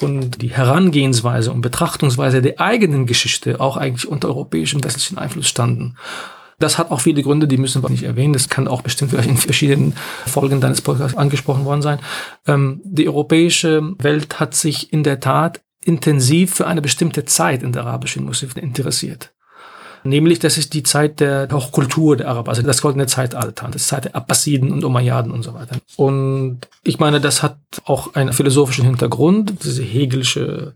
und 0.02 0.42
die 0.42 0.50
Herangehensweise 0.50 1.52
und 1.52 1.62
Betrachtungsweise 1.62 2.42
der 2.42 2.60
eigenen 2.60 3.06
Geschichte 3.06 3.62
auch 3.62 3.78
eigentlich 3.78 4.08
unter 4.08 4.28
europäischem 4.28 4.84
westlichen 4.84 5.18
Einfluss 5.18 5.48
standen. 5.48 5.96
Das 6.60 6.78
hat 6.78 6.92
auch 6.92 7.02
viele 7.02 7.24
Gründe, 7.24 7.48
die 7.48 7.58
müssen 7.58 7.82
wir 7.82 7.90
nicht 7.90 8.04
erwähnen. 8.04 8.34
Das 8.34 8.50
kann 8.50 8.68
auch 8.68 8.82
bestimmt 8.82 9.12
vielleicht 9.12 9.30
in 9.30 9.38
verschiedenen 9.38 9.94
Folgen 10.26 10.60
deines 10.60 10.82
Podcasts 10.82 11.18
angesprochen 11.18 11.63
worden 11.63 11.84
sein. 11.84 12.00
Ähm, 12.48 12.82
die 12.84 13.08
europäische 13.08 13.94
Welt 14.00 14.42
hat 14.42 14.56
sich 14.56 14.92
in 14.92 15.04
der 15.04 15.22
Tat 15.22 15.62
intensiv 15.80 16.56
für 16.56 16.68
eine 16.68 16.82
bestimmte 16.82 17.24
Zeit 17.24 17.63
in 17.63 17.72
der 17.72 17.84
arabischen 17.84 18.26
Musik 18.26 18.58
interessiert. 18.58 19.32
Nämlich, 20.08 20.39
das 20.39 20.58
ist 20.58 20.74
die 20.74 20.84
Zeit 20.84 21.20
der 21.20 21.48
Hochkultur 21.52 22.15
der 22.17 22.30
Araber, 22.30 22.50
also 22.50 22.62
das 22.62 22.82
goldene 22.82 23.08
Zeitalter, 23.08 23.70
das 23.72 23.88
Zeit 23.88 24.06
der 24.06 24.15
Abbasiden 24.15 24.72
und 24.72 24.84
Umayyaden 24.84 25.32
und 25.32 25.43
so 25.43 25.54
weiter. 25.54 25.78
Und 25.96 26.62
ich 26.84 27.00
meine, 27.00 27.20
das 27.20 27.43
hat 27.43 27.58
auch 27.86 28.15
einen 28.15 28.34
philosophischen 28.34 28.86
Hintergrund, 28.86 29.63
diese 29.63 29.84
hegelische 29.84 30.74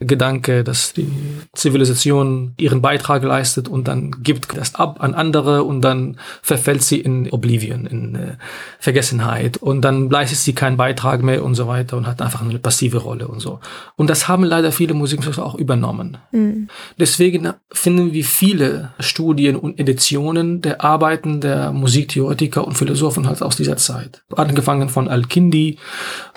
Gedanke, 0.00 0.62
dass 0.62 0.92
die 0.92 1.10
Zivilisation 1.54 2.54
ihren 2.56 2.80
Beitrag 2.80 3.24
leistet 3.24 3.66
und 3.66 3.88
dann 3.88 4.12
gibt 4.22 4.56
das 4.56 4.76
ab 4.76 4.98
an 5.00 5.12
andere 5.12 5.64
und 5.64 5.80
dann 5.80 6.18
verfällt 6.40 6.84
sie 6.84 7.00
in 7.00 7.28
Oblivion, 7.32 7.84
in 7.84 8.14
äh, 8.14 8.36
Vergessenheit 8.78 9.56
und 9.56 9.80
dann 9.82 10.08
leistet 10.08 10.38
sie 10.38 10.52
keinen 10.52 10.76
Beitrag 10.76 11.24
mehr 11.24 11.44
und 11.44 11.56
so 11.56 11.66
weiter 11.66 11.96
und 11.96 12.06
hat 12.06 12.22
einfach 12.22 12.42
eine 12.42 12.60
passive 12.60 12.98
Rolle 12.98 13.26
und 13.26 13.40
so. 13.40 13.58
Und 13.96 14.08
das 14.08 14.28
haben 14.28 14.44
leider 14.44 14.70
viele 14.70 14.94
Musikwissenschaftler 14.94 15.44
auch 15.44 15.56
übernommen. 15.56 16.18
Mhm. 16.30 16.68
Deswegen 17.00 17.52
finden 17.72 18.12
wir 18.12 18.24
viele 18.24 18.92
Studien 19.00 19.56
und 19.56 19.80
Editionen 19.80 20.62
der 20.62 20.84
Arbeiten 20.84 21.40
der 21.40 21.72
Musiktheoretiker 21.72 22.64
und 22.64 22.74
Philosophen 22.78 23.26
halt 23.26 23.42
aus 23.42 23.56
dieser 23.56 23.76
Zeit. 23.76 24.22
Angefangen 24.36 24.90
von 24.90 25.08
Al-Kindi 25.08 25.78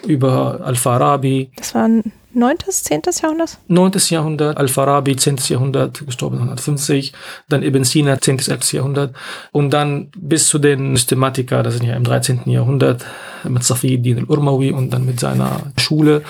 über 0.08 0.62
Al-Farabi. 0.64 1.52
Das 1.56 1.76
waren 1.76 2.12
9., 2.34 2.58
10. 2.70 3.02
Jahrhundert? 3.22 3.58
9. 3.68 3.92
Jahrhundert, 4.10 4.58
Al-Farabi, 4.58 5.16
10. 5.16 5.38
Jahrhundert, 5.48 6.06
gestorben 6.06 6.38
150, 6.38 7.14
dann 7.50 7.64
Ibn 7.64 7.84
Sina, 7.84 8.20
10. 8.20 8.40
11. 8.48 8.74
Jahrhundert 8.74 9.16
und 9.52 9.72
dann 9.72 10.10
bis 10.18 10.48
zu 10.48 10.60
den 10.60 10.96
Systematiker, 10.96 11.64
das 11.64 11.76
sind 11.76 11.86
ja 11.86 11.96
im 11.96 12.04
13. 12.04 12.42
Jahrhundert, 12.46 13.06
mit 13.44 13.64
Safiuddin 13.64 14.20
al-Urmawi 14.20 14.72
und 14.72 14.92
dann 14.92 15.06
mit 15.06 15.20
seiner 15.20 15.62
Schule 15.78 16.24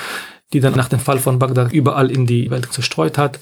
die 0.53 0.59
dann 0.59 0.75
nach 0.75 0.89
dem 0.89 0.99
Fall 0.99 1.19
von 1.19 1.39
Bagdad 1.39 1.71
überall 1.71 2.11
in 2.11 2.25
die 2.25 2.49
Welt 2.51 2.71
zerstreut 2.71 3.17
hat, 3.17 3.39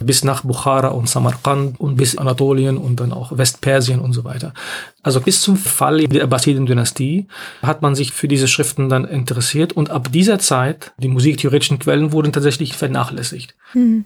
bis 0.00 0.24
nach 0.24 0.42
Bukhara 0.42 0.88
und 0.88 1.08
Samarkand 1.08 1.78
und 1.80 1.96
bis 1.96 2.16
Anatolien 2.16 2.76
und 2.76 3.00
dann 3.00 3.12
auch 3.12 3.36
Westpersien 3.36 4.00
und 4.00 4.12
so 4.12 4.24
weiter. 4.24 4.54
Also 5.02 5.20
bis 5.20 5.40
zum 5.40 5.56
Fall 5.56 6.06
der 6.06 6.24
Abbasidien-Dynastie 6.24 7.26
hat 7.62 7.82
man 7.82 7.94
sich 7.94 8.12
für 8.12 8.28
diese 8.28 8.48
Schriften 8.48 8.88
dann 8.88 9.04
interessiert 9.04 9.72
und 9.72 9.90
ab 9.90 10.12
dieser 10.12 10.38
Zeit, 10.38 10.92
die 10.98 11.08
musiktheoretischen 11.08 11.78
Quellen 11.78 12.12
wurden 12.12 12.32
tatsächlich 12.32 12.76
vernachlässigt. 12.76 13.54
Hm. 13.72 14.04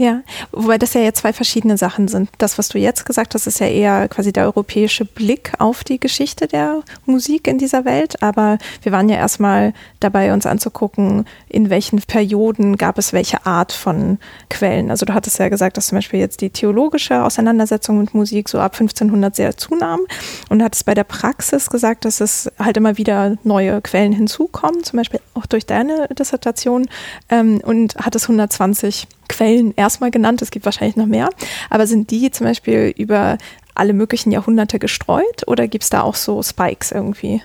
Ja, 0.00 0.22
wobei 0.50 0.78
das 0.78 0.94
ja 0.94 1.02
jetzt 1.02 1.20
zwei 1.20 1.34
verschiedene 1.34 1.76
Sachen 1.76 2.08
sind. 2.08 2.30
Das, 2.38 2.56
was 2.56 2.68
du 2.68 2.78
jetzt 2.78 3.04
gesagt 3.04 3.34
hast, 3.34 3.46
ist 3.46 3.60
ja 3.60 3.66
eher 3.66 4.08
quasi 4.08 4.32
der 4.32 4.44
europäische 4.44 5.04
Blick 5.04 5.52
auf 5.58 5.84
die 5.84 6.00
Geschichte 6.00 6.48
der 6.48 6.80
Musik 7.04 7.46
in 7.46 7.58
dieser 7.58 7.84
Welt. 7.84 8.22
Aber 8.22 8.56
wir 8.80 8.92
waren 8.92 9.10
ja 9.10 9.16
erstmal 9.16 9.74
dabei, 10.00 10.32
uns 10.32 10.46
anzugucken, 10.46 11.26
in 11.50 11.68
welchen 11.68 12.00
Perioden 12.00 12.78
gab 12.78 12.96
es 12.96 13.12
welche 13.12 13.44
Art 13.44 13.72
von 13.72 14.16
Quellen. 14.48 14.90
Also 14.90 15.04
du 15.04 15.12
hattest 15.12 15.38
ja 15.38 15.50
gesagt, 15.50 15.76
dass 15.76 15.88
zum 15.88 15.98
Beispiel 15.98 16.18
jetzt 16.18 16.40
die 16.40 16.48
theologische 16.48 17.22
Auseinandersetzung 17.22 17.98
mit 17.98 18.14
Musik 18.14 18.48
so 18.48 18.58
ab 18.58 18.72
1500 18.72 19.36
sehr 19.36 19.58
zunahm. 19.58 20.00
Und 20.48 20.60
du 20.60 20.64
hattest 20.64 20.86
bei 20.86 20.94
der 20.94 21.04
Praxis 21.04 21.68
gesagt, 21.68 22.06
dass 22.06 22.22
es 22.22 22.50
halt 22.58 22.78
immer 22.78 22.96
wieder 22.96 23.36
neue 23.44 23.82
Quellen 23.82 24.12
hinzukommen, 24.12 24.82
zum 24.82 24.96
Beispiel 24.96 25.20
auch 25.34 25.44
durch 25.44 25.66
deine 25.66 26.08
Dissertation. 26.18 26.88
Ähm, 27.28 27.60
und 27.62 27.96
hattest 27.96 28.24
120 28.24 29.06
Quellen 29.30 29.72
erstmal 29.76 30.10
genannt, 30.10 30.42
es 30.42 30.50
gibt 30.50 30.64
wahrscheinlich 30.64 30.96
noch 30.96 31.06
mehr, 31.06 31.30
aber 31.70 31.86
sind 31.86 32.10
die 32.10 32.30
zum 32.30 32.46
Beispiel 32.46 32.92
über 32.96 33.38
alle 33.74 33.92
möglichen 33.92 34.32
Jahrhunderte 34.32 34.78
gestreut 34.78 35.46
oder 35.46 35.68
gibt 35.68 35.84
es 35.84 35.90
da 35.90 36.02
auch 36.02 36.16
so 36.16 36.42
Spikes 36.42 36.92
irgendwie? 36.92 37.40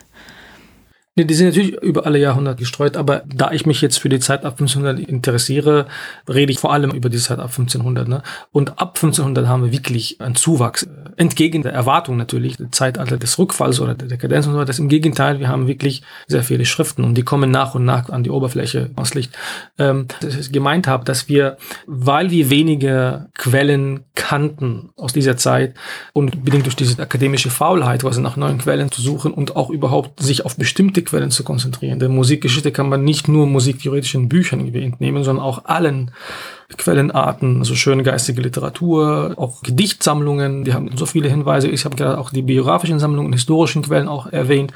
Nee, 1.18 1.24
die 1.24 1.34
sind 1.34 1.48
natürlich 1.48 1.82
über 1.82 2.06
alle 2.06 2.20
Jahrhunderte 2.20 2.60
gestreut, 2.60 2.98
aber 2.98 3.24
da 3.26 3.52
ich 3.52 3.66
mich 3.66 3.80
jetzt 3.80 4.00
für 4.00 4.10
die 4.10 4.20
Zeit 4.20 4.44
ab 4.44 4.60
1500 4.60 5.00
interessiere, 5.00 5.88
rede 6.28 6.52
ich 6.52 6.60
vor 6.60 6.74
allem 6.74 6.92
über 6.92 7.08
die 7.08 7.20
Zeit 7.20 7.40
ab 7.40 7.52
1500. 7.52 8.06
Ne? 8.10 8.22
Und 8.52 8.80
ab 8.82 8.98
1500 8.98 9.48
haben 9.48 9.64
wir 9.64 9.72
wirklich 9.72 10.20
einen 10.20 10.36
Zuwachs, 10.36 10.86
entgegen 11.16 11.64
der 11.64 11.72
Erwartung 11.72 12.18
natürlich, 12.18 12.58
der 12.58 12.70
Zeitalter 12.74 13.16
des 13.16 13.40
Rückfalls 13.40 13.80
oder 13.80 13.96
der 13.96 14.10
Dekadenz 14.10 14.46
und 14.46 14.54
so 14.54 14.60
weiter. 14.60 14.78
Im 14.78 14.90
Gegenteil, 14.90 15.40
wir 15.40 15.48
haben 15.48 15.68
wirklich 15.68 16.02
sehr 16.28 16.44
viele 16.44 16.66
Schriften 16.66 17.06
und 17.06 17.16
die 17.16 17.24
kommen 17.24 17.50
nach 17.50 17.76
und 17.76 17.86
nach 17.86 18.10
an 18.10 18.24
die 18.24 18.30
Oberfläche 18.30 18.90
aus 18.98 19.14
Licht. 19.14 19.38
Ähm, 19.78 20.10
dass 20.20 20.36
ich 20.36 20.52
gemeint 20.52 20.86
habe, 20.86 21.06
dass 21.06 21.30
wir, 21.30 21.56
weil 21.88 22.30
wir 22.30 22.50
wenige 22.50 23.28
Quellen 23.36 24.04
kannten 24.16 24.90
aus 24.98 25.14
dieser 25.14 25.38
Zeit 25.38 25.76
und 26.12 26.44
bedingt 26.44 26.66
durch 26.66 26.76
diese 26.76 27.02
akademische 27.02 27.50
Faulheit, 27.50 28.02
quasi 28.02 28.20
nach 28.20 28.36
neuen 28.36 28.58
Quellen 28.58 28.92
zu 28.92 29.02
suchen 29.02 29.34
und 29.34 29.56
auch 29.56 29.70
überhaupt 29.70 30.22
sich 30.22 30.44
auf 30.44 30.58
bestimmte 30.58 31.05
Quellen 31.06 31.32
zu 31.32 31.44
konzentrieren. 31.44 32.00
Denn 32.00 32.14
Musikgeschichte 32.14 32.72
kann 32.72 32.90
man 32.90 33.04
nicht 33.04 33.28
nur 33.28 33.48
musiktheoretischen 33.48 34.30
Büchern 34.30 34.74
entnehmen, 34.74 35.24
sondern 35.24 35.46
auch 35.46 35.66
allen 35.66 36.12
Quellenarten, 36.78 37.60
also 37.60 37.76
schöne 37.76 38.02
geistige 38.02 38.42
Literatur, 38.42 39.36
auch 39.38 39.62
Gedichtsammlungen, 39.62 40.64
die 40.64 40.74
haben 40.74 40.98
so 40.98 41.06
viele 41.06 41.30
Hinweise. 41.30 41.68
Ich 41.68 41.86
habe 41.86 41.96
gerade 41.96 42.18
auch 42.18 42.32
die 42.32 42.42
biografischen 42.42 42.98
Sammlungen, 42.98 43.34
historischen 43.34 43.84
Quellen 43.84 44.08
auch 44.08 44.26
erwähnt. 44.28 44.74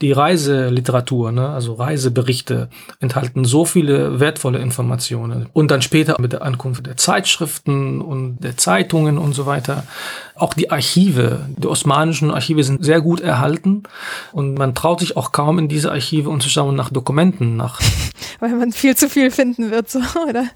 Die 0.00 0.12
Reiseliteratur, 0.12 1.32
ne, 1.32 1.50
also 1.50 1.74
Reiseberichte 1.74 2.70
enthalten 3.00 3.44
so 3.44 3.66
viele 3.66 4.18
wertvolle 4.18 4.60
Informationen. 4.60 5.48
Und 5.52 5.70
dann 5.70 5.82
später 5.82 6.16
mit 6.18 6.32
der 6.32 6.42
Ankunft 6.42 6.86
der 6.86 6.96
Zeitschriften 6.96 8.00
und 8.00 8.38
der 8.38 8.56
Zeitungen 8.56 9.18
und 9.18 9.34
so 9.34 9.44
weiter. 9.44 9.84
Auch 10.36 10.54
die 10.54 10.70
Archive, 10.70 11.46
die 11.56 11.66
osmanischen 11.66 12.30
Archive 12.30 12.64
sind 12.64 12.82
sehr 12.82 13.02
gut 13.02 13.20
erhalten 13.20 13.82
und 14.32 14.58
man 14.58 14.74
traut 14.74 15.00
sich 15.00 15.16
auch 15.16 15.32
kaum 15.32 15.58
in 15.58 15.68
diese 15.68 15.90
Archive 15.90 16.30
und 16.30 16.42
zu 16.42 16.48
schauen 16.48 16.76
nach 16.76 16.90
Dokumenten, 16.90 17.56
nach 17.56 17.80
weil 18.40 18.54
man 18.54 18.72
viel 18.72 18.96
zu 18.96 19.08
viel 19.08 19.30
finden 19.30 19.70
wird, 19.70 19.90
so, 19.90 20.00
oder? 20.28 20.46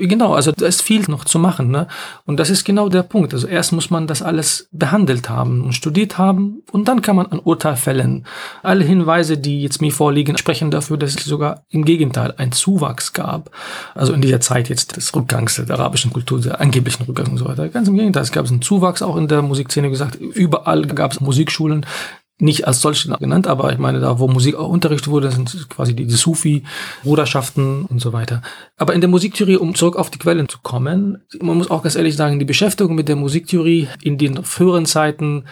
Genau, 0.00 0.34
also 0.34 0.52
da 0.52 0.64
ist 0.66 0.80
viel 0.80 1.02
noch 1.08 1.24
zu 1.24 1.40
machen. 1.40 1.72
Ne? 1.72 1.88
Und 2.24 2.38
das 2.38 2.50
ist 2.50 2.64
genau 2.64 2.88
der 2.88 3.02
Punkt. 3.02 3.34
Also 3.34 3.48
erst 3.48 3.72
muss 3.72 3.90
man 3.90 4.06
das 4.06 4.22
alles 4.22 4.68
behandelt 4.70 5.28
haben 5.28 5.60
und 5.60 5.72
studiert 5.72 6.18
haben 6.18 6.62
und 6.70 6.86
dann 6.86 7.02
kann 7.02 7.16
man 7.16 7.26
ein 7.32 7.40
Urteil 7.40 7.74
fällen. 7.74 8.24
Alle 8.62 8.84
Hinweise, 8.84 9.38
die 9.38 9.60
jetzt 9.60 9.80
mir 9.80 9.90
vorliegen, 9.90 10.38
sprechen 10.38 10.70
dafür, 10.70 10.98
dass 10.98 11.16
es 11.16 11.24
sogar 11.24 11.64
im 11.68 11.84
Gegenteil 11.84 12.32
einen 12.36 12.52
Zuwachs 12.52 13.12
gab. 13.12 13.50
Also 13.96 14.12
in 14.12 14.20
dieser 14.20 14.40
Zeit 14.40 14.68
jetzt 14.68 14.96
des 14.96 15.12
Rückgangs 15.16 15.56
der 15.56 15.68
arabischen 15.76 16.12
Kultur, 16.12 16.40
der 16.40 16.60
angeblichen 16.60 17.02
Rückgang 17.02 17.32
und 17.32 17.38
so 17.38 17.46
weiter. 17.46 17.68
Ganz 17.68 17.88
im 17.88 17.96
Gegenteil, 17.96 18.22
es 18.22 18.30
gab 18.30 18.46
einen 18.46 18.62
Zuwachs 18.62 19.02
auch 19.02 19.16
in 19.16 19.26
der 19.26 19.42
Musikszene 19.42 19.90
gesagt. 19.90 20.14
Überall 20.14 20.82
gab 20.82 21.10
es 21.10 21.20
Musikschulen, 21.20 21.84
nicht 22.40 22.66
als 22.66 22.80
solche 22.80 23.10
genannt, 23.18 23.46
aber 23.46 23.72
ich 23.72 23.78
meine, 23.78 24.00
da 24.00 24.18
wo 24.18 24.28
Musik 24.28 24.54
auch 24.54 24.68
unterrichtet 24.68 25.08
wurde, 25.08 25.30
sind 25.30 25.68
quasi 25.68 25.94
die, 25.94 26.08
Sufi-Bruderschaften 26.08 27.84
und 27.84 28.00
so 28.00 28.12
weiter. 28.12 28.42
Aber 28.76 28.94
in 28.94 29.00
der 29.00 29.10
Musiktheorie, 29.10 29.56
um 29.56 29.74
zurück 29.74 29.96
auf 29.96 30.10
die 30.10 30.18
Quellen 30.18 30.48
zu 30.48 30.58
kommen, 30.62 31.22
man 31.40 31.56
muss 31.56 31.70
auch 31.70 31.82
ganz 31.82 31.96
ehrlich 31.96 32.16
sagen, 32.16 32.38
die 32.38 32.44
Beschäftigung 32.44 32.94
mit 32.94 33.08
der 33.08 33.16
Musiktheorie 33.16 33.88
in 34.02 34.18
den 34.18 34.44
früheren 34.44 34.86
Zeiten 34.86 35.44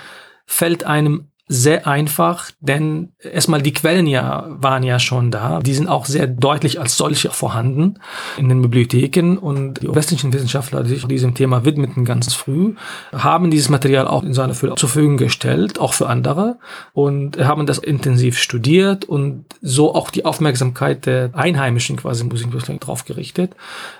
fällt 0.46 0.84
einem 0.84 1.28
sehr 1.48 1.86
einfach, 1.86 2.50
denn 2.58 3.12
erstmal 3.20 3.62
die 3.62 3.72
Quellen 3.72 4.08
ja 4.08 4.46
waren 4.48 4.82
ja 4.82 4.98
schon 4.98 5.30
da. 5.30 5.60
Die 5.60 5.74
sind 5.74 5.88
auch 5.88 6.04
sehr 6.04 6.26
deutlich 6.26 6.80
als 6.80 6.96
solche 6.96 7.30
vorhanden 7.30 8.00
in 8.36 8.48
den 8.48 8.62
Bibliotheken 8.62 9.38
und 9.38 9.74
die 9.82 9.94
westlichen 9.94 10.32
Wissenschaftler, 10.32 10.82
die 10.82 10.90
sich 10.90 11.06
diesem 11.06 11.34
Thema 11.34 11.64
widmeten 11.64 12.04
ganz 12.04 12.34
früh, 12.34 12.74
haben 13.12 13.52
dieses 13.52 13.68
Material 13.68 14.08
auch 14.08 14.24
in 14.24 14.34
seiner 14.34 14.54
Fülle 14.54 14.74
zur 14.74 14.88
Verfügung 14.88 15.18
gestellt, 15.18 15.78
auch 15.78 15.92
für 15.92 16.08
andere 16.08 16.58
und 16.92 17.38
haben 17.38 17.66
das 17.66 17.78
intensiv 17.78 18.38
studiert 18.38 19.04
und 19.04 19.44
so 19.62 19.94
auch 19.94 20.10
die 20.10 20.24
Aufmerksamkeit 20.24 21.06
der 21.06 21.30
Einheimischen 21.34 21.96
quasi 21.96 22.24
Musikwissenschaftler 22.24 22.78
drauf 22.78 23.04
gerichtet. 23.04 23.54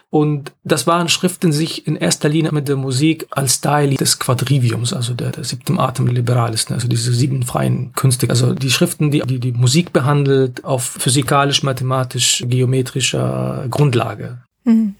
Und 0.08 0.52
das 0.62 0.86
waren 0.86 1.08
Schriften 1.08 1.52
sich 1.52 1.86
in 1.86 1.96
erster 1.96 2.28
Linie 2.28 2.52
mit 2.52 2.68
der 2.68 2.76
Musik 2.76 3.26
als 3.30 3.60
Teil 3.60 3.94
des 3.94 4.18
Quadriviums, 4.18 4.92
also 4.92 5.14
der, 5.14 5.32
der 5.32 5.44
siebten 5.44 5.78
Atem 5.78 6.06
Liberalis, 6.06 6.70
also 6.70 6.86
diese 6.86 7.12
sieben 7.12 7.42
freien 7.42 7.92
Künste. 7.92 8.30
Also 8.30 8.54
die 8.54 8.70
Schriften, 8.70 9.10
die, 9.10 9.20
die 9.20 9.40
die 9.40 9.52
Musik 9.52 9.92
behandelt 9.92 10.64
auf 10.64 10.84
physikalisch, 10.84 11.62
mathematisch, 11.62 12.44
geometrischer 12.46 13.66
Grundlage. 13.68 14.38
Mhm. 14.64 14.94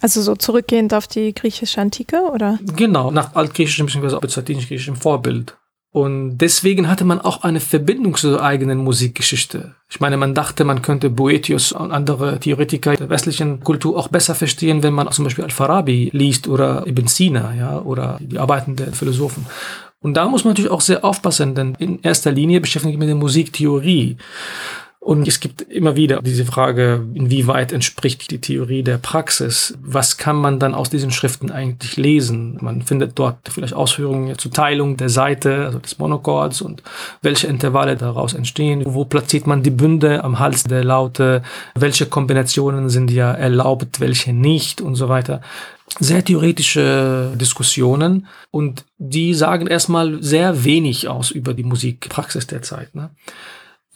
Also 0.00 0.20
so 0.20 0.34
zurückgehend 0.34 0.94
auf 0.94 1.06
die 1.06 1.32
griechische 1.32 1.80
Antike, 1.80 2.22
oder? 2.32 2.58
Genau, 2.76 3.10
nach 3.10 3.34
altgriechischem 3.34 3.86
bzw. 3.86 4.18
byzantinisch-griechischem 4.20 4.96
Vorbild. 4.96 5.56
Und 5.92 6.38
deswegen 6.38 6.88
hatte 6.88 7.04
man 7.04 7.20
auch 7.20 7.42
eine 7.42 7.60
Verbindung 7.60 8.16
zur 8.16 8.42
eigenen 8.42 8.78
Musikgeschichte. 8.78 9.74
Ich 9.90 10.00
meine, 10.00 10.16
man 10.16 10.34
dachte, 10.34 10.64
man 10.64 10.80
könnte 10.80 11.10
Boetius 11.10 11.72
und 11.72 11.92
andere 11.92 12.40
Theoretiker 12.40 12.96
der 12.96 13.10
westlichen 13.10 13.60
Kultur 13.60 13.98
auch 13.98 14.08
besser 14.08 14.34
verstehen, 14.34 14.82
wenn 14.82 14.94
man 14.94 15.12
zum 15.12 15.24
Beispiel 15.24 15.44
Al-Farabi 15.44 16.08
liest 16.14 16.48
oder 16.48 16.86
Ibn 16.86 17.06
Sina, 17.08 17.54
ja, 17.54 17.78
oder 17.78 18.18
die 18.22 18.38
Arbeiten 18.38 18.74
der 18.74 18.92
Philosophen. 18.92 19.44
Und 20.00 20.14
da 20.14 20.26
muss 20.26 20.44
man 20.44 20.52
natürlich 20.52 20.70
auch 20.70 20.80
sehr 20.80 21.04
aufpassen, 21.04 21.54
denn 21.54 21.76
in 21.78 22.00
erster 22.02 22.32
Linie 22.32 22.62
beschäftigt 22.62 22.94
man 22.94 23.00
mit 23.00 23.08
der 23.08 23.16
Musiktheorie. 23.16 24.16
Und 25.04 25.26
es 25.26 25.40
gibt 25.40 25.62
immer 25.62 25.96
wieder 25.96 26.22
diese 26.22 26.44
Frage, 26.44 27.04
inwieweit 27.14 27.72
entspricht 27.72 28.30
die 28.30 28.40
Theorie 28.40 28.84
der 28.84 28.98
Praxis? 28.98 29.76
Was 29.82 30.16
kann 30.16 30.36
man 30.36 30.60
dann 30.60 30.74
aus 30.74 30.90
diesen 30.90 31.10
Schriften 31.10 31.50
eigentlich 31.50 31.96
lesen? 31.96 32.56
Man 32.60 32.82
findet 32.82 33.18
dort 33.18 33.48
vielleicht 33.50 33.74
Ausführungen 33.74 34.38
zur 34.38 34.52
Teilung 34.52 34.96
der 34.96 35.08
Seite, 35.08 35.66
also 35.66 35.80
des 35.80 35.98
Monochords 35.98 36.62
und 36.62 36.84
welche 37.20 37.48
Intervalle 37.48 37.96
daraus 37.96 38.32
entstehen. 38.32 38.84
Wo 38.86 39.04
platziert 39.04 39.44
man 39.44 39.64
die 39.64 39.70
Bünde 39.70 40.22
am 40.22 40.38
Hals 40.38 40.62
der 40.62 40.84
Laute? 40.84 41.42
Welche 41.74 42.06
Kombinationen 42.06 42.88
sind 42.88 43.10
ja 43.10 43.32
erlaubt, 43.32 43.98
welche 43.98 44.32
nicht 44.32 44.80
und 44.80 44.94
so 44.94 45.08
weiter 45.08 45.40
sehr 45.98 46.24
theoretische 46.24 47.32
Diskussionen 47.34 48.28
und 48.50 48.84
die 48.98 49.34
sagen 49.34 49.66
erstmal 49.66 50.22
sehr 50.22 50.64
wenig 50.64 51.08
aus 51.08 51.32
über 51.32 51.54
die 51.54 51.64
Musikpraxis 51.64 52.46
der 52.46 52.62
Zeit. 52.62 52.94
Ne? 52.94 53.10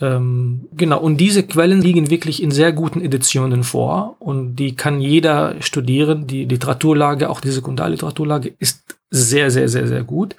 Ähm, 0.01 0.69
genau, 0.73 1.01
und 1.01 1.17
diese 1.17 1.43
Quellen 1.43 1.81
liegen 1.81 2.11
wirklich 2.11 2.43
in 2.43 2.51
sehr 2.51 2.73
guten 2.73 3.01
Editionen 3.01 3.65
vor 3.65 4.17
und 4.19 4.57
die 4.57 4.77
kann 4.77 5.01
jeder 5.01 5.61
studieren. 5.61 6.27
Die 6.27 6.45
Literaturlage, 6.45 7.31
auch 7.31 7.41
die 7.41 7.51
Sekundarliteraturlage 7.51 8.55
ist 8.59 8.97
sehr, 9.11 9.51
sehr, 9.51 9.69
sehr, 9.69 9.87
sehr 9.87 10.05
gut. 10.05 10.37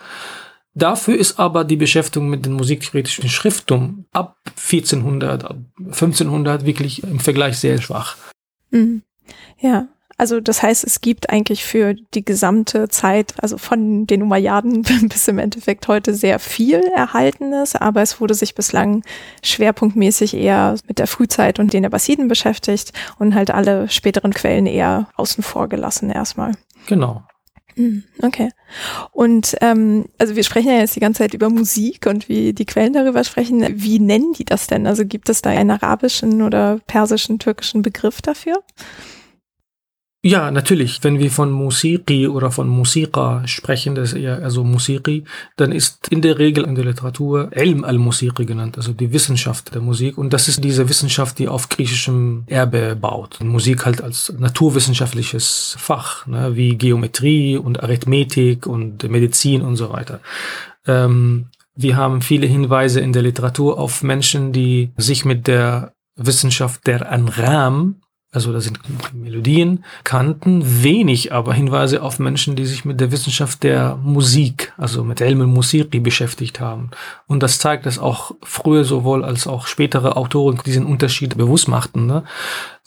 Dafür 0.75 1.17
ist 1.17 1.39
aber 1.39 1.63
die 1.63 1.75
Beschäftigung 1.75 2.29
mit 2.29 2.45
den 2.45 2.53
musiktheoretischen 2.53 3.29
Schriftum 3.29 4.05
ab 4.11 4.37
1400, 4.45 5.43
ab 5.43 5.57
1500 5.79 6.65
wirklich 6.65 7.01
im 7.01 7.19
Vergleich 7.19 7.57
sehr 7.57 7.81
schwach. 7.81 8.15
Mhm. 8.69 9.01
Ja, 9.59 9.87
also 10.17 10.39
das 10.39 10.63
heißt, 10.63 10.83
es 10.83 11.01
gibt 11.01 11.29
eigentlich 11.29 11.63
für 11.63 11.93
die 11.93 12.25
gesamte 12.25 12.89
Zeit, 12.89 13.35
also 13.37 13.57
von 13.57 14.07
den 14.07 14.23
Umayyaden 14.23 14.81
bis 15.09 15.27
im 15.27 15.37
Endeffekt 15.37 15.87
heute 15.87 16.13
sehr 16.13 16.39
viel 16.39 16.81
Erhaltenes, 16.95 17.75
aber 17.75 18.01
es 18.01 18.19
wurde 18.19 18.33
sich 18.33 18.55
bislang 18.55 19.03
schwerpunktmäßig 19.43 20.33
eher 20.33 20.75
mit 20.87 20.97
der 20.97 21.07
Frühzeit 21.07 21.59
und 21.59 21.71
den 21.71 21.85
Abbasiden 21.85 22.27
beschäftigt 22.27 22.93
und 23.19 23.35
halt 23.35 23.51
alle 23.51 23.89
späteren 23.89 24.33
Quellen 24.33 24.65
eher 24.65 25.07
außen 25.15 25.43
vor 25.43 25.69
gelassen 25.69 26.09
erstmal. 26.09 26.53
Genau. 26.87 27.23
Hm, 27.75 28.03
okay. 28.23 28.49
Und 29.11 29.55
ähm, 29.61 30.05
also 30.17 30.35
wir 30.35 30.43
sprechen 30.43 30.69
ja 30.69 30.79
jetzt 30.79 30.95
die 30.95 30.99
ganze 30.99 31.19
Zeit 31.19 31.35
über 31.35 31.51
Musik 31.51 32.07
und 32.07 32.27
wie 32.27 32.53
die 32.53 32.65
Quellen 32.65 32.93
darüber 32.93 33.23
sprechen. 33.23 33.63
Wie 33.69 33.99
nennen 33.99 34.33
die 34.33 34.45
das 34.45 34.65
denn? 34.65 34.87
Also 34.87 35.05
gibt 35.05 35.29
es 35.29 35.43
da 35.43 35.51
einen 35.51 35.69
arabischen 35.69 36.41
oder 36.41 36.79
persischen, 36.87 37.37
türkischen 37.37 37.83
Begriff 37.83 38.23
dafür? 38.23 38.63
Ja, 40.27 40.51
natürlich. 40.51 41.05
Wenn 41.05 41.19
wir 41.19 41.31
von 41.31 41.51
Musiki 41.51 42.27
oder 42.27 42.51
von 42.51 42.67
Musika 42.67 43.47
sprechen, 43.47 43.95
das 43.95 44.11
ist 44.11 44.19
eher 44.19 44.43
also 44.43 44.65
Musiki, 44.65 45.23
dann 45.55 45.71
ist 45.71 46.09
in 46.09 46.21
der 46.21 46.37
Regel 46.37 46.65
in 46.65 46.75
der 46.75 46.83
Literatur 46.83 47.49
Ilm 47.55 47.85
al-Musiki 47.85 48.45
genannt, 48.45 48.75
also 48.75 48.91
die 48.91 49.13
Wissenschaft 49.13 49.73
der 49.73 49.79
Musik. 49.79 50.17
Und 50.17 50.33
das 50.33 50.49
ist 50.49 50.61
diese 50.61 50.89
Wissenschaft, 50.89 51.39
die 51.39 51.47
auf 51.47 51.69
griechischem 51.69 52.43
Erbe 52.47 52.97
baut. 52.97 53.39
Musik 53.41 53.85
halt 53.85 54.01
als 54.01 54.33
naturwissenschaftliches 54.37 55.77
Fach, 55.79 56.27
ne, 56.27 56.57
wie 56.57 56.75
Geometrie 56.75 57.55
und 57.55 57.81
Arithmetik 57.81 58.67
und 58.67 59.09
Medizin 59.09 59.61
und 59.61 59.77
so 59.77 59.93
weiter. 59.93 60.19
Ähm, 60.85 61.45
wir 61.73 61.95
haben 61.95 62.21
viele 62.21 62.47
Hinweise 62.47 62.99
in 62.99 63.13
der 63.13 63.21
Literatur 63.21 63.79
auf 63.79 64.03
Menschen, 64.03 64.51
die 64.51 64.91
sich 64.97 65.23
mit 65.23 65.47
der 65.47 65.93
Wissenschaft 66.17 66.85
der 66.85 67.09
Anram, 67.09 68.01
also 68.31 68.51
da 68.51 68.59
sind 68.59 68.79
Melodien, 69.13 69.85
Kanten, 70.03 70.83
wenig 70.83 71.31
aber 71.31 71.53
Hinweise 71.53 72.03
auf 72.03 72.19
Menschen, 72.19 72.57
die 72.57 72.65
sich 72.65 72.83
mit 72.83 72.99
der 72.99 73.11
Wissenschaft 73.11 73.63
der 73.63 73.95
Musik, 73.95 74.73
also 74.77 75.03
mit 75.05 75.21
Ilm 75.21 75.41
al-Musiki 75.41 76.01
beschäftigt 76.01 76.59
haben. 76.59 76.91
Und 77.27 77.41
das 77.41 77.57
zeigt, 77.57 77.85
dass 77.85 77.99
auch 77.99 78.31
frühe 78.43 78.83
sowohl 78.83 79.23
als 79.23 79.47
auch 79.47 79.65
spätere 79.65 80.17
Autoren 80.17 80.59
diesen 80.65 80.85
Unterschied 80.85 81.37
bewusst 81.37 81.69
machten. 81.69 82.05
Ne? 82.05 82.25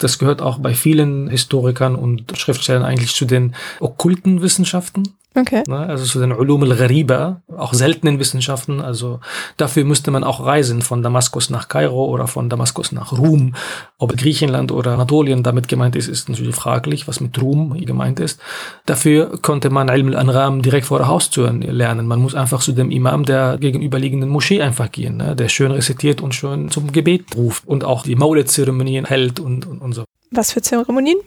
Das 0.00 0.18
gehört 0.18 0.42
auch 0.42 0.58
bei 0.58 0.74
vielen 0.74 1.28
Historikern 1.28 1.94
und 1.94 2.36
Schriftstellern 2.36 2.82
eigentlich 2.82 3.14
zu 3.14 3.24
den 3.24 3.54
okkulten 3.78 4.42
Wissenschaften. 4.42 5.04
Okay. 5.36 5.62
Ne, 5.68 5.78
also 5.78 6.04
zu 6.04 6.18
den 6.18 6.32
Ulum 6.32 6.64
al-Ghariba, 6.64 7.40
auch 7.56 7.72
seltenen 7.72 8.18
Wissenschaften. 8.18 8.80
Also 8.80 9.20
dafür 9.56 9.84
müsste 9.84 10.10
man 10.10 10.24
auch 10.24 10.44
reisen 10.44 10.82
von 10.82 11.04
Damaskus 11.04 11.50
nach 11.50 11.68
Kairo 11.68 12.06
oder 12.06 12.26
von 12.26 12.48
Damaskus 12.48 12.90
nach 12.90 13.12
Rum. 13.12 13.54
Ob 13.98 14.16
Griechenland 14.16 14.72
oder 14.72 14.92
Anatolien 14.92 15.44
damit 15.44 15.68
gemeint 15.68 15.94
ist, 15.94 16.08
ist 16.08 16.28
natürlich 16.28 16.56
fraglich, 16.56 17.06
was 17.06 17.20
mit 17.20 17.40
Rum 17.40 17.74
gemeint 17.78 18.18
ist. 18.18 18.40
Dafür 18.86 19.38
konnte 19.40 19.70
man 19.70 19.88
Ilm 19.88 20.08
al-Anram 20.08 20.62
direkt 20.62 20.86
vor 20.86 20.98
der 20.98 21.06
Haustür 21.06 21.52
lernen. 21.52 22.08
Man 22.08 22.20
muss 22.20 22.34
einfach 22.34 22.60
zu 22.60 22.72
dem 22.72 22.90
Imam 22.90 23.24
der 23.24 23.56
gegenüberliegenden 23.58 24.28
Moschee 24.28 24.60
einfach 24.60 24.90
gehen, 24.90 25.18
ne, 25.18 25.36
der 25.36 25.48
schön 25.48 25.70
rezitiert 25.70 26.20
und 26.20 26.34
schön 26.34 26.70
zum 26.70 26.90
Gebet 26.90 27.36
ruft 27.36 27.68
und 27.68 27.84
auch 27.84 28.02
die 28.02 28.16
Maulid-Zeremonien 28.16 29.04
hält 29.04 29.38
und, 29.38 29.64
und, 29.64 29.80
und. 29.80 29.89
Was 30.30 30.52
für 30.52 30.62
Zeremonien? 30.62 31.18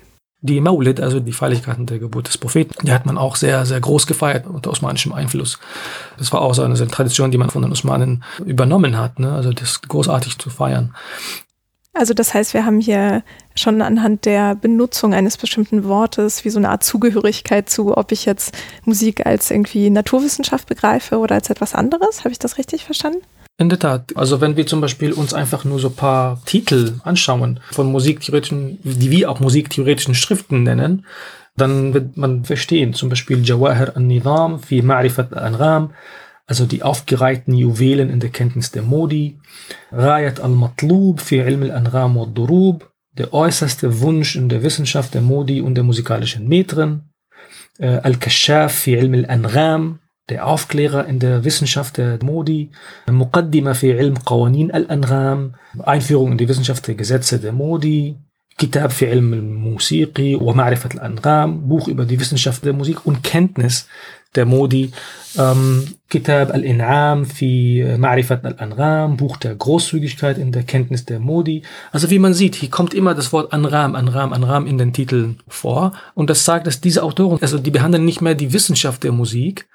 die 0.43 0.59
Maulid, 0.59 0.99
also 0.99 1.21
die 1.21 1.31
Feierlichkeiten 1.31 1.85
der 1.85 1.99
Geburt 1.99 2.27
des 2.27 2.37
Propheten, 2.37 2.85
die 2.85 2.91
hat 2.91 3.05
man 3.05 3.17
auch 3.17 3.37
sehr, 3.37 3.65
sehr 3.65 3.79
groß 3.79 4.05
gefeiert 4.07 4.45
unter 4.45 4.71
osmanischem 4.71 5.13
Einfluss. 5.13 5.57
Das 6.17 6.33
war 6.33 6.41
auch 6.41 6.53
so 6.53 6.63
eine, 6.63 6.75
so 6.75 6.83
eine 6.83 6.91
Tradition, 6.91 7.31
die 7.31 7.37
man 7.37 7.49
von 7.49 7.61
den 7.61 7.71
Osmanen 7.71 8.25
übernommen 8.45 8.97
hat, 8.97 9.19
ne? 9.19 9.31
also 9.31 9.53
das 9.53 9.81
großartig 9.81 10.37
zu 10.39 10.49
feiern. 10.49 10.93
Also 11.93 12.13
das 12.13 12.33
heißt, 12.33 12.53
wir 12.53 12.65
haben 12.65 12.81
hier 12.81 13.23
schon 13.55 13.81
anhand 13.81 14.25
der 14.25 14.55
Benutzung 14.55 15.13
eines 15.13 15.37
bestimmten 15.37 15.85
Wortes 15.85 16.43
wie 16.43 16.49
so 16.49 16.57
eine 16.57 16.69
Art 16.69 16.83
Zugehörigkeit 16.83 17.69
zu, 17.69 17.95
ob 17.95 18.11
ich 18.11 18.25
jetzt 18.25 18.53
Musik 18.83 19.25
als 19.25 19.49
irgendwie 19.49 19.89
Naturwissenschaft 19.91 20.67
begreife 20.67 21.19
oder 21.19 21.35
als 21.35 21.49
etwas 21.51 21.73
anderes. 21.73 22.19
Habe 22.19 22.31
ich 22.31 22.39
das 22.39 22.57
richtig 22.57 22.83
verstanden? 22.83 23.21
In 23.57 23.69
der 23.69 23.77
Tat. 23.79 24.15
Also 24.15 24.41
wenn 24.41 24.57
wir 24.57 24.65
zum 24.65 24.81
Beispiel 24.81 25.13
uns 25.13 25.33
einfach 25.33 25.63
nur 25.63 25.79
so 25.79 25.89
ein 25.89 25.95
paar 25.95 26.43
Titel 26.45 26.95
anschauen 27.03 27.59
von 27.71 27.91
musiktheoretischen, 27.91 28.79
die 28.83 29.11
wir 29.11 29.29
auch 29.29 29.39
musiktheoretischen 29.39 30.15
Schriften 30.15 30.63
nennen, 30.63 31.05
dann 31.55 31.93
wird 31.93 32.17
man 32.17 32.45
verstehen, 32.45 32.93
zum 32.93 33.09
Beispiel 33.09 33.47
Jawahir 33.47 33.95
al-Nizam 33.95 34.59
fi 34.59 34.81
Ma'rifat 34.81 35.33
al-Angham, 35.33 35.93
also 36.47 36.65
die 36.65 36.81
aufgereihten 36.81 37.53
Juwelen 37.53 38.09
in 38.09 38.19
der 38.19 38.31
Kenntnis 38.31 38.71
der 38.71 38.81
Modi, 38.81 39.39
Rayat 39.91 40.39
al-Matlub 40.39 41.21
fi 41.21 41.39
Ilm 41.39 41.63
al-Angham 41.63 42.15
wa 42.15 42.25
durub 42.25 42.91
der 43.15 43.33
äußerste 43.33 44.01
Wunsch 44.01 44.35
in 44.35 44.49
der 44.49 44.63
Wissenschaft 44.63 45.13
der 45.13 45.21
Modi 45.21 45.61
und 45.61 45.75
der 45.75 45.83
musikalischen 45.83 46.47
Metren, 46.47 47.11
äh, 47.77 47.99
Al-Kashaf 48.01 48.73
fi 48.73 48.95
Ilm 48.95 49.13
al-Angham, 49.13 49.99
der 50.29 50.47
Aufklärer 50.47 51.05
in 51.05 51.19
der 51.19 51.43
Wissenschaft 51.43 51.97
der 51.97 52.19
Modi, 52.23 52.71
Muqaddima 53.09 53.73
fi 53.73 53.91
Ilm 53.91 54.23
Qawanin 54.23 54.71
al-Angham, 54.71 55.55
Einführung 55.79 56.33
in 56.33 56.37
die 56.37 56.47
Wissenschaft 56.47 56.87
der 56.87 56.95
Gesetze 56.95 57.39
der 57.39 57.51
Modi, 57.51 58.17
Kitab 58.57 58.93
fi 58.93 59.05
Ilm 59.05 59.33
al-Musiqi 59.33 60.37
wa 60.39 60.53
Ma'rifat 60.53 60.97
al-Angham, 60.97 61.67
Buch 61.67 61.87
über 61.87 62.05
die 62.05 62.19
Wissenschaft 62.19 62.63
der 62.63 62.73
Musik 62.73 63.05
und 63.05 63.23
Kenntnis 63.23 63.87
der 64.35 64.45
Modi, 64.45 64.91
ähm, 65.37 65.95
Kitab 66.13 66.53
al-In'am 66.53 67.25
fi 67.25 67.83
Ma'rifat 67.97 68.45
al-Angham, 68.45 69.17
Buch 69.17 69.37
der 69.37 69.55
Großzügigkeit 69.55 70.37
in 70.37 70.51
der 70.51 70.61
Kenntnis 70.61 71.05
der 71.05 71.19
Modi. 71.19 71.63
Also 71.91 72.11
wie 72.11 72.19
man 72.19 72.35
sieht, 72.35 72.53
hier 72.53 72.69
kommt 72.69 72.93
immer 72.93 73.15
das 73.15 73.33
Wort 73.33 73.51
Anram, 73.51 73.95
Anram, 73.95 74.31
Anram 74.31 74.67
in 74.67 74.77
den 74.77 74.93
Titeln 74.93 75.39
vor. 75.47 75.93
Und 76.13 76.29
das 76.29 76.45
sagt, 76.45 76.67
dass 76.67 76.81
diese 76.81 77.01
Autoren, 77.01 77.39
also 77.41 77.57
die 77.57 77.71
behandeln 77.71 78.05
nicht 78.05 78.21
mehr 78.21 78.35
die 78.35 78.53
Wissenschaft 78.53 79.03
der 79.03 79.11
Musik, 79.11 79.65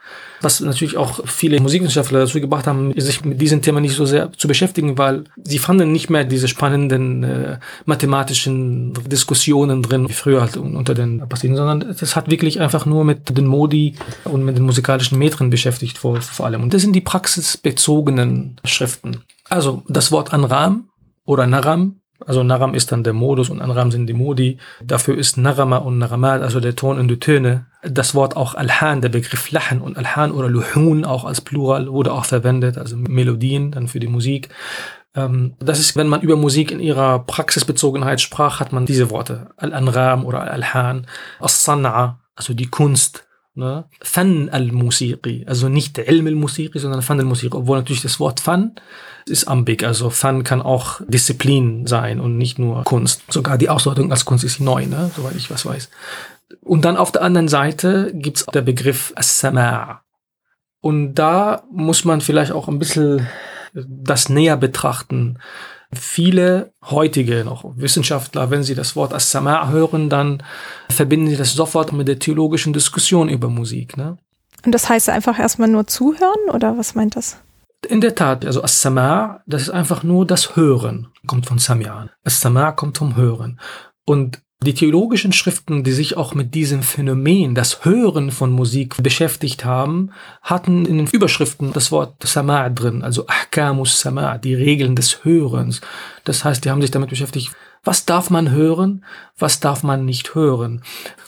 was 0.41 0.61
natürlich 0.61 0.97
auch 0.97 1.27
viele 1.27 1.61
Musikwissenschaftler 1.61 2.21
dazu 2.21 2.41
gebracht 2.41 2.67
haben, 2.67 2.93
sich 2.99 3.25
mit 3.25 3.41
diesem 3.41 3.61
Thema 3.61 3.81
nicht 3.81 3.95
so 3.95 4.07
sehr 4.07 4.33
zu 4.33 4.47
beschäftigen, 4.47 4.97
weil 4.97 5.25
sie 5.43 5.59
fanden 5.59 5.91
nicht 5.91 6.11
mehr 6.11 6.25
diese 6.25 6.49
spannenden 6.49 7.25
äh, 7.25 7.59
mathematischen 7.87 8.95
Diskussionen 9.09 9.83
drin, 9.83 10.09
wie 10.09 10.13
früher 10.13 10.41
halt 10.41 10.57
unter 10.57 10.95
den 10.95 11.21
Apostelen, 11.21 11.57
sondern 11.57 11.97
das 11.99 12.15
hat 12.15 12.31
wirklich 12.31 12.61
einfach 12.61 12.87
nur 12.87 13.05
mit 13.05 13.37
den 13.37 13.47
Modi 13.47 13.95
und 14.25 14.45
mit 14.45 14.57
den 14.57 14.65
musikalischen 14.65 15.19
Metren 15.19 15.51
beschäftigt 15.51 15.99
vor, 15.99 16.21
vor 16.29 16.47
allem. 16.47 16.63
Und 16.63 16.75
das 16.75 16.83
sind 16.83 16.93
die 16.93 17.01
praxisbezogenen 17.01 18.61
Schriften. 18.65 19.25
Also 19.49 19.83
das 19.89 20.13
Wort 20.13 20.33
Anram 20.33 20.89
oder 21.25 21.47
Naram 21.47 22.01
also 22.27 22.43
Naram 22.43 22.75
ist 22.75 22.91
dann 22.91 23.05
der 23.05 23.13
Modus 23.13 23.49
und 23.49 23.63
Anram 23.63 23.91
sind 23.91 24.07
die 24.07 24.13
Modi. 24.15 24.59
Dafür 24.83 25.17
ist 25.17 25.37
Narama 25.37 25.77
und 25.77 25.99
Naramat, 25.99 26.43
also 26.43 26.59
der 26.59 26.75
Ton 26.75 26.99
und 26.99 27.09
die 27.09 27.21
Töne. 27.21 27.67
Das 27.83 28.15
Wort 28.15 28.37
auch 28.37 28.55
Alhan, 28.55 29.01
der 29.01 29.09
Begriff 29.09 29.51
Lachen 29.53 29.81
und 29.81 29.97
Alhan 29.97 30.33
oder 30.33 30.49
Luhun 30.49 31.05
auch 31.05 31.25
als 31.25 31.41
Plural 31.41 31.89
wurde 31.89 32.13
auch 32.13 32.25
verwendet, 32.25 32.77
also 32.77 32.97
Melodien 32.97 33.71
dann 33.71 33.87
für 33.87 34.01
die 34.01 34.09
Musik. 34.09 34.49
Ähm, 35.15 35.55
das 35.61 35.79
ist, 35.79 35.95
wenn 35.95 36.09
man 36.09 36.23
über 36.23 36.37
Musik 36.37 36.73
in 36.73 36.81
ihrer 36.81 37.21
Praxisbezogenheit 37.21 38.21
sprach, 38.21 38.59
hat 38.59 38.73
man 38.73 38.85
diese 38.85 39.11
Worte. 39.11 39.51
Al-Anram 39.57 40.27
oder 40.27 40.41
Al-Alhan. 40.41 41.07
As-San'a, 41.39 42.17
also 42.35 42.53
die 42.53 42.67
Kunst. 42.67 43.28
Ne? 43.59 43.87
Fan 44.01 44.49
al-Musiqi, 44.51 45.45
also 45.49 45.69
nicht 45.69 45.99
Ilm 45.99 46.29
al-Musiqi, 46.29 46.79
sondern 46.79 47.03
Fan 47.03 47.19
al-Musiqi, 47.19 47.57
obwohl 47.57 47.79
natürlich 47.79 48.03
das 48.03 48.21
Wort 48.21 48.39
Fan 48.39 48.77
ist 49.27 49.49
ambig, 49.49 49.83
also 49.83 50.11
Fan 50.11 50.45
kann 50.45 50.63
auch 50.63 51.01
Disziplin 51.09 51.85
sein 51.87 52.21
und 52.21 52.39
nicht 52.39 52.61
nur 52.61 52.85
Kunst. 52.85 53.23
Sogar 53.29 53.59
die 53.59 53.69
Ausdeutung 53.69 54.13
als 54.13 54.25
Kunst 54.25 54.45
ist 54.45 54.61
neu, 54.61 54.87
ne? 54.87 55.11
soweit 55.17 55.35
ich 55.35 55.51
was 55.51 55.67
weiß. 55.67 55.91
Und 56.63 56.85
dann 56.85 56.97
auf 56.97 57.11
der 57.11 57.23
anderen 57.23 57.49
Seite 57.49 58.13
gibt's 58.15 58.47
der 58.47 58.63
Begriff 58.63 59.13
As-Sama' 59.17 60.03
und 60.81 61.15
da 61.15 61.65
muss 61.73 62.05
man 62.05 62.21
vielleicht 62.21 62.53
auch 62.53 62.69
ein 62.69 62.79
bisschen 62.79 63.27
das 63.75 64.29
näher 64.29 64.57
betrachten. 64.57 65.39
Viele 65.93 66.73
heutige 66.85 67.45
noch 67.45 67.65
Wissenschaftler, 67.77 68.51
wenn 68.51 68.63
sie 68.63 68.75
das 68.75 68.95
Wort 68.95 69.15
As-Sama' 69.15 69.71
hören, 69.71 70.11
dann 70.11 70.43
verbinden 70.91 71.29
sie 71.29 71.37
das 71.37 71.55
sofort 71.55 71.93
mit 71.93 72.09
der 72.09 72.19
theologischen 72.19 72.75
Diskussion 72.75 73.29
über 73.31 73.49
Musik. 73.49 73.97
Ne? 73.97 74.19
Und 74.67 74.73
das 74.73 74.89
heißt 74.89 75.09
einfach 75.09 75.39
erstmal 75.39 75.69
nur 75.69 75.87
zuhören 75.87 76.51
oder 76.53 76.77
was 76.77 76.95
meint 76.95 77.17
das? 77.17 77.39
In 77.89 78.01
der 78.01 78.15
Tat, 78.15 78.45
also 78.45 78.63
As-Sama', 78.63 79.41
das 79.47 79.63
ist 79.63 79.71
einfach 79.71 80.03
nur 80.03 80.27
das 80.27 80.57
Hören, 80.57 81.09
kommt 81.27 81.47
von 81.47 81.59
Samian. 81.59 82.11
As-Sama' 82.25 82.73
kommt 82.73 82.99
vom 82.99 83.17
Hören. 83.17 83.59
Und 84.05 84.43
die 84.61 84.75
theologischen 84.75 85.33
Schriften, 85.33 85.85
die 85.85 85.93
sich 85.93 86.17
auch 86.17 86.35
mit 86.35 86.55
diesem 86.55 86.83
Phänomen, 86.83 87.55
das 87.55 87.85
Hören 87.85 88.33
von 88.33 88.51
Musik 88.51 89.01
beschäftigt 89.01 89.65
haben, 89.65 90.11
hatten 90.43 90.85
in 90.85 90.99
den 90.99 91.07
Überschriften 91.07 91.73
das 91.73 91.93
Wort 91.93 92.27
Sama' 92.27 92.69
drin, 92.69 93.03
also 93.03 93.27
Ahkamus 93.29 94.01
Sama', 94.01 94.39
die 94.39 94.55
Regeln 94.55 94.97
des 94.97 95.25
Hörens. 95.25 95.81
Das 96.25 96.45
heißt, 96.45 96.65
die 96.65 96.71
haben 96.71 96.83
sich 96.83 96.91
damit 96.91 97.11
beschäftigt, 97.11 97.53
was 97.85 98.05
darf 98.05 98.31
man 98.31 98.51
hören, 98.51 99.05
was 99.39 99.61
darf 99.61 99.85
man 99.85 100.05
nicht 100.05 100.35
hören. 100.35 100.83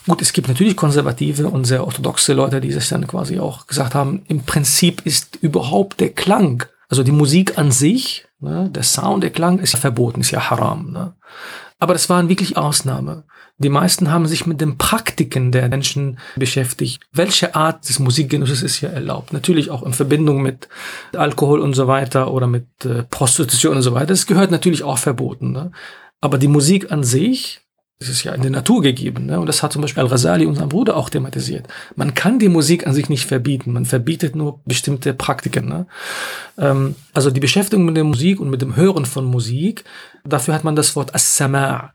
Gut, 0.05 0.21
es 0.21 0.33
gibt 0.33 0.49
natürlich 0.49 0.75
konservative 0.75 1.47
und 1.47 1.63
sehr 1.63 1.85
orthodoxe 1.85 2.33
Leute, 2.33 2.59
die 2.59 2.73
sich 2.73 2.89
dann 2.89 3.07
quasi 3.07 3.39
auch 3.39 3.65
gesagt 3.65 3.95
haben, 3.95 4.23
im 4.27 4.43
Prinzip 4.43 5.05
ist 5.05 5.37
überhaupt 5.37 6.01
der 6.01 6.09
Klang, 6.09 6.65
also 6.89 7.03
die 7.03 7.13
Musik 7.13 7.57
an 7.57 7.71
sich, 7.71 8.27
ne, 8.41 8.69
der 8.69 8.83
Sound, 8.83 9.23
der 9.23 9.29
Klang 9.29 9.59
ist 9.59 9.71
ja 9.71 9.79
verboten, 9.79 10.19
ist 10.19 10.31
ja 10.31 10.49
haram. 10.49 10.91
Ne. 10.91 11.13
Aber 11.81 11.93
das 11.93 12.09
waren 12.09 12.29
wirklich 12.29 12.57
Ausnahme. 12.57 13.23
Die 13.57 13.69
meisten 13.69 14.11
haben 14.11 14.27
sich 14.27 14.45
mit 14.45 14.61
den 14.61 14.77
Praktiken 14.77 15.51
der 15.51 15.67
Menschen 15.67 16.19
beschäftigt. 16.35 17.01
Welche 17.11 17.55
Art 17.55 17.89
des 17.89 17.97
Musikgenusses 17.97 18.61
ist 18.61 18.75
hier 18.75 18.89
erlaubt? 18.89 19.33
Natürlich 19.33 19.71
auch 19.71 19.81
in 19.81 19.93
Verbindung 19.93 20.43
mit 20.43 20.69
Alkohol 21.15 21.59
und 21.59 21.73
so 21.73 21.87
weiter 21.87 22.31
oder 22.31 22.45
mit 22.45 22.67
äh, 22.85 23.01
Prostitution 23.09 23.77
und 23.77 23.81
so 23.81 23.95
weiter. 23.95 24.07
Das 24.07 24.27
gehört 24.27 24.51
natürlich 24.51 24.83
auch 24.83 24.99
verboten. 24.99 25.53
Ne? 25.53 25.71
Aber 26.21 26.37
die 26.37 26.47
Musik 26.47 26.91
an 26.91 27.03
sich, 27.03 27.60
das 28.01 28.09
ist 28.09 28.23
ja 28.23 28.33
in 28.33 28.41
der 28.41 28.49
Natur 28.49 28.81
gegeben. 28.81 29.27
Ne? 29.27 29.39
Und 29.39 29.45
das 29.45 29.61
hat 29.61 29.73
zum 29.73 29.83
Beispiel 29.83 30.01
Al-Ghazali, 30.01 30.47
unser 30.47 30.65
Bruder, 30.65 30.97
auch 30.97 31.11
thematisiert. 31.11 31.67
Man 31.95 32.15
kann 32.15 32.39
die 32.39 32.49
Musik 32.49 32.87
an 32.87 32.95
sich 32.95 33.09
nicht 33.09 33.27
verbieten. 33.27 33.73
Man 33.73 33.85
verbietet 33.85 34.35
nur 34.35 34.59
bestimmte 34.65 35.13
Praktiken. 35.13 35.69
Ne? 35.69 35.85
Ähm, 36.57 36.95
also 37.13 37.29
die 37.29 37.39
Beschäftigung 37.39 37.85
mit 37.85 37.95
der 37.95 38.03
Musik 38.03 38.39
und 38.39 38.49
mit 38.49 38.63
dem 38.63 38.75
Hören 38.75 39.05
von 39.05 39.25
Musik, 39.25 39.83
dafür 40.25 40.55
hat 40.55 40.63
man 40.63 40.75
das 40.75 40.95
Wort 40.95 41.13
As-Sama' 41.13 41.91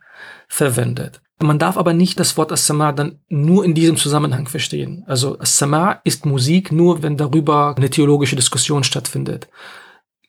verwendet. 0.47 1.21
Man 1.43 1.59
darf 1.59 1.77
aber 1.77 1.93
nicht 1.93 2.21
das 2.21 2.37
Wort 2.37 2.53
As-Sama' 2.53 2.93
dann 2.93 3.19
nur 3.29 3.65
in 3.65 3.75
diesem 3.75 3.97
Zusammenhang 3.97 4.47
verstehen. 4.47 5.03
Also 5.09 5.41
As-Sama' 5.41 6.03
ist 6.05 6.25
Musik 6.25 6.71
nur, 6.71 7.03
wenn 7.03 7.17
darüber 7.17 7.75
eine 7.77 7.91
theologische 7.91 8.37
Diskussion 8.37 8.85
stattfindet. 8.85 9.49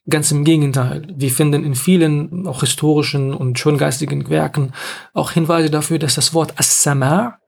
Ganz 0.09 0.31
im 0.31 0.45
Gegenteil. 0.45 1.05
Wir 1.13 1.29
finden 1.31 1.65
in 1.65 1.75
vielen 1.75 2.47
auch 2.47 2.61
historischen 2.61 3.33
und 3.33 3.59
schöngeistigen 3.59 4.29
Werken 4.29 4.71
auch 5.13 5.31
Hinweise 5.31 5.69
dafür, 5.69 5.99
dass 5.99 6.15
das 6.15 6.33
Wort 6.33 6.53
As-Sama' 6.57 7.39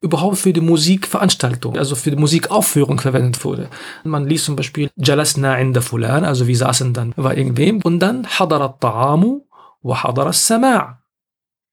überhaupt 0.00 0.36
für 0.36 0.52
die 0.52 0.60
Musikveranstaltung, 0.60 1.76
also 1.76 1.96
für 1.96 2.10
die 2.10 2.16
Musikaufführung 2.16 3.00
verwendet 3.00 3.42
wurde. 3.44 3.68
Man 4.04 4.28
liest 4.28 4.44
zum 4.44 4.54
Beispiel 4.54 4.90
Jalasna 4.96 5.56
inda 5.56 5.80
fulan, 5.80 6.24
also 6.24 6.46
wir 6.46 6.56
saßen 6.56 6.92
dann 6.92 7.14
bei 7.16 7.34
irgendwem 7.34 7.80
und 7.82 7.98
dann 8.00 8.26
Hadara 8.26 8.76
ta'amu 8.80 9.40
wa 9.82 10.02
Hadara 10.02 10.32
Sama' 10.32 11.00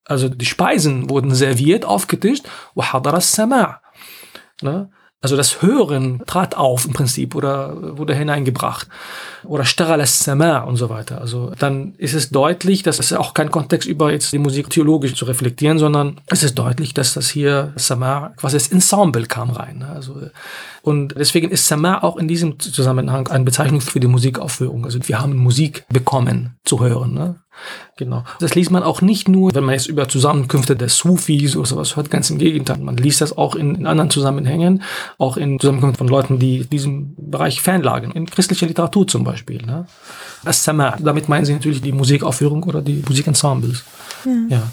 Also 0.06 0.30
die 0.30 0.46
Speisen 0.46 1.10
wurden 1.10 1.36
serviert, 1.36 1.86
aufgetischt 1.86 2.48
wa 2.74 2.94
Hadara 2.94 3.22
Sama' 3.22 3.82
ne? 4.62 4.90
Also 5.24 5.38
das 5.38 5.62
Hören 5.62 6.24
trat 6.26 6.58
auf 6.58 6.86
im 6.86 6.94
Prinzip 6.94 7.36
oder 7.36 7.96
wurde 7.96 8.16
hineingebracht. 8.16 8.88
Oder 9.44 9.66
Staral 9.66 10.04
Sama 10.08 10.62
und 10.62 10.78
so 10.78 10.90
weiter. 10.90 11.22
Also 11.22 11.52
dann 11.60 11.94
ist 11.98 12.16
es 12.16 12.30
deutlich, 12.32 12.82
dass 12.82 12.98
es 12.98 13.14
auch 13.14 13.36
kein 13.36 13.52
Kontext 13.52 13.88
über 13.88 14.12
jetzt 14.12 14.34
die 14.34 14.40
Musik 14.40 14.72
theologisch 14.72 15.16
zu 15.16 15.26
reflektieren, 15.26 15.78
sondern 15.78 16.20
es 16.26 16.42
ist 16.42 16.58
deutlich, 16.58 16.96
dass 16.96 17.14
das 17.14 17.30
hier 17.30 17.72
Sama 17.76 18.34
quasi 18.38 18.58
das 18.58 18.70
Ensemble 18.70 19.28
kam 19.28 19.52
rein. 19.52 19.80
Ne? 19.80 19.90
Also 19.90 20.16
und 20.82 21.14
deswegen 21.16 21.52
ist 21.52 21.68
Sama 21.68 22.00
auch 22.00 22.18
in 22.18 22.28
diesem 22.28 22.60
Zusammenhang 22.60 23.28
eine 23.28 23.44
Bezeichnung 23.44 23.82
für 23.82 24.00
die 24.00 24.08
Musikaufführung. 24.08 24.86
Also 24.86 25.00
wir 25.08 25.20
haben 25.20 25.36
Musik 25.36 25.86
bekommen 25.90 26.56
zu 26.64 26.80
hören. 26.80 27.14
Ne? 27.14 27.36
Genau. 27.98 28.24
Das 28.40 28.56
liest 28.56 28.72
man 28.72 28.84
auch 28.84 29.02
nicht 29.02 29.28
nur, 29.28 29.54
wenn 29.54 29.64
man 29.64 29.74
jetzt 29.74 29.88
über 29.88 30.08
Zusammenkünfte 30.08 30.76
der 30.76 30.90
Sufis 30.90 31.56
oder 31.56 31.68
sowas 31.68 31.96
hört, 31.96 32.10
ganz 32.10 32.30
im 32.30 32.38
Gegenteil. 32.38 32.80
Man 32.80 32.98
liest 32.98 33.22
das 33.22 33.38
auch 33.38 33.56
in, 33.56 33.76
in 33.76 33.86
anderen 33.86 34.10
Zusammenhängen, 34.10 34.84
auch 35.18 35.38
in 35.38 35.60
Zusammenkünften 35.60 35.98
von 35.98 36.08
Leuten, 36.08 36.40
die 36.40 36.66
diesem 36.66 37.16
Bereich 37.18 37.62
Fanlagen, 37.62 38.12
in 38.12 38.26
christlicher 38.26 38.68
Literatur 38.68 39.08
zum 39.08 39.24
Beispiel. 39.24 39.62
Ne? 39.66 39.86
As-Sama, 40.46 40.98
damit 41.00 41.30
meinen 41.30 41.46
sie 41.46 41.54
natürlich 41.54 41.82
die 41.82 41.92
Musikaufführung 41.92 42.64
oder 42.64 42.82
die 42.82 43.04
Musikensembles. 43.08 43.84
ja. 44.26 44.58
ja. 44.58 44.64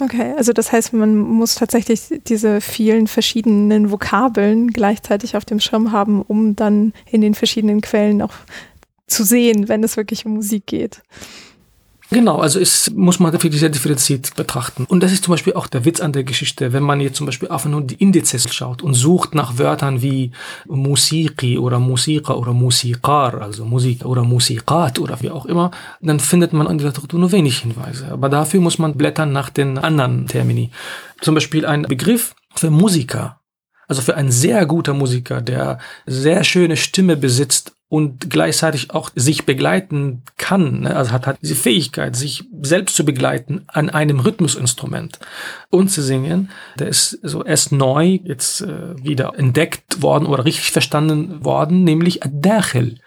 Okay, 0.00 0.32
also 0.36 0.52
das 0.52 0.72
heißt, 0.72 0.94
man 0.94 1.16
muss 1.16 1.54
tatsächlich 1.54 2.22
diese 2.26 2.60
vielen 2.60 3.06
verschiedenen 3.06 3.90
Vokabeln 3.90 4.68
gleichzeitig 4.68 5.36
auf 5.36 5.44
dem 5.44 5.60
Schirm 5.60 5.92
haben, 5.92 6.22
um 6.22 6.56
dann 6.56 6.92
in 7.10 7.20
den 7.20 7.34
verschiedenen 7.34 7.82
Quellen 7.82 8.22
auch 8.22 8.32
zu 9.06 9.24
sehen, 9.24 9.68
wenn 9.68 9.84
es 9.84 9.96
wirklich 9.96 10.24
um 10.24 10.34
Musik 10.34 10.66
geht. 10.66 11.02
Genau, 12.12 12.36
also 12.40 12.60
es 12.60 12.90
muss 12.90 13.20
man 13.20 13.32
wirklich 13.32 13.58
sehr 13.58 13.70
differenziert 13.70 14.36
betrachten. 14.36 14.84
Und 14.84 15.02
das 15.02 15.12
ist 15.12 15.24
zum 15.24 15.32
Beispiel 15.32 15.54
auch 15.54 15.66
der 15.66 15.86
Witz 15.86 15.98
an 16.00 16.12
der 16.12 16.24
Geschichte, 16.24 16.74
wenn 16.74 16.82
man 16.82 17.00
jetzt 17.00 17.16
zum 17.16 17.24
Beispiel 17.24 17.48
einfach 17.48 17.70
nur 17.70 17.80
die 17.80 17.94
Indizes 17.94 18.52
schaut 18.54 18.82
und 18.82 18.92
sucht 18.92 19.34
nach 19.34 19.56
Wörtern 19.58 20.02
wie 20.02 20.30
Musiki 20.66 21.56
oder 21.56 21.78
Musika 21.78 22.34
oder 22.34 22.52
Musikar, 22.52 23.40
also 23.40 23.64
Musik 23.64 24.04
oder 24.04 24.24
Musikat 24.24 24.98
oder 24.98 25.22
wie 25.22 25.30
auch 25.30 25.46
immer, 25.46 25.70
dann 26.02 26.20
findet 26.20 26.52
man 26.52 26.66
an 26.66 26.76
der 26.76 26.88
Literatur 26.88 27.18
nur 27.18 27.32
wenig 27.32 27.60
Hinweise. 27.60 28.08
Aber 28.10 28.28
dafür 28.28 28.60
muss 28.60 28.78
man 28.78 28.94
blättern 28.94 29.32
nach 29.32 29.48
den 29.48 29.78
anderen 29.78 30.26
Termini. 30.26 30.70
Zum 31.22 31.34
Beispiel 31.34 31.64
ein 31.64 31.82
Begriff 31.82 32.34
für 32.54 32.70
Musiker. 32.70 33.40
Also 33.88 34.02
für 34.02 34.16
einen 34.16 34.30
sehr 34.30 34.66
guter 34.66 34.92
Musiker, 34.92 35.40
der 35.40 35.78
sehr 36.04 36.44
schöne 36.44 36.76
Stimme 36.76 37.16
besitzt 37.16 37.72
und 37.92 38.30
gleichzeitig 38.30 38.90
auch 38.90 39.10
sich 39.14 39.44
begleiten 39.44 40.22
kann, 40.38 40.80
ne? 40.80 40.96
also 40.96 41.12
hat, 41.12 41.26
hat 41.26 41.36
diese 41.42 41.54
Fähigkeit, 41.54 42.16
sich 42.16 42.42
selbst 42.62 42.96
zu 42.96 43.04
begleiten 43.04 43.64
an 43.66 43.90
einem 43.90 44.18
Rhythmusinstrument 44.20 45.18
und 45.68 45.90
zu 45.90 46.00
singen, 46.00 46.48
der 46.78 46.88
ist 46.88 47.18
so 47.22 47.44
erst 47.44 47.70
neu 47.70 48.18
jetzt 48.24 48.62
äh, 48.62 48.96
wieder 49.04 49.34
entdeckt 49.36 50.00
worden 50.00 50.24
oder 50.24 50.46
richtig 50.46 50.72
verstanden 50.72 51.44
worden, 51.44 51.84
nämlich 51.84 52.24
Ad-Dakhil, 52.24 52.98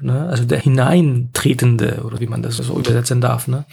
ne? 0.00 0.26
also 0.28 0.42
der 0.42 0.58
Hineintretende 0.58 2.02
oder 2.04 2.18
wie 2.18 2.26
man 2.26 2.42
das 2.42 2.56
so 2.56 2.76
übersetzen 2.76 3.20
darf. 3.20 3.46
Ne? 3.46 3.64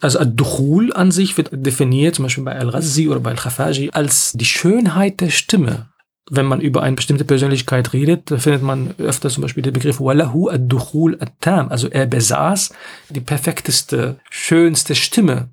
Also 0.00 0.18
Ad-Dukhul 0.18 0.92
an 0.92 1.12
sich 1.12 1.36
wird 1.36 1.50
definiert, 1.52 2.16
zum 2.16 2.24
Beispiel 2.24 2.42
bei 2.42 2.58
Al-Ghazi 2.58 3.08
oder 3.08 3.20
bei 3.20 3.30
Al-Khafaji, 3.30 3.90
als 3.92 4.32
die 4.32 4.46
Schönheit 4.46 5.20
der 5.20 5.30
Stimme 5.30 5.91
wenn 6.30 6.46
man 6.46 6.60
über 6.60 6.82
eine 6.82 6.96
bestimmte 6.96 7.24
Persönlichkeit 7.24 7.92
redet, 7.92 8.28
findet 8.28 8.62
man 8.62 8.94
öfter 8.98 9.28
zum 9.28 9.42
Beispiel 9.42 9.62
den 9.62 9.72
Begriff 9.72 10.00
Wallahu 10.00 10.48
ad-Dukhul 10.48 11.18
at-Tam. 11.20 11.68
Also 11.68 11.88
er 11.88 12.06
besaß 12.06 12.72
die 13.10 13.20
perfekteste, 13.20 14.18
schönste 14.30 14.94
Stimme. 14.94 15.48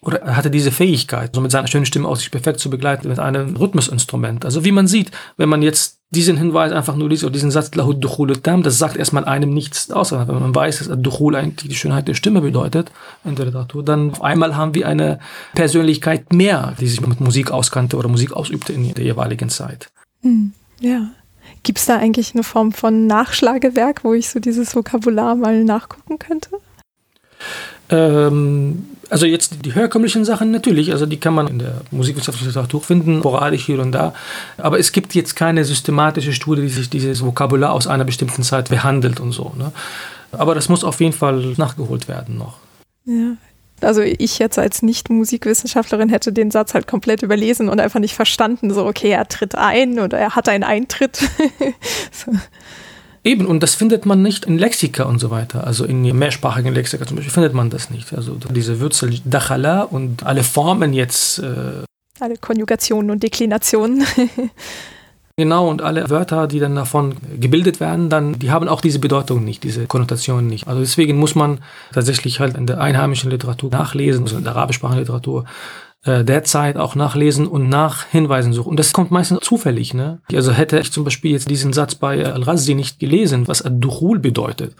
Oder 0.00 0.20
er 0.20 0.36
hatte 0.36 0.50
diese 0.50 0.70
Fähigkeit, 0.70 1.34
so 1.34 1.40
mit 1.40 1.50
seiner 1.50 1.66
schönen 1.66 1.86
Stimme 1.86 2.06
auch 2.06 2.16
sich 2.16 2.30
perfekt 2.30 2.60
zu 2.60 2.68
begleiten 2.68 3.08
mit 3.08 3.18
einem 3.18 3.56
Rhythmusinstrument. 3.56 4.44
Also 4.44 4.62
wie 4.62 4.70
man 4.70 4.86
sieht, 4.86 5.10
wenn 5.38 5.48
man 5.48 5.62
jetzt 5.62 5.98
diesen 6.10 6.36
Hinweis 6.36 6.72
einfach 6.72 6.94
nur 6.94 7.08
liest 7.08 7.24
oder 7.24 7.32
diesen 7.32 7.50
Satz 7.50 7.74
Lahu 7.74 7.92
at-Tam, 7.92 8.62
das 8.62 8.78
sagt 8.78 8.96
erstmal 8.96 9.24
einem 9.24 9.50
nichts 9.50 9.90
aus. 9.90 10.12
Wenn 10.12 10.26
man 10.26 10.54
weiß, 10.54 10.78
dass 10.78 10.90
ad-Dukhul 10.90 11.34
eigentlich 11.34 11.70
die 11.70 11.74
Schönheit 11.74 12.06
der 12.06 12.14
Stimme 12.14 12.42
bedeutet 12.42 12.92
in 13.24 13.34
der 13.34 13.46
Literatur, 13.46 13.82
dann 13.82 14.10
auf 14.10 14.22
einmal 14.22 14.54
haben 14.54 14.74
wir 14.74 14.86
eine 14.86 15.18
Persönlichkeit 15.54 16.34
mehr, 16.34 16.74
die 16.78 16.86
sich 16.86 17.00
mit 17.00 17.20
Musik 17.20 17.50
auskannte 17.50 17.96
oder 17.96 18.08
Musik 18.08 18.32
ausübte 18.34 18.74
in 18.74 18.92
der 18.92 19.04
jeweiligen 19.04 19.48
Zeit. 19.48 19.90
Hm, 20.24 20.52
ja. 20.80 21.10
Gibt 21.62 21.78
es 21.78 21.86
da 21.86 21.96
eigentlich 21.96 22.34
eine 22.34 22.42
Form 22.42 22.72
von 22.72 23.06
Nachschlagewerk, 23.06 24.02
wo 24.02 24.14
ich 24.14 24.28
so 24.28 24.40
dieses 24.40 24.74
Vokabular 24.74 25.34
mal 25.34 25.62
nachgucken 25.62 26.18
könnte? 26.18 26.50
Ähm, 27.90 28.86
also 29.10 29.26
jetzt 29.26 29.64
die 29.64 29.72
herkömmlichen 29.72 30.24
Sachen 30.24 30.50
natürlich, 30.50 30.92
also 30.92 31.04
die 31.06 31.18
kann 31.18 31.34
man 31.34 31.46
in 31.46 31.58
der 31.58 31.82
musikwissenschaftlichen 31.90 32.48
Literatur 32.48 32.80
finden, 32.80 33.20
sporadisch 33.20 33.66
hier 33.66 33.80
und 33.80 33.92
da. 33.92 34.14
Aber 34.56 34.78
es 34.78 34.92
gibt 34.92 35.14
jetzt 35.14 35.36
keine 35.36 35.64
systematische 35.64 36.32
Studie, 36.32 36.62
die 36.62 36.68
sich 36.68 36.88
dieses 36.88 37.22
Vokabular 37.22 37.72
aus 37.72 37.86
einer 37.86 38.04
bestimmten 38.04 38.42
Zeit 38.42 38.70
behandelt 38.70 39.20
und 39.20 39.32
so. 39.32 39.52
Ne? 39.58 39.72
Aber 40.32 40.54
das 40.54 40.68
muss 40.68 40.84
auf 40.84 41.00
jeden 41.00 41.12
Fall 41.12 41.54
nachgeholt 41.56 42.08
werden 42.08 42.38
noch. 42.38 42.56
Ja, 43.04 43.36
also 43.80 44.02
ich 44.02 44.38
jetzt 44.38 44.58
als 44.58 44.82
Nicht-Musikwissenschaftlerin 44.82 46.08
hätte 46.08 46.32
den 46.32 46.50
Satz 46.50 46.74
halt 46.74 46.86
komplett 46.86 47.22
überlesen 47.22 47.68
und 47.68 47.80
einfach 47.80 48.00
nicht 48.00 48.14
verstanden, 48.14 48.72
so 48.72 48.86
okay, 48.86 49.10
er 49.10 49.28
tritt 49.28 49.54
ein 49.54 49.98
oder 49.98 50.18
er 50.18 50.36
hat 50.36 50.48
einen 50.48 50.64
Eintritt. 50.64 51.16
so. 52.12 52.32
Eben, 53.24 53.46
und 53.46 53.62
das 53.62 53.74
findet 53.74 54.04
man 54.04 54.20
nicht 54.20 54.44
in 54.44 54.58
Lexika 54.58 55.04
und 55.04 55.18
so 55.18 55.30
weiter. 55.30 55.66
Also 55.66 55.86
in 55.86 56.02
mehrsprachigen 56.02 56.74
Lexika 56.74 57.06
zum 57.06 57.16
Beispiel 57.16 57.32
findet 57.32 57.54
man 57.54 57.70
das 57.70 57.88
nicht. 57.88 58.12
Also 58.12 58.36
diese 58.50 58.80
Wurzel 58.80 59.18
Dachala 59.24 59.82
und 59.82 60.24
alle 60.24 60.44
Formen 60.44 60.92
jetzt. 60.92 61.38
Äh, 61.38 61.84
alle 62.20 62.36
Konjugationen 62.36 63.10
und 63.10 63.22
Deklinationen. 63.22 64.04
Genau, 65.36 65.68
und 65.68 65.82
alle 65.82 66.08
Wörter, 66.10 66.46
die 66.46 66.60
dann 66.60 66.76
davon 66.76 67.16
gebildet 67.40 67.80
werden, 67.80 68.08
dann, 68.08 68.38
die 68.38 68.52
haben 68.52 68.68
auch 68.68 68.80
diese 68.80 69.00
Bedeutung 69.00 69.44
nicht, 69.44 69.64
diese 69.64 69.86
Konnotation 69.86 70.46
nicht. 70.46 70.68
Also 70.68 70.80
deswegen 70.80 71.16
muss 71.16 71.34
man 71.34 71.58
tatsächlich 71.92 72.38
halt 72.38 72.56
in 72.56 72.68
der 72.68 72.80
einheimischen 72.80 73.32
Literatur 73.32 73.68
nachlesen, 73.70 74.22
also 74.22 74.36
in 74.36 74.44
der 74.44 74.54
arabischsprachigen 74.54 75.00
Literatur, 75.00 75.44
äh, 76.04 76.22
derzeit 76.22 76.76
auch 76.76 76.94
nachlesen 76.94 77.48
und 77.48 77.68
nach 77.68 78.04
Hinweisen 78.04 78.52
suchen. 78.52 78.70
Und 78.70 78.78
das 78.78 78.92
kommt 78.92 79.10
meistens 79.10 79.40
zufällig. 79.40 79.92
Ne? 79.92 80.20
Also 80.32 80.52
hätte 80.52 80.78
ich 80.78 80.92
zum 80.92 81.02
Beispiel 81.02 81.32
jetzt 81.32 81.50
diesen 81.50 81.72
Satz 81.72 81.96
bei 81.96 82.24
Al-Razi 82.24 82.74
nicht 82.74 83.00
gelesen, 83.00 83.48
was 83.48 83.62
Ad-Dukhul 83.62 84.20
bedeutet, 84.20 84.76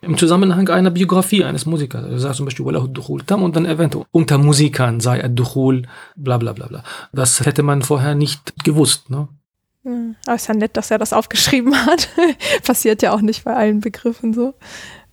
im 0.00 0.18
Zusammenhang 0.18 0.68
einer 0.68 0.90
Biografie 0.90 1.44
eines 1.44 1.64
Musikers. 1.64 2.04
Er 2.04 2.18
sagt 2.18 2.34
zum 2.34 2.46
Beispiel, 2.46 2.66
Tam 3.24 3.44
und 3.44 3.54
dann 3.54 3.66
erwähnt, 3.66 3.96
unter 4.10 4.38
Musikern 4.38 4.98
sei 4.98 5.22
Ad-Dukhul, 5.22 5.82
bla 6.16 6.38
bla 6.38 6.54
bla 6.54 6.66
bla. 6.66 6.82
Das 7.12 7.46
hätte 7.46 7.62
man 7.62 7.82
vorher 7.82 8.16
nicht 8.16 8.64
gewusst. 8.64 9.08
Ne? 9.08 9.28
Aber 9.84 10.34
ist 10.34 10.48
ja 10.48 10.54
nett, 10.54 10.76
dass 10.76 10.90
er 10.90 10.98
das 10.98 11.12
aufgeschrieben 11.12 11.74
hat. 11.86 12.08
Passiert 12.64 13.02
ja 13.02 13.12
auch 13.12 13.20
nicht 13.20 13.44
bei 13.44 13.54
allen 13.54 13.80
Begriffen 13.80 14.32
so. 14.32 14.54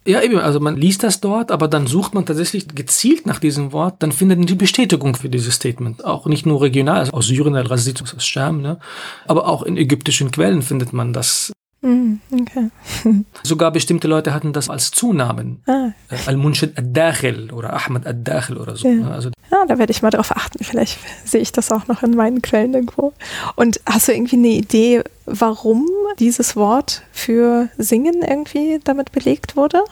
Ja, 0.06 0.22
eben, 0.22 0.40
also 0.40 0.60
man 0.60 0.78
liest 0.78 1.04
das 1.04 1.22
dort, 1.22 1.52
aber 1.52 1.68
dann 1.68 1.86
sucht 1.86 2.14
man 2.14 2.26
tatsächlich 2.26 2.68
gezielt 2.70 3.26
nach 3.26 3.40
diesem 3.40 3.74
Wort, 3.74 4.02
dann 4.02 4.12
findet 4.12 4.40
man 4.40 4.48
die 4.48 4.56
Bestätigung 4.56 5.16
für 5.16 5.30
dieses 5.30 5.56
Statement. 5.56 6.06
Auch 6.06 6.26
nicht 6.26 6.46
nur 6.46 6.62
regional, 6.62 7.00
also 7.00 7.12
aus 7.12 7.28
Syrien, 7.28 7.56
Al-Razid, 7.56 8.02
aus 8.02 8.26
Scham, 8.26 8.62
ne? 8.62 8.80
aber 9.28 9.48
auch 9.48 9.62
in 9.62 9.78
ägyptischen 9.78 10.32
Quellen 10.32 10.62
findet 10.62 10.94
man 10.94 11.14
das 11.14 11.52
okay. 11.82 12.70
Sogar 13.44 13.72
bestimmte 13.72 14.08
Leute 14.08 14.34
hatten 14.34 14.54
das 14.54 14.70
als 14.70 14.92
Zunamen. 14.92 15.62
Ah. 15.66 15.90
Äh, 16.10 16.18
Al-Munshid 16.26 16.78
ad-Dakhil 16.78 17.52
oder 17.52 17.74
Ahmad 17.74 18.06
ad-Dakhil 18.06 18.58
oder 18.58 18.76
so. 18.76 18.88
Ja. 18.88 18.96
Ne? 18.96 19.12
Also 19.12 19.30
ja, 19.52 19.66
da 19.66 19.78
werde 19.80 19.92
ich 19.92 20.02
mal 20.02 20.10
drauf 20.10 20.36
achten. 20.36 20.64
Vielleicht 20.64 21.00
sehe 21.26 21.42
ich 21.42 21.52
das 21.52 21.72
auch 21.72 21.88
noch 21.88 22.04
in 22.04 22.12
meinen 22.12 22.42
Quellen 22.42 22.74
irgendwo. 22.74 23.14
Und 23.56 23.80
hast 23.86 24.08
du 24.08 24.14
irgendwie 24.14 24.36
eine 24.36 24.50
Idee, 24.50 25.04
warum 25.26 25.88
dieses 26.20 26.56
Wort 26.56 27.04
für 27.12 27.70
Singen 27.78 28.22
irgendwie 28.22 28.80
damit 28.84 29.12
belegt 29.12 29.56
wurde? 29.56 29.84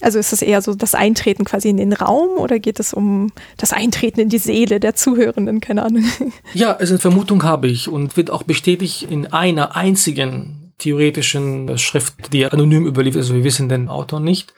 Also 0.00 0.18
ist 0.18 0.32
es 0.32 0.42
eher 0.42 0.60
so 0.60 0.74
das 0.74 0.94
Eintreten 0.94 1.44
quasi 1.44 1.70
in 1.70 1.78
den 1.78 1.92
Raum 1.92 2.36
oder 2.36 2.58
geht 2.58 2.78
es 2.78 2.92
um 2.92 3.32
das 3.56 3.72
Eintreten 3.72 4.20
in 4.20 4.28
die 4.28 4.38
Seele 4.38 4.80
der 4.80 4.94
Zuhörenden? 4.94 5.60
Keine 5.60 5.82
Ahnung. 5.82 6.04
Ja, 6.52 6.76
also 6.76 6.94
eine 6.94 6.98
Vermutung 6.98 7.42
habe 7.42 7.68
ich 7.68 7.88
und 7.88 8.16
wird 8.16 8.30
auch 8.30 8.42
bestätigt 8.42 9.06
in 9.08 9.32
einer 9.32 9.76
einzigen 9.76 10.63
theoretischen 10.78 11.78
Schrift, 11.78 12.32
die 12.32 12.46
anonym 12.46 12.86
überliefert 12.86 13.22
ist. 13.22 13.32
Wir 13.32 13.44
wissen 13.44 13.68
den 13.68 13.88
Autor 13.88 14.20
nicht. 14.20 14.54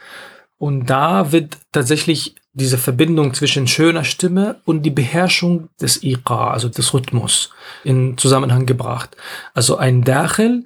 Und 0.59 0.87
da 0.87 1.33
wird 1.33 1.59
tatsächlich 1.73 2.35
diese 2.55 2.79
Verbindung 2.79 3.35
zwischen 3.35 3.67
schöner 3.67 4.05
Stimme 4.05 4.61
und 4.65 4.83
die 4.83 4.91
Beherrschung 4.91 5.69
des 5.81 6.03
Iqa, 6.03 6.51
also 6.51 6.71
des 6.71 6.95
Rhythmus, 6.95 7.51
in 7.85 8.17
Zusammenhang 8.17 8.65
gebracht. 8.65 9.17
Also 9.53 9.77
ein 9.77 10.03
Dachel 10.03 10.65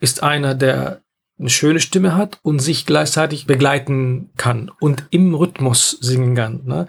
ist 0.00 0.22
einer, 0.22 0.54
der 0.54 1.02
eine 1.38 1.50
schöne 1.50 1.80
Stimme 1.80 2.16
hat 2.16 2.38
und 2.42 2.60
sich 2.60 2.86
gleichzeitig 2.86 3.46
begleiten 3.46 4.30
kann 4.38 4.70
und 4.80 5.04
im 5.10 5.34
Rhythmus 5.34 5.90
singen 6.00 6.34
kann. 6.34 6.62
Ne? 6.64 6.86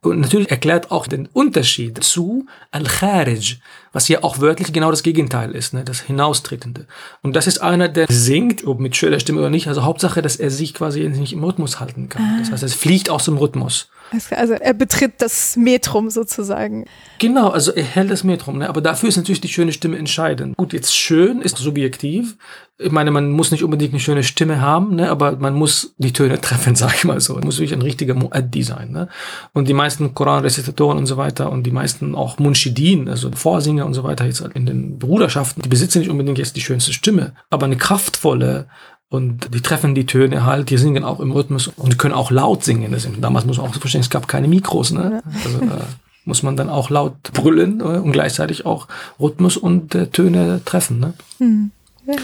Und 0.00 0.20
natürlich 0.20 0.50
erklärt 0.50 0.90
auch 0.90 1.06
den 1.06 1.26
Unterschied 1.26 2.02
zu 2.02 2.46
Al-Kharij, 2.72 3.58
was 3.92 4.08
ja 4.08 4.22
auch 4.22 4.40
wörtlich 4.40 4.72
genau 4.72 4.90
das 4.90 5.02
Gegenteil 5.02 5.52
ist, 5.52 5.74
ne? 5.74 5.84
das 5.84 6.00
Hinaustretende. 6.00 6.86
Und 7.22 7.36
das 7.36 7.46
ist 7.46 7.58
einer, 7.58 7.88
der 7.88 8.06
singt, 8.08 8.66
ob 8.66 8.80
mit 8.80 8.96
schöner 8.96 9.20
Stimme 9.20 9.40
oder 9.40 9.50
nicht, 9.50 9.68
also 9.68 9.84
Hauptsache, 9.84 10.22
dass 10.22 10.36
er 10.36 10.50
sich 10.50 10.74
quasi 10.74 11.08
nicht 11.08 11.32
im 11.32 11.44
Rhythmus 11.44 11.80
halten 11.80 12.08
kann. 12.08 12.38
Das 12.40 12.52
heißt, 12.52 12.62
es 12.62 12.74
fliegt 12.74 13.10
aus 13.10 13.24
dem 13.24 13.36
Rhythmus. 13.36 13.88
Also 14.30 14.54
er 14.54 14.74
betritt 14.74 15.14
das 15.18 15.56
Metrum 15.56 16.08
sozusagen. 16.10 16.86
Genau, 17.18 17.48
also 17.48 17.72
er 17.72 17.84
hält 17.84 18.10
das 18.10 18.24
Metrum, 18.24 18.58
ne? 18.58 18.68
aber 18.68 18.80
dafür 18.80 19.08
ist 19.08 19.16
natürlich 19.16 19.40
die 19.40 19.48
schöne 19.48 19.72
Stimme 19.72 19.98
entscheidend. 19.98 20.56
Gut, 20.56 20.72
jetzt 20.72 20.96
schön 20.96 21.42
ist 21.42 21.58
subjektiv. 21.58 22.36
Ich 22.80 22.92
meine, 22.92 23.10
man 23.10 23.32
muss 23.32 23.50
nicht 23.50 23.64
unbedingt 23.64 23.92
eine 23.92 24.00
schöne 24.00 24.22
Stimme 24.22 24.60
haben, 24.60 24.94
ne? 24.94 25.10
aber 25.10 25.36
man 25.36 25.54
muss 25.54 25.94
die 25.98 26.12
Töne 26.12 26.40
treffen, 26.40 26.74
sag 26.74 26.94
ich 26.94 27.04
mal 27.04 27.20
so. 27.20 27.34
Man 27.34 27.44
muss 27.44 27.58
wirklich 27.58 27.74
ein 27.74 27.82
richtiger 27.82 28.14
Muaddi 28.14 28.62
sein. 28.62 28.92
Ne? 28.92 29.08
Und 29.52 29.68
die 29.68 29.74
meisten 29.74 30.14
Koran-Rezitatoren 30.14 30.96
und 30.96 31.06
so 31.06 31.16
weiter 31.16 31.50
und 31.52 31.64
die 31.64 31.72
meisten 31.72 32.14
auch 32.14 32.38
Munshidin, 32.38 33.08
also 33.08 33.30
Vorsinger 33.78 33.86
und 33.86 33.94
so 33.94 34.04
weiter 34.04 34.24
jetzt 34.26 34.40
in 34.40 34.66
den 34.66 34.98
Bruderschaften, 34.98 35.62
die 35.62 35.68
besitzen 35.68 36.00
nicht 36.00 36.10
unbedingt 36.10 36.38
jetzt 36.38 36.56
die 36.56 36.60
schönste 36.60 36.92
Stimme, 36.92 37.32
aber 37.50 37.66
eine 37.66 37.76
kraftvolle, 37.76 38.66
und 39.10 39.54
die 39.54 39.62
treffen 39.62 39.94
die 39.94 40.04
Töne 40.04 40.44
halt, 40.44 40.68
die 40.68 40.76
singen 40.76 41.04
auch 41.04 41.20
im 41.20 41.32
Rhythmus 41.32 41.68
und 41.68 41.98
können 41.98 42.14
auch 42.14 42.30
laut 42.30 42.62
singen. 42.62 42.92
Das, 42.92 43.08
damals 43.20 43.46
muss 43.46 43.56
man 43.56 43.66
auch 43.66 43.74
so 43.74 43.80
verstehen, 43.80 44.02
es 44.02 44.10
gab 44.10 44.28
keine 44.28 44.48
Mikros, 44.48 44.90
ne? 44.90 45.22
Also 45.44 45.60
äh, 45.60 45.84
muss 46.26 46.42
man 46.42 46.56
dann 46.56 46.68
auch 46.68 46.90
laut 46.90 47.14
brüllen 47.32 47.80
äh, 47.80 47.84
und 47.84 48.12
gleichzeitig 48.12 48.66
auch 48.66 48.86
Rhythmus 49.18 49.56
und 49.56 49.94
äh, 49.94 50.08
Töne 50.08 50.60
treffen. 50.66 51.00
Ne? 51.00 51.14
Hm. 51.38 51.70
Ja. 52.06 52.16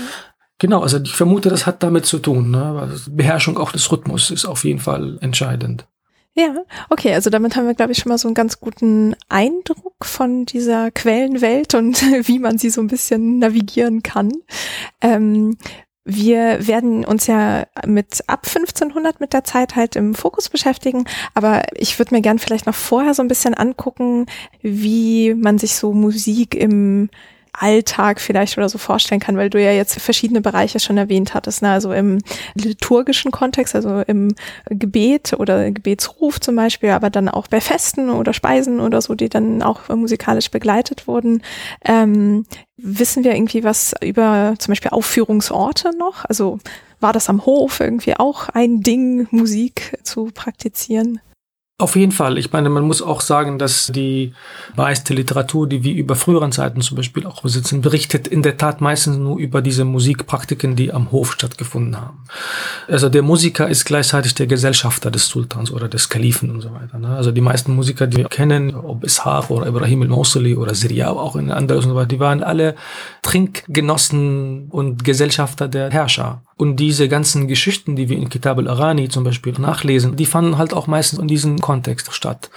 Genau, 0.58 0.82
also 0.82 0.98
ich 0.98 1.14
vermute, 1.14 1.48
das 1.48 1.66
hat 1.66 1.82
damit 1.82 2.04
zu 2.04 2.18
tun. 2.18 2.50
Ne? 2.50 2.78
Also 2.78 3.10
Beherrschung 3.10 3.56
auch 3.56 3.72
des 3.72 3.90
Rhythmus 3.90 4.30
ist 4.30 4.44
auf 4.44 4.64
jeden 4.64 4.80
Fall 4.80 5.16
entscheidend. 5.22 5.86
Ja, 6.36 6.64
okay, 6.90 7.14
also 7.14 7.30
damit 7.30 7.54
haben 7.54 7.66
wir, 7.66 7.74
glaube 7.74 7.92
ich, 7.92 7.98
schon 7.98 8.10
mal 8.10 8.18
so 8.18 8.26
einen 8.26 8.34
ganz 8.34 8.58
guten 8.58 9.14
Eindruck 9.28 10.04
von 10.04 10.46
dieser 10.46 10.90
Quellenwelt 10.90 11.74
und 11.74 12.02
wie 12.28 12.40
man 12.40 12.58
sie 12.58 12.70
so 12.70 12.80
ein 12.80 12.88
bisschen 12.88 13.38
navigieren 13.38 14.02
kann. 14.02 14.32
Ähm, 15.00 15.56
Wir 16.06 16.66
werden 16.68 17.04
uns 17.04 17.26
ja 17.28 17.66
mit 17.86 18.24
ab 18.28 18.46
1500 18.46 19.20
mit 19.20 19.32
der 19.32 19.44
Zeit 19.44 19.76
halt 19.76 19.96
im 19.96 20.14
Fokus 20.14 20.50
beschäftigen, 20.50 21.06
aber 21.34 21.62
ich 21.74 21.98
würde 21.98 22.14
mir 22.14 22.22
gern 22.22 22.38
vielleicht 22.38 22.66
noch 22.66 22.76
vorher 22.76 23.14
so 23.14 23.22
ein 23.22 23.28
bisschen 23.28 23.54
angucken, 23.54 24.26
wie 24.62 25.34
man 25.34 25.58
sich 25.58 25.76
so 25.76 25.92
Musik 25.94 26.54
im 26.54 27.10
Alltag 27.58 28.20
vielleicht 28.20 28.58
oder 28.58 28.68
so 28.68 28.78
vorstellen 28.78 29.20
kann, 29.20 29.36
weil 29.36 29.50
du 29.50 29.62
ja 29.62 29.70
jetzt 29.70 30.00
verschiedene 30.00 30.40
Bereiche 30.40 30.80
schon 30.80 30.98
erwähnt 30.98 31.34
hattest, 31.34 31.62
ne? 31.62 31.70
also 31.70 31.92
im 31.92 32.18
liturgischen 32.54 33.30
Kontext, 33.30 33.74
also 33.74 34.00
im 34.00 34.34
Gebet 34.68 35.34
oder 35.34 35.70
Gebetsruf 35.70 36.40
zum 36.40 36.56
Beispiel, 36.56 36.90
aber 36.90 37.10
dann 37.10 37.28
auch 37.28 37.46
bei 37.46 37.60
Festen 37.60 38.10
oder 38.10 38.32
Speisen 38.32 38.80
oder 38.80 39.00
so, 39.00 39.14
die 39.14 39.28
dann 39.28 39.62
auch 39.62 39.88
musikalisch 39.88 40.50
begleitet 40.50 41.06
wurden. 41.06 41.42
Ähm, 41.84 42.46
wissen 42.76 43.24
wir 43.24 43.34
irgendwie 43.34 43.64
was 43.64 43.94
über 44.02 44.54
zum 44.58 44.72
Beispiel 44.72 44.90
Aufführungsorte 44.90 45.96
noch? 45.96 46.24
Also 46.24 46.58
war 47.00 47.12
das 47.12 47.28
am 47.28 47.44
Hof 47.46 47.80
irgendwie 47.80 48.16
auch 48.16 48.48
ein 48.48 48.80
Ding, 48.80 49.28
Musik 49.30 49.98
zu 50.02 50.30
praktizieren? 50.34 51.20
Auf 51.76 51.96
jeden 51.96 52.12
Fall. 52.12 52.38
Ich 52.38 52.52
meine, 52.52 52.70
man 52.70 52.84
muss 52.84 53.02
auch 53.02 53.20
sagen, 53.20 53.58
dass 53.58 53.88
die 53.88 54.32
meiste 54.76 55.12
Literatur, 55.12 55.68
die 55.68 55.82
wir 55.82 55.92
über 55.92 56.14
früheren 56.14 56.52
Zeiten 56.52 56.82
zum 56.82 56.96
Beispiel 56.96 57.26
auch 57.26 57.42
besitzen, 57.42 57.80
berichtet 57.80 58.28
in 58.28 58.42
der 58.42 58.56
Tat 58.56 58.80
meistens 58.80 59.16
nur 59.16 59.38
über 59.38 59.60
diese 59.60 59.84
Musikpraktiken, 59.84 60.76
die 60.76 60.92
am 60.92 61.10
Hof 61.10 61.32
stattgefunden 61.32 62.00
haben. 62.00 62.26
Also 62.86 63.08
der 63.08 63.22
Musiker 63.22 63.68
ist 63.68 63.86
gleichzeitig 63.86 64.36
der 64.36 64.46
Gesellschafter 64.46 65.10
des 65.10 65.26
Sultans 65.26 65.72
oder 65.72 65.88
des 65.88 66.08
Kalifen 66.08 66.52
und 66.52 66.60
so 66.60 66.72
weiter. 66.72 66.96
Ne? 66.96 67.08
Also 67.08 67.32
die 67.32 67.40
meisten 67.40 67.74
Musiker, 67.74 68.06
die 68.06 68.18
wir 68.18 68.28
kennen, 68.28 68.72
ob 68.76 69.02
Ishaq 69.02 69.50
oder 69.50 69.66
Ibrahim 69.66 70.02
al-Mawsili 70.02 70.54
oder 70.54 70.76
Siria, 70.76 71.10
auch 71.10 71.34
in 71.34 71.50
anderen 71.50 71.82
und 71.82 71.90
so 71.90 71.96
weiter, 71.96 72.06
die 72.06 72.20
waren 72.20 72.44
alle 72.44 72.76
Trinkgenossen 73.22 74.68
und 74.70 75.02
Gesellschafter 75.02 75.66
der 75.66 75.90
Herrscher. 75.90 76.44
Und 76.56 76.76
diese 76.76 77.08
ganzen 77.08 77.48
Geschichten, 77.48 77.96
die 77.96 78.08
wir 78.08 78.16
in 78.16 78.28
Kitab 78.28 78.58
al-Arani 78.58 79.08
zum 79.08 79.24
Beispiel 79.24 79.54
nachlesen, 79.58 80.14
die 80.14 80.26
fanden 80.26 80.56
halt 80.56 80.72
auch 80.72 80.86
meistens 80.86 81.18
in 81.18 81.26
diesem 81.26 81.58
Kontext 81.58 82.14
statt. 82.14 82.48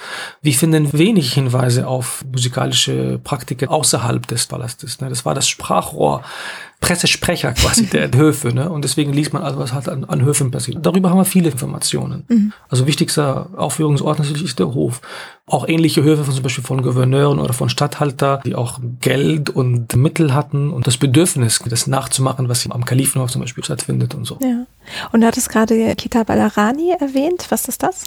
Wir 0.42 0.54
finden 0.54 0.94
wenig 0.94 1.34
Hinweise 1.34 1.88
auf 1.88 2.24
musikalische 2.32 3.20
Praktiken 3.24 3.70
außerhalb 3.70 4.28
des 4.28 4.46
Palastes. 4.46 5.02
Ne? 5.02 5.10
Das 5.10 5.26
war 5.26 5.34
das 5.34 5.48
Sprachrohr 5.48 6.24
Pressesprecher 6.80 7.54
quasi 7.54 7.88
der 7.88 8.12
Höfe. 8.14 8.54
Ne? 8.54 8.70
Und 8.70 8.84
deswegen 8.84 9.12
liest 9.12 9.34
man 9.34 9.42
also, 9.42 9.58
was 9.58 9.74
halt 9.74 9.90
an, 9.90 10.06
an 10.06 10.24
Höfen 10.24 10.52
passiert. 10.52 10.86
Darüber 10.86 11.10
haben 11.10 11.18
wir 11.18 11.26
viele 11.26 11.50
Informationen. 11.50 12.24
Mhm. 12.28 12.54
Also 12.70 12.86
wichtigster 12.86 13.50
Aufführungsort 13.58 14.20
natürlich 14.20 14.44
ist 14.44 14.60
der 14.60 14.74
Hof. 14.74 15.02
Auch 15.48 15.68
ähnliche 15.68 16.04
Höfe 16.04 16.24
von 16.24 16.34
zum 16.34 16.44
Beispiel 16.44 16.64
von 16.64 16.82
Gouverneuren 16.84 17.40
oder 17.40 17.54
von 17.54 17.70
Statthalter, 17.70 18.42
die 18.46 18.54
auch 18.54 18.80
Geld 19.02 19.50
und 19.50 19.96
Mittel 19.96 20.34
hatten 20.34 20.70
und 20.70 20.86
das 20.86 20.98
Bedürfnis, 20.98 21.62
das 21.68 21.88
nachzumachen, 21.88 22.48
was 22.48 22.70
am 22.70 22.86
Kalifenhof 22.86 23.32
zum 23.32 23.42
Beispiel 23.42 23.64
stattfindet 23.64 24.14
und 24.14 24.26
so. 24.26 24.38
Ja. 24.42 24.66
Und 25.12 25.22
du 25.22 25.28
hattest 25.28 25.50
gerade 25.50 25.96
Kitab 25.96 26.30
al-Arani 26.30 26.94
erwähnt. 27.00 27.48
Was 27.50 27.68
ist 27.68 27.82
das? 27.82 28.04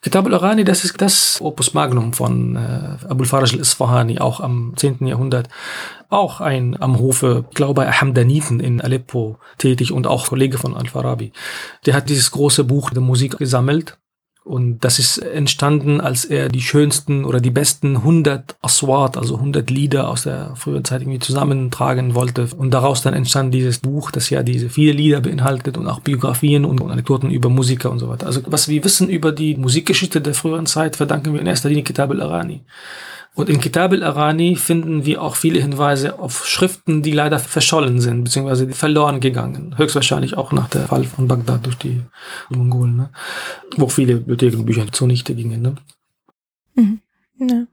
Kitab 0.00 0.26
al-Arani, 0.26 0.64
das 0.64 0.84
ist 0.84 1.00
das 1.00 1.40
Opus 1.40 1.74
Magnum 1.74 2.12
von 2.12 2.56
äh, 2.56 3.06
Abul 3.08 3.26
Faraj 3.26 3.54
al-Isfahani, 3.54 4.20
auch 4.20 4.40
am 4.40 4.72
10. 4.76 5.06
Jahrhundert. 5.06 5.48
Auch 6.08 6.40
ein 6.40 6.80
am 6.80 6.98
Hofe, 6.98 7.44
ich 7.50 7.56
glaube 7.56 7.74
bei 7.74 7.90
Hamdaniten 7.90 8.60
in 8.60 8.80
Aleppo 8.80 9.38
tätig 9.58 9.92
und 9.92 10.06
auch 10.06 10.28
Kollege 10.28 10.56
von 10.56 10.76
Al-Farabi. 10.76 11.32
Der 11.84 11.94
hat 11.94 12.08
dieses 12.08 12.30
große 12.30 12.64
Buch 12.64 12.90
der 12.90 13.02
Musik 13.02 13.38
gesammelt 13.38 13.98
und 14.48 14.82
das 14.82 14.98
ist 14.98 15.18
entstanden, 15.18 16.00
als 16.00 16.24
er 16.24 16.48
die 16.48 16.62
schönsten 16.62 17.26
oder 17.26 17.38
die 17.38 17.50
besten 17.50 17.96
100 17.96 18.56
Aswat, 18.62 19.18
also 19.18 19.34
100 19.34 19.68
Lieder 19.68 20.08
aus 20.08 20.22
der 20.22 20.56
früheren 20.56 20.86
Zeit 20.86 21.02
irgendwie 21.02 21.18
zusammentragen 21.18 22.14
wollte. 22.14 22.48
Und 22.56 22.72
daraus 22.72 23.02
dann 23.02 23.12
entstand 23.12 23.52
dieses 23.52 23.78
Buch, 23.78 24.10
das 24.10 24.30
ja 24.30 24.42
diese 24.42 24.70
viele 24.70 24.92
Lieder 24.92 25.20
beinhaltet 25.20 25.76
und 25.76 25.86
auch 25.86 26.00
Biografien 26.00 26.64
und 26.64 26.80
Anekdoten 26.80 27.30
über 27.30 27.50
Musiker 27.50 27.90
und 27.90 27.98
so 27.98 28.08
weiter. 28.08 28.26
Also 28.26 28.40
was 28.46 28.68
wir 28.68 28.82
wissen 28.84 29.10
über 29.10 29.32
die 29.32 29.54
Musikgeschichte 29.54 30.22
der 30.22 30.32
früheren 30.32 30.64
Zeit, 30.64 30.96
verdanken 30.96 31.34
wir 31.34 31.40
in 31.42 31.46
erster 31.46 31.68
Linie 31.68 31.84
Kitab 31.84 32.10
al-Arani. 32.10 32.62
Und 33.38 33.48
in 33.48 33.60
Kitab 33.60 33.92
al-Arani 33.92 34.56
finden 34.56 35.04
wir 35.04 35.22
auch 35.22 35.36
viele 35.36 35.60
Hinweise 35.60 36.18
auf 36.18 36.44
Schriften, 36.44 37.04
die 37.04 37.12
leider 37.12 37.38
verschollen 37.38 38.00
sind, 38.00 38.24
beziehungsweise 38.24 38.68
verloren 38.70 39.20
gegangen. 39.20 39.76
Höchstwahrscheinlich 39.78 40.36
auch 40.36 40.50
nach 40.50 40.68
der 40.68 40.88
Fall 40.88 41.04
von 41.04 41.28
Bagdad 41.28 41.64
durch 41.64 41.78
die 41.78 42.02
Mongolen, 42.48 42.96
ne? 42.96 43.10
wo 43.76 43.88
viele 43.88 44.16
Bibliothekenbücher 44.16 44.90
zunichte 44.90 45.36
gingen. 45.36 45.62
Ne? 45.62 45.74
Mhm. 46.74 47.00
Ja. 47.38 47.66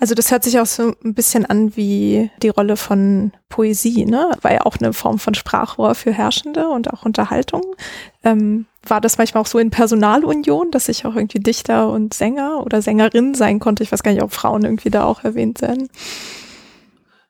Also 0.00 0.16
das 0.16 0.32
hört 0.32 0.42
sich 0.42 0.58
auch 0.58 0.66
so 0.66 0.92
ein 1.04 1.14
bisschen 1.14 1.46
an 1.46 1.76
wie 1.76 2.32
die 2.42 2.48
Rolle 2.48 2.76
von 2.76 3.30
Poesie, 3.48 4.04
ne? 4.06 4.32
War 4.42 4.54
ja 4.54 4.62
auch 4.62 4.76
eine 4.78 4.92
Form 4.92 5.20
von 5.20 5.34
Sprachrohr 5.34 5.94
für 5.94 6.12
Herrschende 6.12 6.68
und 6.68 6.92
auch 6.92 7.04
Unterhaltung. 7.04 7.62
Ähm, 8.24 8.66
war 8.90 9.00
das 9.00 9.18
manchmal 9.18 9.42
auch 9.42 9.46
so 9.46 9.58
in 9.58 9.70
Personalunion, 9.70 10.70
dass 10.70 10.88
ich 10.88 11.06
auch 11.06 11.16
irgendwie 11.16 11.40
Dichter 11.40 11.88
und 11.90 12.14
Sänger 12.14 12.62
oder 12.64 12.82
Sängerin 12.82 13.34
sein 13.34 13.58
konnte? 13.58 13.82
Ich 13.82 13.92
weiß 13.92 14.02
gar 14.02 14.12
nicht, 14.12 14.22
ob 14.22 14.32
Frauen 14.32 14.64
irgendwie 14.64 14.90
da 14.90 15.04
auch 15.04 15.24
erwähnt 15.24 15.62
werden. 15.62 15.88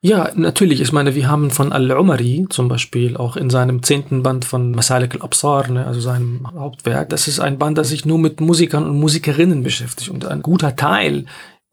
Ja, 0.06 0.30
natürlich. 0.34 0.82
Ich 0.82 0.92
meine, 0.92 1.14
wir 1.14 1.28
haben 1.28 1.50
von 1.50 1.72
Al-Umari 1.72 2.44
zum 2.50 2.68
Beispiel 2.68 3.16
auch 3.16 3.38
in 3.38 3.48
seinem 3.48 3.82
zehnten 3.82 4.22
Band 4.22 4.44
von 4.44 4.72
Masalik 4.72 5.14
al-Absar, 5.14 5.70
ne, 5.70 5.86
also 5.86 5.98
seinem 5.98 6.46
Hauptwerk, 6.52 7.08
das 7.08 7.26
ist 7.26 7.40
ein 7.40 7.58
Band, 7.58 7.78
das 7.78 7.88
sich 7.88 8.04
nur 8.04 8.18
mit 8.18 8.38
Musikern 8.38 8.84
und 8.84 9.00
Musikerinnen 9.00 9.62
beschäftigt. 9.62 10.10
Und 10.10 10.26
ein 10.26 10.42
guter 10.42 10.76
Teil 10.76 11.24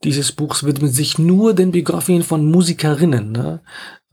dieses 0.02 0.32
Buchs 0.32 0.64
widmet 0.64 0.94
sich 0.94 1.18
nur 1.18 1.52
den 1.52 1.72
Biografien 1.72 2.22
von 2.22 2.50
Musikerinnen. 2.50 3.32
Ne? 3.32 3.60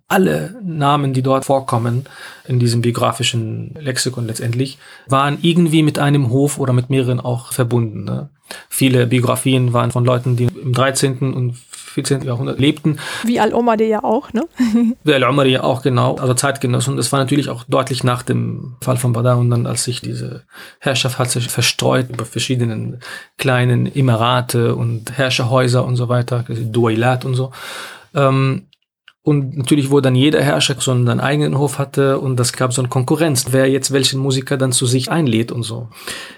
Alle 0.10 0.56
Namen, 0.64 1.14
die 1.14 1.22
dort 1.22 1.46
vorkommen, 1.46 2.06
in 2.48 2.60
diesem 2.60 2.82
biografischen 2.82 3.76
Lexikon 3.80 4.26
letztendlich, 4.26 4.80
waren 5.08 5.38
irgendwie 5.42 5.84
mit 5.84 6.00
einem 6.00 6.30
Hof 6.30 6.60
oder 6.60 6.74
mit 6.74 6.90
mehreren 6.90 7.20
auch 7.20 7.54
verbunden. 7.54 8.06
Ne? 8.06 8.30
Viele 8.70 9.06
Biografien 9.06 9.72
waren 9.72 9.92
von 9.92 10.04
Leuten, 10.04 10.36
die 10.36 10.46
im 10.46 10.74
13. 10.74 11.34
und 11.34 11.56
14. 11.90 12.22
Jahrhundert 12.22 12.60
lebten. 12.60 12.98
Wie 13.24 13.40
Al-Omar 13.40 13.80
ja 13.82 14.04
auch, 14.04 14.32
ne? 14.34 14.48
Wie 15.04 15.14
Al-Omar 15.14 15.46
ja 15.46 15.64
auch, 15.64 15.82
genau, 15.82 16.16
also 16.16 16.34
Zeitgenossen. 16.34 16.92
Und 16.92 16.98
das 16.98 17.12
war 17.12 17.20
natürlich 17.20 17.50
auch 17.50 17.64
deutlich 17.66 18.04
nach 18.04 18.24
dem 18.24 18.76
Fall 18.82 18.98
von 18.98 19.14
Badr 19.14 19.38
und 19.38 19.50
dann, 19.50 19.68
als 19.68 19.84
sich 19.84 20.02
diese 20.02 20.44
Herrschaft 20.80 21.20
hat 21.20 21.32
sich 21.32 21.50
verstreut 21.50 22.10
über 22.10 22.26
verschiedenen 22.26 23.00
kleinen 23.38 23.94
Emirate 23.94 24.76
und 24.76 25.18
Herrscherhäuser 25.18 25.86
und 25.86 25.96
so 25.96 26.10
weiter, 26.10 26.46
Duailat 26.48 27.26
und 27.26 27.36
so. 27.36 27.52
Ähm, 28.16 28.68
und 29.22 29.58
natürlich, 29.58 29.92
wo 29.92 30.00
dann 30.00 30.16
jeder 30.16 30.42
Herrscher 30.42 30.76
so 30.80 30.92
einen 30.92 31.20
eigenen 31.20 31.58
Hof 31.58 31.78
hatte 31.78 32.20
und 32.20 32.38
das 32.38 32.54
gab 32.54 32.74
so 32.74 32.82
eine 32.82 32.88
Konkurrenz, 32.90 33.48
wer 33.52 33.70
jetzt 33.70 33.92
welchen 33.92 34.20
Musiker 34.20 34.58
dann 34.58 34.72
zu 34.72 34.86
sich 34.86 35.12
einlädt 35.12 35.52
und 35.52 35.64
so. 35.64 35.90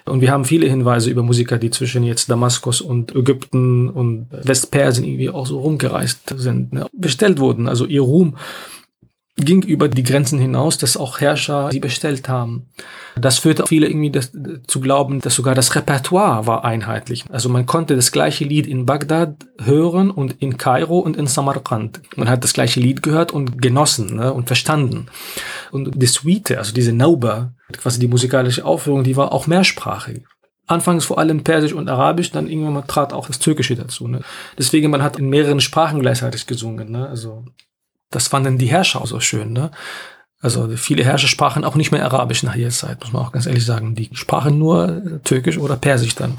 Und 0.05 0.21
wir 0.21 0.32
haben 0.32 0.45
viele 0.45 0.67
Hinweise 0.67 1.11
über 1.11 1.21
Musiker, 1.21 1.59
die 1.59 1.69
zwischen 1.69 2.03
jetzt 2.03 2.29
Damaskus 2.29 2.82
und 2.82 3.15
Ägypten 3.15 3.88
und 3.88 4.27
Westpersien 4.32 5.05
irgendwie 5.05 5.29
auch 5.29 5.45
so 5.45 5.59
rumgereist 5.59 6.34
sind, 6.38 6.73
ne, 6.73 6.88
bestellt 6.91 7.39
wurden. 7.39 7.69
Also 7.69 7.86
ihr 7.86 8.01
Ruhm 8.01 8.36
ging 9.38 9.63
über 9.63 9.88
die 9.88 10.03
Grenzen 10.03 10.39
hinaus, 10.39 10.77
dass 10.77 10.97
auch 10.97 11.19
Herrscher 11.19 11.69
sie 11.71 11.79
bestellt 11.79 12.27
haben. 12.27 12.69
Das 13.15 13.39
führte 13.39 13.65
viele 13.67 13.88
irgendwie 13.88 14.11
das, 14.11 14.32
zu 14.67 14.82
glauben, 14.82 15.19
dass 15.19 15.36
sogar 15.36 15.55
das 15.55 15.75
Repertoire 15.75 16.47
war 16.47 16.65
einheitlich. 16.65 17.25
Also 17.29 17.49
man 17.49 17.65
konnte 17.65 17.95
das 17.95 18.11
gleiche 18.11 18.45
Lied 18.45 18.67
in 18.67 18.86
Bagdad 18.86 19.36
hören 19.61 20.11
und 20.11 20.41
in 20.41 20.57
Kairo 20.57 20.99
und 20.99 21.17
in 21.17 21.27
Samarkand. 21.27 22.01
Man 22.15 22.29
hat 22.29 22.43
das 22.43 22.53
gleiche 22.53 22.79
Lied 22.79 23.03
gehört 23.03 23.32
und 23.32 23.61
genossen 23.61 24.15
ne, 24.15 24.34
und 24.34 24.47
verstanden. 24.47 25.07
Und 25.71 26.01
die 26.01 26.07
Suite, 26.07 26.57
also 26.57 26.73
diese 26.73 26.93
Nauba, 26.93 27.53
quasi 27.73 27.99
die 27.99 28.07
musikalische 28.07 28.65
Aufführung, 28.65 29.03
die 29.03 29.15
war 29.15 29.32
auch 29.32 29.47
mehrsprachig. 29.47 30.23
Anfangs 30.67 31.03
vor 31.05 31.17
allem 31.17 31.43
Persisch 31.43 31.73
und 31.73 31.89
Arabisch, 31.89 32.32
dann 32.32 32.47
irgendwann 32.47 32.88
trat 32.88 33.11
auch 33.11 33.27
das 33.27 33.39
Türkische 33.39 33.75
dazu. 33.75 34.07
Ne? 34.07 34.21
Deswegen, 34.57 34.91
man 34.91 35.03
hat 35.03 35.17
in 35.17 35.29
mehreren 35.29 35.59
Sprachen 35.59 35.99
gleichzeitig 35.99 36.47
gesungen. 36.47 36.91
Ne? 36.91 37.07
Also 37.07 37.43
das 38.12 38.28
fanden 38.28 38.57
die 38.57 38.68
Herrscher 38.68 39.01
auch 39.01 39.07
so 39.07 39.20
schön. 39.20 39.53
Ne? 39.53 39.72
Also 40.41 40.68
viele 40.76 41.03
Herrscher 41.03 41.28
sprachen 41.28 41.64
auch 41.64 41.76
nicht 41.76 41.91
mehr 41.91 42.03
Arabisch 42.03 42.41
nach 42.41 42.55
ihrer 42.55 42.72
Zeit, 42.72 42.99
muss 43.01 43.14
man 43.14 43.22
auch 43.22 43.32
ganz 43.32 43.45
ehrlich 43.45 43.66
sagen. 43.66 43.93
Die 43.93 44.09
sprachen 44.14 44.57
nur 44.57 45.22
Türkisch 45.24 45.59
oder 45.59 45.76
Persisch 45.76 46.16
dann, 46.16 46.38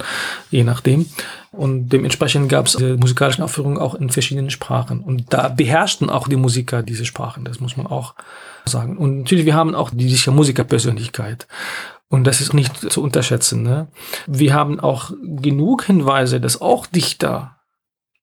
je 0.51 0.65
nachdem. 0.65 1.07
Und 1.53 1.91
dementsprechend 1.91 2.49
gab 2.49 2.67
es 2.67 2.79
musikalischen 2.79 3.45
Aufführungen 3.45 3.79
auch 3.79 3.95
in 3.95 4.11
verschiedenen 4.11 4.51
Sprachen. 4.51 5.01
Und 5.01 5.33
da 5.33 5.49
beherrschten 5.49 6.11
auch 6.11 6.27
die 6.27 6.37
Musiker 6.37 6.83
diese 6.83 7.05
Sprachen, 7.05 7.45
das 7.45 7.61
muss 7.61 7.77
man 7.77 7.87
auch 7.87 8.15
sagen. 8.65 8.97
Und 8.97 9.19
natürlich, 9.19 9.47
wir 9.47 9.55
haben 9.55 9.75
auch 9.75 9.91
diese 9.93 10.33
Musikerpersönlichkeit. 10.33 11.47
Und 12.09 12.25
das 12.25 12.41
ist 12.41 12.55
nicht 12.55 12.77
zu 12.93 13.03
unterschätzen. 13.03 13.63
Ne? 13.63 13.87
Wir 14.27 14.53
haben 14.53 14.81
auch 14.81 15.13
genug 15.23 15.85
Hinweise, 15.85 16.41
dass 16.41 16.61
auch 16.61 16.87
Dichter 16.87 17.57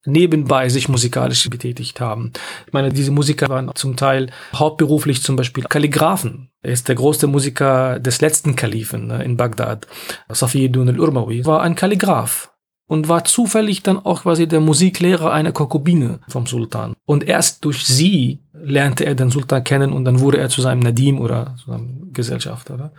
nebenbei 0.06 0.70
sich 0.70 0.90
musikalisch 0.90 1.50
betätigt 1.50 2.00
haben. 2.00 2.32
Ich 2.68 2.74
meine, 2.74 2.92
diese 2.92 3.12
Musiker 3.12 3.50
waren 3.50 3.72
zum 3.76 3.96
Teil 3.96 4.32
hauptberuflich 4.56 5.22
zum 5.22 5.36
Beispiel 5.36 5.64
Kalligraphen. 5.64 6.50
Er 6.62 6.72
ist 6.72 6.88
der 6.88 6.96
größte 6.96 7.28
Musiker 7.28 8.00
des 8.00 8.22
letzten 8.22 8.56
Kalifen 8.56 9.08
ne, 9.08 9.24
in 9.24 9.38
Bagdad. 9.38 9.88
Safiyuddin 10.30 10.90
al-Urmawi 10.90 11.46
war 11.46 11.62
ein 11.62 11.76
Kalligraph. 11.76 12.50
und 12.90 13.08
war 13.08 13.24
zufällig 13.24 13.84
dann 13.84 14.00
auch 14.00 14.24
quasi 14.24 14.48
der 14.48 14.60
Musiklehrer 14.60 15.32
einer 15.32 15.52
Konkubine 15.52 16.20
vom 16.28 16.48
Sultan. 16.48 16.96
Und 17.06 17.24
erst 17.24 17.64
durch 17.64 17.86
sie 17.86 18.40
lernte 18.52 19.06
er 19.06 19.14
den 19.14 19.30
Sultan 19.30 19.64
kennen 19.64 19.94
und 19.94 20.06
dann 20.06 20.20
wurde 20.20 20.40
er 20.40 20.50
zu 20.50 20.62
seinem 20.62 20.80
Nadim 20.80 21.22
oder 21.22 21.56
zu 21.64 21.72
seinem 21.72 22.12
Gesellschafter. 22.12 22.92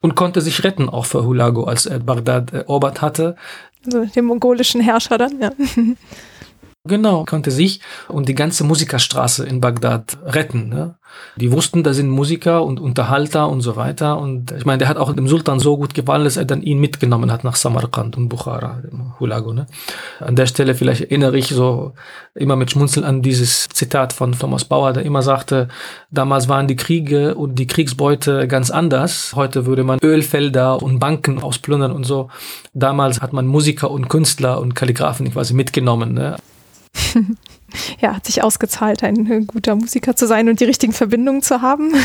Und 0.00 0.14
konnte 0.14 0.40
sich 0.40 0.62
retten 0.62 0.88
auch 0.88 1.06
für 1.06 1.24
Hulago, 1.24 1.64
als 1.64 1.86
er 1.86 1.98
Bagdad 1.98 2.52
erobert 2.52 3.02
hatte. 3.02 3.34
Also 3.86 4.04
den 4.04 4.24
mongolischen 4.24 4.80
Herrscher 4.80 5.18
dann, 5.18 5.40
ja. 5.40 5.50
Genau, 6.86 7.24
konnte 7.24 7.50
sich 7.50 7.80
und 8.08 8.28
die 8.28 8.34
ganze 8.34 8.64
Musikerstraße 8.64 9.46
in 9.46 9.60
Bagdad 9.60 10.18
retten. 10.24 10.68
Ne? 10.68 10.96
Die 11.36 11.52
wussten, 11.52 11.82
da 11.82 11.92
sind 11.92 12.08
Musiker 12.08 12.64
und 12.64 12.80
Unterhalter 12.80 13.48
und 13.48 13.60
so 13.60 13.76
weiter. 13.76 14.18
Und 14.18 14.52
ich 14.52 14.64
meine, 14.64 14.78
der 14.78 14.88
hat 14.88 14.96
auch 14.96 15.12
dem 15.12 15.28
Sultan 15.28 15.60
so 15.60 15.76
gut 15.76 15.94
gefallen, 15.94 16.24
dass 16.24 16.36
er 16.36 16.44
dann 16.44 16.62
ihn 16.62 16.78
mitgenommen 16.78 17.30
hat 17.30 17.44
nach 17.44 17.56
Samarkand 17.56 18.16
und 18.16 18.28
Bukhara, 18.28 18.82
Hulago. 19.20 19.52
Ne? 19.52 19.66
An 20.20 20.36
der 20.36 20.46
Stelle 20.46 20.74
vielleicht 20.74 21.02
erinnere 21.02 21.36
ich 21.36 21.48
so 21.48 21.92
immer 22.34 22.56
mit 22.56 22.70
Schmunzeln 22.70 23.04
an 23.04 23.22
dieses 23.22 23.68
Zitat 23.68 24.12
von 24.12 24.32
Thomas 24.32 24.64
Bauer, 24.64 24.92
der 24.92 25.04
immer 25.04 25.22
sagte, 25.22 25.68
damals 26.10 26.48
waren 26.48 26.68
die 26.68 26.76
Kriege 26.76 27.34
und 27.34 27.58
die 27.58 27.66
Kriegsbeute 27.66 28.48
ganz 28.48 28.70
anders. 28.70 29.32
Heute 29.34 29.66
würde 29.66 29.84
man 29.84 29.98
Ölfelder 30.02 30.82
und 30.82 30.98
Banken 30.98 31.42
ausplündern 31.42 31.92
und 31.92 32.04
so. 32.04 32.30
Damals 32.72 33.20
hat 33.20 33.32
man 33.32 33.46
Musiker 33.46 33.90
und 33.90 34.08
Künstler 34.08 34.60
und 34.60 34.74
Kalligraphen 34.74 35.30
quasi 35.32 35.54
mitgenommen. 35.54 36.14
Ne? 36.14 36.36
ja, 38.00 38.16
hat 38.16 38.26
sich 38.26 38.42
ausgezahlt, 38.42 39.02
ein 39.02 39.46
guter 39.46 39.74
Musiker 39.74 40.16
zu 40.16 40.26
sein 40.26 40.48
und 40.48 40.60
die 40.60 40.64
richtigen 40.64 40.92
Verbindungen 40.92 41.42
zu 41.42 41.62
haben. 41.62 41.92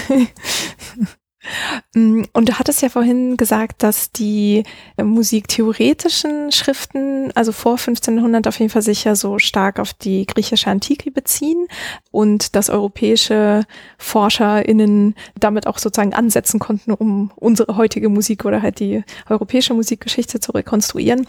Mm, 1.95 2.23
und 2.33 2.49
du 2.49 2.59
hattest 2.59 2.81
ja 2.81 2.89
vorhin 2.89 3.35
gesagt, 3.35 3.81
dass 3.81 4.11
die 4.11 4.63
musiktheoretischen 5.01 6.51
Schriften, 6.51 7.31
also 7.33 7.51
vor 7.51 7.73
1500 7.73 8.47
auf 8.47 8.59
jeden 8.59 8.69
Fall 8.69 8.83
sicher 8.83 9.15
so 9.15 9.39
stark 9.39 9.79
auf 9.79 9.93
die 9.93 10.25
griechische 10.27 10.69
Antike 10.69 11.09
beziehen 11.09 11.67
und 12.11 12.55
dass 12.55 12.69
europäische 12.69 13.63
ForscherInnen 13.97 15.15
damit 15.39 15.65
auch 15.65 15.79
sozusagen 15.79 16.13
ansetzen 16.13 16.59
konnten, 16.59 16.91
um 16.93 17.31
unsere 17.35 17.75
heutige 17.75 18.09
Musik 18.09 18.45
oder 18.45 18.61
halt 18.61 18.79
die 18.79 19.03
europäische 19.27 19.73
Musikgeschichte 19.73 20.39
zu 20.39 20.51
rekonstruieren. 20.51 21.25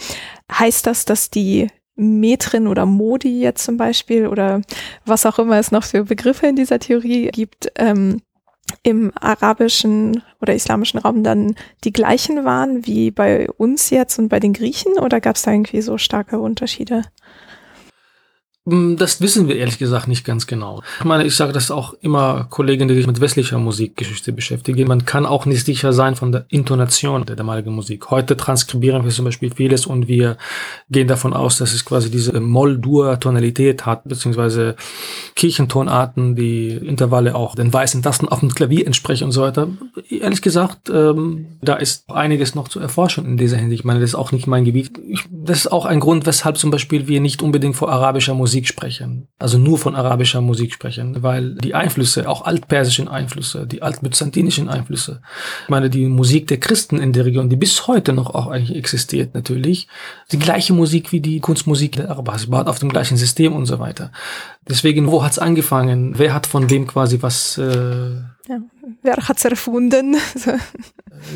Heißt 0.52 0.86
das, 0.86 1.06
dass 1.06 1.30
die 1.30 1.68
Metrin 1.94 2.66
oder 2.66 2.86
Modi 2.86 3.40
jetzt 3.40 3.64
zum 3.64 3.76
Beispiel 3.76 4.26
oder 4.26 4.62
was 5.04 5.26
auch 5.26 5.38
immer 5.38 5.58
es 5.58 5.70
noch 5.70 5.84
für 5.84 6.04
Begriffe 6.04 6.46
in 6.46 6.56
dieser 6.56 6.78
Theorie 6.78 7.28
gibt, 7.28 7.70
ähm, 7.76 8.22
im 8.82 9.12
arabischen 9.14 10.22
oder 10.40 10.54
islamischen 10.54 10.98
Raum 10.98 11.22
dann 11.22 11.54
die 11.84 11.92
gleichen 11.92 12.44
waren 12.44 12.86
wie 12.86 13.10
bei 13.10 13.50
uns 13.50 13.90
jetzt 13.90 14.18
und 14.18 14.28
bei 14.28 14.40
den 14.40 14.52
Griechen 14.52 14.94
oder 14.98 15.20
gab 15.20 15.36
es 15.36 15.42
da 15.42 15.52
irgendwie 15.52 15.82
so 15.82 15.98
starke 15.98 16.38
Unterschiede? 16.38 17.02
Hm, 18.64 18.96
das 18.96 19.20
wissen 19.20 19.48
wir 19.48 19.56
ehrlich 19.56 19.78
gesagt 19.78 20.06
nicht 20.06 20.24
ganz 20.24 20.46
genau. 20.46 20.82
Ich 21.00 21.04
meine, 21.04 21.24
ich 21.24 21.34
sage 21.34 21.52
das 21.52 21.72
auch 21.72 21.94
immer 22.00 22.46
Kollegen, 22.48 22.86
die 22.86 22.94
sich 22.94 23.08
mit 23.08 23.20
westlicher 23.20 23.58
Musikgeschichte 23.58 24.32
beschäftigen. 24.32 24.86
Man 24.86 25.04
kann 25.04 25.26
auch 25.26 25.46
nicht 25.46 25.66
sicher 25.66 25.92
sein 25.92 26.14
von 26.14 26.30
der 26.30 26.46
Intonation 26.48 27.26
der 27.26 27.34
damaligen 27.34 27.74
Musik. 27.74 28.12
Heute 28.12 28.36
transkribieren 28.36 29.02
wir 29.02 29.10
zum 29.10 29.24
Beispiel 29.24 29.52
vieles 29.52 29.84
und 29.84 30.06
wir 30.06 30.36
gehen 30.90 31.08
davon 31.08 31.32
aus, 31.32 31.58
dass 31.58 31.72
es 31.72 31.84
quasi 31.84 32.08
diese 32.08 32.38
Moll-Dur-Tonalität 32.38 33.84
hat, 33.84 34.04
beziehungsweise 34.04 34.76
Kirchentonarten, 35.34 36.36
die 36.36 36.68
Intervalle 36.68 37.34
auch 37.34 37.56
den 37.56 37.72
weißen 37.72 38.00
Tasten 38.00 38.28
auf 38.28 38.40
dem 38.40 38.54
Klavier 38.54 38.86
entsprechen 38.86 39.24
und 39.24 39.32
so 39.32 39.42
weiter. 39.42 39.70
Ehrlich 40.08 40.40
gesagt, 40.40 40.88
ähm, 40.88 41.46
da 41.62 41.74
ist 41.74 42.08
einiges 42.08 42.54
noch 42.54 42.68
zu 42.68 42.78
erforschen 42.78 43.26
in 43.26 43.36
dieser 43.36 43.56
Hinsicht. 43.56 43.80
Ich 43.80 43.84
meine, 43.84 43.98
das 43.98 44.10
ist 44.10 44.14
auch 44.14 44.30
nicht 44.30 44.46
mein 44.46 44.64
Gebiet. 44.64 44.92
Ich, 45.08 45.24
das 45.32 45.58
ist 45.58 45.72
auch 45.72 45.84
ein 45.84 45.98
Grund, 45.98 46.26
weshalb 46.26 46.58
zum 46.58 46.70
Beispiel 46.70 47.08
wir 47.08 47.20
nicht 47.20 47.42
unbedingt 47.42 47.74
vor 47.74 47.90
arabischer 47.90 48.34
Musik 48.34 48.51
Musik 48.52 48.68
sprechen, 48.68 49.28
also 49.38 49.56
nur 49.56 49.78
von 49.78 49.94
arabischer 49.94 50.42
Musik 50.42 50.74
sprechen, 50.74 51.22
weil 51.22 51.54
die 51.54 51.74
Einflüsse, 51.74 52.28
auch 52.28 52.44
altpersischen 52.44 53.08
Einflüsse, 53.08 53.66
die 53.66 53.80
altbyzantinischen 53.80 54.68
Einflüsse, 54.68 55.22
ich 55.62 55.70
meine, 55.70 55.88
die 55.88 56.04
Musik 56.04 56.48
der 56.48 56.60
Christen 56.60 56.98
in 56.98 57.14
der 57.14 57.24
Region, 57.24 57.48
die 57.48 57.56
bis 57.56 57.86
heute 57.86 58.12
noch 58.12 58.34
auch 58.34 58.48
eigentlich 58.48 58.76
existiert 58.76 59.32
natürlich, 59.32 59.88
die 60.32 60.38
gleiche 60.38 60.74
Musik 60.74 61.12
wie 61.12 61.20
die 61.20 61.40
Kunstmusik 61.40 61.92
der 61.92 62.10
Araber, 62.10 62.36
baut 62.48 62.66
auf 62.66 62.78
dem 62.78 62.90
gleichen 62.90 63.16
System 63.16 63.54
und 63.54 63.64
so 63.64 63.78
weiter. 63.78 64.12
Deswegen, 64.68 65.10
wo 65.10 65.24
hat's 65.24 65.38
angefangen? 65.38 66.18
Wer 66.18 66.34
hat 66.34 66.46
von 66.46 66.68
wem 66.68 66.86
quasi 66.86 67.22
was 67.22 67.56
äh, 67.56 68.16
ja, 68.48 68.58
wer 69.02 69.16
hat's 69.16 69.44
erfunden? 69.44 70.16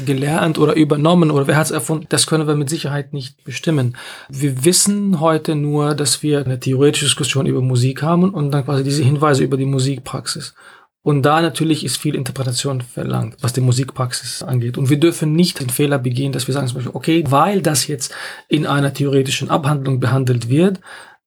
gelernt 0.04 0.58
oder 0.58 0.74
übernommen 0.74 1.30
oder 1.30 1.46
wer 1.46 1.56
hat's 1.56 1.70
erfunden? 1.70 2.06
Das 2.08 2.26
können 2.26 2.46
wir 2.46 2.56
mit 2.56 2.68
Sicherheit 2.68 3.12
nicht 3.12 3.44
bestimmen. 3.44 3.96
Wir 4.28 4.64
wissen 4.64 5.20
heute 5.20 5.54
nur, 5.54 5.94
dass 5.94 6.22
wir 6.22 6.44
eine 6.44 6.58
theoretische 6.58 7.06
Diskussion 7.06 7.46
über 7.46 7.60
Musik 7.60 8.02
haben 8.02 8.30
und 8.30 8.50
dann 8.50 8.64
quasi 8.64 8.82
diese 8.82 9.02
Hinweise 9.02 9.44
über 9.44 9.56
die 9.56 9.66
Musikpraxis. 9.66 10.54
Und 11.02 11.22
da 11.22 11.40
natürlich 11.40 11.84
ist 11.84 11.98
viel 11.98 12.16
Interpretation 12.16 12.80
verlangt, 12.80 13.36
was 13.40 13.52
die 13.52 13.60
Musikpraxis 13.60 14.42
angeht. 14.42 14.76
Und 14.76 14.90
wir 14.90 14.98
dürfen 14.98 15.34
nicht 15.34 15.60
den 15.60 15.70
Fehler 15.70 15.98
begehen, 15.98 16.32
dass 16.32 16.48
wir 16.48 16.54
sagen 16.54 16.66
zum 16.66 16.78
Beispiel, 16.78 16.96
okay, 16.96 17.24
weil 17.28 17.62
das 17.62 17.86
jetzt 17.86 18.12
in 18.48 18.66
einer 18.66 18.92
theoretischen 18.92 19.48
Abhandlung 19.48 20.00
behandelt 20.00 20.48
wird, 20.48 20.80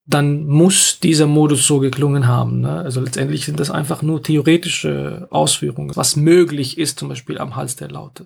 dann 0.10 0.48
muss 0.48 1.00
dieser 1.00 1.28
Modus 1.28 1.68
so 1.68 1.80
geklungen 1.80 2.28
haben. 2.28 2.62
Ne? 2.62 2.80
Also 2.80 3.00
letztendlich 3.00 3.46
sind 3.46 3.60
das 3.60 3.70
einfach 3.70 4.02
nur 4.02 4.24
theoretische 4.24 5.28
Ausführungen, 5.30 5.96
was 5.96 6.16
möglich 6.16 6.80
ist, 6.80 6.98
zum 6.98 7.10
Beispiel 7.10 7.38
am 7.38 7.56
Hals 7.56 7.76
der 7.76 7.92
Laute. 7.92 8.26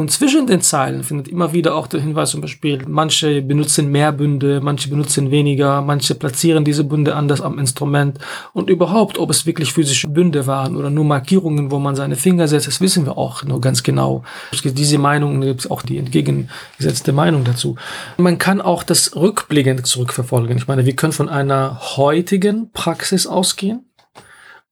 Und 0.00 0.10
zwischen 0.10 0.46
den 0.46 0.62
Zeilen 0.62 1.04
findet 1.04 1.28
immer 1.28 1.52
wieder 1.52 1.74
auch 1.74 1.86
der 1.86 2.00
Hinweis 2.00 2.30
zum 2.30 2.40
Beispiel, 2.40 2.82
manche 2.88 3.42
benutzen 3.42 3.92
mehr 3.92 4.12
Bünde, 4.12 4.62
manche 4.62 4.88
benutzen 4.88 5.30
weniger, 5.30 5.82
manche 5.82 6.14
platzieren 6.14 6.64
diese 6.64 6.84
Bünde 6.84 7.14
anders 7.14 7.42
am 7.42 7.58
Instrument. 7.58 8.18
Und 8.54 8.70
überhaupt, 8.70 9.18
ob 9.18 9.28
es 9.28 9.44
wirklich 9.44 9.74
physische 9.74 10.08
Bünde 10.08 10.46
waren 10.46 10.74
oder 10.74 10.88
nur 10.88 11.04
Markierungen, 11.04 11.70
wo 11.70 11.78
man 11.78 11.96
seine 11.96 12.16
Finger 12.16 12.48
setzt, 12.48 12.66
das 12.66 12.80
wissen 12.80 13.04
wir 13.04 13.18
auch 13.18 13.44
nur 13.44 13.60
ganz 13.60 13.82
genau. 13.82 14.22
Es 14.50 14.62
gibt 14.62 14.78
diese 14.78 14.96
Meinung, 14.96 15.42
gibt 15.42 15.60
es 15.60 15.70
auch 15.70 15.82
die 15.82 15.98
entgegengesetzte 15.98 17.12
Meinung 17.12 17.44
dazu. 17.44 17.76
Man 18.16 18.38
kann 18.38 18.62
auch 18.62 18.82
das 18.82 19.14
rückblickend 19.14 19.86
zurückverfolgen. 19.86 20.56
Ich 20.56 20.66
meine, 20.66 20.86
wir 20.86 20.96
können 20.96 21.12
von 21.12 21.28
einer 21.28 21.78
heutigen 21.98 22.70
Praxis 22.72 23.26
ausgehen 23.26 23.84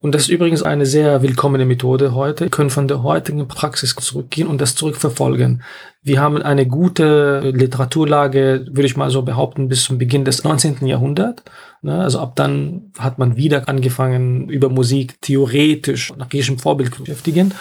und 0.00 0.14
das 0.14 0.22
ist 0.22 0.28
übrigens 0.28 0.62
eine 0.62 0.86
sehr 0.86 1.22
willkommene 1.22 1.64
Methode 1.64 2.14
heute. 2.14 2.44
Wir 2.44 2.50
können 2.50 2.70
von 2.70 2.86
der 2.86 3.02
heutigen 3.02 3.48
Praxis 3.48 3.96
zurückgehen 3.96 4.46
und 4.46 4.60
das 4.60 4.76
zurückverfolgen. 4.76 5.62
Wir 6.02 6.20
haben 6.20 6.40
eine 6.40 6.66
gute 6.66 7.50
Literaturlage, 7.52 8.66
würde 8.70 8.86
ich 8.86 8.96
mal 8.96 9.10
so 9.10 9.22
behaupten, 9.22 9.68
bis 9.68 9.82
zum 9.82 9.98
Beginn 9.98 10.24
des 10.24 10.44
19. 10.44 10.86
Jahrhunderts. 10.86 11.42
Ne, 11.82 12.00
also 12.00 12.20
ab 12.20 12.36
dann 12.36 12.92
hat 12.98 13.18
man 13.18 13.36
wieder 13.36 13.68
angefangen, 13.68 14.48
über 14.48 14.68
Musik 14.68 15.20
theoretisch 15.20 16.12
nach 16.16 16.28
griechischem 16.28 16.58
Vorbild 16.58 16.94
zu 16.94 17.02
beschäftigen. 17.02 17.52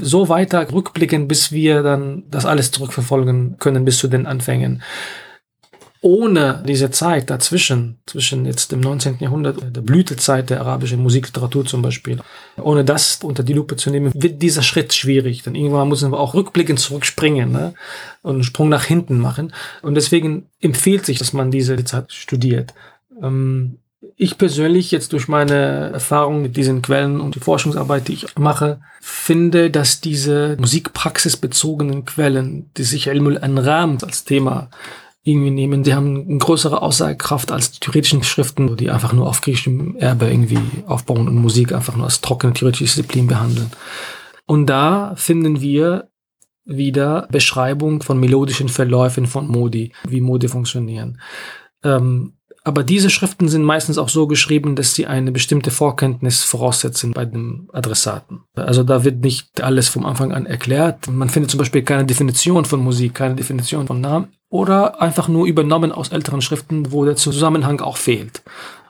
So 0.00 0.28
weiter 0.28 0.70
rückblicken, 0.72 1.26
bis 1.26 1.50
wir 1.50 1.82
dann 1.82 2.22
das 2.30 2.46
alles 2.46 2.70
zurückverfolgen 2.70 3.56
können 3.58 3.84
bis 3.84 3.98
zu 3.98 4.06
den 4.06 4.26
Anfängen 4.26 4.82
ohne 6.02 6.64
diese 6.66 6.90
Zeit 6.90 7.30
dazwischen, 7.30 8.00
zwischen 8.06 8.44
jetzt 8.44 8.72
dem 8.72 8.80
19. 8.80 9.18
Jahrhundert, 9.20 9.58
der 9.74 9.80
Blütezeit 9.82 10.50
der 10.50 10.60
arabischen 10.60 11.00
Musikliteratur 11.00 11.64
zum 11.64 11.80
Beispiel, 11.80 12.18
ohne 12.60 12.84
das 12.84 13.20
unter 13.22 13.44
die 13.44 13.52
Lupe 13.52 13.76
zu 13.76 13.88
nehmen, 13.90 14.12
wird 14.12 14.42
dieser 14.42 14.62
Schritt 14.62 14.92
schwierig. 14.92 15.44
Denn 15.44 15.54
irgendwann 15.54 15.88
müssen 15.88 16.10
wir 16.10 16.18
auch 16.18 16.34
rückblickend 16.34 16.80
zurückspringen 16.80 17.52
ne? 17.52 17.74
und 18.22 18.34
einen 18.34 18.42
Sprung 18.42 18.68
nach 18.68 18.84
hinten 18.84 19.18
machen. 19.18 19.54
Und 19.82 19.94
deswegen 19.94 20.48
empfiehlt 20.60 21.06
sich, 21.06 21.18
dass 21.18 21.32
man 21.32 21.52
diese 21.52 21.82
Zeit 21.84 22.12
studiert. 22.12 22.74
Ähm, 23.22 23.78
ich 24.16 24.38
persönlich 24.38 24.90
jetzt 24.90 25.12
durch 25.12 25.28
meine 25.28 25.90
Erfahrung 25.92 26.42
mit 26.42 26.56
diesen 26.56 26.82
Quellen 26.82 27.20
und 27.20 27.36
die 27.36 27.40
Forschungsarbeit, 27.40 28.08
die 28.08 28.14
ich 28.14 28.26
mache, 28.36 28.80
finde, 29.00 29.70
dass 29.70 30.00
diese 30.00 30.56
musikpraxisbezogenen 30.58 32.04
Quellen, 32.04 32.70
die 32.76 32.82
sich 32.82 33.06
Ilmul 33.06 33.38
Anram 33.38 33.98
als 34.02 34.24
Thema 34.24 34.68
irgendwie 35.24 35.50
nehmen. 35.50 35.82
Die 35.82 35.94
haben 35.94 36.26
eine 36.28 36.38
größere 36.38 36.82
Aussagekraft 36.82 37.52
als 37.52 37.72
die 37.72 37.80
theoretischen 37.80 38.22
Schriften, 38.22 38.76
die 38.76 38.90
einfach 38.90 39.12
nur 39.12 39.28
auf 39.28 39.40
griechischem 39.40 39.96
Erbe 39.96 40.28
irgendwie 40.28 40.58
aufbauen 40.86 41.28
und 41.28 41.36
Musik 41.36 41.72
einfach 41.72 41.96
nur 41.96 42.06
als 42.06 42.20
trockene 42.20 42.52
theoretische 42.52 42.84
Disziplin 42.84 43.28
behandeln. 43.28 43.70
Und 44.46 44.66
da 44.66 45.14
finden 45.16 45.60
wir 45.60 46.08
wieder 46.64 47.28
Beschreibung 47.30 48.02
von 48.02 48.18
melodischen 48.18 48.68
Verläufen 48.68 49.26
von 49.26 49.48
Modi, 49.48 49.92
wie 50.08 50.20
Modi 50.20 50.48
funktionieren. 50.48 51.20
Ähm, 51.84 52.34
aber 52.64 52.84
diese 52.84 53.10
Schriften 53.10 53.48
sind 53.48 53.64
meistens 53.64 53.98
auch 53.98 54.08
so 54.08 54.26
geschrieben, 54.26 54.76
dass 54.76 54.94
sie 54.94 55.06
eine 55.06 55.32
bestimmte 55.32 55.70
Vorkenntnis 55.70 56.44
voraussetzen 56.44 57.12
bei 57.12 57.24
dem 57.24 57.68
Adressaten. 57.72 58.42
Also 58.54 58.84
da 58.84 59.04
wird 59.04 59.20
nicht 59.24 59.60
alles 59.60 59.88
vom 59.88 60.06
Anfang 60.06 60.32
an 60.32 60.46
erklärt. 60.46 61.08
Man 61.08 61.28
findet 61.28 61.50
zum 61.50 61.58
Beispiel 61.58 61.82
keine 61.82 62.04
Definition 62.04 62.64
von 62.64 62.80
Musik, 62.80 63.14
keine 63.14 63.34
Definition 63.34 63.88
von 63.88 64.00
Namen 64.00 64.28
oder 64.48 65.02
einfach 65.02 65.26
nur 65.26 65.46
übernommen 65.46 65.90
aus 65.90 66.10
älteren 66.10 66.42
Schriften, 66.42 66.92
wo 66.92 67.04
der 67.04 67.16
Zusammenhang 67.16 67.80
auch 67.80 67.96
fehlt. 67.96 68.42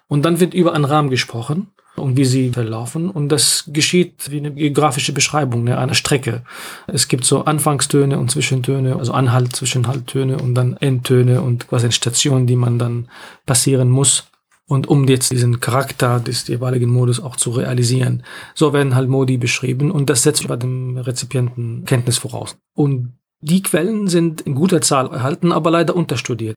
Und 0.07 0.25
dann 0.25 0.41
wird 0.41 0.53
über 0.53 0.75
einen 0.75 0.85
Rahmen 0.85 1.09
gesprochen 1.09 1.69
und 1.97 2.17
wie 2.17 2.25
sie 2.25 2.51
verlaufen. 2.51 3.11
Und 3.11 3.29
das 3.29 3.65
geschieht 3.67 4.31
wie 4.31 4.39
eine 4.39 4.53
geografische 4.53 5.13
Beschreibung 5.13 5.65
ne, 5.65 5.79
einer 5.79 5.95
Strecke. 5.95 6.43
Es 6.87 7.09
gibt 7.09 7.25
so 7.25 7.45
Anfangstöne 7.45 8.19
und 8.19 8.31
Zwischentöne, 8.31 8.97
also 8.97 9.13
Anhalt, 9.13 9.55
Zwischenhalttöne 9.55 10.39
und 10.39 10.55
dann 10.55 10.77
Endtöne 10.79 11.43
und 11.43 11.69
quasi 11.69 11.87
eine 11.87 11.93
Station, 11.93 12.47
die 12.47 12.57
man 12.57 12.79
dann 12.79 13.09
passieren 13.47 13.91
muss. 13.91 14.25
Und 14.67 14.89
um 14.89 15.07
jetzt 15.07 15.33
diesen 15.33 15.61
Charakter 15.61 16.19
des 16.19 16.49
jeweiligen 16.49 16.89
Modus 16.89 17.21
auch 17.21 17.37
zu 17.37 17.51
realisieren. 17.51 18.23
So 18.55 18.73
werden 18.73 18.95
halt 18.95 19.09
Modi 19.09 19.37
beschrieben 19.37 19.91
und 19.91 20.09
das 20.09 20.23
setzt 20.23 20.49
bei 20.49 20.57
dem 20.57 20.97
Rezipienten 20.97 21.85
Kenntnis 21.85 22.19
voraus. 22.19 22.57
Und 22.73 23.13
die 23.41 23.63
Quellen 23.63 24.09
sind 24.09 24.41
in 24.43 24.55
guter 24.55 24.81
Zahl 24.81 25.13
erhalten, 25.13 25.53
aber 25.53 25.71
leider 25.71 25.95
unterstudiert. 25.95 26.57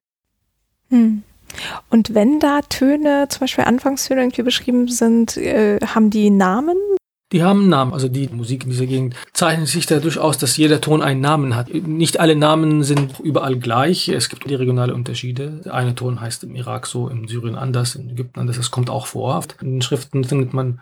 Hm. 0.89 1.23
Und 1.89 2.13
wenn 2.13 2.39
da 2.39 2.61
Töne, 2.61 3.27
zum 3.29 3.41
Beispiel 3.41 3.63
Anfangstöne 3.63 4.21
irgendwie 4.21 4.43
beschrieben 4.43 4.87
sind, 4.87 5.37
äh, 5.37 5.79
haben 5.85 6.09
die 6.09 6.29
Namen? 6.29 6.77
Die 7.31 7.43
haben 7.43 7.61
einen 7.61 7.69
Namen. 7.69 7.93
Also 7.93 8.07
die 8.07 8.29
Musik 8.29 8.65
in 8.65 8.69
dieser 8.69 8.85
Gegend 8.85 9.15
zeichnet 9.33 9.67
sich 9.67 9.87
dadurch 9.87 10.19
aus, 10.19 10.37
dass 10.37 10.57
jeder 10.57 10.79
Ton 10.79 11.01
einen 11.01 11.21
Namen 11.21 11.55
hat. 11.55 11.73
Nicht 11.73 12.19
alle 12.19 12.35
Namen 12.35 12.83
sind 12.83 13.19
überall 13.19 13.57
gleich. 13.57 14.09
Es 14.09 14.29
gibt 14.29 14.47
die 14.47 14.53
regionale 14.53 14.93
Unterschiede. 14.93 15.61
Der 15.65 15.73
eine 15.73 15.95
Ton 15.95 16.21
heißt 16.21 16.43
im 16.43 16.55
Irak 16.55 16.85
so, 16.85 17.09
im 17.09 17.27
Syrien 17.27 17.55
anders, 17.55 17.95
in 17.95 18.11
Ägypten 18.11 18.39
anders. 18.39 18.57
Das 18.57 18.69
kommt 18.69 18.91
auch 18.91 19.07
vor. 19.07 19.43
In 19.59 19.71
den 19.71 19.81
Schriften 19.81 20.23
findet 20.23 20.53
man 20.53 20.81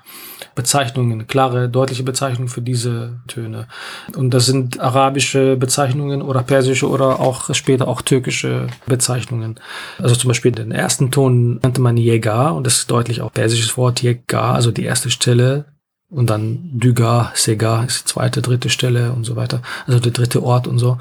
Bezeichnungen, 0.54 1.28
klare, 1.28 1.70
deutliche 1.70 2.04
Bezeichnungen 2.04 2.50
für 2.50 2.62
diese 2.62 3.22
Töne. 3.28 3.68
Und 4.16 4.34
das 4.34 4.46
sind 4.46 4.82
arabische 4.82 5.56
Bezeichnungen 5.56 6.22
oder 6.22 6.44
persische 6.44 6.90
oder 6.90 7.22
auch 7.22 7.54
später 7.56 7.88
auch 7.88 8.02
türkische 8.02 8.68
Bezeichnungen. 8.86 9.62
Also 9.98 10.16
zum 10.16 10.28
Beispiel 10.28 10.52
den 10.52 10.74
ersten 10.74 11.10
Ton 11.10 11.60
nannte 11.64 11.80
man 11.80 11.96
Yega 11.96 12.50
und 12.50 12.68
das 12.68 12.80
ist 12.80 12.92
deutlich 12.92 13.22
auch 13.22 13.32
persisches 13.32 13.78
Wort 13.78 14.04
Yega, 14.04 14.54
also 14.54 14.72
die 14.72 14.84
erste 14.84 15.10
Stelle 15.10 15.73
und 16.14 16.30
dann 16.30 16.70
Duga, 16.74 17.32
Sega 17.34 17.84
ist 17.84 18.02
die 18.02 18.06
zweite, 18.06 18.42
dritte 18.42 18.70
Stelle 18.70 19.12
und 19.14 19.24
so 19.24 19.36
weiter, 19.36 19.62
also 19.88 20.00
der 20.00 20.12
dritte 20.12 20.44
Ort 20.44 20.68
und 20.68 20.80
so. 20.80 20.98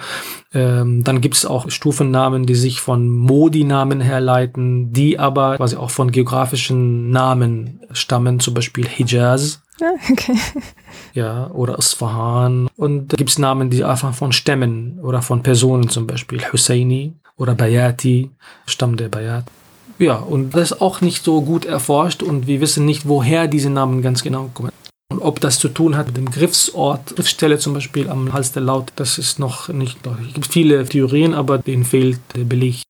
Ähm, 0.54 1.04
dann 1.04 1.20
gibt 1.20 1.36
es 1.36 1.46
auch 1.46 1.70
Stufennamen, 1.70 2.46
die 2.46 2.54
sich 2.54 2.80
von 2.80 3.08
Modi-Namen 3.08 4.00
herleiten, 4.00 4.92
die 4.92 5.18
aber 5.18 5.56
quasi 5.56 5.76
auch 5.76 5.90
von 5.90 6.10
geografischen 6.10 7.10
Namen 7.10 7.80
stammen, 7.92 8.40
zum 8.40 8.54
Beispiel 8.54 8.86
Hijaz. 8.88 9.62
Ja, 9.80 9.92
okay. 10.10 10.36
Ja, 11.14 11.50
oder 11.50 11.78
Isfahan. 11.78 12.68
Und 12.76 13.12
da 13.12 13.16
gibt 13.16 13.30
es 13.30 13.38
Namen, 13.38 13.70
die 13.70 13.84
einfach 13.84 14.14
von 14.14 14.32
Stämmen 14.32 14.98
oder 15.02 15.22
von 15.22 15.42
Personen, 15.42 15.88
zum 15.88 16.06
Beispiel 16.06 16.40
Husseini 16.52 17.14
oder 17.36 17.54
Bayati, 17.54 18.30
Stamm 18.66 18.96
der 18.96 19.08
Bayat. 19.08 19.44
Ja, 19.98 20.16
und 20.16 20.54
das 20.54 20.72
ist 20.72 20.80
auch 20.80 21.00
nicht 21.00 21.22
so 21.24 21.42
gut 21.42 21.64
erforscht 21.64 22.22
und 22.22 22.46
wir 22.46 22.60
wissen 22.60 22.84
nicht, 22.84 23.06
woher 23.06 23.46
diese 23.46 23.70
Namen 23.70 24.02
ganz 24.02 24.22
genau 24.22 24.50
kommen. 24.52 24.72
Und 25.12 25.20
ob 25.20 25.40
das 25.40 25.58
zu 25.58 25.68
tun 25.68 25.96
hat 25.96 26.06
mit 26.08 26.16
dem 26.16 26.30
Griffsort, 26.30 27.14
Griffstelle 27.16 27.58
zum 27.58 27.74
Beispiel 27.74 28.08
am 28.08 28.32
Hals 28.32 28.52
der 28.52 28.62
Laut, 28.62 28.92
das 28.96 29.18
ist 29.18 29.38
noch 29.38 29.68
nicht 29.68 30.04
deutlich. 30.06 30.28
Es 30.28 30.34
gibt 30.34 30.46
viele 30.46 30.84
Theorien, 30.86 31.34
aber 31.34 31.58
denen 31.58 31.84
fehlt 31.84 32.18
der 32.34 32.44
Beleg. 32.44 32.82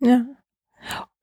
Ja. 0.00 0.24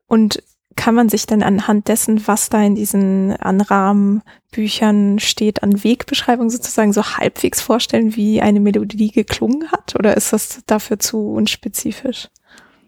Und 0.08 0.42
kann 0.76 0.96
man 0.96 1.10
sich 1.10 1.26
denn 1.26 1.44
anhand 1.44 1.88
dessen, 1.90 2.28
was 2.28 2.50
da 2.50 2.64
in 2.64 2.76
diesen 2.76 3.36
Anrahmenbüchern 3.36 5.20
steht, 5.20 5.64
an 5.64 5.84
Wegbeschreibung 5.84 6.50
sozusagen 6.50 6.94
so 6.94 7.04
halbwegs 7.04 7.62
vorstellen, 7.62 8.16
wie 8.16 8.42
eine 8.42 8.60
Melodie 8.60 9.12
geklungen 9.12 9.72
hat? 9.72 9.96
Oder 9.98 10.16
ist 10.16 10.32
das 10.34 10.62
dafür 10.66 11.00
zu 11.00 11.34
unspezifisch? 11.34 12.30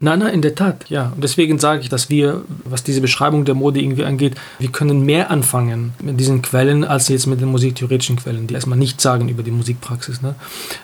Nein, 0.01 0.19
nein, 0.19 0.33
in 0.33 0.41
der 0.41 0.55
Tat, 0.55 0.89
ja. 0.89 1.11
Und 1.13 1.23
deswegen 1.23 1.59
sage 1.59 1.81
ich, 1.81 1.89
dass 1.89 2.09
wir, 2.09 2.43
was 2.63 2.83
diese 2.83 3.01
Beschreibung 3.01 3.43
der 3.43 3.55
Mode 3.55 3.81
irgendwie 3.81 4.05
angeht, 4.05 4.35
wir 4.57 4.71
können 4.71 5.05
mehr 5.05 5.29
anfangen 5.29 5.93
mit 6.01 6.17
diesen 6.17 6.41
Quellen 6.41 6.85
als 6.85 7.09
jetzt 7.09 7.27
mit 7.27 7.41
den 7.41 7.49
musiktheoretischen 7.49 8.15
Quellen, 8.15 8.47
die 8.47 8.53
erstmal 8.53 8.77
nichts 8.77 9.03
sagen 9.03 9.27
über 9.27 9.43
die 9.43 9.51
Musikpraxis. 9.51 10.21
Ne? 10.21 10.35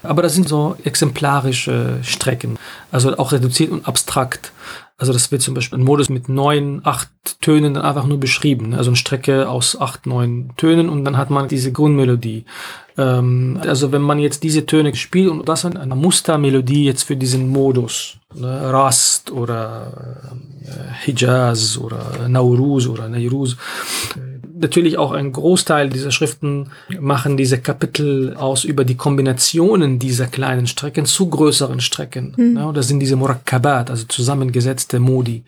Aber 0.03 0.21
das 0.21 0.33
sind 0.33 0.49
so 0.49 0.75
exemplarische 0.83 1.99
Strecken, 2.01 2.59
also 2.91 3.17
auch 3.17 3.31
reduziert 3.31 3.71
und 3.71 3.87
abstrakt. 3.87 4.51
Also 4.97 5.13
das 5.13 5.31
wird 5.31 5.41
zum 5.41 5.53
Beispiel 5.53 5.79
ein 5.79 5.85
Modus 5.85 6.09
mit 6.09 6.27
neun, 6.27 6.81
acht 6.83 7.09
Tönen 7.41 7.73
dann 7.73 7.83
einfach 7.83 8.05
nur 8.05 8.19
beschrieben. 8.19 8.69
Ne? 8.69 8.77
Also 8.77 8.89
eine 8.89 8.97
Strecke 8.97 9.47
aus 9.47 9.79
acht, 9.79 10.05
neun 10.05 10.51
Tönen 10.57 10.89
und 10.89 11.05
dann 11.05 11.17
hat 11.17 11.29
man 11.29 11.47
diese 11.47 11.71
Grundmelodie. 11.71 12.45
Ähm, 12.97 13.59
also 13.61 13.91
wenn 13.91 14.01
man 14.01 14.19
jetzt 14.19 14.43
diese 14.43 14.65
Töne 14.65 14.95
spielt 14.95 15.29
und 15.29 15.47
das 15.47 15.65
eine 15.65 15.95
Mustermelodie 15.95 16.85
jetzt 16.85 17.03
für 17.03 17.15
diesen 17.15 17.49
Modus, 17.49 18.17
ne? 18.33 18.71
Rast 18.71 19.31
oder 19.31 19.91
äh, 20.63 21.05
Hijaz 21.05 21.77
oder 21.77 22.27
Nauruz 22.27 22.87
oder 22.87 23.09
Nairuz, 23.09 23.57
natürlich 24.57 24.97
auch 24.97 25.11
ein 25.11 25.31
Großteil 25.31 25.89
dieser 25.89 26.11
Schriften 26.11 26.71
machen 26.99 27.37
diese 27.37 27.59
Kapitel 27.59 28.35
aus 28.35 28.63
über 28.63 28.85
die 28.85 28.95
Kombinationen 28.95 29.99
dieser 29.99 30.27
kleinen 30.27 30.67
Strecken 30.67 31.05
zu 31.05 31.29
größeren 31.29 31.81
Strecken. 31.81 32.33
Mhm. 32.37 32.57
Ja, 32.57 32.71
das 32.71 32.87
sind 32.87 32.99
diese 32.99 33.15
Murakkabat, 33.15 33.89
also 33.89 34.05
zusammengesetzte 34.07 34.99
Modi. 34.99 35.43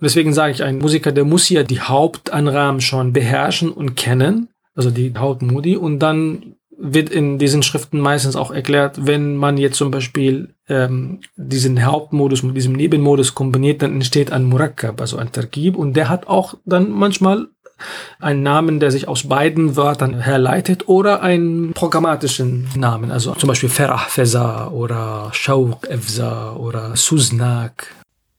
Und 0.00 0.04
deswegen 0.04 0.32
sage 0.32 0.52
ich, 0.52 0.62
ein 0.62 0.78
Musiker, 0.78 1.12
der 1.12 1.24
muss 1.24 1.48
ja 1.48 1.62
die 1.62 1.80
Hauptanrahmen 1.80 2.80
schon 2.80 3.12
beherrschen 3.12 3.72
und 3.72 3.96
kennen, 3.96 4.48
also 4.74 4.90
die 4.90 5.12
Hauptmodi, 5.16 5.76
und 5.76 5.98
dann 5.98 6.54
wird 6.78 7.10
in 7.10 7.38
diesen 7.38 7.62
Schriften 7.62 7.98
meistens 7.98 8.36
auch 8.36 8.52
erklärt, 8.52 9.06
wenn 9.06 9.36
man 9.36 9.58
jetzt 9.58 9.76
zum 9.76 9.90
Beispiel 9.90 10.54
ähm, 10.68 11.20
diesen 11.36 11.84
Hauptmodus 11.84 12.44
mit 12.44 12.56
diesem 12.56 12.72
Nebenmodus 12.72 13.34
kombiniert, 13.34 13.82
dann 13.82 13.94
entsteht 13.94 14.30
ein 14.32 14.44
Murakkab, 14.44 15.00
also 15.00 15.16
ein 15.16 15.32
Tergib, 15.32 15.76
und 15.76 15.94
der 15.94 16.08
hat 16.08 16.28
auch 16.28 16.54
dann 16.64 16.90
manchmal 16.90 17.48
einen 18.20 18.42
Namen, 18.42 18.80
der 18.80 18.90
sich 18.90 19.08
aus 19.08 19.28
beiden 19.28 19.76
Wörtern 19.76 20.20
herleitet 20.20 20.88
oder 20.88 21.22
einen 21.22 21.72
programmatischen 21.72 22.68
Namen, 22.76 23.10
also 23.10 23.34
zum 23.34 23.48
Beispiel 23.48 23.68
Ferah 23.68 23.98
Feza 23.98 24.68
oder 24.68 25.30
Shauq 25.32 25.86
Efza 25.88 26.54
oder 26.54 26.96
Suznak. 26.96 27.94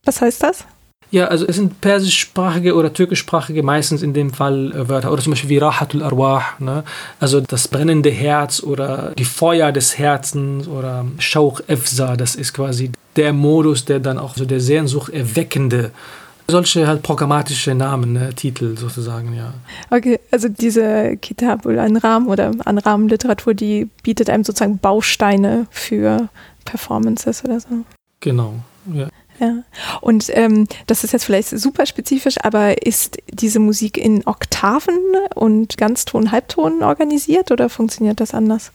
Was 0.05 0.21
heißt 0.21 0.43
das? 0.43 0.65
Ja, 1.11 1.25
also 1.25 1.45
es 1.47 1.55
sind 1.55 1.81
persischsprachige 1.81 2.75
oder 2.75 2.93
türkischsprachige 2.93 3.63
meistens 3.63 4.03
in 4.03 4.13
dem 4.13 4.31
Fall 4.31 4.71
äh, 4.71 4.89
Wörter. 4.89 5.11
Oder 5.11 5.21
zum 5.21 5.31
Beispiel 5.31 5.49
wie 5.49 5.57
Rahatul 5.57 6.03
Arwah, 6.03 6.43
ne? 6.59 6.83
also 7.19 7.41
das 7.41 7.67
brennende 7.67 8.11
Herz 8.11 8.61
oder 8.61 9.13
die 9.17 9.25
Feuer 9.25 9.71
des 9.71 9.97
Herzens 9.97 10.67
oder 10.67 11.05
Shauq 11.17 11.63
Efza, 11.67 12.15
das 12.15 12.35
ist 12.35 12.53
quasi 12.53 12.91
der 13.15 13.33
Modus, 13.33 13.85
der 13.85 13.99
dann 13.99 14.19
auch 14.19 14.35
so 14.35 14.45
der 14.45 14.59
Sehnsucht 14.59 15.11
erweckende 15.11 15.91
solche 16.49 16.87
halt 16.87 17.03
programmatische 17.03 17.75
Namen, 17.75 18.13
ne, 18.13 18.33
Titel 18.33 18.75
sozusagen, 18.77 19.35
ja. 19.35 19.53
Okay, 19.91 20.19
also 20.31 20.49
diese 20.49 21.17
Kitab 21.17 21.65
oder 21.65 21.83
Anrahmen 21.83 22.27
oder 22.27 22.51
Anrahmenliteratur, 22.65 23.53
die 23.53 23.87
bietet 24.03 24.29
einem 24.29 24.43
sozusagen 24.43 24.79
Bausteine 24.79 25.67
für 25.69 26.29
Performances 26.65 27.43
oder 27.43 27.59
so. 27.59 27.67
Genau, 28.19 28.55
ja. 28.93 29.07
Ja, 29.39 29.63
und 30.01 30.29
ähm, 30.33 30.67
das 30.87 31.03
ist 31.03 31.13
jetzt 31.13 31.25
vielleicht 31.25 31.49
super 31.49 31.85
spezifisch, 31.85 32.35
aber 32.41 32.85
ist 32.85 33.17
diese 33.31 33.59
Musik 33.59 33.97
in 33.97 34.27
Oktaven 34.27 34.99
und 35.35 35.77
Ganzton, 35.77 36.31
Halbton 36.31 36.83
organisiert 36.83 37.51
oder 37.51 37.69
funktioniert 37.69 38.19
das 38.19 38.33
anders? 38.33 38.71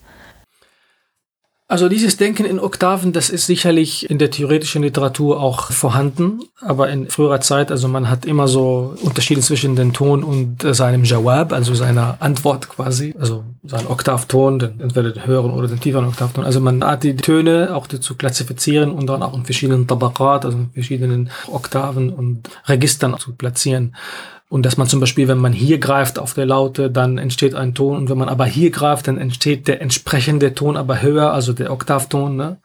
Also 1.67 1.89
dieses 1.89 2.19
Denken 2.19 2.45
in 2.45 2.61
Oktaven, 2.61 3.15
das 3.15 3.31
ist 3.31 3.47
sicherlich 3.47 4.11
in 4.11 4.19
der 4.19 4.31
theoretischen 4.31 4.83
Literatur 4.83 5.41
auch 5.41 5.73
vorhanden, 5.73 6.41
aber 6.61 6.91
in 6.91 7.09
früherer 7.09 7.41
Zeit, 7.41 7.71
also 7.71 7.89
man 7.89 8.11
hat 8.11 8.27
immer 8.27 8.49
so 8.49 8.95
Unterschiede 9.01 9.41
zwischen 9.41 9.75
dem 9.75 9.95
Ton 9.95 10.23
und 10.23 10.61
seinem 10.61 11.05
Jawab, 11.05 11.55
also 11.55 11.75
seiner 11.75 12.19
Antwort 12.21 12.69
quasi, 12.69 13.15
also 13.19 13.45
sein 13.63 13.87
Oktavton, 13.87 14.59
den, 14.59 14.79
entweder 14.79 15.11
den 15.11 15.27
höheren 15.27 15.53
oder 15.53 15.67
den 15.67 15.81
tieferen 15.81 16.07
Oktavton. 16.07 16.45
Also 16.45 16.61
man 16.61 16.85
hat 16.85 17.03
die 17.03 17.17
Töne 17.17 17.75
auch 17.75 17.87
zu 17.87 18.15
klassifizieren 18.15 18.91
und 18.91 19.07
dann 19.07 19.23
auch 19.23 19.35
in 19.35 19.47
verschiedenen 19.47 19.87
Tabakat, 19.87 20.45
also 20.45 20.59
in 20.59 20.71
verschiedenen 20.71 21.31
Oktaven 21.51 22.13
und 22.13 22.51
Registern 22.67 23.19
zu 23.19 23.35
platzieren. 23.35 23.95
Und 24.55 24.65
dass 24.65 24.77
man 24.77 24.87
zum 24.87 25.01
Beispiel, 25.01 25.27
wenn 25.27 25.39
man 25.39 25.53
hier 25.53 25.79
greift 25.79 26.17
auf 26.17 26.33
der 26.35 26.47
Laute, 26.47 26.89
dann 26.89 27.19
entsteht 27.19 27.57
ein 27.57 27.75
Ton. 27.75 27.97
Und 27.97 28.09
wenn 28.09 28.19
man 28.19 28.29
aber 28.29 28.45
hier 28.45 28.71
greift, 28.71 29.09
dann 29.09 29.19
entsteht 29.19 29.67
der 29.67 29.83
entsprechende 29.83 30.55
Ton 30.55 30.77
aber 30.77 31.03
höher, 31.03 31.33
also 31.33 31.53
der 31.53 31.73
Oktavton 31.73 32.37
ne? 32.37 32.59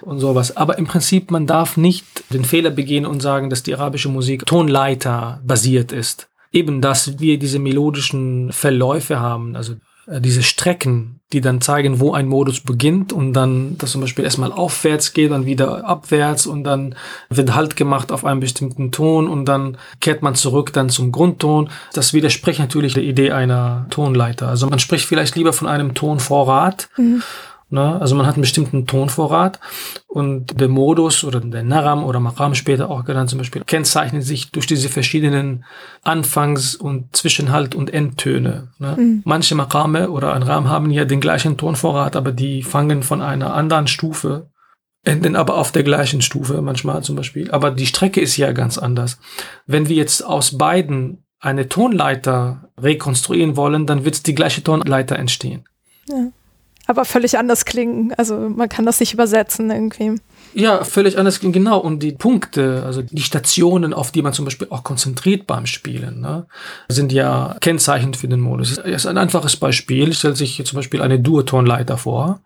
und 0.00 0.20
sowas. 0.20 0.56
Aber 0.56 0.78
im 0.78 0.86
Prinzip, 0.86 1.30
man 1.30 1.46
darf 1.46 1.76
nicht 1.76 2.06
den 2.32 2.46
Fehler 2.46 2.70
begehen 2.70 3.04
und 3.04 3.20
sagen, 3.20 3.50
dass 3.50 3.62
die 3.62 3.74
arabische 3.74 4.08
Musik 4.08 4.46
Tonleiter 4.46 5.42
basiert 5.44 5.92
ist. 5.92 6.30
Eben, 6.50 6.80
dass 6.80 7.18
wir 7.18 7.38
diese 7.38 7.58
melodischen 7.58 8.50
Verläufe 8.50 9.20
haben, 9.20 9.54
also 9.54 9.74
diese 10.06 10.42
Strecken, 10.42 11.20
die 11.32 11.40
dann 11.40 11.60
zeigen, 11.60 11.98
wo 11.98 12.12
ein 12.12 12.28
Modus 12.28 12.60
beginnt 12.60 13.12
und 13.12 13.32
dann 13.32 13.76
das 13.78 13.92
zum 13.92 14.00
Beispiel 14.00 14.24
erstmal 14.24 14.52
aufwärts 14.52 15.12
geht, 15.14 15.30
dann 15.30 15.46
wieder 15.46 15.84
abwärts 15.84 16.46
und 16.46 16.64
dann 16.64 16.94
wird 17.30 17.54
Halt 17.54 17.76
gemacht 17.76 18.12
auf 18.12 18.24
einem 18.24 18.40
bestimmten 18.40 18.92
Ton 18.92 19.28
und 19.28 19.46
dann 19.46 19.76
kehrt 20.00 20.22
man 20.22 20.34
zurück 20.34 20.72
dann 20.72 20.90
zum 20.90 21.12
Grundton. 21.12 21.70
Das 21.92 22.12
widerspricht 22.12 22.60
natürlich 22.60 22.94
der 22.94 23.02
Idee 23.02 23.32
einer 23.32 23.86
Tonleiter. 23.90 24.48
Also 24.48 24.66
man 24.68 24.78
spricht 24.78 25.06
vielleicht 25.06 25.36
lieber 25.36 25.52
von 25.52 25.68
einem 25.68 25.94
Tonvorrat. 25.94 26.88
Mhm. 26.96 27.22
Ne? 27.70 28.00
Also 28.00 28.14
man 28.14 28.26
hat 28.26 28.34
einen 28.34 28.42
bestimmten 28.42 28.86
Tonvorrat 28.86 29.58
und 30.06 30.60
der 30.60 30.68
Modus 30.68 31.24
oder 31.24 31.40
der 31.40 31.62
Naram 31.62 32.04
oder 32.04 32.20
Maqam 32.20 32.54
später 32.54 32.90
auch 32.90 33.04
genannt 33.04 33.30
zum 33.30 33.38
Beispiel 33.38 33.64
kennzeichnet 33.64 34.22
sich 34.22 34.52
durch 34.52 34.66
diese 34.66 34.88
verschiedenen 34.88 35.64
Anfangs- 36.02 36.76
und 36.76 37.16
Zwischenhalt- 37.16 37.74
und 37.74 37.92
Endtöne. 37.92 38.68
Ne? 38.78 38.96
Mhm. 38.96 39.22
Manche 39.24 39.54
Maqame 39.54 40.10
oder 40.10 40.34
ein 40.34 40.42
Ram 40.42 40.68
haben 40.68 40.90
ja 40.90 41.04
den 41.04 41.20
gleichen 41.20 41.56
Tonvorrat, 41.56 42.16
aber 42.16 42.32
die 42.32 42.62
fangen 42.62 43.02
von 43.02 43.22
einer 43.22 43.54
anderen 43.54 43.86
Stufe 43.86 44.50
enden 45.06 45.36
aber 45.36 45.58
auf 45.58 45.70
der 45.70 45.82
gleichen 45.82 46.22
Stufe 46.22 46.62
manchmal 46.62 47.02
zum 47.02 47.14
Beispiel. 47.14 47.50
Aber 47.50 47.70
die 47.70 47.86
Strecke 47.86 48.22
ist 48.22 48.38
ja 48.38 48.52
ganz 48.52 48.78
anders. 48.78 49.18
Wenn 49.66 49.88
wir 49.88 49.96
jetzt 49.96 50.24
aus 50.24 50.56
beiden 50.56 51.26
eine 51.40 51.68
Tonleiter 51.68 52.70
rekonstruieren 52.80 53.54
wollen, 53.54 53.84
dann 53.86 54.06
wird 54.06 54.26
die 54.26 54.34
gleiche 54.34 54.64
Tonleiter 54.64 55.18
entstehen. 55.18 55.66
Ja 56.08 56.30
aber 56.86 57.04
völlig 57.04 57.38
anders 57.38 57.64
klingen. 57.64 58.12
Also 58.16 58.36
man 58.36 58.68
kann 58.68 58.86
das 58.86 59.00
nicht 59.00 59.14
übersetzen 59.14 59.70
irgendwie. 59.70 60.20
Ja, 60.52 60.84
völlig 60.84 61.18
anders 61.18 61.40
klingen, 61.40 61.52
genau. 61.52 61.78
Und 61.78 62.02
die 62.02 62.12
Punkte, 62.12 62.82
also 62.84 63.02
die 63.02 63.22
Stationen, 63.22 63.92
auf 63.92 64.12
die 64.12 64.22
man 64.22 64.32
zum 64.32 64.44
Beispiel 64.44 64.68
auch 64.70 64.84
konzentriert 64.84 65.46
beim 65.46 65.66
Spielen, 65.66 66.20
ne, 66.20 66.46
sind 66.88 67.12
ja 67.12 67.56
kennzeichnend 67.60 68.16
für 68.16 68.28
den 68.28 68.40
Modus. 68.40 68.78
Ist 68.78 69.06
ein 69.06 69.18
einfaches 69.18 69.56
Beispiel. 69.56 70.12
Stellt 70.12 70.36
sich 70.36 70.56
hier 70.56 70.64
zum 70.64 70.76
Beispiel 70.76 71.02
eine 71.02 71.18
Duotonleiter 71.18 71.98
vor 71.98 72.40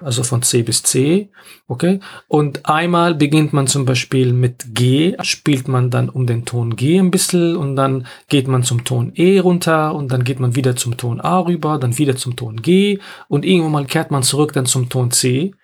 also 0.00 0.22
von 0.22 0.42
C 0.42 0.62
bis 0.62 0.82
C, 0.82 1.30
okay? 1.66 2.00
Und 2.28 2.66
einmal 2.66 3.14
beginnt 3.14 3.52
man 3.52 3.66
zum 3.66 3.84
Beispiel 3.84 4.32
mit 4.32 4.74
G, 4.74 5.16
spielt 5.22 5.68
man 5.68 5.90
dann 5.90 6.08
um 6.08 6.26
den 6.26 6.44
Ton 6.44 6.76
G 6.76 6.98
ein 6.98 7.10
bisschen 7.10 7.56
und 7.56 7.76
dann 7.76 8.06
geht 8.28 8.48
man 8.48 8.62
zum 8.62 8.84
Ton 8.84 9.12
E 9.14 9.38
runter 9.38 9.94
und 9.94 10.12
dann 10.12 10.24
geht 10.24 10.40
man 10.40 10.54
wieder 10.54 10.76
zum 10.76 10.96
Ton 10.96 11.20
A 11.20 11.40
rüber, 11.40 11.78
dann 11.78 11.98
wieder 11.98 12.16
zum 12.16 12.36
Ton 12.36 12.62
G 12.62 12.98
und 13.28 13.44
irgendwann 13.44 13.72
mal 13.72 13.86
kehrt 13.86 14.10
man 14.10 14.22
zurück 14.22 14.52
dann 14.52 14.66
zum 14.66 14.88
Ton 14.88 15.10
C. 15.10 15.54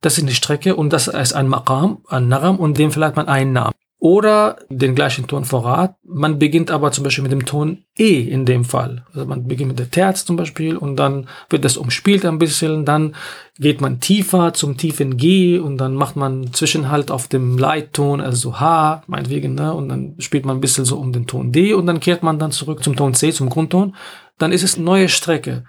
Das 0.00 0.18
ist 0.18 0.24
eine 0.24 0.34
Strecke 0.34 0.76
und 0.76 0.92
das 0.92 1.08
ist 1.08 1.32
ein 1.32 1.48
Maqam, 1.48 1.98
ein 2.08 2.28
Naram 2.28 2.56
und 2.56 2.78
dem 2.78 2.90
vielleicht 2.90 3.16
man 3.16 3.28
einen 3.28 3.52
Namen 3.52 3.74
oder 4.04 4.58
den 4.68 4.94
gleichen 4.94 5.26
Ton 5.26 5.44
Tonvorrat. 5.44 5.94
Man 6.04 6.38
beginnt 6.38 6.70
aber 6.70 6.92
zum 6.92 7.04
Beispiel 7.04 7.22
mit 7.22 7.32
dem 7.32 7.46
Ton 7.46 7.84
E 7.96 8.20
in 8.20 8.44
dem 8.44 8.66
Fall. 8.66 9.06
Also 9.14 9.24
man 9.24 9.48
beginnt 9.48 9.68
mit 9.68 9.78
der 9.78 9.90
Terz 9.90 10.26
zum 10.26 10.36
Beispiel 10.36 10.76
und 10.76 10.96
dann 10.96 11.26
wird 11.48 11.64
das 11.64 11.78
umspielt 11.78 12.26
ein 12.26 12.38
bisschen, 12.38 12.84
dann 12.84 13.14
geht 13.58 13.80
man 13.80 14.00
tiefer 14.00 14.52
zum 14.52 14.76
tiefen 14.76 15.16
G 15.16 15.58
und 15.58 15.78
dann 15.78 15.94
macht 15.94 16.16
man 16.16 16.52
Zwischenhalt 16.52 17.10
auf 17.10 17.28
dem 17.28 17.56
Leitton, 17.56 18.20
also 18.20 18.60
H, 18.60 19.04
meinetwegen, 19.06 19.54
ne? 19.54 19.72
und 19.72 19.88
dann 19.88 20.16
spielt 20.18 20.44
man 20.44 20.58
ein 20.58 20.60
bisschen 20.60 20.84
so 20.84 20.98
um 20.98 21.10
den 21.10 21.26
Ton 21.26 21.50
D 21.50 21.72
und 21.72 21.86
dann 21.86 22.00
kehrt 22.00 22.22
man 22.22 22.38
dann 22.38 22.52
zurück 22.52 22.84
zum 22.84 22.96
Ton 22.96 23.14
C, 23.14 23.32
zum 23.32 23.48
Grundton. 23.48 23.96
Dann 24.36 24.52
ist 24.52 24.64
es 24.64 24.74
eine 24.74 24.84
neue 24.84 25.08
Strecke. 25.08 25.64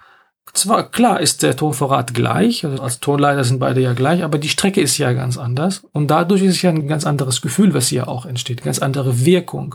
Zwar 0.56 0.90
klar 0.90 1.20
ist 1.20 1.42
der 1.42 1.54
Tonvorrat 1.54 2.14
gleich, 2.14 2.64
also 2.64 2.82
als 2.82 2.98
Tonleiter 2.98 3.44
sind 3.44 3.58
beide 3.58 3.82
ja 3.82 3.92
gleich, 3.92 4.24
aber 4.24 4.38
die 4.38 4.48
Strecke 4.48 4.80
ist 4.80 4.96
ja 4.96 5.12
ganz 5.12 5.36
anders 5.36 5.82
und 5.92 6.10
dadurch 6.10 6.40
ist 6.40 6.56
es 6.56 6.62
ja 6.62 6.70
ein 6.70 6.88
ganz 6.88 7.04
anderes 7.04 7.42
Gefühl, 7.42 7.74
was 7.74 7.88
hier 7.88 8.08
auch 8.08 8.24
entsteht, 8.24 8.62
ganz 8.62 8.78
andere 8.78 9.26
Wirkung. 9.26 9.74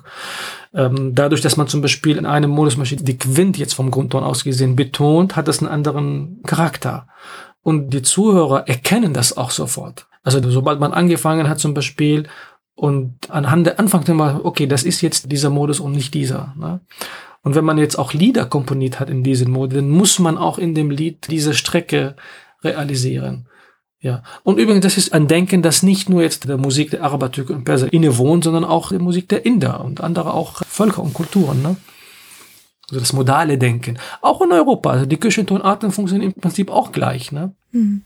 Ähm, 0.74 1.14
dadurch, 1.14 1.42
dass 1.42 1.56
man 1.56 1.68
zum 1.68 1.84
Beispiel 1.84 2.18
in 2.18 2.26
einem 2.26 2.50
Modusmaschine 2.50 3.04
die 3.04 3.20
Quint 3.20 3.60
jetzt 3.60 3.76
vom 3.76 3.92
Grundton 3.92 4.24
aus 4.24 4.44
gesehen 4.44 4.76
betont, 4.76 5.36
hat 5.36 5.48
das 5.48 5.60
einen 5.60 5.68
anderen 5.68 6.42
Charakter. 6.48 7.08
Und 7.62 7.92
die 7.92 8.02
Zuhörer 8.02 8.68
erkennen 8.68 9.14
das 9.14 9.38
auch 9.38 9.52
sofort. 9.52 10.08
Also 10.24 10.42
sobald 10.50 10.80
man 10.80 10.94
angefangen 10.94 11.48
hat 11.48 11.60
zum 11.60 11.76
Beispiel 11.76 12.28
und 12.74 13.30
anhand 13.30 13.68
der 13.68 13.80
Anfang 13.80 14.04
immer, 14.08 14.42
okay, 14.44 14.66
das 14.66 14.82
ist 14.82 15.02
jetzt 15.02 15.32
dieser 15.32 15.52
Modus 15.52 15.80
und 15.80 15.92
nicht 15.92 16.16
dieser. 16.16 16.56
Ne? 16.58 16.80
Und 17.44 17.56
wenn 17.56 17.66
man 17.66 17.78
jetzt 17.78 17.98
auch 17.98 18.14
Lieder 18.14 18.46
komponiert 18.46 19.00
hat 19.00 19.10
in 19.10 19.24
diesem 19.24 19.52
Mode, 19.52 19.78
dann 19.78 19.89
muss 19.89 20.20
man 20.20 20.38
auch 20.38 20.58
in 20.58 20.76
dem 20.76 20.92
Lied 20.92 21.28
diese 21.30 21.54
Strecke 21.54 22.16
realisieren. 22.64 23.48
Ja. 24.00 24.24
Und 24.44 24.58
übrigens, 24.58 24.84
das 24.84 24.98
ist 24.98 25.14
ein 25.14 25.28
Denken, 25.28 25.62
das 25.62 25.84
nicht 25.84 26.10
nur 26.10 26.22
jetzt 26.22 26.48
der 26.48 26.58
Musik 26.58 26.92
der 26.92 27.04
Araber, 27.04 27.32
Türken 27.32 27.58
und 27.58 27.66
Perser 27.66 27.92
innewohnt, 27.94 28.44
sondern 28.44 28.64
auch 28.64 28.89
der 28.89 29.00
Musik 29.00 29.30
der 29.30 29.46
Inder 29.46 29.84
und 29.84 30.02
andere 30.02 30.34
auch 30.34 30.64
Völker 30.68 31.04
und 31.04 31.14
Kulturen. 31.14 31.62
Ne? 31.62 31.76
Also 32.89 33.00
das 33.00 33.14
modale 33.14 33.58
Denken. 33.58 33.98
Auch 34.22 34.42
in 34.42 34.52
Europa. 34.52 34.89
Also 34.89 35.06
die 35.06 35.18
Küchentonarten 35.18 35.92
funktionieren 35.92 36.34
im 36.34 36.42
Prinzip 36.42 36.72
auch 36.72 36.92
gleich. 36.92 37.32
Ne? 37.32 37.54
Hm. 37.72 38.02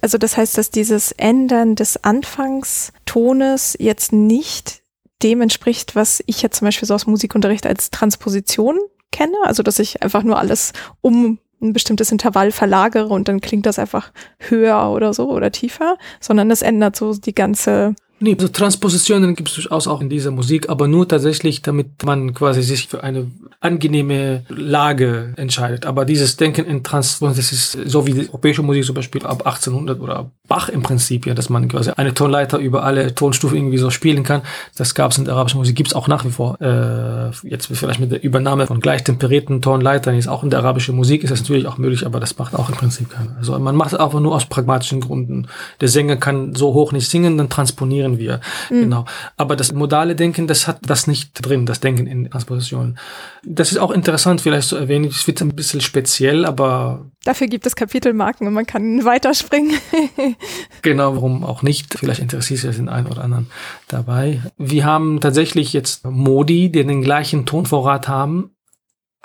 Also 0.00 0.18
das 0.18 0.36
heißt, 0.36 0.56
dass 0.56 0.70
dieses 0.70 1.12
Ändern 1.12 1.74
des 1.74 2.02
Anfangstones 2.02 3.76
jetzt 3.78 4.12
nicht 4.12 4.82
dem 5.24 5.40
entspricht, 5.40 5.96
was 5.96 6.22
ich 6.26 6.42
jetzt 6.42 6.58
zum 6.58 6.66
Beispiel 6.66 6.86
so 6.86 6.94
aus 6.94 7.06
Musikunterricht 7.06 7.66
als 7.66 7.90
Transposition 7.90 8.78
kenne. 9.10 9.36
Also, 9.44 9.62
dass 9.62 9.78
ich 9.78 10.02
einfach 10.02 10.22
nur 10.22 10.38
alles 10.38 10.72
um 11.00 11.38
ein 11.62 11.72
bestimmtes 11.72 12.12
Intervall 12.12 12.52
verlagere 12.52 13.08
und 13.08 13.26
dann 13.26 13.40
klingt 13.40 13.66
das 13.66 13.78
einfach 13.78 14.12
höher 14.38 14.90
oder 14.90 15.14
so 15.14 15.30
oder 15.30 15.50
tiefer, 15.50 15.96
sondern 16.20 16.50
es 16.50 16.62
ändert 16.62 16.94
so 16.94 17.14
die 17.14 17.34
ganze 17.34 17.94
Nee, 18.20 18.36
so 18.38 18.48
Transpositionen 18.48 19.34
gibt 19.34 19.48
es 19.48 19.56
durchaus 19.56 19.88
auch 19.88 20.00
in 20.00 20.08
dieser 20.08 20.30
Musik, 20.30 20.68
aber 20.70 20.86
nur 20.86 21.06
tatsächlich, 21.06 21.62
damit 21.62 22.04
man 22.04 22.32
quasi 22.32 22.62
sich 22.62 22.86
für 22.88 23.02
eine 23.02 23.30
angenehme 23.60 24.44
Lage 24.48 25.34
entscheidet. 25.36 25.84
Aber 25.84 26.04
dieses 26.04 26.36
Denken 26.36 26.64
in 26.64 26.84
Transpositionen, 26.84 27.36
das 27.36 27.52
ist 27.52 27.90
so 27.90 28.06
wie 28.06 28.12
die 28.12 28.28
europäische 28.28 28.62
Musik 28.62 28.84
zum 28.84 28.94
Beispiel 28.94 29.26
ab 29.26 29.44
1800 29.44 30.00
oder 30.00 30.30
Bach 30.46 30.68
im 30.68 30.82
Prinzip, 30.82 31.26
ja, 31.26 31.32
dass 31.32 31.48
man 31.48 31.68
quasi 31.68 31.90
eine 31.92 32.12
Tonleiter 32.12 32.58
über 32.58 32.84
alle 32.84 33.14
Tonstufen 33.14 33.56
irgendwie 33.56 33.78
so 33.78 33.88
spielen 33.88 34.24
kann. 34.24 34.42
Das 34.76 34.94
gab 34.94 35.10
es 35.10 35.16
in 35.16 35.24
der 35.24 35.32
arabischen 35.32 35.56
Musik, 35.56 35.74
gibt 35.74 35.88
es 35.88 35.94
auch 35.94 36.06
nach 36.06 36.26
wie 36.26 36.30
vor. 36.30 36.60
Äh, 36.60 37.30
jetzt 37.48 37.66
vielleicht 37.66 37.98
mit 37.98 38.12
der 38.12 38.22
Übernahme 38.22 38.66
von 38.66 38.80
gleich 38.80 39.04
temperierten 39.04 39.62
Tonleitern 39.62 40.14
ist 40.16 40.28
auch 40.28 40.42
in 40.42 40.50
der 40.50 40.58
arabischen 40.58 40.96
Musik 40.96 41.24
ist 41.24 41.30
das 41.30 41.40
natürlich 41.40 41.66
auch 41.66 41.78
möglich, 41.78 42.04
aber 42.04 42.20
das 42.20 42.36
macht 42.36 42.54
auch 42.54 42.68
im 42.68 42.74
Prinzip 42.74 43.08
keiner. 43.08 43.34
Also 43.38 43.58
man 43.58 43.74
macht 43.74 43.94
es 43.94 43.98
einfach 43.98 44.20
nur 44.20 44.34
aus 44.34 44.44
pragmatischen 44.44 45.00
Gründen. 45.00 45.48
Der 45.80 45.88
Sänger 45.88 46.16
kann 46.16 46.54
so 46.54 46.74
hoch 46.74 46.92
nicht 46.92 47.08
singen, 47.08 47.38
dann 47.38 47.48
transponieren 47.48 48.18
wir. 48.18 48.40
Mhm. 48.68 48.80
Genau. 48.80 49.04
Aber 49.38 49.56
das 49.56 49.72
modale 49.72 50.14
Denken, 50.14 50.46
das 50.46 50.68
hat 50.68 50.80
das 50.82 51.06
nicht 51.06 51.32
drin, 51.40 51.64
das 51.64 51.80
Denken 51.80 52.06
in 52.06 52.30
Transpositionen. 52.30 52.98
Das 53.44 53.72
ist 53.72 53.78
auch 53.78 53.90
interessant, 53.90 54.42
vielleicht 54.42 54.68
zu 54.68 54.76
erwähnen. 54.76 55.06
Es 55.06 55.26
wird 55.26 55.40
ein 55.40 55.54
bisschen 55.54 55.80
speziell, 55.80 56.44
aber. 56.44 57.06
Dafür 57.24 57.46
gibt 57.46 57.66
es 57.66 57.74
Kapitelmarken 57.74 58.46
und 58.46 58.52
man 58.52 58.66
kann 58.66 59.04
weiterspringen. 59.04 59.78
genau, 60.82 61.16
warum 61.16 61.42
auch 61.42 61.62
nicht? 61.62 61.94
Vielleicht 61.98 62.20
interessiert 62.20 62.60
sich 62.60 62.76
den 62.76 62.88
einen 62.88 63.06
oder 63.06 63.24
anderen 63.24 63.50
dabei. 63.88 64.42
Wir 64.58 64.84
haben 64.84 65.20
tatsächlich 65.20 65.72
jetzt 65.72 66.04
Modi, 66.04 66.70
die 66.70 66.84
den 66.84 67.02
gleichen 67.02 67.46
Tonvorrat 67.46 68.08
haben, 68.08 68.53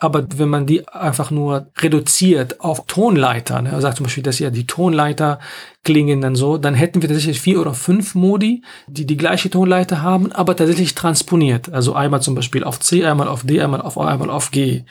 aber 0.02 0.26
wenn 0.38 0.48
man 0.48 0.66
die 0.66 0.88
einfach 0.88 1.30
nur 1.30 1.68
reduziert 1.78 2.62
auf 2.62 2.86
Tonleiter, 2.86 3.62
ne, 3.62 3.82
sagt 3.82 3.98
zum 3.98 4.06
Beispiel, 4.06 4.24
dass 4.24 4.40
ja 4.40 4.50
die 4.50 4.66
Tonleiter 4.66 5.40
klingen 5.84 6.22
dann 6.22 6.36
so, 6.36 6.58
dann 6.58 6.74
hätten 6.74 7.02
wir 7.02 7.10
tatsächlich 7.10 7.42
vier 7.42 7.60
oder 7.60 7.74
fünf 7.74 8.16
Modi, 8.16 8.64
die 8.88 9.06
die 9.06 9.18
gleiche 9.18 9.50
Tonleiter 9.50 10.02
haben, 10.02 10.32
aber 10.32 10.56
tatsächlich 10.56 10.96
transponiert. 10.96 11.72
Also 11.74 11.94
einmal 11.94 12.22
zum 12.22 12.34
Beispiel 12.34 12.64
auf 12.64 12.80
C, 12.80 13.06
einmal 13.06 13.28
auf 13.28 13.44
D, 13.44 13.62
einmal 13.62 13.82
auf 13.82 13.98
A, 13.98 14.08
einmal 14.08 14.30
auf 14.30 14.52
G. 14.52 14.84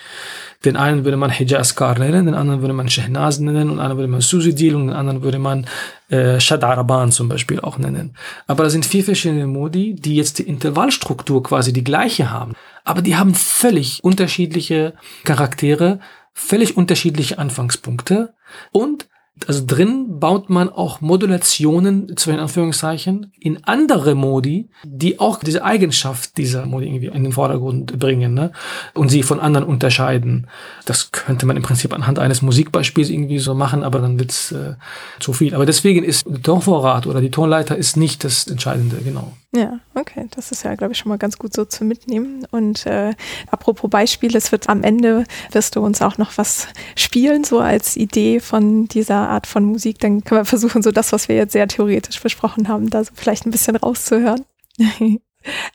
Den 0.65 0.77
einen 0.77 1.05
würde 1.05 1.17
man 1.17 1.31
Hijaz 1.31 1.75
Kar 1.75 1.99
nennen, 1.99 2.27
den 2.27 2.35
anderen 2.35 2.61
würde 2.61 2.75
man 2.75 2.89
Shehnaz 2.89 3.39
nennen, 3.39 3.71
und 3.71 3.79
anderen 3.79 3.99
würde 3.99 4.11
man 4.11 4.21
Susidil 4.21 4.75
und 4.75 4.89
den 4.89 4.97
anderen 4.97 5.23
würde 5.23 5.39
man 5.39 5.67
äh, 6.09 6.41
Shad 6.41 6.65
Araban 6.65 7.13
zum 7.13 7.29
Beispiel 7.29 7.61
auch 7.61 7.79
nennen. 7.79 8.15
Aber 8.47 8.65
da 8.65 8.71
sind 8.71 8.85
vier 8.85 9.05
verschiedene 9.05 9.47
Modi, 9.47 9.95
die 9.95 10.17
jetzt 10.17 10.39
die 10.39 10.49
Intervallstruktur 10.49 11.43
quasi 11.43 11.73
die 11.73 11.85
gleiche 11.85 12.31
haben. 12.31 12.55
Aber 12.89 13.03
die 13.03 13.17
haben 13.17 13.35
völlig 13.35 14.03
unterschiedliche 14.03 14.95
Charaktere, 15.25 16.01
völlig 16.33 16.79
unterschiedliche 16.79 17.39
Anfangspunkte 17.39 18.33
und 18.73 19.09
also 19.47 19.63
drin 19.65 20.19
baut 20.19 20.51
man 20.51 20.69
auch 20.69 21.01
Modulationen, 21.01 22.17
zu 22.17 22.31
den 22.31 22.41
Anführungszeichen, 22.41 23.33
in 23.39 23.63
andere 23.65 24.15
Modi, 24.15 24.69
die 24.85 25.21
auch 25.21 25.39
diese 25.39 25.65
Eigenschaft 25.65 26.37
dieser 26.39 26.67
Modi 26.67 26.87
irgendwie 26.87 27.07
in 27.07 27.25
den 27.25 27.33
Vordergrund 27.33 27.99
bringen 27.99 28.35
ne? 28.35 28.53
und 28.95 29.11
sie 29.11 29.23
von 29.23 29.39
anderen 29.39 29.67
unterscheiden. 29.67 30.49
Das 30.87 31.13
könnte 31.13 31.47
man 31.47 31.57
im 31.57 31.63
Prinzip 31.63 31.93
anhand 31.93 32.19
eines 32.19 32.43
Musikbeispiels 32.43 33.11
irgendwie 33.11 33.39
so 33.39 33.55
machen, 33.55 33.85
aber 33.85 34.01
dann 34.01 34.19
wird's 34.19 34.51
äh, 34.51 34.75
zu 35.21 35.33
viel. 35.33 35.55
Aber 35.55 35.67
deswegen 35.67 36.05
ist 36.05 36.27
der 36.27 36.43
Tonvorrat 36.43 37.07
oder 37.07 37.21
die 37.21 37.31
Tonleiter 37.31 37.77
ist 37.77 37.97
nicht 37.97 38.25
das 38.25 38.47
Entscheidende, 38.47 38.97
genau. 39.05 39.35
Ja, 39.55 39.79
okay. 40.01 40.27
Das 40.31 40.51
ist 40.51 40.65
ja, 40.65 40.75
glaube 40.75 40.93
ich, 40.93 40.99
schon 40.99 41.09
mal 41.09 41.19
ganz 41.19 41.39
gut 41.39 41.55
so 41.55 41.65
zu 41.65 41.85
mitnehmen. 41.85 42.47
Und 42.51 42.87
äh, 42.87 43.15
apropos 43.51 43.91
Beispiel, 43.91 44.35
es 44.37 44.53
wird 44.53 44.69
am 44.69 44.83
Ende, 44.83 45.25
wirst 45.53 45.77
du 45.77 45.81
uns 45.85 46.03
auch 46.03 46.19
noch 46.19 46.37
was 46.39 46.69
spielen, 46.97 47.45
so 47.45 47.61
als 47.61 47.97
Idee 47.97 48.41
von 48.41 48.87
dieser 48.87 49.29
Art 49.29 49.47
von 49.47 49.65
Musik. 49.65 49.99
Dann 50.01 50.25
können 50.25 50.41
wir 50.41 50.45
versuchen, 50.45 50.83
so 50.83 50.91
das, 50.91 51.13
was 51.13 51.29
wir 51.29 51.37
jetzt 51.37 51.53
sehr 51.53 51.69
theoretisch 51.69 52.21
besprochen 52.21 52.69
haben, 52.69 52.91
da 52.91 53.05
so 53.05 53.13
vielleicht 53.15 53.47
ein 53.47 53.51
bisschen 53.51 53.77
rauszuhören. 53.77 54.45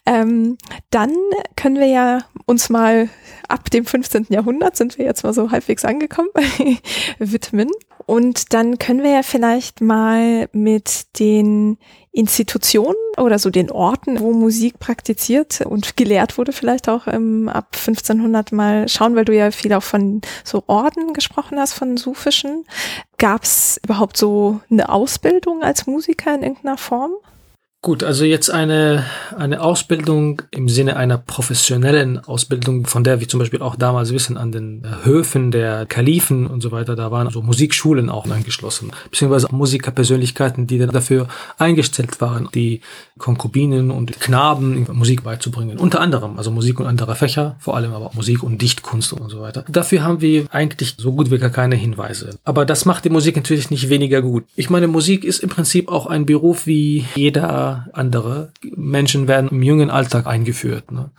ähm, 0.05 0.57
dann 0.89 1.15
können 1.55 1.79
wir 1.79 1.87
ja 1.87 2.19
uns 2.45 2.69
mal 2.69 3.09
ab 3.47 3.69
dem 3.69 3.85
15. 3.85 4.27
Jahrhundert, 4.29 4.75
sind 4.75 4.97
wir 4.97 5.05
jetzt 5.05 5.23
mal 5.23 5.33
so 5.33 5.51
halbwegs 5.51 5.85
angekommen, 5.85 6.29
widmen. 7.19 7.69
Und 8.05 8.53
dann 8.53 8.79
können 8.79 9.03
wir 9.03 9.11
ja 9.11 9.23
vielleicht 9.23 9.81
mal 9.81 10.49
mit 10.51 11.19
den 11.19 11.77
Institutionen 12.13 12.95
oder 13.17 13.39
so 13.39 13.49
den 13.49 13.71
Orten, 13.71 14.19
wo 14.19 14.33
Musik 14.33 14.77
praktiziert 14.77 15.61
und 15.61 15.97
gelehrt 15.97 16.37
wurde, 16.37 16.53
vielleicht 16.53 16.87
auch 16.87 17.07
ähm, 17.07 17.49
ab 17.49 17.69
1500 17.73 18.51
mal 18.51 18.87
schauen, 18.87 19.15
weil 19.15 19.25
du 19.25 19.35
ja 19.35 19.49
viel 19.49 19.73
auch 19.73 19.83
von 19.83 20.21
so 20.43 20.63
Orden 20.67 21.13
gesprochen 21.13 21.59
hast, 21.59 21.73
von 21.73 21.97
sufischen. 21.97 22.65
Gab 23.17 23.43
es 23.43 23.79
überhaupt 23.83 24.15
so 24.15 24.61
eine 24.69 24.89
Ausbildung 24.89 25.63
als 25.63 25.87
Musiker 25.87 26.35
in 26.35 26.43
irgendeiner 26.43 26.77
Form? 26.77 27.13
Gut, 27.83 28.01
also 28.01 28.23
jetzt 28.23 28.49
eine, 28.49 29.03
eine 29.37 29.59
Ausbildung 29.59 30.41
im 30.51 30.69
Sinne 30.69 30.95
einer 30.95 31.17
professionellen 31.17 32.17
Ausbildung, 32.17 32.87
von 32.87 33.03
der 33.03 33.19
wir 33.19 33.27
zum 33.27 33.41
Beispiel 33.41 33.61
auch 33.61 33.75
damals 33.75 34.13
wissen, 34.13 34.37
an 34.37 34.53
den 34.53 34.83
Höfen 35.03 35.51
der 35.51 35.85
Kalifen 35.85 36.47
und 36.47 36.61
so 36.61 36.71
weiter, 36.71 36.95
da 36.95 37.11
waren 37.11 37.27
also 37.27 37.41
Musikschulen 37.41 38.09
auch 38.09 38.25
angeschlossen, 38.25 38.93
beziehungsweise 39.11 39.49
Musikerpersönlichkeiten, 39.51 40.65
die 40.65 40.77
dann 40.77 40.91
dafür 40.91 41.27
eingestellt 41.57 42.21
waren, 42.21 42.47
die 42.55 42.79
Konkubinen 43.17 43.91
und 43.91 44.17
Knaben 44.17 44.87
Musik 44.93 45.25
beizubringen. 45.25 45.77
Unter 45.77 45.99
anderem, 45.99 46.37
also 46.37 46.51
Musik 46.51 46.79
und 46.79 46.87
andere 46.87 47.15
Fächer, 47.15 47.57
vor 47.59 47.75
allem 47.75 47.93
aber 47.93 48.11
Musik 48.13 48.43
und 48.43 48.61
Dichtkunst 48.61 49.11
und 49.11 49.29
so 49.29 49.41
weiter. 49.41 49.65
Dafür 49.67 50.03
haben 50.03 50.21
wir 50.21 50.45
eigentlich 50.51 50.95
so 50.97 51.11
gut 51.11 51.31
wie 51.31 51.37
gar 51.37 51.49
keine 51.49 51.75
Hinweise. 51.75 52.39
Aber 52.45 52.65
das 52.65 52.85
macht 52.85 53.03
die 53.03 53.09
Musik 53.09 53.35
natürlich 53.35 53.71
nicht 53.71 53.89
weniger 53.89 54.21
gut. 54.21 54.45
Ich 54.55 54.69
meine, 54.69 54.87
Musik 54.87 55.25
ist 55.25 55.39
im 55.39 55.49
Prinzip 55.49 55.89
auch 55.89 56.05
ein 56.05 56.25
Beruf 56.25 56.65
wie 56.65 57.03
jeder 57.15 57.72
andere 57.93 58.51
Menschen 58.75 59.27
werden 59.27 59.49
im 59.49 59.63
jungen 59.63 59.89
Alltag 59.89 60.27
eingeführt. 60.27 60.91
Ne? 60.91 61.09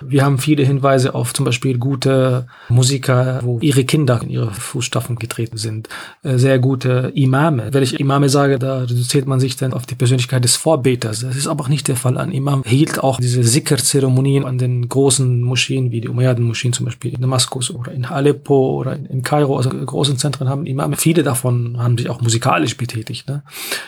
Wir 0.00 0.24
haben 0.24 0.38
viele 0.38 0.64
Hinweise 0.64 1.14
auf 1.14 1.34
zum 1.34 1.44
Beispiel 1.44 1.78
gute 1.78 2.46
Musiker, 2.68 3.40
wo 3.42 3.58
ihre 3.60 3.84
Kinder 3.84 4.20
in 4.22 4.30
ihre 4.30 4.50
Fußstapfen 4.52 5.16
getreten 5.16 5.56
sind. 5.56 5.88
Äh, 6.22 6.38
sehr 6.38 6.58
gute 6.58 7.12
Imame. 7.14 7.68
Wenn 7.72 7.82
ich 7.82 7.98
Imame 7.98 8.28
sage, 8.28 8.58
da 8.58 8.80
reduziert 8.80 9.26
man 9.26 9.40
sich 9.40 9.56
dann 9.56 9.72
auf 9.72 9.86
die 9.86 9.94
Persönlichkeit 9.94 10.44
des 10.44 10.56
Vorbeters. 10.56 11.20
Das 11.20 11.36
ist 11.36 11.46
aber 11.46 11.64
auch 11.64 11.68
nicht 11.68 11.88
der 11.88 11.96
Fall. 11.96 12.18
Ein 12.18 12.32
Imam 12.32 12.62
hielt 12.64 13.02
auch 13.02 13.18
diese 13.18 13.42
Sikr-Zeremonien 13.42 14.44
an 14.44 14.58
den 14.58 14.88
großen 14.88 15.42
Moscheen, 15.42 15.90
wie 15.90 16.00
die 16.00 16.08
Umayyaden-Moscheen 16.08 16.72
zum 16.72 16.86
Beispiel 16.86 17.14
in 17.14 17.20
Damaskus 17.20 17.70
oder 17.70 17.92
in 17.92 18.04
Aleppo 18.04 18.78
oder 18.78 18.96
in 18.96 19.22
Kairo, 19.22 19.56
also 19.56 19.70
großen 19.70 20.18
Zentren 20.18 20.48
haben 20.48 20.66
Imame. 20.66 20.96
Viele 20.96 21.22
davon 21.22 21.76
haben 21.78 21.98
sich 21.98 22.08
auch 22.08 22.20
musikalisch 22.20 22.76
betätigt. 22.76 23.28
Ne? 23.28 23.42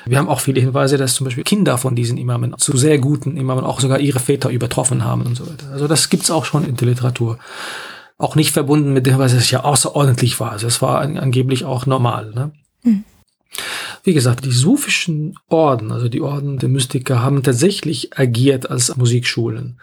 Wir 0.07 0.19
haben 0.19 0.29
auch 0.29 0.41
viele 0.41 0.61
Hinweise, 0.61 0.97
dass 0.97 1.15
zum 1.15 1.25
Beispiel 1.25 1.45
Kinder 1.45 1.79
von 1.79 1.95
diesen 1.95 2.10
diesen 2.11 2.19
Imamen 2.19 2.57
zu 2.59 2.77
sehr 2.77 2.99
guten 2.99 3.37
Imamen 3.37 3.65
auch 3.65 3.81
sogar 3.81 4.01
ihre 4.01 4.19
Väter 4.19 4.51
übertroffen 4.51 5.05
haben 5.05 5.23
und 5.23 5.37
so 5.37 5.47
weiter. 5.47 5.71
Also 5.73 5.87
das 5.87 6.11
gibt's 6.11 6.31
auch 6.31 6.45
schon 6.45 6.65
in 6.65 6.77
der 6.77 6.89
Literatur. 6.89 7.39
Auch 8.19 8.35
nicht 8.35 8.51
verbunden 8.51 8.93
mit 8.93 9.07
dem, 9.07 9.19
was 9.19 9.33
es 9.33 9.51
ja 9.51 9.65
außerordentlich 9.65 10.41
war. 10.41 10.53
Also 10.53 10.67
es 10.67 10.83
war 10.83 11.01
angeblich 11.01 11.65
auch 11.65 11.87
normal. 11.87 12.33
Ne? 12.35 12.51
Mhm. 12.83 13.05
Wie 14.03 14.15
gesagt, 14.15 14.45
die 14.45 14.53
sufischen 14.53 15.37
Orden, 15.49 15.93
also 15.93 16.09
die 16.09 16.21
Orden 16.21 16.59
der 16.59 16.69
Mystiker, 16.69 17.23
haben 17.23 17.43
tatsächlich 17.43 18.19
agiert 18.19 18.69
als 18.71 18.97
Musikschulen. 18.97 19.81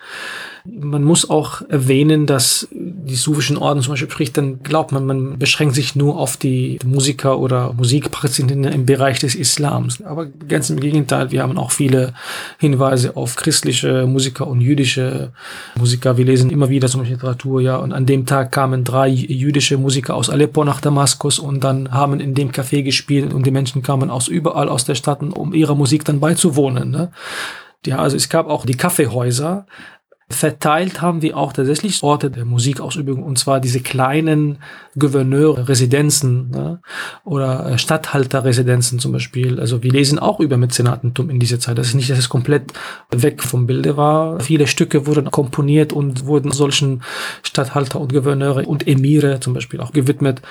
Man 0.69 1.03
muss 1.03 1.30
auch 1.30 1.61
erwähnen, 1.69 2.26
dass 2.26 2.68
die 2.72 3.15
sufischen 3.15 3.57
Orden 3.57 3.81
zum 3.81 3.94
Beispiel 3.94 4.10
spricht, 4.10 4.38
dann 4.38 4.64
glaubt 4.64 4.91
man, 4.91 5.06
man 5.06 5.39
beschränkt 5.39 5.76
sich 5.76 5.95
nur 5.95 6.18
auf 6.18 6.35
die 6.35 6.77
Musiker 6.85 7.39
oder 7.39 7.72
Musikpraktikanten 7.73 8.65
im 8.65 8.85
Bereich 8.85 9.19
des 9.19 9.34
Islams. 9.34 10.02
Aber 10.03 10.26
ganz 10.26 10.69
im 10.69 10.80
Gegenteil, 10.80 11.31
wir 11.31 11.41
haben 11.41 11.57
auch 11.57 11.72
viele 11.72 12.14
Hinweise 12.57 13.15
auf 13.15 13.38
christliche 13.38 14.06
Musiker 14.07 14.45
und 14.45 14.60
jüdische 14.60 15.31
Musiker. 15.76 16.18
Wir 16.18 16.26
lesen 16.26 16.49
immer 16.49 16.69
wieder 16.69 16.89
zum 16.89 17.02
Beispiel 17.02 17.15
Literatur, 17.15 17.61
ja, 17.61 17.77
und 17.77 17.94
an 17.94 18.06
dem 18.06 18.26
Tag 18.26 18.52
kamen 18.52 18.84
drei 18.84 19.07
jüdische 19.07 19.77
Musiker 19.77 20.15
aus 20.15 20.30
Aleppo 20.30 20.65
nach 20.65 20.81
Damaskus 20.81 21.39
und 21.39 21.64
dann 21.64 21.91
haben 21.91 22.19
in 22.19 22.34
dem 22.34 22.52
Café 22.52 22.84
gespielt 22.84 23.34
und 23.34 23.45
die 23.45 23.52
Menschen 23.52 23.84
kamen 23.84 24.10
aus 24.10 24.27
überall 24.27 24.68
aus 24.68 24.84
der 24.84 24.95
Stadt, 24.95 25.22
um 25.22 25.53
ihrer 25.53 25.76
Musik 25.76 26.03
dann 26.03 26.19
beizuwohnen. 26.19 26.91
Ne? 26.91 27.11
Ja, 27.85 27.99
also 27.99 28.18
es 28.18 28.27
gab 28.27 28.48
auch 28.49 28.65
die 28.65 28.76
Kaffeehäuser, 28.76 29.65
Verteilt 30.29 31.01
haben 31.01 31.21
wir 31.21 31.37
auch 31.37 31.53
tatsächlich 31.53 32.03
Orte 32.03 32.29
der 32.29 32.43
Musikausübung, 32.43 33.23
und 33.23 33.39
zwar 33.39 33.61
diese 33.61 33.79
kleinen 33.79 34.57
Gouverneurresidenzen 34.99 36.49
ne? 36.49 36.81
oder 37.23 37.65
äh, 37.65 37.77
Stadthalterresidenzen 37.77 38.99
zum 38.99 39.13
Beispiel. 39.13 39.57
Also 39.57 39.83
wir 39.83 39.91
lesen 39.91 40.19
auch 40.19 40.41
über 40.41 40.57
Mäzenatentum 40.57 41.29
in 41.29 41.39
dieser 41.39 41.61
Zeit. 41.61 41.77
Das 41.77 41.87
ist 41.87 41.93
nicht, 41.93 42.09
dass 42.09 42.19
es 42.19 42.27
komplett 42.27 42.73
weg 43.09 43.41
vom 43.41 43.67
Bilde 43.67 43.95
war. 43.95 44.41
Viele 44.41 44.67
Stücke 44.67 45.07
wurden 45.07 45.31
komponiert 45.31 45.93
und 45.93 46.25
wurden 46.25 46.51
solchen 46.51 47.03
Stadthalter 47.43 48.01
und 48.01 48.11
Gouverneure 48.11 48.67
und 48.67 48.85
Emire 48.85 49.39
zum 49.39 49.53
Beispiel 49.53 49.79
auch 49.79 49.93
gewidmet. 49.93 50.41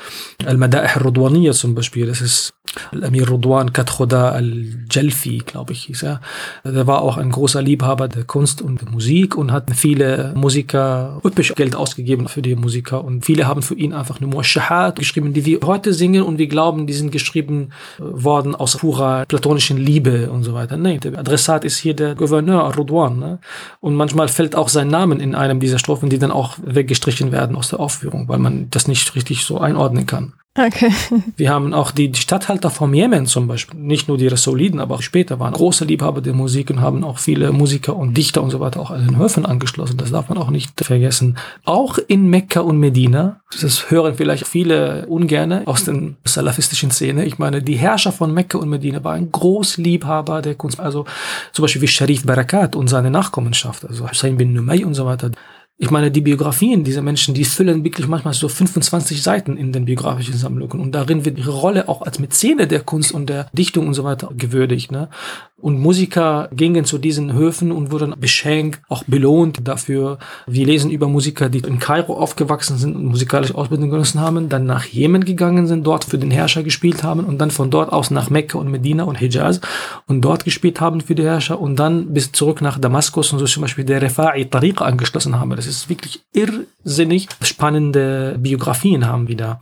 Al-Mada'ih 0.47 1.03
Rudwaniya 1.03 1.53
zum 1.53 1.74
Beispiel, 1.74 2.07
das 2.07 2.23
ist 2.23 2.55
Al-Amir 2.93 3.28
Rudwan 3.28 3.73
Katkhoda 3.73 4.31
al-Jalfi, 4.31 5.43
glaube 5.47 5.73
ich, 5.73 5.85
hieß 5.85 6.03
er. 6.03 6.20
Der 6.65 6.86
war 6.86 7.03
auch 7.03 7.16
ein 7.16 7.31
großer 7.31 7.62
Liebhaber 7.62 8.09
der 8.09 8.24
Kunst 8.24 8.62
und 8.62 8.81
der 8.81 8.90
Musik 8.90 9.36
und 9.36 9.53
hat 9.53 9.66
viele 9.75 10.33
Musiker 10.37 11.21
üppig 11.25 11.55
Geld 11.55 11.75
ausgegeben 11.75 12.29
für 12.29 12.43
die 12.43 12.55
Musiker 12.55 13.05
und 13.05 13.25
viele 13.25 13.47
haben 13.47 13.63
für 13.63 13.75
ihn 13.75 13.93
einfach 13.93 14.21
eine 14.21 14.29
Muashahat 14.29 14.99
geschrieben, 14.99 15.33
die 15.33 15.45
wir 15.45 15.61
heute 15.65 15.93
singen 15.93 16.23
und 16.23 16.39
wir 16.39 16.47
glauben, 16.47 16.87
die 16.87 16.93
sind 16.93 17.13
geschrieben 17.13 17.71
äh, 17.99 18.03
worden 18.03 18.55
aus 18.55 18.77
purer 18.77 19.25
platonischen 19.27 19.77
Liebe 19.77 20.31
und 20.31 20.43
so 20.43 20.55
weiter. 20.55 20.77
Nein, 20.77 21.01
der 21.01 21.19
Adressat 21.19 21.65
ist 21.65 21.79
hier 21.79 21.95
der 21.95 22.15
Gouverneur 22.15 22.75
Rudwan. 22.75 23.19
Ne? 23.19 23.39
Und 23.81 23.95
manchmal 23.95 24.29
fällt 24.29 24.55
auch 24.55 24.69
sein 24.69 24.89
Name 24.89 25.17
in 25.17 25.35
einem 25.35 25.61
dieser 25.61 25.79
Strophen, 25.79 26.11
die 26.11 26.19
dann 26.19 26.31
auch 26.31 26.57
weggestrichen 26.63 27.33
werden 27.33 27.57
aus 27.57 27.69
der 27.69 27.81
Aufführung, 27.81 28.29
weil 28.29 28.39
man 28.39 28.69
das 28.71 28.89
nicht 28.89 29.15
richtig 29.15 29.45
so 29.45 29.59
einordnen 29.59 30.07
kann. 30.07 30.35
Okay. 30.57 30.91
Wir 31.37 31.51
haben 31.51 31.74
auch 31.74 31.91
die, 31.91 32.09
die 32.09 32.20
Stadthalter 32.20 32.70
vom 32.70 32.95
Jemen 32.95 33.27
zum 33.27 33.47
Beispiel, 33.47 33.78
nicht 33.78 34.09
nur 34.09 34.16
die 34.16 34.28
Rasoliden, 34.28 34.81
aber 34.81 34.97
auch 34.97 35.03
später 35.03 35.39
waren 35.39 35.53
große 35.53 35.85
Liebhaber 35.85 36.20
der 36.20 36.33
Musik 36.33 36.70
und 36.70 36.81
haben 36.81 37.05
auch 37.05 37.19
viele 37.19 37.53
Musiker 37.53 37.95
und 37.97 38.16
Dichter 38.16 38.43
und 38.43 38.51
so 38.51 38.61
weiter 38.61 38.81
auch 38.81 38.91
an 38.91 39.07
den 39.07 39.19
Höfen 39.19 39.45
angeschlossen. 39.45 39.97
Das 39.99 40.11
darf 40.11 40.28
man 40.28 40.39
auch 40.39 40.51
nicht 40.51 40.73
vergessen. 40.83 41.37
Auch 41.65 41.99
in 42.09 42.28
Mekka 42.28 42.61
und 42.61 42.78
Medina, 42.78 43.41
das 43.61 43.91
hören 43.91 44.15
vielleicht 44.16 44.47
viele 44.47 45.07
ungerne 45.07 45.62
aus 45.66 45.85
den 45.85 46.16
salafistischen 46.24 46.91
Szene. 46.91 47.24
Ich 47.27 47.39
meine, 47.39 47.62
die 47.62 47.77
Herrscher 47.77 48.12
von 48.12 48.33
Mekka 48.33 48.59
und 48.59 48.69
Medina 48.69 49.05
waren 49.05 49.31
Großliebhaber 49.31 50.43
der 50.43 50.55
Kunst. 50.55 50.81
Also 50.81 51.05
zum 51.53 51.62
Beispiel 51.62 51.83
wie 51.83 51.89
Sharif 51.89 52.24
Barakat 52.24 52.77
und 52.77 52.89
seine 52.89 53.11
Nachkommenschaft, 53.11 53.87
also 53.87 54.09
Hussein 54.09 54.37
bin 54.37 54.53
Numay 54.53 54.85
und 54.85 54.95
so 54.95 55.05
weiter. 55.05 55.31
Ich 55.78 55.90
meine, 55.90 56.11
die 56.11 56.23
Biografien 56.23 56.85
dieser 56.85 57.03
Menschen, 57.03 57.35
die 57.35 57.44
füllen 57.44 57.85
wirklich 57.85 58.07
manchmal 58.09 58.32
so 58.32 58.48
25 58.48 59.23
Seiten 59.23 59.59
in 59.59 59.73
den 59.73 59.85
biografischen 59.85 60.36
Sammlungen. 60.36 60.81
Und 60.81 60.93
darin 60.93 61.27
wird 61.27 61.36
ihre 61.36 61.53
Rolle 61.53 61.89
auch 61.89 62.01
als 62.01 62.19
Mäzene 62.19 62.66
der 62.66 62.81
Kunst 62.81 63.12
und 63.12 63.28
der 63.28 63.51
Dichtung 63.53 63.86
und 63.86 63.93
so 63.93 64.03
weiter 64.03 64.31
gewürdigt. 64.35 64.90
Ne? 64.90 65.11
Und 65.59 65.81
Musiker 65.81 66.51
gingen 66.53 66.85
zu 66.85 66.99
diesen 66.99 67.33
Höfen 67.33 67.73
und 67.73 67.91
wurden 67.91 68.15
beschenkt, 68.20 68.83
auch 68.91 69.05
belohnt 69.05 69.66
dafür. 69.66 70.19
Wir 70.47 70.66
lesen 70.66 70.91
über 70.91 71.09
Musiker, 71.09 71.49
die 71.49 71.61
in 71.61 71.78
Kairo 71.78 72.19
aufgewachsen 72.19 72.77
sind 72.77 72.95
und 72.95 73.07
musikalische 73.07 73.55
Ausbildung 73.55 73.89
genossen 73.89 74.20
haben, 74.20 74.51
dann 74.51 74.66
nach 74.66 74.85
Jemen 74.85 75.24
gegangen 75.24 75.66
sind, 75.66 75.87
dort 75.87 76.05
für 76.05 76.19
den 76.19 76.31
Herrscher 76.31 76.62
gespielt 76.62 77.03
haben 77.03 77.24
und 77.24 77.39
dann 77.39 77.51
von 77.51 77.70
dort 77.70 77.91
aus 77.91 78.11
nach 78.11 78.28
Mekka 78.28 78.59
und 78.59 78.70
Medina 78.70 79.05
und 79.05 79.16
Hijaz 79.16 79.62
und 80.07 80.20
dort 80.20 80.45
gespielt 80.45 80.83
haben 80.83 81.01
für 81.01 81.15
die 81.15 81.24
Herrscher 81.24 81.59
und 81.59 81.77
dann 81.77 82.12
bis 82.12 82.33
zurück 82.33 82.61
nach 82.61 82.78
Damaskus 82.78 83.33
und 83.33 83.39
so 83.39 83.47
zum 83.47 83.62
Beispiel 83.62 83.85
der 83.85 84.03
Refa'i 84.03 84.51
Tariqa 84.51 84.85
angeschlossen 84.85 85.41
haben. 85.41 85.57
Das 85.57 85.66
ist 85.66 85.89
wirklich 85.89 86.23
irrsinnig 86.35 87.28
spannende 87.41 88.37
Biografien 88.39 89.07
haben 89.07 89.27
wir 89.27 89.37
da. 89.39 89.61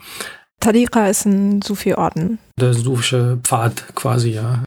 Tariqa 0.59 1.07
ist 1.07 1.27
ein 1.27 1.63
Sufi-Orden. 1.63 2.39
Der 2.59 2.75
sufische 2.75 3.39
Pfad 3.45 3.95
quasi, 3.95 4.31
ja. 4.31 4.65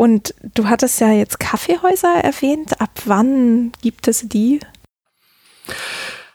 Und 0.00 0.34
du 0.54 0.66
hattest 0.66 0.98
ja 1.02 1.12
jetzt 1.12 1.38
Kaffeehäuser 1.38 2.24
erwähnt. 2.24 2.80
Ab 2.80 3.02
wann 3.04 3.70
gibt 3.82 4.08
es 4.08 4.26
die? 4.26 4.58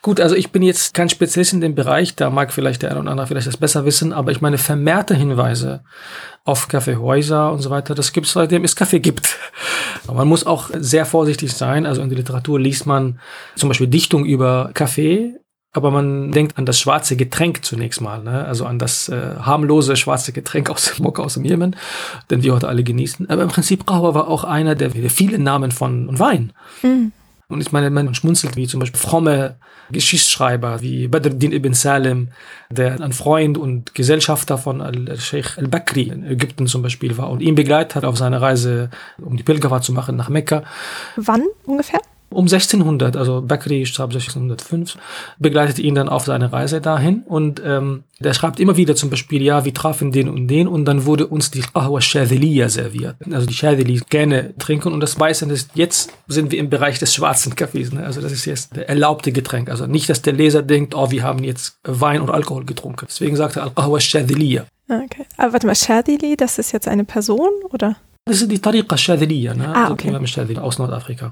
Gut, 0.04 0.22
also 0.22 0.36
ich 0.36 0.52
bin 0.52 0.62
jetzt 0.62 0.94
kein 0.94 1.10
Spezialist 1.10 1.54
in 1.54 1.62
dem 1.62 1.74
Bereich, 1.74 2.16
da 2.16 2.30
mag 2.30 2.54
vielleicht 2.54 2.84
der 2.84 2.92
eine 2.92 3.00
oder 3.00 3.10
andere 3.10 3.26
vielleicht 3.26 3.48
das 3.48 3.58
besser 3.58 3.84
wissen, 3.84 4.14
aber 4.14 4.32
ich 4.32 4.40
meine 4.40 4.60
vermehrte 4.60 5.16
Hinweise 5.16 5.84
auf 6.44 6.68
Kaffeehäuser 6.68 7.52
und 7.52 7.60
so 7.60 7.72
weiter, 7.72 7.96
das 7.96 8.14
gibt 8.14 8.28
es 8.28 8.34
seitdem 8.34 8.64
es 8.64 8.76
Kaffee 8.76 9.00
gibt. 9.00 9.36
Aber 10.06 10.20
man 10.20 10.28
muss 10.28 10.46
auch 10.46 10.70
sehr 10.78 11.08
vorsichtig 11.08 11.52
sein. 11.52 11.88
Also 11.88 12.04
in 12.04 12.10
der 12.10 12.20
Literatur 12.20 12.60
liest 12.60 12.86
man 12.86 13.20
zum 13.56 13.70
Beispiel 13.70 13.88
Dichtung 13.88 14.26
über 14.26 14.70
Kaffee 14.76 15.40
aber 15.76 15.92
man 15.92 16.32
denkt 16.32 16.58
an 16.58 16.66
das 16.66 16.80
schwarze 16.80 17.18
Getränk 17.18 17.66
zunächst 17.66 18.00
mal, 18.00 18.24
ne? 18.24 18.46
also 18.46 18.66
an 18.66 18.80
das 18.80 19.10
äh, 19.10 19.36
harmlose 19.42 19.98
schwarze 19.98 20.32
Getränk 20.32 20.70
aus 20.70 20.86
dem 20.86 21.04
Mokka 21.04 21.22
aus 21.22 21.34
dem 21.34 21.44
Jemen, 21.44 21.76
den 22.30 22.44
wir 22.44 22.54
heute 22.54 22.70
alle 22.70 22.84
genießen. 22.84 23.30
Aber 23.30 23.44
im 23.44 23.50
Prinzip 23.50 23.86
Qahwa 23.86 24.14
war 24.14 24.30
auch 24.30 24.46
einer 24.46 24.76
der, 24.76 24.90
der 24.90 25.10
vielen 25.10 25.44
Namen 25.44 25.72
von 25.72 26.18
Wein. 26.18 26.54
Mhm. 26.82 27.12
Und 27.48 27.62
ich 27.62 27.72
meine, 27.74 27.90
man 27.90 28.16
schmunzelt 28.16 28.56
wie 28.56 28.68
zum 28.68 28.80
Beispiel 28.80 29.00
fromme 29.00 29.58
Geschichtsschreiber 29.92 30.82
wie 30.82 31.10
Badruddin 31.10 31.52
ibn 31.52 31.74
Salim, 31.74 32.30
der 32.70 33.00
ein 33.02 33.12
Freund 33.12 33.58
und 33.58 33.94
Gesellschafter 33.94 34.58
von 34.58 34.82
Al-Sheikh 34.82 35.60
al-Bakri 35.60 36.04
in 36.04 36.26
Ägypten 36.26 36.68
zum 36.68 36.82
Beispiel 36.82 37.18
war 37.18 37.30
und 37.30 37.42
ihn 37.42 37.54
begleitet 37.54 37.96
hat 37.96 38.06
auf 38.06 38.18
seiner 38.18 38.42
Reise, 38.42 38.90
um 39.22 39.38
die 39.38 39.44
Pilgerfahrt 39.44 39.84
zu 39.84 39.92
machen 39.94 40.16
nach 40.16 40.30
Mekka. 40.30 40.64
Wann 41.18 41.44
ungefähr? 41.66 42.00
Um 42.30 42.46
1600, 42.46 43.16
also 43.16 43.42
Bakri 43.42 43.86
starb 43.86 44.12
1605, 44.12 44.98
begleitet 45.40 45.80
ihn 45.80 45.96
dann 45.96 46.10
auf 46.10 46.26
seine 46.26 46.52
Reise 46.52 46.82
dahin 46.82 47.24
und 47.26 47.62
ähm, 47.64 48.04
der 48.20 48.34
schreibt 48.34 48.60
immer 48.60 48.78
wieder 48.78 48.96
zum 48.96 49.10
Beispiel, 49.10 49.42
ja, 49.42 49.66
wir 49.66 49.74
trafen 49.74 50.12
den 50.12 50.30
und 50.30 50.48
den 50.48 50.68
und 50.68 50.86
dann 50.86 51.06
wurde 51.06 51.28
uns 51.28 51.52
die 51.52 51.62
Qahwa 51.62 52.02
Shadiliya 52.02 52.70
serviert. 52.70 53.16
Also 53.32 53.46
die 53.46 53.54
Shadili 53.54 54.02
gerne 54.10 54.54
trinken 54.58 54.94
und 54.94 55.02
das 55.02 55.20
Weiße 55.20 55.46
ist, 55.46 55.72
jetzt 55.76 56.12
sind 56.28 56.52
wir 56.52 56.60
im 56.60 56.70
Bereich 56.70 57.00
des 57.00 57.14
schwarzen 57.14 57.56
Kaffees. 57.56 57.92
Ne? 57.92 58.06
Also 58.06 58.22
das 58.22 58.32
ist 58.32 58.46
jetzt 58.46 58.76
der 58.76 58.90
erlaubte 58.90 59.32
Getränk. 59.32 59.70
Also 59.70 59.86
nicht, 59.86 60.10
dass 60.10 60.22
der 60.22 60.34
Leser 60.34 60.62
denkt, 60.62 60.96
oh, 60.96 61.12
wir 61.12 61.24
haben 61.24 61.44
jetzt 61.44 61.78
Wein 61.84 62.22
oder 62.22 62.34
Alkohol 62.34 62.66
getrunken. 62.66 63.06
Deswegen 63.10 63.36
sagt 63.36 63.58
er 63.58 63.64
Al-Qahwa 63.64 64.00
Shadiliya. 64.00 64.66
Okay. 64.88 65.26
Aber 65.38 65.54
warte 65.54 65.68
mal, 65.68 65.76
Shadili, 65.76 66.38
das 66.38 66.58
ist 66.58 66.72
jetzt 66.72 66.88
eine 66.88 67.04
Person 67.04 67.50
oder? 67.70 67.98
Das 68.26 68.42
ist 68.42 68.50
die 68.50 68.60
Tariqa 68.60 68.98
Shadiliya, 68.98 69.54
ne? 69.54 69.68
Ah, 69.76 69.92
okay. 69.92 70.14
Also 70.14 70.62
aus 70.62 70.80
Nordafrika. 70.80 71.32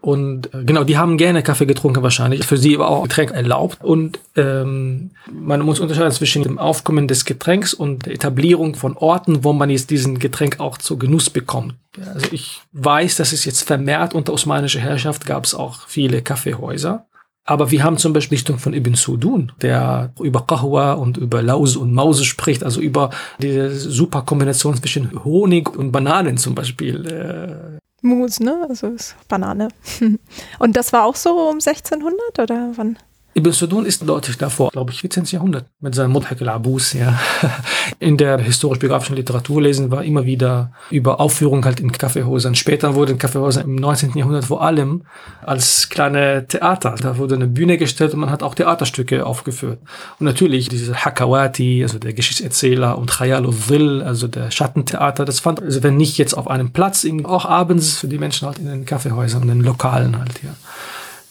Und 0.00 0.54
äh, 0.54 0.64
genau, 0.64 0.84
die 0.84 0.96
haben 0.96 1.16
gerne 1.16 1.42
Kaffee 1.42 1.66
getrunken 1.66 2.02
wahrscheinlich. 2.02 2.46
Für 2.46 2.56
sie 2.56 2.78
war 2.78 2.88
auch 2.88 3.02
Getränk 3.02 3.32
erlaubt. 3.32 3.82
Und 3.82 4.20
ähm, 4.36 5.10
man 5.30 5.60
muss 5.60 5.80
unterscheiden 5.80 6.12
zwischen 6.12 6.42
dem 6.42 6.58
Aufkommen 6.58 7.08
des 7.08 7.24
Getränks 7.24 7.74
und 7.74 8.06
der 8.06 8.14
Etablierung 8.14 8.74
von 8.74 8.96
Orten, 8.96 9.44
wo 9.44 9.52
man 9.52 9.70
jetzt 9.70 9.90
diesen 9.90 10.18
Getränk 10.18 10.60
auch 10.60 10.78
zu 10.78 10.98
Genuss 10.98 11.30
bekommt. 11.30 11.74
Also 12.14 12.26
ich 12.30 12.60
weiß, 12.72 13.16
dass 13.16 13.32
es 13.32 13.44
jetzt 13.44 13.62
vermehrt 13.62 14.14
unter 14.14 14.32
osmanischer 14.32 14.80
Herrschaft 14.80 15.26
gab 15.26 15.44
es 15.44 15.54
auch 15.54 15.88
viele 15.88 16.22
Kaffeehäuser. 16.22 17.06
Aber 17.44 17.70
wir 17.70 17.82
haben 17.82 17.96
zum 17.96 18.12
Beispiel 18.12 18.36
Richtung 18.36 18.58
von 18.58 18.74
Ibn 18.74 18.94
Sudun, 18.94 19.52
der 19.62 20.12
über 20.20 20.46
Qahwa 20.46 20.92
und 20.92 21.16
über 21.16 21.40
Laus 21.42 21.76
und 21.76 21.94
Mause 21.94 22.26
spricht, 22.26 22.62
also 22.62 22.78
über 22.78 23.08
diese 23.40 23.70
super 23.70 24.20
Kombination 24.20 24.76
zwischen 24.76 25.24
Honig 25.24 25.74
und 25.74 25.90
Bananen 25.90 26.36
zum 26.36 26.54
Beispiel. 26.54 27.78
Mus, 28.02 28.40
ne? 28.40 28.66
Also 28.68 28.88
ist 28.88 29.16
Banane. 29.28 29.68
Und 30.58 30.76
das 30.76 30.92
war 30.92 31.04
auch 31.04 31.16
so 31.16 31.48
um 31.48 31.56
1600 31.56 32.38
oder 32.38 32.72
wann? 32.76 32.98
Ibn 33.34 33.52
Sudun 33.52 33.86
ist 33.86 34.08
deutlich 34.08 34.36
davor, 34.36 34.70
glaube 34.70 34.90
ich, 34.90 35.00
14. 35.00 35.24
Jahrhundert 35.26 35.66
mit 35.80 35.94
seinem 35.94 36.10
Mudhak 36.10 36.40
al-Abus. 36.42 36.94
Ja. 36.94 37.20
In 38.00 38.16
der 38.16 38.38
historisch-biografischen 38.38 39.14
Literatur 39.16 39.62
lesen 39.62 39.92
wir 39.92 40.02
immer 40.02 40.24
wieder 40.24 40.72
über 40.90 41.20
Aufführungen 41.20 41.64
halt 41.64 41.78
in 41.80 41.92
Kaffeehäusern. 41.92 42.54
Später 42.54 42.94
wurden 42.94 43.18
Kaffeehäuser 43.18 43.62
im 43.62 43.76
19. 43.76 44.16
Jahrhundert 44.16 44.46
vor 44.46 44.62
allem 44.62 45.02
als 45.44 45.88
kleine 45.88 46.46
Theater. 46.46 46.94
Da 47.00 47.18
wurde 47.18 47.36
eine 47.36 47.46
Bühne 47.46 47.76
gestellt 47.76 48.14
und 48.14 48.20
man 48.20 48.30
hat 48.30 48.42
auch 48.42 48.54
Theaterstücke 48.54 49.24
aufgeführt. 49.24 49.78
Und 50.18 50.26
natürlich 50.26 50.68
diese 50.68 51.04
Hakawati, 51.04 51.82
also 51.82 51.98
der 51.98 52.12
Geschichtserzähler 52.12 52.98
und 52.98 53.10
Khayal 53.10 53.46
al 53.46 54.02
also 54.02 54.26
der 54.26 54.50
Schattentheater, 54.50 55.24
das 55.24 55.40
fand, 55.40 55.62
also 55.62 55.82
wenn 55.82 55.96
nicht 55.96 56.18
jetzt 56.18 56.34
auf 56.34 56.48
einem 56.48 56.72
Platz, 56.72 57.06
auch 57.24 57.44
abends 57.44 57.98
für 57.98 58.08
die 58.08 58.18
Menschen 58.18 58.46
halt 58.46 58.58
in 58.58 58.66
den 58.66 58.84
Kaffeehäusern 58.84 59.42
und 59.42 59.48
den 59.48 59.60
Lokalen 59.60 60.18
halt, 60.18 60.42
ja. 60.42 60.54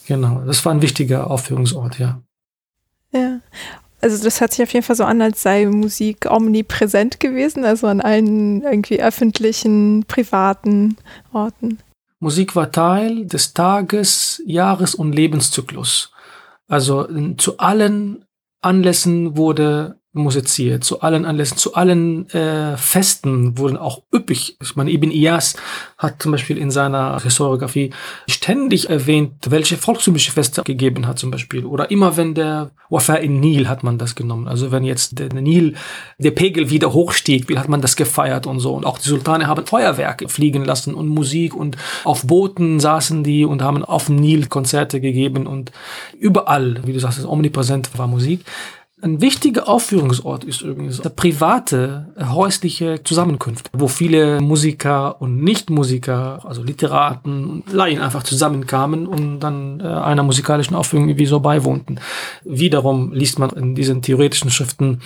Genau, 0.08 0.42
das 0.46 0.64
war 0.66 0.74
ein 0.74 0.82
wichtiger 0.82 1.30
Aufführungsort, 1.30 2.00
ja. 2.00 2.22
Ja. 3.12 3.40
Also 4.00 4.24
das 4.24 4.40
hört 4.40 4.54
sich 4.54 4.64
auf 4.64 4.72
jeden 4.74 4.86
Fall 4.86 4.96
so 4.96 5.04
an, 5.04 5.22
als 5.22 5.42
sei 5.42 5.66
Musik 5.66 6.30
omnipräsent 6.30 7.20
gewesen, 7.20 7.66
also 7.66 7.88
an 7.88 8.00
allen 8.00 8.62
irgendwie 8.62 9.02
öffentlichen, 9.02 10.06
privaten 10.08 10.98
Orten. 11.34 11.80
Musik 12.20 12.56
war 12.56 12.72
Teil 12.72 13.26
des 13.26 13.54
Tages, 13.54 14.42
Jahres 14.46 14.96
und 14.96 15.14
Lebenszyklus. 15.14 16.12
Also 16.68 17.08
zu 17.38 17.58
allen 17.58 18.26
Anlässen 18.62 19.36
wurde 19.36 19.97
musiziert, 20.18 20.84
zu 20.84 21.02
allen 21.02 21.26
Anlässen, 21.26 21.58
zu 21.58 21.74
allen 21.76 22.30
äh, 22.32 22.78
Festen 22.78 23.58
wurden 23.58 23.78
auch 23.78 24.04
üppig. 24.14 24.58
Ich 24.62 24.76
meine, 24.76 24.92
Ibn 24.92 25.12
Iyas 25.12 25.56
hat 25.98 26.22
zum 26.22 26.32
Beispiel 26.32 26.58
in 26.58 26.72
seiner 26.72 27.20
Historiografie 27.22 27.92
ständig 28.28 28.90
erwähnt, 28.90 29.34
welche 29.50 29.78
volkstümliche 29.78 30.32
Feste 30.32 30.64
gegeben 30.64 31.08
hat 31.08 31.20
zum 31.20 31.32
Beispiel. 31.32 31.66
Oder 31.66 31.90
immer 31.92 32.18
wenn 32.18 32.34
der 32.34 32.72
Wafa 32.90 33.16
in 33.16 33.40
Nil 33.40 33.68
hat 33.68 33.84
man 33.84 33.98
das 33.98 34.16
genommen. 34.16 34.48
Also 34.48 34.72
wenn 34.72 34.84
jetzt 34.84 35.20
der 35.20 35.34
Nil, 35.34 35.76
der 36.18 36.32
Pegel 36.32 36.70
wieder 36.70 36.94
hochstieg, 36.94 37.54
hat 37.58 37.68
man 37.70 37.82
das 37.82 37.96
gefeiert 37.96 38.48
und 38.48 38.60
so. 38.60 38.74
Und 38.74 38.86
auch 38.86 38.98
die 38.98 39.10
Sultane 39.10 39.48
haben 39.48 39.66
Feuerwerke 39.66 40.30
fliegen 40.30 40.64
lassen 40.64 40.94
und 40.94 41.08
Musik 41.08 41.56
und 41.56 41.78
auf 42.04 42.24
Booten 42.26 42.80
saßen 42.80 43.24
die 43.24 43.46
und 43.46 43.62
haben 43.62 43.84
auf 43.84 44.06
dem 44.06 44.16
Nil 44.16 44.48
Konzerte 44.48 45.02
gegeben 45.02 45.48
und 45.48 45.72
überall, 46.18 46.82
wie 46.86 46.94
du 46.94 47.00
sagst, 47.00 47.26
omnipräsent 47.26 47.98
war 47.98 48.08
Musik. 48.08 48.46
Ein 49.00 49.22
wichtiger 49.22 49.70
Aufführungsort 49.70 50.44
ist 50.44 50.62
übrigens 50.62 51.02
der 51.02 51.10
private, 51.10 52.08
äh, 52.16 52.26
häusliche 52.26 53.04
Zusammenkunft, 53.04 53.70
wo 53.72 53.88
viele 53.88 54.42
Musiker 54.42 55.22
und 55.22 55.44
Nichtmusiker, 55.44 56.44
also 56.44 56.64
Literaten 56.64 57.48
und 57.48 57.72
Laien 57.72 58.02
einfach 58.02 58.24
zusammenkamen 58.24 59.06
und 59.06 59.40
dann 59.40 59.82
äh, 59.82 59.84
einer 59.84 60.24
musikalischen 60.24 60.76
Aufführung 60.76 61.10
irgendwie 61.10 61.28
so 61.28 61.40
beiwohnten. 61.40 62.00
Wiederum 62.44 63.14
liest 63.14 63.38
man 63.38 63.52
in 63.52 63.76
diesen 63.76 64.02
theoretischen 64.02 64.50
Schriften 64.50 65.02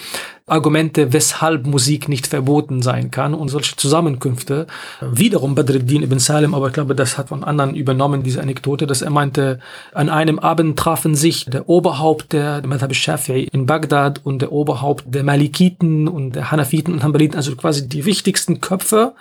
Argumente, 0.51 1.13
weshalb 1.13 1.65
Musik 1.65 2.09
nicht 2.09 2.27
verboten 2.27 2.81
sein 2.81 3.09
kann 3.09 3.33
und 3.33 3.47
solche 3.47 3.75
Zusammenkünfte. 3.75 4.67
Wiederum 4.99 5.55
Badruddin 5.55 6.03
ibn 6.03 6.19
Salim, 6.19 6.53
aber 6.53 6.67
ich 6.67 6.73
glaube, 6.73 6.93
das 6.93 7.17
hat 7.17 7.29
von 7.29 7.43
anderen 7.43 7.73
übernommen, 7.73 8.23
diese 8.23 8.41
Anekdote, 8.41 8.85
dass 8.85 9.01
er 9.01 9.09
meinte, 9.09 9.59
an 9.93 10.09
einem 10.09 10.39
Abend 10.39 10.77
trafen 10.77 11.15
sich 11.15 11.45
der 11.45 11.69
Oberhaupt 11.69 12.33
der 12.33 12.61
Madhab 12.67 12.91
Shafi'i 12.91 13.47
in 13.51 13.65
Bagdad 13.65 14.21
und 14.23 14.41
der 14.41 14.51
Oberhaupt 14.51 15.05
der 15.07 15.23
Malikiten 15.23 16.07
und 16.07 16.35
der 16.35 16.51
Hanafiten 16.51 16.93
und 16.93 17.03
Hanbaliten, 17.03 17.37
also 17.37 17.55
quasi 17.55 17.87
die 17.87 18.05
wichtigsten 18.05 18.59
Köpfe 18.59 19.13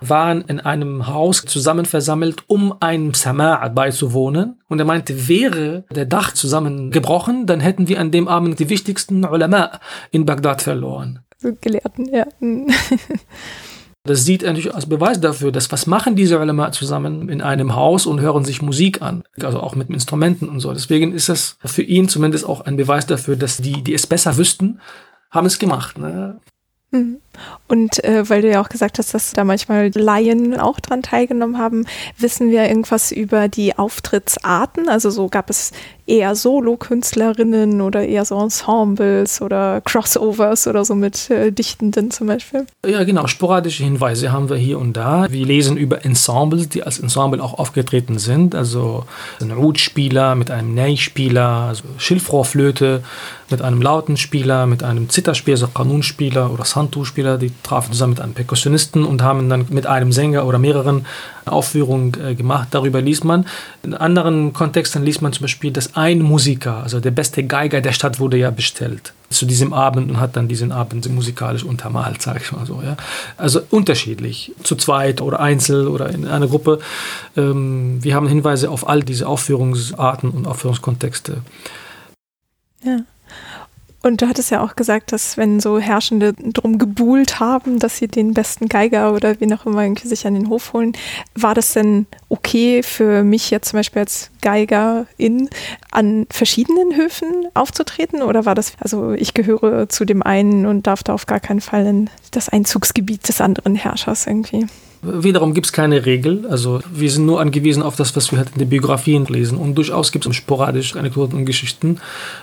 waren 0.00 0.42
in 0.42 0.60
einem 0.60 1.08
Haus 1.08 1.44
zusammen 1.44 1.84
versammelt, 1.84 2.44
um 2.46 2.74
einem 2.80 3.12
Sama' 3.12 3.68
beizuwohnen. 3.68 4.56
Und 4.68 4.78
er 4.78 4.84
meinte, 4.84 5.28
wäre 5.28 5.84
der 5.90 6.04
Dach 6.04 6.32
zusammengebrochen, 6.32 7.46
dann 7.46 7.60
hätten 7.60 7.88
wir 7.88 8.00
an 8.00 8.10
dem 8.10 8.28
Abend 8.28 8.58
die 8.58 8.68
wichtigsten 8.68 9.24
Ulama 9.24 9.80
in 10.10 10.26
Bagdad 10.26 10.62
verloren. 10.62 10.77
So 11.38 11.52
Gelehrten, 11.60 12.12
ja. 12.12 12.26
Das 14.04 14.24
sieht 14.24 14.42
er 14.42 14.52
natürlich 14.52 14.74
als 14.74 14.86
Beweis 14.86 15.20
dafür, 15.20 15.52
dass 15.52 15.70
was 15.70 15.86
machen 15.86 16.16
diese 16.16 16.38
Ulama 16.38 16.72
zusammen 16.72 17.28
in 17.28 17.42
einem 17.42 17.76
Haus 17.76 18.06
und 18.06 18.20
hören 18.20 18.42
sich 18.42 18.62
Musik 18.62 19.02
an, 19.02 19.22
also 19.42 19.60
auch 19.60 19.74
mit 19.74 19.90
Instrumenten 19.90 20.48
und 20.48 20.60
so. 20.60 20.72
Deswegen 20.72 21.12
ist 21.12 21.28
das 21.28 21.58
für 21.62 21.82
ihn 21.82 22.08
zumindest 22.08 22.46
auch 22.46 22.62
ein 22.62 22.78
Beweis 22.78 23.04
dafür, 23.04 23.36
dass 23.36 23.58
die, 23.58 23.82
die 23.82 23.92
es 23.92 24.06
besser 24.06 24.38
wüssten, 24.38 24.80
haben 25.30 25.46
es 25.46 25.58
gemacht. 25.58 25.98
Ne? 25.98 26.40
Mhm. 26.90 27.18
Und 27.68 28.02
äh, 28.02 28.28
weil 28.30 28.40
du 28.40 28.50
ja 28.50 28.62
auch 28.62 28.70
gesagt 28.70 28.98
hast, 28.98 29.12
dass 29.12 29.32
da 29.34 29.44
manchmal 29.44 29.90
Laien 29.94 30.58
auch 30.58 30.80
dran 30.80 31.02
teilgenommen 31.02 31.58
haben, 31.58 31.84
wissen 32.16 32.50
wir 32.50 32.66
irgendwas 32.66 33.12
über 33.12 33.48
die 33.48 33.76
Auftrittsarten? 33.76 34.88
Also 34.88 35.10
so 35.10 35.28
gab 35.28 35.50
es 35.50 35.72
eher 36.08 36.34
Solo-Künstlerinnen 36.34 37.80
oder 37.80 38.06
eher 38.06 38.24
so 38.24 38.40
Ensembles 38.40 39.42
oder 39.42 39.80
Crossovers 39.82 40.66
oder 40.66 40.84
so 40.84 40.94
mit 40.94 41.30
äh, 41.30 41.52
Dichtenden 41.52 42.10
zum 42.10 42.26
Beispiel? 42.26 42.66
Ja, 42.86 43.04
genau. 43.04 43.26
Sporadische 43.26 43.84
Hinweise 43.84 44.32
haben 44.32 44.48
wir 44.48 44.56
hier 44.56 44.78
und 44.78 44.96
da. 44.96 45.26
Wir 45.30 45.44
lesen 45.44 45.76
über 45.76 46.04
Ensembles, 46.04 46.68
die 46.68 46.82
als 46.82 46.98
Ensemble 46.98 47.42
auch 47.42 47.58
aufgetreten 47.58 48.18
sind. 48.18 48.54
Also 48.54 49.04
ein 49.40 49.52
Oud-Spieler 49.52 50.34
mit 50.34 50.50
einem 50.50 50.74
Ney-Spieler, 50.74 51.46
also 51.68 51.84
Schilfrohrflöte 51.98 53.02
mit 53.50 53.62
einem 53.62 53.80
Lautenspieler, 53.80 54.66
mit 54.66 54.82
einem 54.82 55.08
Zitterspieler, 55.08 55.54
also 55.54 55.68
Kanunspieler 55.68 56.52
oder 56.52 56.64
Santu-Spieler. 56.64 57.38
Die 57.38 57.52
trafen 57.62 57.92
zusammen 57.92 58.14
mit 58.14 58.20
einem 58.20 58.34
Perkussionisten 58.34 59.04
und 59.04 59.22
haben 59.22 59.48
dann 59.48 59.66
mit 59.70 59.86
einem 59.86 60.12
Sänger 60.12 60.46
oder 60.46 60.58
mehreren 60.58 61.06
Aufführungen 61.48 62.12
äh, 62.22 62.34
gemacht. 62.34 62.68
Darüber 62.70 63.00
liest 63.00 63.24
man. 63.24 63.46
In 63.82 63.94
anderen 63.94 64.52
Kontexten 64.52 65.04
liest 65.04 65.22
man 65.22 65.32
zum 65.32 65.42
Beispiel, 65.42 65.70
dass 65.70 65.96
ein 65.96 66.20
Musiker, 66.20 66.82
also 66.82 67.00
der 67.00 67.10
beste 67.10 67.44
Geiger 67.44 67.80
der 67.80 67.92
Stadt, 67.92 68.20
wurde 68.20 68.36
ja 68.36 68.50
bestellt 68.50 69.12
zu 69.30 69.44
diesem 69.44 69.72
Abend 69.72 70.10
und 70.10 70.20
hat 70.20 70.36
dann 70.36 70.48
diesen 70.48 70.72
Abend 70.72 71.08
musikalisch 71.10 71.64
untermalt, 71.64 72.22
sage 72.22 72.40
ich 72.42 72.52
mal 72.52 72.64
so. 72.64 72.80
Ja. 72.82 72.96
Also 73.36 73.60
unterschiedlich, 73.70 74.52
zu 74.62 74.76
zweit 74.76 75.20
oder 75.20 75.40
einzeln 75.40 75.88
oder 75.88 76.08
in 76.08 76.26
einer 76.26 76.48
Gruppe. 76.48 76.78
Ähm, 77.36 77.98
wir 78.02 78.14
haben 78.14 78.26
Hinweise 78.26 78.70
auf 78.70 78.88
all 78.88 79.02
diese 79.02 79.26
Aufführungsarten 79.26 80.30
und 80.30 80.46
Aufführungskontexte. 80.46 81.38
Ja. 82.84 83.00
Und 84.08 84.22
du 84.22 84.26
hattest 84.26 84.50
ja 84.50 84.62
auch 84.62 84.74
gesagt, 84.74 85.12
dass 85.12 85.36
wenn 85.36 85.60
so 85.60 85.78
Herrschende 85.78 86.32
drum 86.32 86.78
gebuhlt 86.78 87.40
haben, 87.40 87.78
dass 87.78 87.98
sie 87.98 88.08
den 88.08 88.32
besten 88.32 88.66
Geiger 88.66 89.12
oder 89.12 89.38
wie 89.38 89.52
auch 89.52 89.66
immer 89.66 89.86
sich 90.02 90.26
an 90.26 90.32
den 90.32 90.48
Hof 90.48 90.72
holen, 90.72 90.94
war 91.34 91.54
das 91.54 91.74
denn 91.74 92.06
okay 92.30 92.82
für 92.82 93.22
mich 93.22 93.50
jetzt 93.50 93.68
zum 93.68 93.78
Beispiel 93.78 94.00
als 94.00 94.30
Geigerin 94.40 95.50
an 95.90 96.26
verschiedenen 96.30 96.96
Höfen 96.96 97.48
aufzutreten? 97.52 98.22
Oder 98.22 98.46
war 98.46 98.54
das, 98.54 98.72
also 98.80 99.12
ich 99.12 99.34
gehöre 99.34 99.90
zu 99.90 100.06
dem 100.06 100.22
einen 100.22 100.64
und 100.64 100.86
darf 100.86 101.02
da 101.02 101.12
auf 101.12 101.26
gar 101.26 101.40
keinen 101.40 101.60
Fall 101.60 101.84
in 101.84 102.10
das 102.30 102.48
Einzugsgebiet 102.48 103.28
des 103.28 103.42
anderen 103.42 103.74
Herrschers 103.74 104.26
irgendwie? 104.26 104.66
Wiederum 105.02 105.54
gibt 105.54 105.66
es 105.66 105.72
keine 105.72 106.06
Regel. 106.06 106.46
Also 106.50 106.80
wir 106.92 107.10
sind 107.10 107.26
nur 107.26 107.40
angewiesen 107.40 107.82
auf 107.82 107.94
das, 107.96 108.16
was 108.16 108.32
wir 108.32 108.38
halt 108.38 108.50
in 108.54 108.58
den 108.58 108.68
Biografien 108.68 109.26
lesen. 109.26 109.56
Und 109.56 109.76
durchaus 109.76 110.10
gibt 110.10 110.26
es 110.26 110.34
sporadisch 110.34 110.96
Anekdoten 110.96 111.38
und 111.38 111.44
Geschichten, 111.44 111.98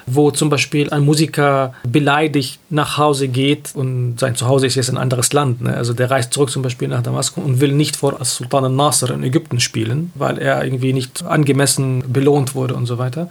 wo 0.06 0.32
zum 0.32 0.50
Beispiel 0.50 0.90
ein 0.90 1.04
Musiker 1.04 1.74
beleidigt 1.88 2.60
nach 2.70 2.98
Hause 2.98 3.28
geht 3.28 3.72
und 3.76 4.20
sein 4.20 4.36
Zuhause 4.36 4.68
ist 4.68 4.76
jetzt 4.76 4.90
ein 4.90 4.98
anderes 4.98 5.34
Land. 5.34 5.62
Ne? 5.62 5.76
Also 5.76 5.94
der 5.94 6.10
reist 6.10 6.34
zurück 6.34 6.50
zum 6.50 6.62
Beispiel 6.62 6.88
nach 6.88 7.04
Damaskus 7.04 7.44
und 7.44 7.60
will 7.60 7.74
nicht 7.74 7.98
vor 7.98 8.24
Sultan 8.24 8.66
al-Nasser 8.66 9.12
in 9.12 9.24
Ägypten 9.24 9.60
spielen, 9.60 10.12
weil 10.16 10.38
er 10.38 10.64
irgendwie 10.64 10.94
nicht 10.94 11.24
angemessen 11.24 12.04
belohnt 12.08 12.56
wurde 12.56 12.76
und 12.76 12.86
so 12.86 12.98
weiter. 12.98 13.30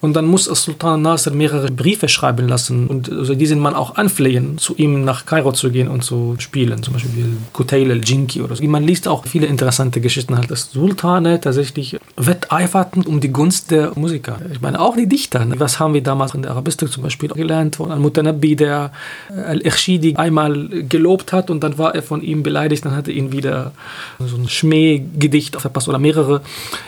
Und 0.00 0.14
dann 0.14 0.26
muss 0.26 0.44
Sultan 0.44 1.02
Nasser 1.02 1.30
mehrere 1.32 1.70
Briefe 1.70 2.08
schreiben 2.08 2.48
lassen 2.48 2.86
und 2.86 3.10
also 3.10 3.34
diesen 3.34 3.58
Mann 3.60 3.74
auch 3.74 3.96
anflehen, 3.96 4.56
zu 4.56 4.74
ihm 4.76 5.04
nach 5.04 5.26
Kairo 5.26 5.52
zu 5.52 5.70
gehen 5.70 5.88
und 5.88 6.02
zu 6.02 6.36
spielen. 6.38 6.82
Zum 6.82 6.94
Beispiel 6.94 7.36
Kutail 7.52 7.90
al-Jinki 7.90 8.40
oder 8.40 8.56
so. 8.56 8.64
Man 8.64 8.84
liest 8.84 9.08
auch 9.08 9.26
viele 9.26 9.46
interessante 9.46 10.00
Geschichten 10.00 10.36
halt, 10.36 10.50
dass 10.50 10.70
Sultane 10.70 11.40
tatsächlich 11.40 11.98
wetteiferten 12.16 13.02
um 13.02 13.20
die 13.20 13.30
Gunst 13.30 13.70
der 13.70 13.92
Musiker. 13.94 14.38
Ich 14.50 14.62
meine, 14.62 14.80
auch 14.80 14.96
die 14.96 15.06
Dichter. 15.06 15.44
Ne? 15.44 15.60
Was 15.60 15.78
haben 15.78 15.92
wir 15.92 16.02
damals 16.02 16.34
in 16.34 16.42
der 16.42 16.52
Arabistik 16.52 16.90
zum 16.90 17.02
Beispiel 17.02 17.28
gelernt 17.28 17.76
von 17.76 17.92
Al-Mutanabbi, 17.92 18.56
der 18.56 18.92
Al-Ikhshidi 19.28 20.16
einmal 20.16 20.68
gelobt 20.88 21.32
hat 21.32 21.50
und 21.50 21.60
dann 21.62 21.76
war 21.76 21.94
er 21.94 22.02
von 22.02 22.22
ihm 22.22 22.42
beleidigt, 22.42 22.84
dann 22.84 22.96
hat 22.96 23.08
er 23.08 23.14
ihn 23.14 23.32
wieder 23.32 23.72
so 24.18 24.36
ein 24.36 24.48
Schmähgedicht 24.48 25.60
verpasst 25.60 25.88
oder 25.88 25.98
mehrere. 25.98 26.40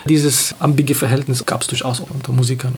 Dieses 0.07 0.55
ambige 0.61 0.95
Verhältnis 0.95 1.45
gab 1.45 1.61
es 1.61 1.67
durchaus 1.67 2.01
auch 2.01 2.11
unter 2.11 2.33
Musikern. 2.33 2.75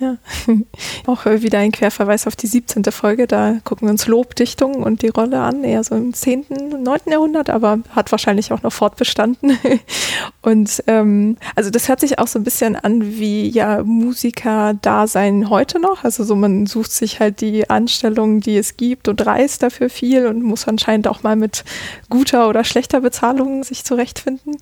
Ja, 0.00 0.16
auch 1.06 1.24
wieder 1.24 1.58
ein 1.58 1.72
Querverweis 1.72 2.28
auf 2.28 2.36
die 2.36 2.46
17. 2.46 2.84
Folge. 2.84 3.26
Da 3.26 3.58
gucken 3.64 3.88
wir 3.88 3.90
uns 3.90 4.06
Lobdichtung 4.06 4.84
und 4.84 5.02
die 5.02 5.08
Rolle 5.08 5.40
an, 5.40 5.64
eher 5.64 5.82
so 5.82 5.96
im 5.96 6.14
10., 6.14 6.46
9. 6.84 7.00
Jahrhundert, 7.10 7.50
aber 7.50 7.80
hat 7.90 8.12
wahrscheinlich 8.12 8.52
auch 8.52 8.62
noch 8.62 8.72
fortbestanden. 8.72 9.58
Und 10.42 10.84
ähm, 10.86 11.36
also 11.56 11.70
das 11.70 11.88
hört 11.88 12.00
sich 12.00 12.18
auch 12.18 12.28
so 12.28 12.38
ein 12.38 12.44
bisschen 12.44 12.76
an 12.76 13.18
wie 13.18 13.48
ja 13.48 13.82
Musiker-Dasein 13.82 15.50
heute 15.50 15.80
noch. 15.80 16.04
Also 16.04 16.22
so 16.22 16.36
man 16.36 16.66
sucht 16.66 16.92
sich 16.92 17.18
halt 17.18 17.40
die 17.40 17.68
Anstellungen, 17.68 18.40
die 18.40 18.56
es 18.56 18.76
gibt 18.76 19.08
und 19.08 19.26
reist 19.26 19.62
dafür 19.62 19.90
viel 19.90 20.26
und 20.26 20.42
muss 20.42 20.68
anscheinend 20.68 21.08
auch 21.08 21.22
mal 21.22 21.36
mit 21.36 21.64
guter 22.08 22.48
oder 22.48 22.64
schlechter 22.64 23.00
Bezahlung 23.00 23.64
sich 23.64 23.84
zurechtfinden. 23.84 24.56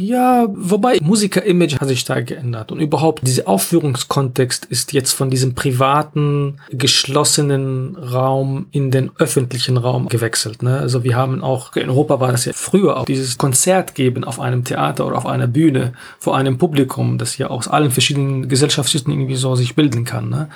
Ja, 0.00 0.48
wobei 0.50 0.98
Musiker-Image 1.02 1.78
hat 1.78 1.88
sich 1.88 2.06
da 2.06 2.22
geändert 2.22 2.72
und 2.72 2.80
überhaupt 2.80 3.26
dieser 3.26 3.46
Aufführungskontext 3.46 4.64
ist 4.64 4.94
jetzt 4.94 5.12
von 5.12 5.28
diesem 5.28 5.54
privaten, 5.54 6.56
geschlossenen 6.70 7.96
Raum 7.96 8.66
in 8.70 8.90
den 8.90 9.10
öffentlichen 9.18 9.76
Raum 9.76 10.08
gewechselt. 10.08 10.62
Ne? 10.62 10.78
Also 10.78 11.04
wir 11.04 11.16
haben 11.16 11.42
auch, 11.42 11.76
in 11.76 11.90
Europa 11.90 12.18
war 12.18 12.32
das 12.32 12.46
ja 12.46 12.54
früher 12.54 12.96
auch 12.96 13.04
dieses 13.04 13.36
Konzert 13.36 13.94
geben 13.94 14.24
auf 14.24 14.40
einem 14.40 14.64
Theater 14.64 15.06
oder 15.06 15.18
auf 15.18 15.26
einer 15.26 15.46
Bühne 15.46 15.92
vor 16.18 16.34
einem 16.34 16.56
Publikum, 16.56 17.18
das 17.18 17.36
ja 17.36 17.48
aus 17.48 17.68
allen 17.68 17.90
verschiedenen 17.90 18.48
Gesellschaftsschichten 18.48 19.12
irgendwie 19.12 19.36
so 19.36 19.54
sich 19.54 19.74
bilden 19.74 20.04
kann. 20.04 20.30
Ne? 20.30 20.48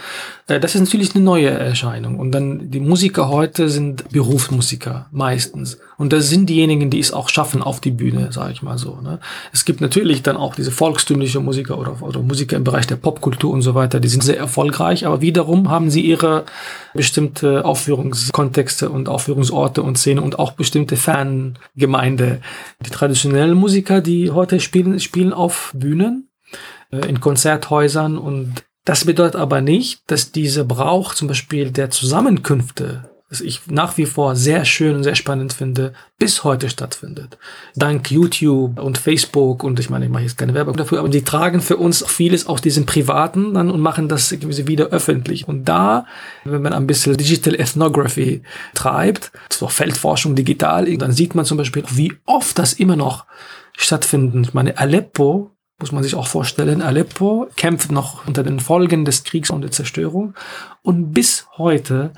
Äh, 0.46 0.58
das 0.58 0.74
ist 0.74 0.80
natürlich 0.80 1.14
eine 1.14 1.22
neue 1.22 1.50
Erscheinung 1.50 2.18
und 2.18 2.32
dann 2.32 2.70
die 2.70 2.80
Musiker 2.80 3.28
heute 3.28 3.68
sind 3.68 4.08
Berufsmusiker 4.08 5.06
meistens 5.12 5.78
und 5.98 6.14
das 6.14 6.30
sind 6.30 6.48
diejenigen, 6.48 6.88
die 6.88 6.98
es 6.98 7.12
auch 7.12 7.28
schaffen 7.28 7.62
auf 7.62 7.80
die 7.80 7.90
Bühne, 7.90 8.32
sage 8.32 8.52
ich 8.52 8.62
mal 8.62 8.78
so. 8.78 9.00
Ne? 9.02 9.20
Es 9.52 9.64
gibt 9.64 9.80
natürlich 9.80 10.22
dann 10.22 10.36
auch 10.36 10.54
diese 10.54 10.70
volkstümliche 10.70 11.40
Musiker 11.40 11.78
oder, 11.78 12.02
oder 12.02 12.20
Musiker 12.20 12.56
im 12.56 12.64
Bereich 12.64 12.86
der 12.86 12.96
Popkultur 12.96 13.52
und 13.52 13.62
so 13.62 13.74
weiter, 13.74 14.00
die 14.00 14.08
sind 14.08 14.22
sehr 14.22 14.38
erfolgreich, 14.38 15.06
aber 15.06 15.20
wiederum 15.20 15.70
haben 15.70 15.90
sie 15.90 16.02
ihre 16.02 16.44
bestimmte 16.92 17.64
Aufführungskontexte 17.64 18.90
und 18.90 19.08
Aufführungsorte 19.08 19.82
und 19.82 19.98
Szene 19.98 20.22
und 20.22 20.38
auch 20.38 20.52
bestimmte 20.52 20.96
Fangemeinde. 20.96 22.40
Die 22.84 22.90
traditionellen 22.90 23.56
Musiker, 23.56 24.00
die 24.00 24.30
heute 24.30 24.60
spielen, 24.60 25.00
spielen 25.00 25.32
auf 25.32 25.72
Bühnen, 25.74 26.28
äh, 26.90 27.06
in 27.08 27.20
Konzerthäusern 27.20 28.18
und 28.18 28.64
das 28.84 29.06
bedeutet 29.06 29.36
aber 29.36 29.62
nicht, 29.62 30.02
dass 30.08 30.30
dieser 30.30 30.64
Brauch 30.64 31.14
zum 31.14 31.28
Beispiel 31.28 31.70
der 31.70 31.88
Zusammenkünfte 31.90 33.13
das 33.34 33.40
ich 33.40 33.62
nach 33.66 33.96
wie 33.96 34.06
vor 34.06 34.36
sehr 34.36 34.64
schön 34.64 34.94
und 34.94 35.02
sehr 35.02 35.16
spannend 35.16 35.52
finde, 35.52 35.92
bis 36.18 36.44
heute 36.44 36.70
stattfindet. 36.70 37.36
Dank 37.74 38.08
YouTube 38.12 38.78
und 38.78 38.96
Facebook 38.96 39.64
und 39.64 39.80
ich 39.80 39.90
meine, 39.90 40.04
ich 40.04 40.10
mache 40.10 40.22
jetzt 40.22 40.38
keine 40.38 40.54
Werbung 40.54 40.76
dafür, 40.76 41.00
aber 41.00 41.08
die 41.08 41.24
tragen 41.24 41.60
für 41.60 41.76
uns 41.76 42.04
vieles 42.06 42.46
aus 42.46 42.62
diesem 42.62 42.86
Privaten 42.86 43.54
dann 43.54 43.72
und 43.72 43.80
machen 43.80 44.08
das 44.08 44.30
wieder 44.40 44.86
öffentlich. 44.86 45.48
Und 45.48 45.64
da, 45.64 46.06
wenn 46.44 46.62
man 46.62 46.72
ein 46.72 46.86
bisschen 46.86 47.16
Digital 47.16 47.56
Ethnography 47.56 48.42
treibt, 48.74 49.32
so 49.50 49.66
Feldforschung 49.66 50.36
digital, 50.36 50.96
dann 50.96 51.10
sieht 51.10 51.34
man 51.34 51.44
zum 51.44 51.58
Beispiel, 51.58 51.82
wie 51.90 52.12
oft 52.26 52.56
das 52.56 52.74
immer 52.74 52.94
noch 52.94 53.26
stattfindet. 53.76 54.46
Ich 54.46 54.54
meine, 54.54 54.78
Aleppo 54.78 55.50
muss 55.80 55.90
man 55.90 56.04
sich 56.04 56.14
auch 56.14 56.28
vorstellen, 56.28 56.82
Aleppo 56.82 57.48
kämpft 57.56 57.90
noch 57.90 58.28
unter 58.28 58.44
den 58.44 58.60
Folgen 58.60 59.04
des 59.04 59.24
Kriegs 59.24 59.50
und 59.50 59.62
der 59.62 59.72
Zerstörung. 59.72 60.34
Und 60.82 61.12
bis 61.12 61.46
heute 61.58 62.12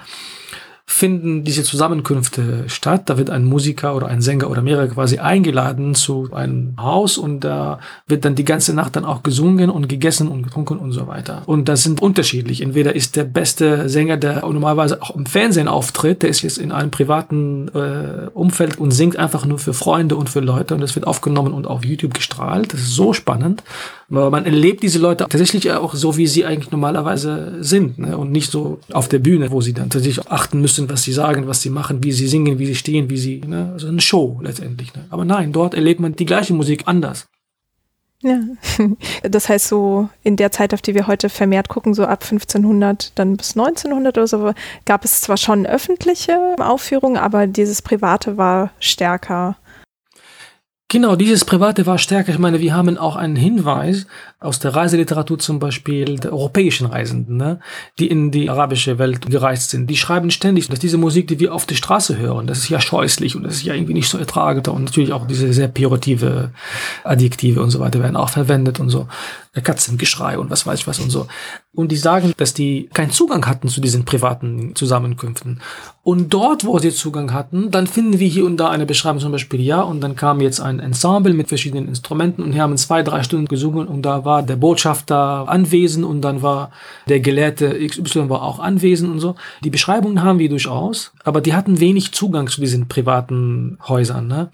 finden 0.88 1.42
diese 1.42 1.64
Zusammenkünfte 1.64 2.64
statt. 2.68 3.02
Da 3.06 3.18
wird 3.18 3.28
ein 3.28 3.44
Musiker 3.44 3.96
oder 3.96 4.06
ein 4.06 4.22
Sänger 4.22 4.48
oder 4.48 4.62
mehrere 4.62 4.88
quasi 4.88 5.18
eingeladen 5.18 5.94
zu 5.96 6.28
einem 6.32 6.74
Haus 6.78 7.18
und 7.18 7.40
da 7.40 7.80
wird 8.06 8.24
dann 8.24 8.36
die 8.36 8.44
ganze 8.44 8.72
Nacht 8.72 8.94
dann 8.94 9.04
auch 9.04 9.24
gesungen 9.24 9.68
und 9.68 9.88
gegessen 9.88 10.28
und 10.28 10.44
getrunken 10.44 10.78
und 10.78 10.92
so 10.92 11.08
weiter. 11.08 11.42
Und 11.46 11.68
das 11.68 11.82
sind 11.82 12.00
unterschiedlich. 12.00 12.62
Entweder 12.62 12.94
ist 12.94 13.16
der 13.16 13.24
beste 13.24 13.88
Sänger, 13.88 14.16
der 14.16 14.42
normalerweise 14.42 15.02
auch 15.02 15.14
im 15.16 15.26
Fernsehen 15.26 15.66
auftritt, 15.66 16.22
der 16.22 16.30
ist 16.30 16.42
jetzt 16.42 16.56
in 16.56 16.70
einem 16.70 16.92
privaten 16.92 17.68
äh, 17.74 18.28
Umfeld 18.32 18.78
und 18.78 18.92
singt 18.92 19.16
einfach 19.16 19.44
nur 19.44 19.58
für 19.58 19.74
Freunde 19.74 20.14
und 20.14 20.30
für 20.30 20.40
Leute 20.40 20.74
und 20.74 20.80
das 20.80 20.94
wird 20.94 21.06
aufgenommen 21.06 21.52
und 21.52 21.66
auf 21.66 21.84
YouTube 21.84 22.14
gestrahlt. 22.14 22.72
Das 22.72 22.80
ist 22.80 22.94
so 22.94 23.12
spannend. 23.12 23.64
Aber 24.08 24.30
man 24.30 24.44
erlebt 24.44 24.84
diese 24.84 25.00
Leute 25.00 25.26
tatsächlich 25.28 25.70
auch 25.72 25.94
so, 25.94 26.16
wie 26.16 26.28
sie 26.28 26.44
eigentlich 26.44 26.70
normalerweise 26.70 27.54
sind 27.60 27.98
ne? 27.98 28.16
und 28.16 28.30
nicht 28.30 28.52
so 28.52 28.78
auf 28.92 29.08
der 29.08 29.18
Bühne, 29.18 29.50
wo 29.50 29.60
sie 29.60 29.72
dann 29.72 29.90
tatsächlich 29.90 30.28
achten 30.28 30.60
müssen, 30.60 30.75
was 30.88 31.02
sie 31.02 31.12
sagen, 31.12 31.46
was 31.46 31.62
sie 31.62 31.70
machen, 31.70 32.02
wie 32.02 32.12
sie 32.12 32.28
singen, 32.28 32.58
wie 32.58 32.66
sie 32.66 32.74
stehen, 32.74 33.10
wie 33.10 33.16
sie, 33.16 33.40
ne? 33.46 33.70
also 33.72 33.88
eine 33.88 34.00
Show 34.00 34.40
letztendlich. 34.42 34.94
Ne? 34.94 35.04
Aber 35.10 35.24
nein, 35.24 35.52
dort 35.52 35.74
erlebt 35.74 36.00
man 36.00 36.14
die 36.14 36.26
gleiche 36.26 36.54
Musik 36.54 36.84
anders. 36.86 37.26
Ja, 38.22 38.40
das 39.22 39.48
heißt 39.48 39.68
so 39.68 40.08
in 40.22 40.36
der 40.36 40.50
Zeit, 40.50 40.72
auf 40.72 40.82
die 40.82 40.94
wir 40.94 41.06
heute 41.06 41.28
vermehrt 41.28 41.68
gucken, 41.68 41.94
so 41.94 42.04
ab 42.04 42.22
1500 42.22 43.18
dann 43.18 43.36
bis 43.36 43.56
1900 43.56 44.16
oder 44.16 44.26
so, 44.26 44.52
gab 44.84 45.04
es 45.04 45.20
zwar 45.20 45.36
schon 45.36 45.66
öffentliche 45.66 46.56
Aufführungen, 46.58 47.18
aber 47.18 47.46
dieses 47.46 47.82
Private 47.82 48.36
war 48.36 48.70
stärker 48.80 49.56
Genau, 50.88 51.16
dieses 51.16 51.44
Private 51.44 51.84
war 51.84 51.98
stärker. 51.98 52.30
Ich 52.30 52.38
meine, 52.38 52.60
wir 52.60 52.72
haben 52.72 52.96
auch 52.96 53.16
einen 53.16 53.34
Hinweis 53.34 54.06
aus 54.38 54.60
der 54.60 54.76
Reiseliteratur 54.76 55.36
zum 55.36 55.58
Beispiel 55.58 56.16
der 56.20 56.32
europäischen 56.32 56.86
Reisenden, 56.86 57.36
ne, 57.36 57.58
die 57.98 58.06
in 58.06 58.30
die 58.30 58.48
arabische 58.48 58.96
Welt 58.96 59.28
gereist 59.28 59.70
sind. 59.70 59.88
Die 59.90 59.96
schreiben 59.96 60.30
ständig, 60.30 60.68
dass 60.68 60.78
diese 60.78 60.96
Musik, 60.96 61.26
die 61.26 61.40
wir 61.40 61.52
auf 61.52 61.66
der 61.66 61.74
Straße 61.74 62.16
hören, 62.18 62.46
das 62.46 62.58
ist 62.58 62.68
ja 62.68 62.80
scheußlich 62.80 63.34
und 63.34 63.42
das 63.42 63.54
ist 63.54 63.64
ja 63.64 63.74
irgendwie 63.74 63.94
nicht 63.94 64.08
so 64.08 64.16
ertragbar. 64.16 64.74
Und 64.74 64.84
natürlich 64.84 65.12
auch 65.12 65.26
diese 65.26 65.52
sehr 65.52 65.66
pejorative 65.66 66.52
Adjektive 67.02 67.62
und 67.62 67.70
so 67.70 67.80
weiter 67.80 67.98
werden 67.98 68.14
auch 68.14 68.30
verwendet 68.30 68.78
und 68.78 68.88
so. 68.90 69.08
Katzengeschrei 69.62 70.38
und 70.38 70.50
was 70.50 70.66
weiß 70.66 70.80
ich 70.80 70.86
was 70.86 71.00
und 71.00 71.10
so. 71.10 71.26
Und 71.74 71.90
die 71.90 71.96
sagen, 71.96 72.32
dass 72.36 72.54
die 72.54 72.88
keinen 72.92 73.10
Zugang 73.10 73.46
hatten 73.46 73.68
zu 73.68 73.80
diesen 73.80 74.04
privaten 74.04 74.74
Zusammenkünften. 74.74 75.60
Und 76.02 76.32
dort, 76.32 76.64
wo 76.64 76.78
sie 76.78 76.90
Zugang 76.90 77.32
hatten, 77.32 77.70
dann 77.70 77.86
finden 77.86 78.18
wir 78.18 78.28
hier 78.28 78.44
und 78.44 78.58
da 78.58 78.68
eine 78.68 78.86
Beschreibung 78.86 79.20
zum 79.20 79.32
Beispiel, 79.32 79.60
ja, 79.60 79.80
und 79.80 80.00
dann 80.00 80.14
kam 80.14 80.40
jetzt 80.40 80.60
ein 80.60 80.75
Ensemble 80.80 81.34
mit 81.34 81.48
verschiedenen 81.48 81.88
Instrumenten 81.88 82.42
und 82.42 82.54
wir 82.54 82.62
haben 82.62 82.76
zwei, 82.76 83.02
drei 83.02 83.22
Stunden 83.22 83.46
gesungen 83.46 83.88
und 83.88 84.02
da 84.02 84.24
war 84.24 84.42
der 84.42 84.56
Botschafter 84.56 85.48
anwesend 85.48 86.04
und 86.04 86.22
dann 86.22 86.42
war 86.42 86.70
der 87.08 87.20
Gelehrte 87.20 87.78
XY 87.86 88.28
war 88.28 88.42
auch 88.42 88.58
anwesend 88.58 89.10
und 89.10 89.20
so. 89.20 89.34
Die 89.64 89.70
Beschreibungen 89.70 90.22
haben 90.22 90.38
wir 90.38 90.48
durchaus, 90.48 91.12
aber 91.24 91.40
die 91.40 91.54
hatten 91.54 91.80
wenig 91.80 92.12
Zugang 92.12 92.48
zu 92.48 92.60
diesen 92.60 92.88
privaten 92.88 93.78
Häusern. 93.86 94.26
Ne? 94.26 94.50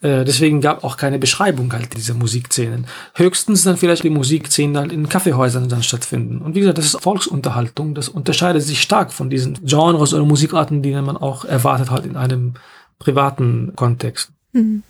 Äh, 0.00 0.24
deswegen 0.24 0.60
gab 0.60 0.84
auch 0.84 0.96
keine 0.96 1.18
Beschreibung 1.18 1.72
halt 1.72 1.96
dieser 1.96 2.14
Musikszenen. 2.14 2.86
Höchstens 3.14 3.64
dann 3.64 3.76
vielleicht 3.76 4.04
die 4.04 4.10
Musikszenen 4.10 4.74
dann 4.74 4.90
in 4.90 5.08
Kaffeehäusern 5.08 5.68
dann 5.68 5.82
stattfinden. 5.82 6.38
Und 6.38 6.54
wie 6.54 6.60
gesagt, 6.60 6.78
das 6.78 6.86
ist 6.86 7.02
Volksunterhaltung. 7.02 7.94
Das 7.94 8.08
unterscheidet 8.08 8.62
sich 8.62 8.80
stark 8.80 9.12
von 9.12 9.28
diesen 9.28 9.54
Genres 9.64 10.14
oder 10.14 10.24
Musikarten, 10.24 10.82
die 10.82 10.92
man 10.92 11.16
auch 11.16 11.44
erwartet 11.44 11.90
hat 11.90 12.06
in 12.06 12.16
einem 12.16 12.54
privaten 13.00 13.72
Kontext. 13.74 14.30
Mhm. 14.52 14.84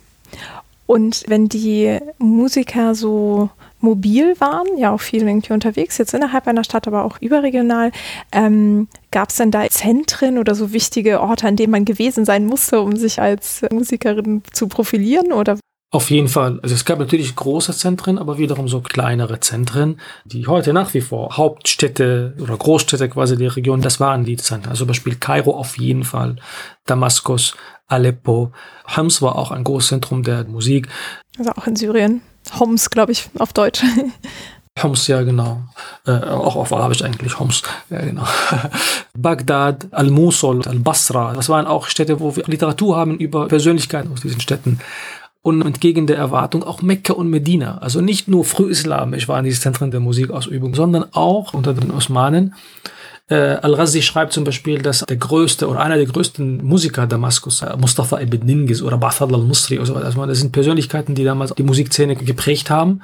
Und 0.89 1.23
wenn 1.27 1.47
die 1.49 1.99
Musiker 2.17 2.95
so 2.95 3.51
mobil 3.79 4.33
waren, 4.39 4.65
ja 4.75 4.91
auch 4.91 5.01
viel 5.01 5.21
irgendwie 5.21 5.53
unterwegs, 5.53 5.99
jetzt 5.99 6.15
innerhalb 6.15 6.47
einer 6.47 6.63
Stadt, 6.63 6.87
aber 6.87 7.03
auch 7.05 7.21
überregional. 7.21 7.91
Ähm, 8.31 8.87
Gab 9.11 9.29
es 9.29 9.35
denn 9.35 9.51
da 9.51 9.69
Zentren 9.69 10.39
oder 10.39 10.55
so 10.55 10.73
wichtige 10.73 11.21
Orte, 11.21 11.47
an 11.47 11.57
denen 11.57 11.69
man 11.69 11.85
gewesen 11.85 12.25
sein 12.25 12.47
musste, 12.47 12.81
um 12.81 12.95
sich 12.95 13.21
als 13.21 13.63
Musikerin 13.71 14.41
zu 14.51 14.67
profilieren? 14.67 15.31
Oder 15.31 15.59
auf 15.91 16.11
jeden 16.11 16.27
Fall. 16.27 16.59
Also 16.61 16.75
es 16.75 16.85
gab 16.85 16.99
natürlich 16.99 17.35
große 17.35 17.73
Zentren, 17.73 18.19
aber 18.19 18.37
wiederum 18.37 18.67
so 18.67 18.81
kleinere 18.81 19.39
Zentren, 19.39 19.99
die 20.23 20.45
heute 20.45 20.71
nach 20.71 20.93
wie 20.93 21.01
vor 21.01 21.35
Hauptstädte 21.35 22.35
oder 22.39 22.55
Großstädte 22.57 23.09
quasi 23.09 23.37
der 23.37 23.55
Region, 23.55 23.81
das 23.81 23.99
waren 23.99 24.23
die 24.23 24.37
Zentren. 24.37 24.69
Also 24.69 24.81
zum 24.81 24.89
Beispiel 24.89 25.15
Kairo 25.15 25.57
auf 25.57 25.79
jeden 25.79 26.03
Fall, 26.03 26.35
Damaskus, 26.85 27.55
Aleppo. 27.87 28.51
Homs 28.95 29.21
war 29.23 29.35
auch 29.35 29.49
ein 29.49 29.63
Großzentrum 29.63 30.21
der 30.21 30.43
Musik. 30.43 30.87
Also 31.39 31.51
auch 31.51 31.65
in 31.65 31.75
Syrien. 31.75 32.21
Homs, 32.59 32.91
glaube 32.91 33.11
ich, 33.11 33.27
auf 33.39 33.51
Deutsch. 33.53 33.83
Homs, 34.83 35.07
ja, 35.07 35.23
genau. 35.23 35.63
Äh, 36.05 36.11
auch 36.11 36.55
auf 36.55 36.71
Arabisch 36.71 37.01
eigentlich, 37.01 37.39
Homs. 37.39 37.63
Ja, 37.89 38.01
genau. 38.01 38.23
Bagdad, 39.17 39.87
Al-Musul, 39.91 40.65
Al-Basra. 40.65 41.33
Das 41.33 41.49
waren 41.49 41.67
auch 41.67 41.87
Städte, 41.87 42.19
wo 42.19 42.35
wir 42.35 42.43
Literatur 42.45 42.95
haben 42.95 43.17
über 43.17 43.47
Persönlichkeiten 43.47 44.13
aus 44.13 44.21
diesen 44.21 44.39
Städten. 44.39 44.79
Und 45.41 45.61
entgegen 45.61 46.07
der 46.07 46.17
Erwartung 46.17 46.63
auch 46.63 46.81
Mekka 46.81 47.13
und 47.13 47.29
Medina. 47.29 47.77
Also 47.79 48.01
nicht 48.01 48.27
nur 48.27 48.43
frühislamisch 48.43 49.27
waren 49.27 49.45
diese 49.45 49.61
Zentren 49.61 49.91
der 49.91 49.99
Musikausübung, 49.99 50.75
sondern 50.75 51.05
auch 51.13 51.53
unter 51.53 51.73
den 51.73 51.91
Osmanen. 51.91 52.55
Äh, 53.29 53.35
Al-Ghazi 53.35 54.01
schreibt 54.01 54.33
zum 54.33 54.43
Beispiel, 54.43 54.81
dass 54.81 55.05
der 55.07 55.17
größte 55.17 55.67
oder 55.67 55.81
einer 55.81 55.97
der 55.97 56.07
größten 56.07 56.65
Musiker 56.65 57.07
Damaskus, 57.07 57.61
äh, 57.61 57.77
Mustafa 57.77 58.19
ibn 58.19 58.45
Ningis 58.45 58.81
oder 58.81 58.97
Ba'thad 58.97 59.33
al-Musri, 59.33 59.77
also 59.77 59.93
das 59.93 60.39
sind 60.39 60.51
Persönlichkeiten, 60.51 61.15
die 61.15 61.23
damals 61.23 61.53
die 61.53 61.63
Musikszene 61.63 62.15
geprägt 62.15 62.69
haben 62.69 63.01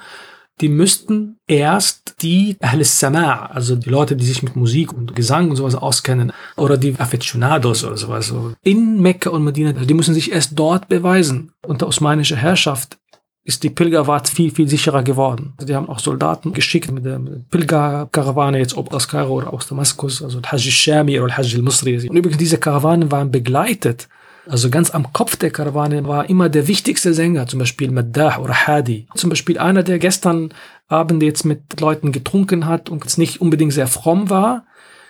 die 0.61 0.69
müssten 0.69 1.37
erst 1.47 2.21
die 2.21 2.55
Ahl-Sama', 2.61 3.47
also 3.47 3.75
die 3.75 3.89
Leute, 3.89 4.15
die 4.15 4.25
sich 4.25 4.41
mit 4.41 4.55
Musik 4.55 4.93
und 4.93 5.15
Gesang 5.15 5.49
und 5.49 5.57
sowas 5.57 5.75
auskennen, 5.75 6.31
oder 6.55 6.77
die 6.77 6.95
Aficionados 6.97 7.83
oder 7.83 7.97
sowas, 7.97 8.33
in 8.63 9.01
Mekka 9.01 9.29
und 9.31 9.43
Medina, 9.43 9.73
die 9.73 9.93
müssen 9.93 10.13
sich 10.13 10.31
erst 10.31 10.51
dort 10.57 10.87
beweisen. 10.87 11.51
Unter 11.67 11.87
osmanischer 11.87 12.37
Herrschaft 12.37 12.97
ist 13.43 13.63
die 13.63 13.69
Pilgerfahrt 13.69 14.27
viel, 14.27 14.49
viel 14.49 14.67
sicherer 14.67 15.03
geworden. 15.03 15.53
Also 15.57 15.67
die 15.67 15.75
haben 15.75 15.87
auch 15.87 15.99
Soldaten 15.99 16.53
geschickt 16.53 16.91
mit 16.91 17.05
der 17.05 17.21
Pilgerkarawane, 17.51 18.57
jetzt 18.57 18.75
ob 18.75 18.93
aus 18.93 19.07
Kairo 19.07 19.35
oder 19.35 19.53
aus 19.53 19.67
Damaskus, 19.67 20.23
also 20.23 20.41
Hajj 20.41 20.65
al-Shami 20.65 21.19
oder 21.19 21.37
Hajj 21.37 21.55
al-Musri. 21.55 22.09
Und 22.09 22.15
übrigens, 22.15 22.39
diese 22.39 22.57
Karawanen 22.57 23.11
waren 23.11 23.29
begleitet 23.29 24.07
also 24.47 24.69
ganz 24.69 24.91
am 24.91 25.11
Kopf 25.13 25.35
der 25.35 25.51
Karawane 25.51 26.05
war 26.07 26.29
immer 26.29 26.49
der 26.49 26.67
wichtigste 26.67 27.13
Sänger, 27.13 27.47
zum 27.47 27.59
Beispiel 27.59 27.91
Maddah 27.91 28.39
oder 28.39 28.53
Hadi. 28.53 29.07
Zum 29.15 29.29
Beispiel 29.29 29.57
einer, 29.57 29.83
der 29.83 29.99
gestern 29.99 30.53
Abend 30.87 31.23
jetzt 31.23 31.45
mit 31.45 31.79
Leuten 31.79 32.11
getrunken 32.11 32.65
hat 32.65 32.89
und 32.89 33.03
jetzt 33.03 33.17
nicht 33.17 33.41
unbedingt 33.41 33.73
sehr 33.73 33.87
fromm 33.87 34.29
war. 34.29 34.65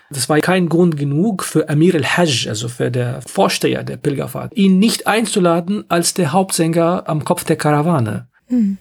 Das 0.10 0.30
war 0.30 0.40
kein 0.40 0.70
Grund 0.70 0.98
genug 0.98 1.44
für 1.44 1.68
Amir 1.68 1.96
al-Hajj, 1.96 2.48
also 2.48 2.70
für 2.70 2.92
der 2.92 3.22
Vorsteher 3.24 3.84
der 3.84 3.98
Pilgerfahrt, 3.98 4.56
ihn 4.56 4.78
nicht 4.80 5.08
einzuladen 5.08 5.84
als 5.90 6.14
der 6.14 6.32
Hauptsänger 6.32 7.04
am 7.08 7.26
Kopf 7.26 7.44
der 7.44 7.56
Karawane. 7.56 8.28
Hm. 8.48 8.78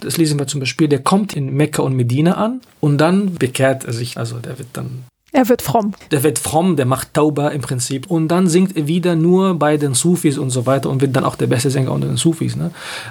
Das 0.00 0.18
lesen 0.18 0.38
wir 0.38 0.46
zum 0.46 0.60
Beispiel, 0.60 0.88
der 0.88 1.02
kommt 1.02 1.34
in 1.34 1.54
Mekka 1.54 1.82
und 1.82 1.96
Medina 1.96 2.34
an 2.34 2.60
und 2.80 2.98
dann 2.98 3.34
bekehrt 3.34 3.84
er 3.84 3.94
sich, 3.94 4.18
also 4.18 4.38
der 4.38 4.58
wird 4.58 4.68
dann 4.74 5.05
er 5.36 5.50
wird 5.50 5.60
fromm. 5.60 5.92
Der 6.10 6.22
wird 6.22 6.38
fromm, 6.38 6.76
der 6.76 6.86
macht 6.86 7.12
Tauba 7.12 7.48
im 7.48 7.60
Prinzip. 7.60 8.10
Und 8.10 8.28
dann 8.28 8.48
singt 8.48 8.74
er 8.74 8.86
wieder 8.86 9.14
nur 9.16 9.54
bei 9.54 9.76
den 9.76 9.92
Sufis 9.92 10.38
und 10.38 10.48
so 10.48 10.64
weiter 10.64 10.88
und 10.88 11.02
wird 11.02 11.14
dann 11.14 11.24
auch 11.24 11.36
der 11.36 11.46
beste 11.46 11.70
Sänger 11.70 11.92
unter 11.92 12.08
den 12.08 12.16
Sufis. 12.16 12.56
Ne? 12.56 12.70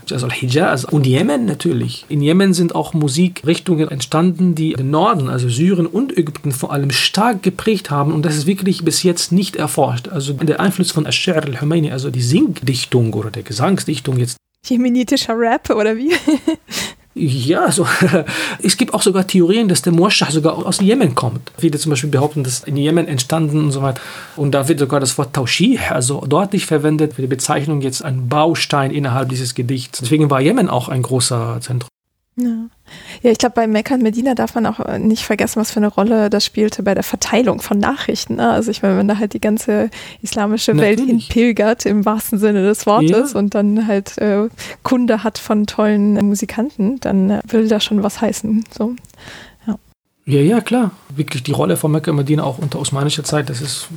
Also 0.09 0.27
Hijaz 0.29 0.85
und 0.85 1.05
Jemen 1.05 1.45
natürlich. 1.45 2.05
In 2.09 2.21
Jemen 2.21 2.55
sind 2.55 2.73
auch 2.73 2.93
Musikrichtungen 2.93 3.91
entstanden, 3.91 4.55
die 4.55 4.73
den 4.73 4.89
Norden, 4.89 5.29
also 5.29 5.49
Syrien 5.49 5.85
und 5.85 6.17
Ägypten 6.17 6.51
vor 6.51 6.73
allem 6.73 6.89
stark 6.89 7.43
geprägt 7.43 7.91
haben. 7.91 8.11
Und 8.11 8.25
das 8.25 8.35
ist 8.35 8.47
wirklich 8.47 8.83
bis 8.83 9.03
jetzt 9.03 9.31
nicht 9.31 9.55
erforscht. 9.55 10.07
Also 10.07 10.33
der 10.33 10.59
Einfluss 10.59 10.91
von 10.91 11.05
Ash-Shir 11.05 11.43
al-Humayni, 11.43 11.91
also 11.91 12.09
die 12.09 12.23
Singdichtung 12.23 13.13
oder 13.13 13.29
der 13.29 13.43
Gesangsdichtung 13.43 14.17
jetzt. 14.17 14.37
Jemenitischer 14.65 15.37
Rap 15.37 15.69
oder 15.69 15.95
wie? 15.95 16.11
Ja, 17.17 17.71
so. 17.71 17.87
es 18.61 18.75
gibt 18.75 18.93
auch 18.93 19.01
sogar 19.01 19.25
Theorien, 19.25 19.69
dass 19.69 19.81
der 19.81 19.93
Moschah 19.93 20.29
sogar 20.29 20.57
aus 20.57 20.81
Jemen 20.81 21.15
kommt. 21.15 21.49
Viele 21.57 21.79
zum 21.79 21.91
Beispiel 21.91 22.09
behaupten, 22.09 22.43
dass 22.43 22.65
in 22.65 22.75
Jemen 22.75 23.07
entstanden 23.07 23.63
und 23.63 23.71
so 23.71 23.81
weiter. 23.81 24.01
Und 24.35 24.51
da 24.51 24.67
wird 24.67 24.79
sogar 24.79 24.99
das 24.99 25.17
Wort 25.17 25.33
Taushih, 25.33 25.79
also 25.89 26.25
deutlich 26.27 26.65
verwendet 26.65 27.13
für 27.13 27.21
die 27.21 27.29
Bezeichnung 27.29 27.79
jetzt 27.79 28.03
ein 28.03 28.27
Baustein 28.27 28.91
innerhalb 28.91 29.29
dieses 29.29 29.55
Gedichts. 29.55 29.99
Deswegen 29.99 30.29
war 30.29 30.41
Jemen 30.41 30.69
auch 30.69 30.89
ein 30.89 31.03
großer 31.03 31.59
Zentrum. 31.61 31.87
Ja. 32.37 32.67
Ja, 33.21 33.31
ich 33.31 33.37
glaube, 33.37 33.55
bei 33.55 33.65
Mekka 33.65 33.95
und 33.95 34.03
Medina 34.03 34.35
darf 34.35 34.55
man 34.55 34.65
auch 34.65 34.79
äh, 34.81 34.99
nicht 34.99 35.23
vergessen, 35.23 35.59
was 35.59 35.71
für 35.71 35.77
eine 35.77 35.87
Rolle 35.87 36.29
das 36.29 36.43
spielte 36.43 36.83
bei 36.83 36.93
der 36.93 37.03
Verteilung 37.03 37.61
von 37.61 37.79
Nachrichten. 37.79 38.35
Ne? 38.35 38.49
Also 38.49 38.71
ich 38.71 38.81
meine, 38.81 38.97
wenn 38.97 39.07
da 39.07 39.17
halt 39.17 39.33
die 39.33 39.39
ganze 39.39 39.89
islamische 40.21 40.73
Natürlich. 40.73 40.99
Welt 40.99 41.07
hinpilgert, 41.07 41.85
im 41.85 42.05
wahrsten 42.05 42.37
Sinne 42.37 42.63
des 42.63 42.85
Wortes, 42.85 43.33
ja. 43.33 43.39
und 43.39 43.55
dann 43.55 43.87
halt 43.87 44.17
äh, 44.17 44.49
Kunde 44.83 45.23
hat 45.23 45.37
von 45.37 45.65
tollen 45.65 46.17
äh, 46.17 46.23
Musikanten, 46.23 46.99
dann 46.99 47.29
äh, 47.29 47.41
will 47.47 47.67
das 47.69 47.83
schon 47.85 48.03
was 48.03 48.19
heißen. 48.19 48.65
So. 48.77 48.95
Ja. 49.65 49.77
ja, 50.25 50.41
ja, 50.41 50.61
klar. 50.61 50.91
Wirklich 51.15 51.43
die 51.43 51.53
Rolle 51.53 51.77
von 51.77 51.91
Mekka 51.91 52.11
und 52.11 52.17
Medina 52.17 52.43
auch 52.43 52.57
unter 52.57 52.79
osmanischer 52.79 53.23
Zeit, 53.23 53.49
das 53.49 53.61
ist 53.61 53.87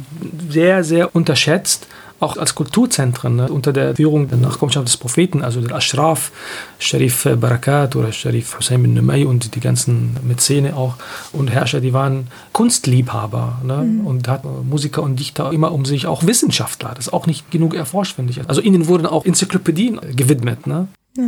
sehr, 0.48 0.84
sehr 0.84 1.14
unterschätzt 1.14 1.88
auch 2.20 2.36
als 2.36 2.54
Kulturzentren 2.54 3.36
ne, 3.36 3.48
unter 3.48 3.72
der 3.72 3.96
Führung 3.96 4.28
der 4.28 4.38
Nachkommenschaft 4.38 4.86
des 4.86 4.96
Propheten, 4.96 5.42
also 5.42 5.60
der 5.60 5.76
Ashraf, 5.76 6.32
Sharif 6.78 7.28
Barakat 7.40 7.96
oder 7.96 8.12
Sharif 8.12 8.58
Hussein 8.58 8.82
bin 8.82 8.94
Numay 8.94 9.24
und 9.24 9.54
die 9.54 9.60
ganzen 9.60 10.16
Mäzene 10.26 10.76
auch 10.76 10.94
und 11.32 11.48
Herrscher, 11.48 11.80
die 11.80 11.92
waren 11.92 12.28
Kunstliebhaber 12.52 13.58
ne, 13.64 13.76
mhm. 13.76 14.06
und 14.06 14.28
hatten 14.28 14.68
Musiker 14.68 15.02
und 15.02 15.18
Dichter 15.18 15.52
immer 15.52 15.72
um 15.72 15.84
sich, 15.84 16.06
auch 16.06 16.26
Wissenschaftler, 16.26 16.92
das 16.94 17.06
ist 17.06 17.12
auch 17.12 17.26
nicht 17.26 17.50
genug 17.50 17.74
erforscht, 17.74 18.16
finde 18.16 18.32
ich. 18.32 18.48
Also 18.48 18.60
ihnen 18.60 18.88
wurden 18.88 19.06
auch 19.06 19.24
Enzyklopädien 19.24 20.00
gewidmet. 20.14 20.66
Ne? 20.66 20.88
Ja. 21.16 21.24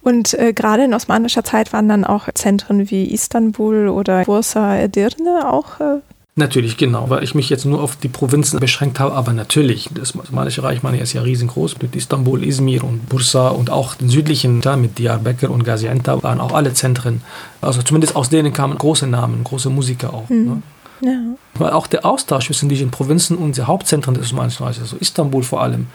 Und 0.00 0.34
äh, 0.34 0.52
gerade 0.52 0.84
in 0.84 0.94
osmanischer 0.94 1.44
Zeit 1.44 1.72
waren 1.72 1.88
dann 1.88 2.04
auch 2.04 2.28
Zentren 2.34 2.90
wie 2.90 3.12
Istanbul 3.12 3.88
oder 3.88 4.24
Bursa 4.24 4.76
Edirne 4.76 5.52
auch 5.52 5.80
äh, 5.80 6.00
Natürlich, 6.38 6.76
genau, 6.76 7.08
weil 7.08 7.24
ich 7.24 7.34
mich 7.34 7.48
jetzt 7.48 7.64
nur 7.64 7.82
auf 7.82 7.96
die 7.96 8.08
Provinzen 8.08 8.60
beschränkt 8.60 9.00
habe, 9.00 9.14
aber 9.14 9.32
natürlich, 9.32 9.88
das 9.94 10.14
Osmanische 10.14 10.62
Reich 10.62 10.82
meine, 10.82 11.00
ist 11.00 11.14
ja 11.14 11.22
riesengroß, 11.22 11.78
mit 11.80 11.96
Istanbul, 11.96 12.44
Izmir 12.44 12.84
und 12.84 13.08
Bursa 13.08 13.48
und 13.48 13.70
auch 13.70 13.94
den 13.94 14.10
südlichen, 14.10 14.60
da 14.60 14.76
mit 14.76 14.98
Diyarbakir 14.98 15.50
und 15.50 15.64
Gaziantep 15.64 16.22
waren 16.22 16.40
auch 16.40 16.52
alle 16.52 16.74
Zentren, 16.74 17.22
also 17.62 17.80
zumindest 17.80 18.16
aus 18.16 18.28
denen 18.28 18.52
kamen 18.52 18.76
große 18.76 19.06
Namen, 19.06 19.44
große 19.44 19.70
Musiker 19.70 20.12
auch. 20.12 20.28
Mhm. 20.28 20.44
Ne? 20.44 20.62
Ja. 21.00 21.18
Weil 21.54 21.70
auch 21.70 21.86
der 21.86 22.04
Austausch 22.04 22.46
zwischen 22.46 22.68
diesen 22.68 22.90
Provinzen 22.90 23.38
und 23.38 23.56
den 23.56 23.66
Hauptzentren 23.66 24.12
des 24.12 24.26
Osmanischen 24.26 24.64
Reiches, 24.64 24.82
also 24.82 24.96
Istanbul 24.98 25.42
vor 25.42 25.62
allem, 25.62 25.86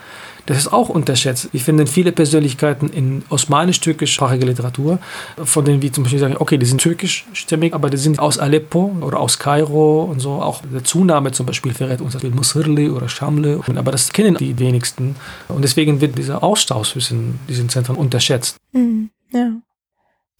das 0.46 0.58
ist 0.58 0.74
auch 0.74 0.90
unterschätzt. 0.90 1.50
Wir 1.52 1.60
finden 1.60 1.88
viele 1.88 2.12
Persönlichkeiten 2.12 2.90
in 2.90 3.24
osmanisch-türkischsprachiger 3.30 4.46
Literatur, 4.46 5.00
von 5.44 5.66
denen 5.66 5.82
wir 5.82 5.94
zum 5.94 6.04
Beispiel 6.04 6.20
sagen, 6.20 6.36
okay, 6.38 6.58
die 6.58 6.66
sind 6.66 6.82
türkischstämmig, 6.82 7.74
aber 7.74 7.90
die 7.90 7.98
sind 7.98 8.20
aus 8.20 8.38
Aleppo 8.38 8.96
oder 9.02 9.20
aus 9.20 9.40
Kairo 9.40 10.04
und 10.04 10.20
so. 10.20 10.32
Auch 10.34 10.62
der 10.72 10.84
Zunahme 10.84 11.32
zum 11.32 11.46
Beispiel 11.46 11.74
verrät 11.74 12.02
uns 12.02 12.18
Musirli 12.24 12.90
oder 12.90 13.10
Shamle, 13.10 13.60
aber 13.76 13.92
das 13.92 14.12
kennen 14.12 14.36
die 14.36 14.58
wenigsten. 14.60 15.16
Und 15.48 15.62
deswegen 15.64 16.02
wird 16.02 16.18
dieser 16.18 16.44
Austausch 16.44 16.92
zwischen 16.92 17.40
diesen 17.48 17.70
Zentren 17.70 17.96
unterschätzt. 17.96 18.58
Mhm, 18.72 19.10
ja. 19.32 19.52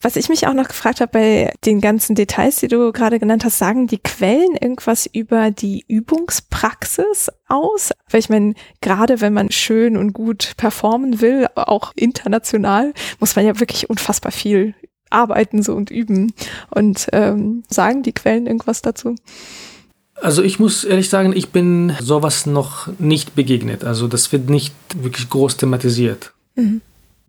Was 0.02 0.16
ich 0.16 0.28
mich 0.28 0.48
auch 0.48 0.52
noch 0.52 0.66
gefragt 0.66 1.00
habe 1.00 1.12
bei 1.12 1.54
den 1.64 1.80
ganzen 1.80 2.16
Details, 2.16 2.56
die 2.56 2.66
du 2.66 2.90
gerade 2.90 3.20
genannt 3.20 3.44
hast, 3.44 3.58
sagen 3.58 3.86
die 3.86 3.98
Quellen 3.98 4.56
irgendwas 4.60 5.06
über 5.06 5.52
die 5.52 5.84
Übungspraxis 5.86 7.30
aus? 7.46 7.92
Weil 8.10 8.18
ich 8.18 8.28
meine, 8.28 8.54
gerade 8.80 9.20
wenn 9.20 9.32
man 9.32 9.52
schön 9.52 9.96
und 9.96 10.12
gut 10.12 10.54
performen 10.56 11.20
will, 11.20 11.46
auch 11.54 11.92
international, 11.94 12.92
muss 13.20 13.36
man 13.36 13.46
ja 13.46 13.60
wirklich 13.60 13.88
unfassbar 13.88 14.32
viel 14.32 14.74
arbeiten 15.08 15.62
so 15.62 15.74
und 15.74 15.90
üben. 15.90 16.32
Und 16.70 17.06
ähm, 17.12 17.62
sagen 17.68 18.02
die 18.02 18.12
Quellen 18.12 18.48
irgendwas 18.48 18.82
dazu? 18.82 19.14
Also 20.20 20.42
ich 20.42 20.58
muss 20.58 20.82
ehrlich 20.82 21.10
sagen, 21.10 21.32
ich 21.32 21.50
bin 21.50 21.92
sowas 22.00 22.46
noch 22.46 22.88
nicht 22.98 23.36
begegnet. 23.36 23.84
Also 23.84 24.08
das 24.08 24.32
wird 24.32 24.50
nicht 24.50 24.74
wirklich 24.96 25.30
groß 25.30 25.58
thematisiert. 25.58 26.32
Mhm. 26.56 26.80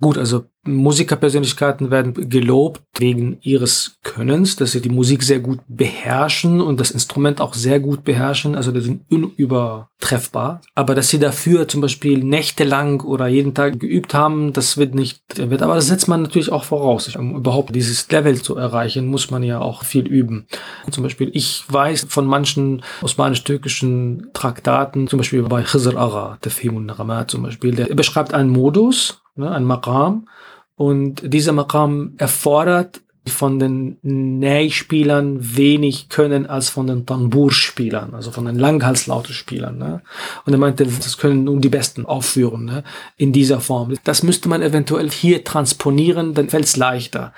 Gut, 0.03 0.17
also 0.17 0.43
Musikerpersönlichkeiten 0.65 1.89
werden 1.89 2.29
gelobt 2.29 2.81
wegen 2.97 3.37
ihres 3.41 3.99
Könnens, 4.03 4.57
dass 4.57 4.73
sie 4.73 4.81
die 4.81 4.89
Musik 4.89 5.23
sehr 5.23 5.39
gut 5.39 5.59
beherrschen 5.69 6.59
und 6.59 6.81
das 6.81 6.91
Instrument 6.91 7.39
auch 7.39 7.53
sehr 7.53 7.79
gut 7.79 8.03
beherrschen, 8.03 8.55
also 8.55 8.73
die 8.73 8.81
sind 8.81 9.05
unübertreffbar. 9.09 10.59
Aber 10.75 10.93
dass 10.93 11.07
sie 11.07 11.19
dafür 11.19 11.69
zum 11.69 11.79
Beispiel 11.79 12.21
nächtelang 12.21 12.99
oder 12.99 13.27
jeden 13.27 13.53
Tag 13.53 13.79
geübt 13.79 14.13
haben, 14.13 14.51
das 14.51 14.75
wird 14.75 14.93
nicht, 14.93 15.21
wird, 15.37 15.61
aber 15.61 15.75
das 15.75 15.87
setzt 15.87 16.09
man 16.09 16.23
natürlich 16.23 16.51
auch 16.51 16.65
voraus. 16.65 17.15
Um 17.15 17.37
überhaupt 17.37 17.73
dieses 17.73 18.11
Level 18.11 18.41
zu 18.41 18.57
erreichen, 18.57 19.07
muss 19.07 19.31
man 19.31 19.41
ja 19.41 19.61
auch 19.61 19.85
viel 19.85 20.05
üben. 20.05 20.47
Zum 20.91 21.03
Beispiel, 21.03 21.31
ich 21.33 21.63
weiß 21.69 22.07
von 22.09 22.25
manchen 22.25 22.83
osmanisch-türkischen 23.01 24.31
Traktaten, 24.33 25.07
zum 25.07 25.19
Beispiel 25.19 25.43
bei 25.43 25.63
Khizr 25.63 25.95
Agha, 25.95 26.39
der 26.43 26.51
Femun 26.51 26.87
Nagamat 26.87 27.31
zum 27.31 27.43
Beispiel, 27.43 27.73
der 27.73 27.85
beschreibt 27.95 28.33
einen 28.33 28.49
Modus, 28.49 29.22
ne, 29.35 29.51
ein 29.51 29.63
Maqam, 29.63 30.27
und 30.75 31.21
dieser 31.33 31.53
Maqam 31.53 32.13
erfordert 32.17 33.01
von 33.25 33.57
den 33.57 33.97
Ney-Spielern 34.01 35.55
wenig 35.55 36.09
können 36.09 36.45
als 36.45 36.69
von 36.69 36.87
den 36.87 37.05
Tambur-Spielern, 37.05 38.13
also 38.13 38.31
von 38.31 38.45
den 38.45 38.59
Langhalslaute-Spielern. 38.59 39.77
Ne? 39.77 40.01
Und 40.45 40.53
er 40.53 40.59
meinte, 40.59 40.85
das 40.85 41.17
können 41.17 41.45
nur 41.45 41.59
die 41.59 41.69
Besten 41.69 42.05
aufführen 42.05 42.65
ne? 42.65 42.83
in 43.15 43.31
dieser 43.31 43.61
Form. 43.61 43.93
Das 44.03 44.23
müsste 44.23 44.49
man 44.49 44.61
eventuell 44.61 45.09
hier 45.09 45.43
transponieren, 45.43 46.33
dann 46.33 46.49
fällt 46.49 46.65
es 46.65 46.75
leichter. 46.75 47.33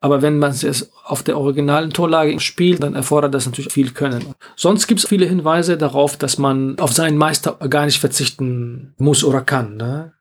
Aber 0.00 0.22
wenn 0.22 0.38
man 0.38 0.52
es 0.52 0.90
auf 1.04 1.22
der 1.22 1.38
originalen 1.38 1.90
Torlage 1.90 2.38
spielt, 2.40 2.82
dann 2.82 2.94
erfordert 2.94 3.34
das 3.34 3.46
natürlich 3.46 3.72
viel 3.72 3.90
Können. 3.90 4.34
Sonst 4.54 4.86
gibt 4.86 5.00
es 5.00 5.06
viele 5.06 5.26
Hinweise 5.26 5.76
darauf, 5.76 6.16
dass 6.16 6.38
man 6.38 6.78
auf 6.78 6.92
seinen 6.92 7.18
Meister 7.18 7.52
gar 7.68 7.86
nicht 7.86 7.98
verzichten 7.98 8.94
muss 8.98 9.24
oder 9.24 9.40
kann. 9.40 9.76
Ne? 9.76 10.12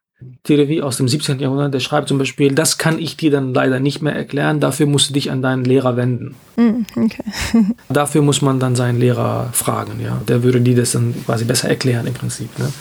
Theorie 0.43 0.81
aus 0.81 0.97
dem 0.97 1.07
17. 1.07 1.39
Jahrhundert, 1.39 1.73
der 1.73 1.79
schreibt 1.81 2.07
zum 2.07 2.17
Beispiel, 2.17 2.53
das 2.53 2.77
kann 2.77 2.99
ich 2.99 3.17
dir 3.17 3.31
dann 3.31 3.53
leider 3.53 3.79
nicht 3.79 4.01
mehr 4.01 4.15
erklären, 4.15 4.59
dafür 4.59 4.85
musst 4.85 5.09
du 5.09 5.13
dich 5.13 5.29
an 5.29 5.41
deinen 5.41 5.65
Lehrer 5.65 5.97
wenden. 5.97 6.35
Mm, 6.55 6.85
okay. 6.95 7.23
dafür 7.89 8.21
muss 8.21 8.41
man 8.41 8.59
dann 8.59 8.75
seinen 8.75 8.99
Lehrer 8.99 9.49
fragen, 9.51 9.99
ja. 10.01 10.21
Der 10.27 10.43
würde 10.43 10.61
dir 10.61 10.75
das 10.75 10.93
dann 10.93 11.13
quasi 11.25 11.43
besser 11.43 11.69
erklären 11.69 12.07
im 12.07 12.13
Prinzip. 12.13 12.57
Ne? 12.57 12.71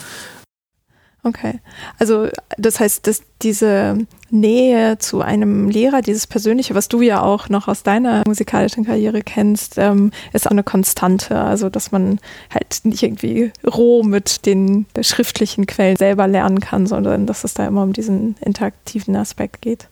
Okay. 1.25 1.59
Also 1.97 2.27
das 2.59 2.79
heißt, 2.79 3.07
dass 3.07 3.23
diese 3.41 3.97
Nähe 4.29 4.99
zu 4.99 5.21
einem 5.21 5.69
Lehrer, 5.69 6.03
dieses 6.03 6.27
Persönliche, 6.27 6.75
was 6.75 6.87
du 6.87 7.01
ja 7.01 7.23
auch 7.23 7.49
noch 7.49 7.67
aus 7.67 7.81
deiner 7.81 8.21
musikalischen 8.27 8.85
Karriere 8.85 9.23
kennst, 9.23 9.79
ähm, 9.79 10.11
ist 10.33 10.45
auch 10.45 10.51
eine 10.51 10.61
Konstante. 10.61 11.39
Also 11.39 11.69
dass 11.69 11.91
man 11.91 12.19
halt 12.53 12.81
nicht 12.83 13.01
irgendwie 13.01 13.51
roh 13.65 14.03
mit 14.03 14.45
den 14.45 14.85
schriftlichen 15.01 15.65
Quellen 15.65 15.97
selber 15.97 16.27
lernen 16.27 16.59
kann, 16.59 16.85
sondern 16.85 17.25
dass 17.25 17.43
es 17.43 17.55
da 17.55 17.65
immer 17.65 17.81
um 17.81 17.91
diesen 17.91 18.35
interaktiven 18.45 19.15
Aspekt 19.15 19.63
geht. 19.63 19.89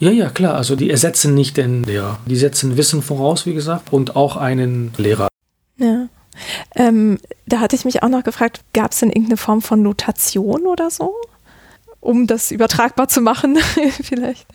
Ja, 0.00 0.10
ja, 0.10 0.28
klar. 0.28 0.56
Also 0.56 0.74
die 0.74 0.90
ersetzen 0.90 1.34
nicht 1.34 1.56
den 1.56 1.84
Lehrer. 1.84 2.18
Die 2.26 2.36
setzen 2.36 2.76
Wissen 2.76 3.00
voraus, 3.00 3.46
wie 3.46 3.54
gesagt, 3.54 3.92
und 3.92 4.16
auch 4.16 4.36
einen 4.36 4.92
Lehrer. 4.96 5.28
Ja. 5.76 6.08
Ähm, 6.74 7.18
da 7.46 7.60
hatte 7.60 7.76
ich 7.76 7.84
mich 7.84 8.02
auch 8.02 8.08
noch 8.08 8.24
gefragt, 8.24 8.60
gab 8.72 8.92
es 8.92 9.00
denn 9.00 9.10
irgendeine 9.10 9.36
Form 9.36 9.62
von 9.62 9.82
Notation 9.82 10.66
oder 10.66 10.90
so? 10.90 11.14
Um 12.00 12.26
das 12.26 12.50
übertragbar 12.50 13.08
zu 13.08 13.20
machen, 13.20 13.56
vielleicht. 14.02 14.46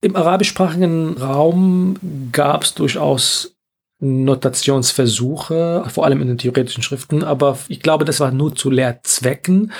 Im 0.00 0.14
arabischsprachigen 0.14 1.16
Raum 1.18 1.96
gab 2.30 2.62
es 2.62 2.74
durchaus 2.74 3.58
Notationsversuche, 4.00 5.84
vor 5.88 6.04
allem 6.04 6.22
in 6.22 6.28
den 6.28 6.38
theoretischen 6.38 6.84
Schriften, 6.84 7.24
aber 7.24 7.58
ich 7.66 7.80
glaube, 7.80 8.04
das 8.04 8.20
war 8.20 8.30
nur 8.30 8.54
zu 8.54 8.70
Lehrzwecken, 8.70 9.72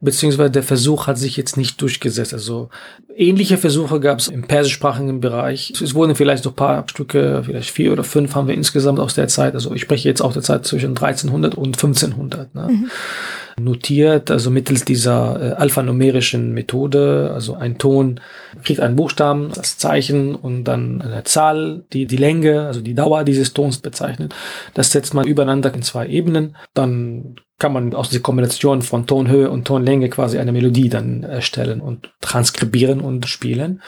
beziehungsweise 0.00 0.50
der 0.50 0.62
Versuch 0.62 1.06
hat 1.06 1.18
sich 1.18 1.36
jetzt 1.36 1.56
nicht 1.56 1.80
durchgesetzt. 1.80 2.34
Also 2.34 2.68
ähnliche 3.16 3.58
Versuche 3.58 4.00
gab 4.00 4.18
es 4.18 4.28
im 4.28 4.42
persischsprachigen 4.42 5.20
Bereich. 5.20 5.72
Es 5.82 5.94
wurden 5.94 6.14
vielleicht 6.14 6.44
noch 6.44 6.52
ein 6.52 6.56
paar 6.56 6.84
Stücke, 6.88 7.42
vielleicht 7.44 7.70
vier 7.70 7.92
oder 7.92 8.04
fünf 8.04 8.34
haben 8.34 8.48
wir 8.48 8.54
insgesamt 8.54 9.00
aus 9.00 9.14
der 9.14 9.28
Zeit. 9.28 9.54
Also 9.54 9.72
ich 9.74 9.82
spreche 9.82 10.08
jetzt 10.08 10.22
auch 10.22 10.32
der 10.32 10.42
Zeit 10.42 10.66
zwischen 10.66 10.90
1300 10.90 11.54
und 11.54 11.76
1500. 11.76 12.54
Ne? 12.54 12.68
Mhm 12.70 12.90
notiert, 13.60 14.30
also 14.30 14.50
mittels 14.50 14.84
dieser 14.84 15.40
äh, 15.40 15.54
alphanumerischen 15.54 16.52
Methode, 16.52 17.30
also 17.32 17.54
ein 17.54 17.78
Ton 17.78 18.20
kriegt 18.64 18.80
einen 18.80 18.96
Buchstaben, 18.96 19.50
das 19.54 19.78
Zeichen 19.78 20.34
und 20.34 20.64
dann 20.64 21.00
eine 21.00 21.24
Zahl, 21.24 21.84
die 21.92 22.06
die 22.06 22.16
Länge, 22.16 22.66
also 22.66 22.80
die 22.80 22.94
Dauer 22.94 23.24
dieses 23.24 23.52
Tons 23.54 23.78
bezeichnet. 23.78 24.34
Das 24.74 24.90
setzt 24.90 25.14
man 25.14 25.26
übereinander 25.26 25.72
in 25.74 25.82
zwei 25.82 26.06
Ebenen. 26.08 26.56
Dann 26.74 27.36
kann 27.58 27.72
man 27.72 27.94
aus 27.94 28.10
der 28.10 28.20
Kombination 28.20 28.82
von 28.82 29.06
Tonhöhe 29.06 29.48
und 29.48 29.64
Tonlänge 29.64 30.08
quasi 30.08 30.38
eine 30.38 30.50
Melodie 30.50 30.88
dann 30.88 31.22
erstellen 31.22 31.80
und 31.80 32.12
transkribieren 32.20 33.00
und 33.00 33.26
spielen. 33.26 33.80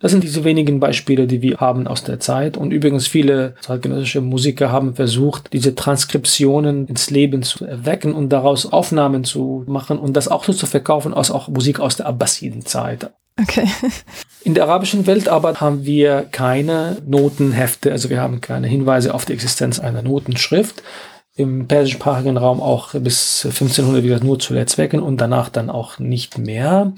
Das 0.00 0.10
sind 0.10 0.24
diese 0.24 0.42
wenigen 0.42 0.80
Beispiele, 0.80 1.28
die 1.28 1.40
wir 1.40 1.58
haben 1.58 1.86
aus 1.86 2.02
der 2.02 2.18
Zeit. 2.18 2.56
Und 2.56 2.72
übrigens 2.72 3.06
viele 3.06 3.54
zeitgenössische 3.60 4.20
Musiker 4.20 4.72
haben 4.72 4.96
versucht, 4.96 5.52
diese 5.52 5.76
Transkriptionen 5.76 6.88
ins 6.88 7.10
Leben 7.10 7.44
zu 7.44 7.64
erwecken 7.64 8.12
und 8.12 8.30
daraus 8.30 8.70
Aufnahmen 8.72 9.22
zu 9.22 9.64
machen 9.68 9.98
und 9.98 10.14
das 10.16 10.26
auch 10.26 10.42
so 10.44 10.52
zu 10.52 10.66
verkaufen 10.66 11.14
als 11.14 11.30
auch 11.30 11.46
Musik 11.46 11.78
aus 11.78 11.96
der 11.96 12.06
Abbasidenzeit. 12.06 13.12
Okay. 13.40 13.66
In 14.44 14.54
der 14.54 14.64
arabischen 14.64 15.06
Welt 15.06 15.28
aber 15.28 15.60
haben 15.60 15.84
wir 15.84 16.26
keine 16.32 16.96
Notenhefte, 17.06 17.92
also 17.92 18.10
wir 18.10 18.20
haben 18.20 18.40
keine 18.40 18.66
Hinweise 18.66 19.14
auf 19.14 19.24
die 19.24 19.32
Existenz 19.32 19.78
einer 19.78 20.02
Notenschrift 20.02 20.82
im 21.34 21.66
persischsprachigen 21.66 22.36
Raum 22.36 22.60
auch 22.60 22.92
bis 22.92 23.44
1500 23.44 24.02
wieder 24.02 24.22
nur 24.22 24.38
zu 24.38 24.52
Lehrzwecken 24.52 25.00
und 25.00 25.20
danach 25.20 25.48
dann 25.48 25.70
auch 25.70 25.98
nicht 25.98 26.38
mehr. 26.38 26.92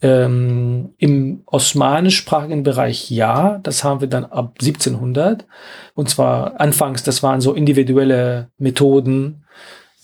Ähm, 0.00 0.94
Im 0.98 1.42
osmanischsprachigen 1.46 2.62
Bereich 2.62 3.10
ja, 3.10 3.58
das 3.62 3.84
haben 3.84 4.00
wir 4.00 4.08
dann 4.08 4.24
ab 4.24 4.54
1700. 4.60 5.46
Und 5.94 6.08
zwar 6.08 6.60
anfangs, 6.60 7.02
das 7.02 7.22
waren 7.22 7.40
so 7.40 7.52
individuelle 7.52 8.48
Methoden, 8.58 9.43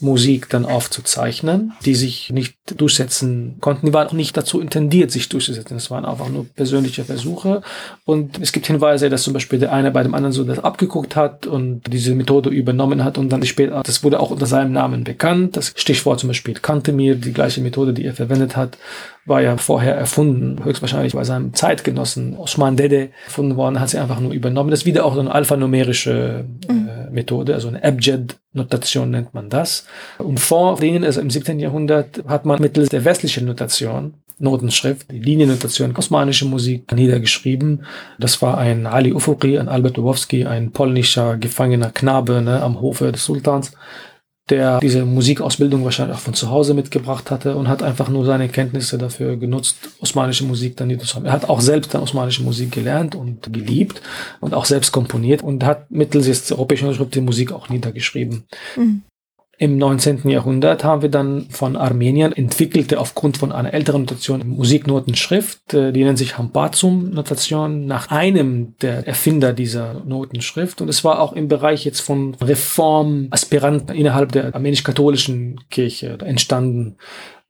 Musik 0.00 0.48
dann 0.48 0.64
aufzuzeichnen, 0.64 1.72
die 1.84 1.94
sich 1.94 2.30
nicht 2.30 2.56
durchsetzen 2.76 3.56
konnten. 3.60 3.86
Die 3.86 3.92
waren 3.92 4.08
auch 4.08 4.12
nicht 4.12 4.36
dazu 4.36 4.60
intendiert, 4.60 5.10
sich 5.10 5.28
durchzusetzen. 5.28 5.76
Das 5.76 5.90
waren 5.90 6.04
einfach 6.04 6.28
nur 6.28 6.46
persönliche 6.46 7.04
Versuche. 7.04 7.62
Und 8.04 8.40
es 8.40 8.52
gibt 8.52 8.66
Hinweise, 8.66 9.10
dass 9.10 9.22
zum 9.22 9.34
Beispiel 9.34 9.58
der 9.58 9.72
eine 9.72 9.90
bei 9.90 10.02
dem 10.02 10.14
anderen 10.14 10.32
so 10.32 10.44
das 10.44 10.58
abgeguckt 10.58 11.16
hat 11.16 11.46
und 11.46 11.82
diese 11.92 12.14
Methode 12.14 12.50
übernommen 12.50 13.04
hat 13.04 13.18
und 13.18 13.30
dann 13.30 13.44
später, 13.44 13.82
das 13.84 14.02
wurde 14.02 14.20
auch 14.20 14.30
unter 14.30 14.46
seinem 14.46 14.72
Namen 14.72 15.04
bekannt. 15.04 15.56
Das 15.56 15.72
Stichwort 15.76 16.20
zum 16.20 16.28
Beispiel 16.28 16.54
Kantemir, 16.54 17.16
die 17.16 17.32
gleiche 17.32 17.60
Methode, 17.60 17.92
die 17.92 18.04
er 18.04 18.14
verwendet 18.14 18.56
hat, 18.56 18.78
war 19.30 19.40
ja 19.40 19.56
vorher 19.56 19.94
erfunden, 19.94 20.62
höchstwahrscheinlich 20.62 21.14
bei 21.14 21.24
seinem 21.24 21.54
Zeitgenossen 21.54 22.36
Osman 22.36 22.76
Dede 22.76 23.08
erfunden 23.24 23.56
worden, 23.56 23.80
hat 23.80 23.88
sie 23.88 23.98
einfach 23.98 24.20
nur 24.20 24.32
übernommen. 24.32 24.70
Das 24.70 24.80
ist 24.80 24.86
wieder 24.86 25.06
auch 25.06 25.14
so 25.14 25.20
eine 25.20 25.32
alphanumerische 25.32 26.44
mhm. 26.68 26.88
äh, 26.88 27.10
Methode, 27.10 27.54
also 27.54 27.68
eine 27.68 27.82
Abjad-Notation 27.82 29.10
nennt 29.10 29.32
man 29.32 29.48
das. 29.48 29.86
Und 30.18 30.38
vor 30.40 30.76
denen, 30.76 31.04
also 31.04 31.22
im 31.22 31.30
17. 31.30 31.60
Jahrhundert, 31.60 32.22
hat 32.26 32.44
man 32.44 32.60
mittels 32.60 32.90
der 32.90 33.06
westlichen 33.06 33.46
Notation 33.46 34.14
Notenschrift, 34.40 35.10
die 35.10 35.20
Liniennotation, 35.20 35.94
osmanische 35.94 36.46
Musik 36.46 36.90
niedergeschrieben. 36.92 37.84
Das 38.18 38.40
war 38.42 38.58
ein 38.58 38.86
Ali 38.86 39.12
Ufuqi, 39.12 39.58
ein 39.58 39.68
Albert 39.68 39.98
Lubowski, 39.98 40.46
ein 40.46 40.72
polnischer 40.72 41.36
gefangener 41.36 41.90
Knabe 41.90 42.40
ne, 42.40 42.62
am 42.62 42.80
Hofe 42.80 43.12
des 43.12 43.24
Sultans, 43.24 43.72
der 44.50 44.80
diese 44.80 45.04
Musikausbildung 45.04 45.84
wahrscheinlich 45.84 46.16
auch 46.16 46.20
von 46.20 46.34
zu 46.34 46.50
Hause 46.50 46.74
mitgebracht 46.74 47.30
hatte 47.30 47.56
und 47.56 47.68
hat 47.68 47.82
einfach 47.82 48.08
nur 48.08 48.24
seine 48.24 48.48
Kenntnisse 48.48 48.98
dafür 48.98 49.36
genutzt, 49.36 49.76
osmanische 50.00 50.44
Musik 50.44 50.76
dann 50.76 50.88
niederzuschreiben. 50.88 51.26
Er 51.26 51.32
hat 51.32 51.48
auch 51.48 51.60
selbst 51.60 51.94
dann 51.94 52.02
osmanische 52.02 52.42
Musik 52.42 52.72
gelernt 52.72 53.14
und 53.14 53.52
geliebt 53.52 54.02
und 54.40 54.54
auch 54.54 54.64
selbst 54.64 54.92
komponiert 54.92 55.42
und 55.42 55.64
hat 55.64 55.90
mittels 55.90 56.26
des 56.26 56.52
europäischen 56.52 56.92
Schrift 56.94 57.14
die 57.14 57.20
Musik 57.20 57.52
auch 57.52 57.68
niedergeschrieben. 57.68 58.44
Mhm. 58.76 59.02
Im 59.62 59.76
19. 59.76 60.26
Jahrhundert 60.26 60.84
haben 60.84 61.02
wir 61.02 61.10
dann 61.10 61.50
von 61.50 61.76
Armenien 61.76 62.32
entwickelte 62.32 62.98
aufgrund 62.98 63.36
von 63.36 63.52
einer 63.52 63.74
älteren 63.74 64.00
Notation 64.00 64.48
Musiknotenschrift, 64.48 65.74
äh, 65.74 65.92
die 65.92 66.02
nennt 66.02 66.16
sich 66.16 66.38
Hampazum-Notation, 66.38 67.84
nach 67.84 68.10
einem 68.10 68.74
der 68.80 69.06
Erfinder 69.06 69.52
dieser 69.52 70.02
Notenschrift. 70.06 70.80
Und 70.80 70.88
es 70.88 71.04
war 71.04 71.20
auch 71.20 71.34
im 71.34 71.48
Bereich 71.48 71.84
jetzt 71.84 72.00
von 72.00 72.36
Reformaspiranten 72.36 73.94
innerhalb 73.94 74.32
der 74.32 74.54
armenisch-katholischen 74.54 75.60
Kirche 75.68 76.16
entstanden. 76.24 76.96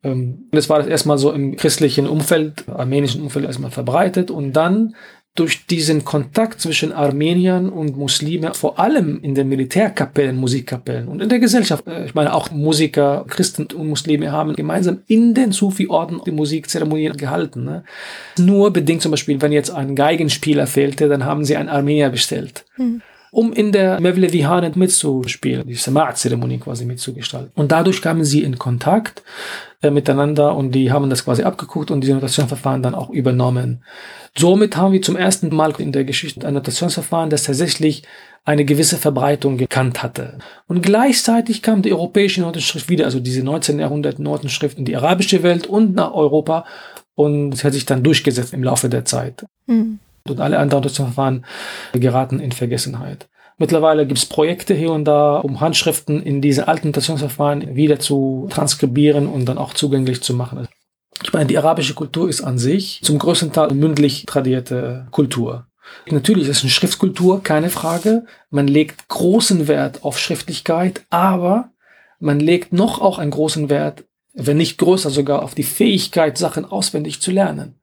Ähm, 0.03 0.49
das 0.51 0.69
war 0.69 0.79
das 0.79 0.89
erstmal 0.89 1.17
so 1.17 1.31
im 1.31 1.55
christlichen 1.55 2.09
Umfeld, 2.09 2.69
armenischen 2.69 3.23
Umfeld 3.23 3.45
erstmal 3.45 3.71
verbreitet 3.71 4.33
und 4.33 4.53
dann 4.55 4.97
durch 5.37 5.67
diesen 5.67 6.05
Kontakt 6.05 6.61
zwischen 6.61 6.93
Armeniern 6.93 7.69
und 7.69 7.97
Muslimen, 7.97 8.53
vor 8.55 8.79
allem 8.79 9.21
in 9.23 9.35
den 9.35 9.49
Militärkapellen, 9.49 10.37
Musikkapellen 10.37 11.09
und 11.09 11.23
in 11.23 11.29
der 11.29 11.39
Gesellschaft. 11.39 11.87
Äh, 11.87 12.07
ich 12.07 12.15
meine, 12.15 12.35
auch 12.35 12.51
Musiker, 12.51 13.25
Christen 13.29 13.67
und 13.75 13.89
Muslime 13.89 14.33
haben 14.33 14.55
gemeinsam 14.55 15.01
in 15.07 15.35
den 15.35 15.53
Sufi-Orden 15.53 16.21
die 16.27 16.33
Musikzeremonien 16.33 17.17
gehalten. 17.17 17.65
Ne? 17.65 17.85
Nur 18.39 18.73
bedingt 18.73 19.03
zum 19.03 19.13
Beispiel, 19.13 19.41
wenn 19.41 19.53
jetzt 19.53 19.71
ein 19.71 19.95
Geigenspieler 19.95 20.67
fehlte, 20.67 21.09
dann 21.09 21.25
haben 21.25 21.45
sie 21.45 21.57
einen 21.57 21.69
Armenier 21.69 22.11
bestellt. 22.11 22.65
Mhm 22.77 23.03
um 23.31 23.53
in 23.53 23.73
der 23.73 24.01
Mevlevihanet 24.01 24.77
mitzuspielen, 24.77 25.67
die 25.67 25.77
Sama'at-Zeremonie 25.77 26.59
quasi 26.59 26.85
mitzugestalten. 26.85 27.53
Und 27.55 27.71
dadurch 27.73 28.03
kamen 28.03 28.25
sie 28.25 28.43
in 28.43 28.59
Kontakt 28.59 29.23
äh, 29.83 29.91
miteinander 29.91 30.57
und 30.57 30.73
die 30.73 30.91
haben 30.93 31.09
das 31.11 31.25
quasi 31.25 31.43
abgeguckt 31.43 31.91
und 31.91 32.01
diese 32.01 32.15
Notationsverfahren 32.15 32.83
dann 32.83 32.95
auch 32.95 33.11
übernommen. 33.11 33.85
Somit 34.37 34.77
haben 34.77 34.93
wir 34.93 35.03
zum 35.03 35.17
ersten 35.17 35.55
Mal 35.55 35.73
in 35.79 35.93
der 35.93 36.05
Geschichte 36.05 36.47
ein 36.47 36.55
Notationsverfahren, 36.55 37.31
das 37.31 37.45
tatsächlich 37.45 38.03
eine 38.45 38.65
gewisse 38.65 38.97
Verbreitung 38.97 39.59
gekannt 39.59 40.03
hatte. 40.03 40.39
Und 40.67 40.83
gleichzeitig 40.83 41.63
kam 41.63 41.83
die 41.83 41.93
europäische 41.93 42.41
Notenschrift 42.41 42.89
wieder, 42.89 43.05
also 43.05 43.21
diese 43.21 43.43
19. 43.43 43.79
Jahrhundert 43.79 44.19
Notenschrift 44.19 44.79
in 44.79 44.85
die 44.85 44.97
arabische 44.97 45.43
Welt 45.43 45.67
und 45.67 45.95
nach 45.95 46.15
Europa 46.15 46.65
und 47.15 47.63
hat 47.63 47.75
sich 47.75 47.87
dann 47.87 48.03
durchgesetzt 48.03 48.55
im 48.55 48.65
Laufe 48.65 48.89
der 48.89 49.05
Zeit. 49.05 49.45
Mhm. 49.67 49.99
Und 50.29 50.41
alle 50.41 50.59
anderen 50.59 50.83
Notationsverfahren 50.83 51.45
geraten 51.93 52.41
in 52.41 52.53
Vergessenheit. 52.53 53.29
Mittlerweile 53.59 54.07
gibt 54.07 54.19
es 54.19 54.27
Projekte 54.27 54.75
hier 54.75 54.91
und 54.91 55.05
da, 55.05 55.37
um 55.37 55.61
Handschriften 55.61 56.23
in 56.23 56.41
diese 56.41 56.67
alten 56.67 56.89
Notationsverfahren 56.89 57.75
wieder 57.75 57.99
zu 57.99 58.47
transkribieren 58.51 59.27
und 59.27 59.45
dann 59.45 59.59
auch 59.59 59.75
zugänglich 59.75 60.23
zu 60.23 60.35
machen. 60.35 60.67
Ich 61.23 61.33
meine, 61.33 61.47
die 61.47 61.59
arabische 61.59 61.95
Kultur 61.95 62.29
ist 62.29 62.41
an 62.41 62.59
sich 62.59 63.01
zum 63.03 63.19
größten 63.19 63.53
Teil 63.53 63.75
mündlich 63.75 64.25
tradierte 64.27 65.07
Kultur. 65.11 65.67
Natürlich 66.09 66.49
ist 66.49 66.59
es 66.59 66.63
eine 66.63 66.71
Schriftkultur, 66.71 67.43
keine 67.43 67.69
Frage. 67.69 68.25
Man 68.49 68.67
legt 68.67 69.09
großen 69.09 69.69
Wert 69.69 70.05
auf 70.05 70.19
Schriftlichkeit, 70.19 71.05
aber 71.11 71.71
man 72.19 72.41
legt 72.41 72.73
noch 72.73 73.01
auch 73.01 73.19
einen 73.19 73.31
großen 73.31 73.69
Wert, 73.71 74.05
wenn 74.33 74.57
nicht 74.57 74.79
größer 74.79 75.11
sogar, 75.11 75.43
auf 75.43 75.55
die 75.55 75.65
Fähigkeit, 75.65 76.39
Sachen 76.39 76.65
auswendig 76.65 77.21
zu 77.21 77.31
lernen. 77.31 77.80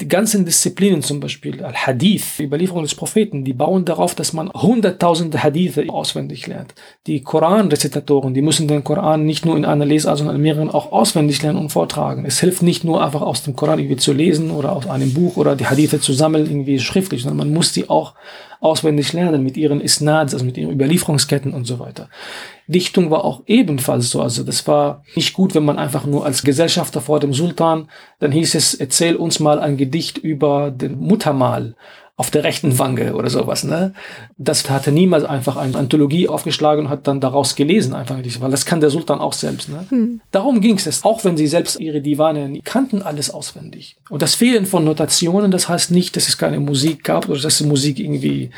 Die 0.00 0.08
ganzen 0.08 0.44
Disziplinen, 0.44 1.02
zum 1.02 1.18
Beispiel 1.18 1.64
Al-Hadith, 1.64 2.36
die 2.38 2.44
Überlieferung 2.44 2.82
des 2.82 2.94
Propheten, 2.94 3.44
die 3.44 3.52
bauen 3.52 3.84
darauf, 3.84 4.14
dass 4.14 4.32
man 4.32 4.50
hunderttausende 4.52 5.42
Hadithe 5.42 5.86
auswendig 5.88 6.46
lernt. 6.46 6.74
Die 7.06 7.22
Koran-Rezitatoren, 7.22 8.32
die 8.32 8.42
müssen 8.42 8.68
den 8.68 8.84
Koran 8.84 9.26
nicht 9.26 9.44
nur 9.44 9.56
in 9.56 9.64
einer 9.64 9.84
Lesart, 9.84 10.18
sondern 10.18 10.36
in 10.36 10.42
mehreren 10.42 10.70
auch 10.70 10.92
auswendig 10.92 11.42
lernen 11.42 11.58
und 11.58 11.70
vortragen. 11.70 12.24
Es 12.26 12.38
hilft 12.38 12.62
nicht 12.62 12.84
nur 12.84 13.04
einfach 13.04 13.22
aus 13.22 13.42
dem 13.42 13.56
Koran 13.56 13.80
irgendwie 13.80 13.96
zu 13.96 14.12
lesen 14.12 14.52
oder 14.52 14.72
aus 14.72 14.86
einem 14.86 15.12
Buch 15.12 15.36
oder 15.36 15.56
die 15.56 15.66
Hadithe 15.66 16.00
zu 16.00 16.12
sammeln, 16.12 16.46
irgendwie 16.46 16.78
schriftlich, 16.78 17.22
sondern 17.22 17.38
man 17.38 17.52
muss 17.52 17.74
sie 17.74 17.88
auch 17.88 18.14
auswendig 18.60 19.12
lernen 19.12 19.42
mit 19.42 19.56
ihren 19.56 19.80
Isnads, 19.80 20.34
also 20.34 20.44
mit 20.44 20.56
ihren 20.56 20.72
Überlieferungsketten 20.72 21.52
und 21.52 21.66
so 21.66 21.78
weiter. 21.78 22.08
Dichtung 22.66 23.10
war 23.10 23.24
auch 23.24 23.42
ebenfalls 23.46 24.10
so. 24.10 24.20
Also 24.20 24.42
das 24.42 24.66
war 24.66 25.04
nicht 25.14 25.32
gut, 25.32 25.54
wenn 25.54 25.64
man 25.64 25.78
einfach 25.78 26.04
nur 26.04 26.24
als 26.24 26.42
Gesellschafter 26.42 27.00
vor 27.00 27.20
dem 27.20 27.32
Sultan, 27.32 27.88
dann 28.18 28.32
hieß 28.32 28.54
es, 28.54 28.74
erzähl 28.74 29.16
uns 29.16 29.40
mal 29.40 29.58
ein 29.58 29.76
Gedicht 29.76 30.18
über 30.18 30.70
den 30.70 30.98
Muttermal 30.98 31.74
auf 32.18 32.32
der 32.32 32.42
rechten 32.42 32.80
Wange 32.80 33.14
oder 33.14 33.30
sowas. 33.30 33.62
Ne? 33.62 33.94
Das 34.36 34.68
hatte 34.68 34.90
niemals 34.90 35.22
einfach 35.22 35.56
eine 35.56 35.78
Anthologie 35.78 36.28
aufgeschlagen 36.28 36.86
und 36.86 36.90
hat 36.90 37.06
dann 37.06 37.20
daraus 37.20 37.54
gelesen, 37.54 37.94
einfach 37.94 38.16
nicht, 38.16 38.40
weil 38.40 38.50
das 38.50 38.66
kann 38.66 38.80
der 38.80 38.90
Sultan 38.90 39.20
auch 39.20 39.32
selbst. 39.32 39.68
Ne? 39.68 39.86
Hm. 39.88 40.20
Darum 40.32 40.60
ging 40.60 40.76
es, 40.76 41.04
auch 41.04 41.24
wenn 41.24 41.36
sie 41.36 41.46
selbst 41.46 41.78
ihre 41.78 42.00
Divane 42.00 42.60
kannten 42.64 43.02
alles 43.02 43.30
auswendig. 43.30 43.98
Und 44.10 44.20
das 44.20 44.34
Fehlen 44.34 44.66
von 44.66 44.84
Notationen, 44.84 45.52
das 45.52 45.68
heißt 45.68 45.92
nicht, 45.92 46.16
dass 46.16 46.28
es 46.28 46.36
keine 46.36 46.58
Musik 46.58 47.04
gab 47.04 47.28
oder 47.28 47.40
dass 47.40 47.58
die 47.58 47.64
Musik 47.64 48.00
irgendwie 48.00 48.50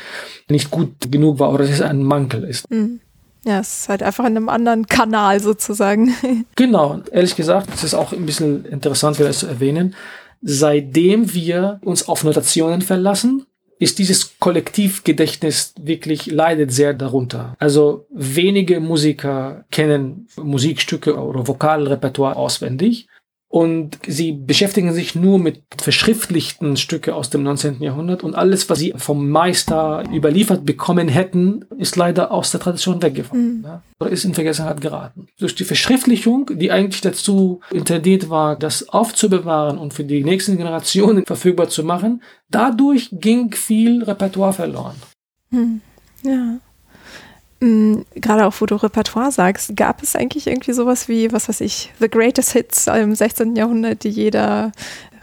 nicht 0.49 0.71
gut 0.71 1.11
genug 1.11 1.37
war 1.37 1.53
oder 1.53 1.65
dass 1.65 1.75
es 1.75 1.81
ein 1.81 2.01
Mankel 2.01 2.43
ist. 2.43 2.65
Hm. 2.71 2.99
Ja, 3.45 3.59
es 3.59 3.81
ist 3.81 3.89
halt 3.89 4.01
einfach 4.01 4.25
in 4.25 4.37
einem 4.37 4.49
anderen 4.49 4.87
Kanal 4.87 5.39
sozusagen. 5.39 6.15
Genau, 6.55 7.01
ehrlich 7.11 7.35
gesagt, 7.35 7.69
es 7.73 7.83
ist 7.83 7.93
auch 7.93 8.11
ein 8.11 8.25
bisschen 8.25 8.65
interessant, 8.65 9.19
wieder 9.19 9.31
zu 9.31 9.45
erwähnen. 9.45 9.95
Seitdem 10.41 11.33
wir 11.33 11.79
uns 11.83 12.07
auf 12.07 12.23
Notationen 12.23 12.81
verlassen, 12.81 13.45
ist 13.81 13.97
dieses 13.97 14.37
Kollektivgedächtnis 14.37 15.73
wirklich 15.81 16.27
leidet 16.27 16.71
sehr 16.71 16.93
darunter. 16.93 17.55
Also 17.57 18.05
wenige 18.11 18.79
Musiker 18.79 19.65
kennen 19.71 20.27
Musikstücke 20.37 21.15
oder 21.17 21.47
Vokalrepertoire 21.47 22.35
auswendig 22.35 23.07
und 23.51 23.99
sie 24.07 24.31
beschäftigen 24.31 24.93
sich 24.93 25.13
nur 25.13 25.37
mit 25.37 25.61
verschriftlichten 25.77 26.77
Stücke 26.77 27.13
aus 27.13 27.29
dem 27.29 27.43
19. 27.43 27.83
Jahrhundert 27.83 28.23
und 28.23 28.33
alles, 28.33 28.69
was 28.69 28.79
sie 28.79 28.93
vom 28.95 29.29
Meister 29.29 30.05
überliefert 30.09 30.65
bekommen 30.65 31.09
hätten, 31.09 31.65
ist 31.77 31.97
leider 31.97 32.31
aus 32.31 32.51
der 32.51 32.61
Tradition 32.61 33.01
weggefallen 33.01 33.57
mhm. 33.57 33.63
ja, 33.65 33.81
oder 33.99 34.09
ist 34.09 34.23
in 34.23 34.33
Vergessenheit 34.33 34.79
geraten. 34.79 35.27
Durch 35.37 35.53
die 35.53 35.65
Verschriftlichung, 35.65 36.49
die 36.53 36.71
eigentlich 36.71 37.01
dazu 37.01 37.59
intendiert 37.71 38.29
war, 38.29 38.55
das 38.55 38.87
aufzubewahren 38.87 39.77
und 39.77 39.93
für 39.93 40.05
die 40.05 40.23
nächsten 40.23 40.55
Generationen 40.55 41.25
verfügbar 41.27 41.67
zu 41.67 41.83
machen, 41.83 42.23
dadurch 42.49 43.09
ging 43.11 43.51
viel 43.53 44.01
Repertoire 44.01 44.53
verloren. 44.53 44.95
Mhm. 45.49 45.81
Ja. 46.23 46.57
Mhm, 47.61 48.05
gerade 48.15 48.45
auch, 48.47 48.55
wo 48.59 48.65
du 48.65 48.75
Repertoire 48.75 49.31
sagst, 49.31 49.75
gab 49.77 50.01
es 50.01 50.15
eigentlich 50.15 50.47
irgendwie 50.47 50.73
sowas 50.73 51.07
wie, 51.07 51.31
was 51.31 51.47
weiß 51.47 51.61
ich, 51.61 51.93
The 51.99 52.09
Greatest 52.09 52.53
Hits 52.53 52.87
im 52.87 53.13
16. 53.13 53.55
Jahrhundert, 53.55 54.03
die 54.03 54.09
jeder 54.09 54.71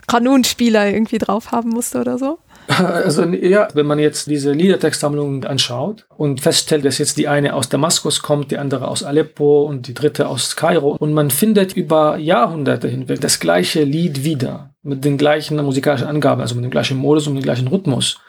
Kanonspieler 0.06 0.88
irgendwie 0.88 1.18
drauf 1.18 1.50
haben 1.50 1.70
musste 1.70 2.00
oder 2.00 2.16
so? 2.16 2.38
Also 2.78 3.24
ja, 3.24 3.68
wenn 3.74 3.86
man 3.86 3.98
jetzt 3.98 4.26
diese 4.26 4.52
Liedertextsammlungen 4.52 5.44
anschaut 5.46 6.06
und 6.16 6.40
feststellt, 6.40 6.84
dass 6.84 6.98
jetzt 6.98 7.16
die 7.16 7.26
eine 7.26 7.54
aus 7.54 7.68
Damaskus 7.68 8.22
kommt, 8.22 8.50
die 8.50 8.58
andere 8.58 8.88
aus 8.88 9.02
Aleppo 9.02 9.62
und 9.64 9.88
die 9.88 9.94
dritte 9.94 10.28
aus 10.28 10.54
Kairo 10.54 10.96
und 10.98 11.14
man 11.14 11.30
findet 11.30 11.74
über 11.74 12.18
Jahrhunderte 12.18 12.88
hinweg 12.88 13.20
das 13.20 13.40
gleiche 13.40 13.84
Lied 13.84 14.22
wieder 14.22 14.70
mit 14.82 15.04
den 15.04 15.18
gleichen 15.18 15.62
musikalischen 15.64 16.06
Angaben, 16.06 16.40
also 16.40 16.54
mit 16.54 16.64
dem 16.64 16.70
gleichen 16.70 16.98
Modus 16.98 17.26
und 17.26 17.34
dem 17.34 17.42
gleichen 17.42 17.68
Rhythmus 17.68 18.20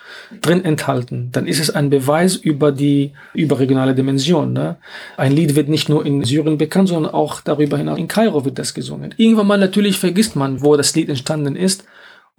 drin 0.41 0.65
enthalten, 0.65 1.29
dann 1.31 1.47
ist 1.47 1.59
es 1.59 1.69
ein 1.69 1.89
Beweis 1.89 2.35
über 2.35 2.71
die 2.71 3.13
überregionale 3.33 3.95
Dimension. 3.95 4.53
Ne? 4.53 4.77
Ein 5.15 5.31
Lied 5.31 5.55
wird 5.55 5.69
nicht 5.69 5.89
nur 5.89 6.05
in 6.05 6.23
Syrien 6.23 6.57
bekannt, 6.57 6.89
sondern 6.89 7.13
auch 7.13 7.41
darüber 7.41 7.77
hinaus 7.77 7.99
in 7.99 8.07
Kairo 8.07 8.45
wird 8.45 8.59
das 8.59 8.73
gesungen. 8.73 9.13
Irgendwann 9.17 9.47
mal 9.47 9.57
natürlich 9.57 9.99
vergisst 9.99 10.35
man, 10.35 10.61
wo 10.61 10.75
das 10.75 10.95
Lied 10.95 11.09
entstanden 11.09 11.55
ist 11.55 11.85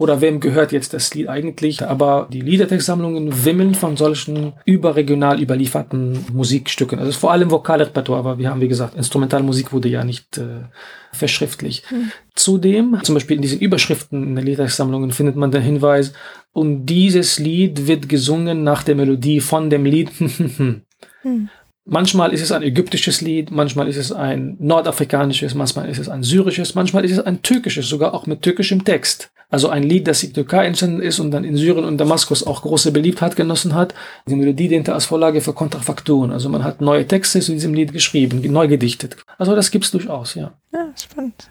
oder 0.01 0.23
wem 0.23 0.41
gehört 0.41 0.73
jetzt 0.73 0.95
das 0.95 1.15
Lied 1.15 1.29
eigentlich. 1.29 1.87
Aber 1.87 2.27
die 2.33 2.41
Liedertextsammlungen 2.41 3.45
wimmeln 3.45 3.75
von 3.75 3.99
solchen 3.99 4.55
überregional 4.65 5.43
überlieferten 5.43 6.25
Musikstücken. 6.33 6.99
Also 6.99 7.13
vor 7.13 7.33
allem 7.33 7.51
Vokalrepertoire, 7.51 8.19
aber 8.19 8.39
wir 8.39 8.49
haben, 8.49 8.63
wie 8.63 8.69
gesagt, 8.69 8.95
Instrumentalmusik 8.95 9.75
wurde 9.75 9.91
ja 9.91 10.03
nicht 10.03 10.39
äh, 10.39 10.63
verschriftlicht. 11.13 11.85
Mhm. 11.93 12.13
Zudem, 12.35 12.99
zum 13.03 13.15
Beispiel 13.15 13.37
in 13.37 13.43
diesen 13.43 13.61
Überschriften 13.61 14.23
in 14.23 14.37
den 14.37 14.47
Liedertextsammlungen 14.47 15.13
findet 15.13 15.37
man 15.37 15.51
den 15.51 15.61
Hinweis, 15.61 16.15
und 16.53 16.87
dieses 16.87 17.39
Lied 17.39 17.87
wird 17.87 18.09
gesungen 18.09 18.65
nach 18.65 18.83
der 18.83 18.95
Melodie 18.95 19.41
von 19.41 19.69
dem 19.69 19.85
Lied. 19.85 20.19
mhm. 21.23 21.51
Manchmal 21.87 22.33
ist 22.33 22.43
es 22.43 22.53
ein 22.53 22.63
ägyptisches 22.63 23.21
Lied, 23.21 23.51
manchmal 23.51 23.89
ist 23.89 23.97
es 23.97 24.13
ein 24.13 24.57
nordafrikanisches, 24.61 25.55
manchmal 25.55 25.89
ist 25.89 25.99
es 25.99 26.09
ein 26.09 26.23
syrisches, 26.23 26.75
manchmal 26.75 27.05
ist 27.05 27.13
es 27.13 27.21
ein 27.21 27.43
türkisches, 27.43 27.89
sogar 27.89 28.15
auch 28.15 28.27
mit 28.27 28.43
türkischem 28.43 28.85
Text. 28.85 29.31
Also 29.49 29.69
ein 29.69 29.83
Lied, 29.83 30.07
das 30.07 30.23
in 30.23 30.33
Türkei 30.33 30.67
entstanden 30.67 31.03
ist 31.03 31.19
und 31.19 31.33
dann 31.33 31.43
in 31.43 31.57
Syrien 31.57 31.85
und 31.85 31.99
Damaskus 31.99 32.47
auch 32.47 32.63
große 32.63 32.93
Beliebtheit 32.93 33.35
genossen 33.35 33.75
hat. 33.75 33.95
Die 34.29 34.37
Melodie 34.37 34.69
diente 34.69 34.95
als 34.95 35.07
Vorlage 35.07 35.41
für 35.41 35.53
Kontrafakturen. 35.53 36.31
Also 36.31 36.49
man 36.49 36.63
hat 36.63 36.81
neue 36.81 37.07
Texte 37.07 37.41
zu 37.41 37.53
diesem 37.53 37.75
Lied 37.75 37.93
geschrieben, 37.93 38.41
neu 38.53 38.69
gedichtet. 38.69 39.17
Also 39.39 39.57
das 39.57 39.73
gibt's 39.73 39.91
durchaus, 39.91 40.37
ja. 40.37 40.53
Ja, 40.73 40.93
spannend. 40.97 41.51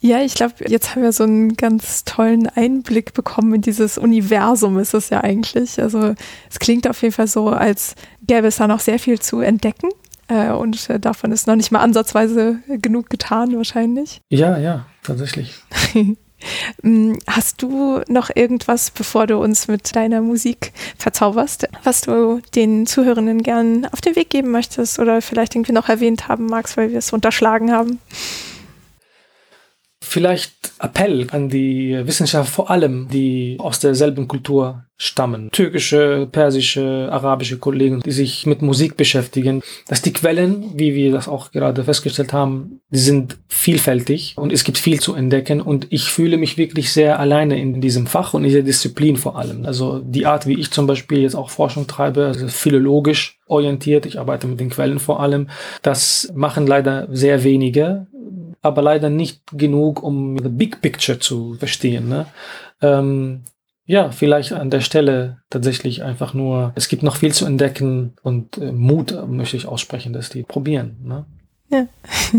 Ja, 0.00 0.22
ich 0.22 0.34
glaube, 0.34 0.54
jetzt 0.68 0.94
haben 0.94 1.02
wir 1.02 1.12
so 1.12 1.24
einen 1.24 1.56
ganz 1.56 2.04
tollen 2.04 2.46
Einblick 2.48 3.14
bekommen 3.14 3.54
in 3.54 3.62
dieses 3.62 3.98
Universum, 3.98 4.78
ist 4.78 4.94
es 4.94 5.10
ja 5.10 5.22
eigentlich. 5.22 5.80
Also 5.80 6.14
es 6.48 6.58
klingt 6.60 6.88
auf 6.88 7.02
jeden 7.02 7.14
Fall 7.14 7.26
so, 7.26 7.48
als 7.48 7.94
gäbe 8.26 8.46
es 8.46 8.56
da 8.56 8.68
noch 8.68 8.80
sehr 8.80 9.00
viel 9.00 9.18
zu 9.18 9.40
entdecken. 9.40 9.88
Äh, 10.28 10.50
und 10.50 10.88
äh, 10.88 11.00
davon 11.00 11.32
ist 11.32 11.46
noch 11.46 11.56
nicht 11.56 11.72
mal 11.72 11.80
ansatzweise 11.80 12.58
genug 12.68 13.10
getan, 13.10 13.56
wahrscheinlich. 13.56 14.20
Ja, 14.30 14.58
ja, 14.58 14.86
tatsächlich. 15.02 15.54
Mm, 16.82 17.14
hast 17.26 17.62
du 17.62 18.00
noch 18.06 18.30
irgendwas, 18.32 18.92
bevor 18.92 19.26
du 19.26 19.38
uns 19.38 19.66
mit 19.66 19.96
deiner 19.96 20.20
Musik 20.20 20.72
verzauberst, 20.96 21.66
was 21.82 22.02
du 22.02 22.40
den 22.54 22.86
Zuhörenden 22.86 23.42
gern 23.42 23.86
auf 23.86 24.00
den 24.00 24.14
Weg 24.14 24.30
geben 24.30 24.52
möchtest 24.52 25.00
oder 25.00 25.20
vielleicht 25.20 25.56
irgendwie 25.56 25.72
noch 25.72 25.88
erwähnt 25.88 26.28
haben 26.28 26.46
magst, 26.46 26.76
weil 26.76 26.90
wir 26.90 26.98
es 26.98 27.12
unterschlagen 27.12 27.72
haben? 27.72 27.98
Vielleicht 30.08 30.72
Appell 30.80 31.26
an 31.32 31.50
die 31.50 32.00
Wissenschaft, 32.04 32.50
vor 32.50 32.70
allem 32.70 33.08
die 33.12 33.56
aus 33.58 33.78
derselben 33.78 34.26
Kultur 34.26 34.84
stammen. 34.96 35.50
Türkische, 35.52 36.26
persische, 36.32 37.08
arabische 37.12 37.58
Kollegen, 37.58 38.00
die 38.00 38.10
sich 38.10 38.46
mit 38.46 38.62
Musik 38.62 38.96
beschäftigen, 38.96 39.62
dass 39.86 40.00
die 40.00 40.14
Quellen, 40.14 40.72
wie 40.74 40.94
wir 40.94 41.12
das 41.12 41.28
auch 41.28 41.52
gerade 41.52 41.84
festgestellt 41.84 42.32
haben, 42.32 42.80
die 42.90 42.98
sind 42.98 43.36
vielfältig 43.48 44.34
und 44.36 44.50
es 44.52 44.64
gibt 44.64 44.78
viel 44.78 44.98
zu 44.98 45.14
entdecken 45.14 45.60
und 45.60 45.86
ich 45.90 46.04
fühle 46.04 46.38
mich 46.38 46.56
wirklich 46.56 46.90
sehr 46.90 47.20
alleine 47.20 47.60
in 47.60 47.80
diesem 47.80 48.06
Fach 48.06 48.34
und 48.34 48.42
in 48.42 48.48
dieser 48.48 48.62
Disziplin 48.62 49.16
vor 49.16 49.38
allem. 49.38 49.66
Also 49.66 50.00
die 50.00 50.26
Art, 50.26 50.46
wie 50.46 50.58
ich 50.58 50.70
zum 50.70 50.86
Beispiel 50.86 51.20
jetzt 51.20 51.36
auch 51.36 51.50
Forschung 51.50 51.86
treibe, 51.86 52.26
also 52.26 52.48
philologisch 52.48 53.38
orientiert, 53.46 54.06
ich 54.06 54.18
arbeite 54.18 54.46
mit 54.46 54.58
den 54.58 54.70
Quellen 54.70 54.98
vor 54.98 55.20
allem, 55.20 55.48
das 55.82 56.32
machen 56.34 56.66
leider 56.66 57.06
sehr 57.10 57.44
wenige 57.44 58.06
aber 58.62 58.82
leider 58.82 59.10
nicht 59.10 59.42
genug, 59.52 60.02
um 60.02 60.38
the 60.38 60.48
big 60.48 60.80
picture 60.80 61.18
zu 61.18 61.54
verstehen. 61.54 62.08
Ne? 62.08 62.26
Ähm, 62.82 63.42
ja, 63.84 64.10
vielleicht 64.10 64.52
an 64.52 64.70
der 64.70 64.80
Stelle 64.80 65.38
tatsächlich 65.48 66.02
einfach 66.02 66.34
nur, 66.34 66.72
es 66.74 66.88
gibt 66.88 67.02
noch 67.02 67.16
viel 67.16 67.32
zu 67.32 67.46
entdecken 67.46 68.14
und 68.22 68.58
äh, 68.58 68.72
Mut 68.72 69.14
möchte 69.28 69.56
ich 69.56 69.66
aussprechen, 69.66 70.12
dass 70.12 70.28
die 70.28 70.42
probieren. 70.42 70.96
Ne? 71.02 71.24
Ja. 71.70 71.86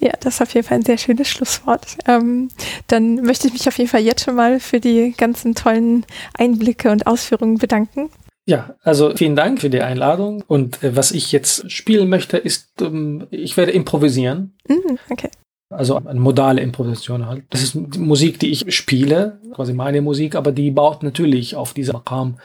Ja, 0.00 0.12
das 0.20 0.34
ist 0.34 0.42
auf 0.42 0.54
jeden 0.54 0.66
Fall 0.66 0.78
ein 0.78 0.84
sehr 0.84 0.96
schönes 0.96 1.28
Schlusswort. 1.28 1.98
Ähm, 2.06 2.50
dann 2.86 3.16
möchte 3.16 3.48
ich 3.48 3.52
mich 3.52 3.66
auf 3.66 3.76
jeden 3.78 3.90
Fall 3.90 4.02
jetzt 4.02 4.24
schon 4.24 4.36
mal 4.36 4.60
für 4.60 4.78
die 4.78 5.12
ganzen 5.16 5.56
tollen 5.56 6.06
Einblicke 6.34 6.90
und 6.90 7.08
Ausführungen 7.08 7.58
bedanken. 7.58 8.08
Ja, 8.48 8.76
also 8.82 9.14
vielen 9.14 9.36
Dank 9.36 9.60
für 9.60 9.68
die 9.68 9.82
Einladung. 9.82 10.42
Und 10.46 10.82
äh, 10.82 10.96
was 10.96 11.12
ich 11.12 11.32
jetzt 11.32 11.70
spielen 11.70 12.08
möchte, 12.08 12.38
ist, 12.38 12.80
ähm, 12.80 13.26
ich 13.30 13.58
werde 13.58 13.72
improvisieren. 13.72 14.54
Mm, 14.66 14.96
okay. 15.10 15.28
Also 15.68 15.96
eine 15.96 16.18
modale 16.18 16.62
Improvisation 16.62 17.26
halt. 17.26 17.44
Das 17.50 17.62
ist 17.62 17.74
die 17.74 17.98
Musik, 17.98 18.38
die 18.38 18.50
ich 18.50 18.74
spiele, 18.74 19.38
quasi 19.52 19.74
meine 19.74 20.00
Musik, 20.00 20.34
aber 20.34 20.50
die 20.50 20.70
baut 20.70 21.02
natürlich 21.02 21.56
auf 21.56 21.74
dieser 21.74 21.92
Maqam 21.92 22.38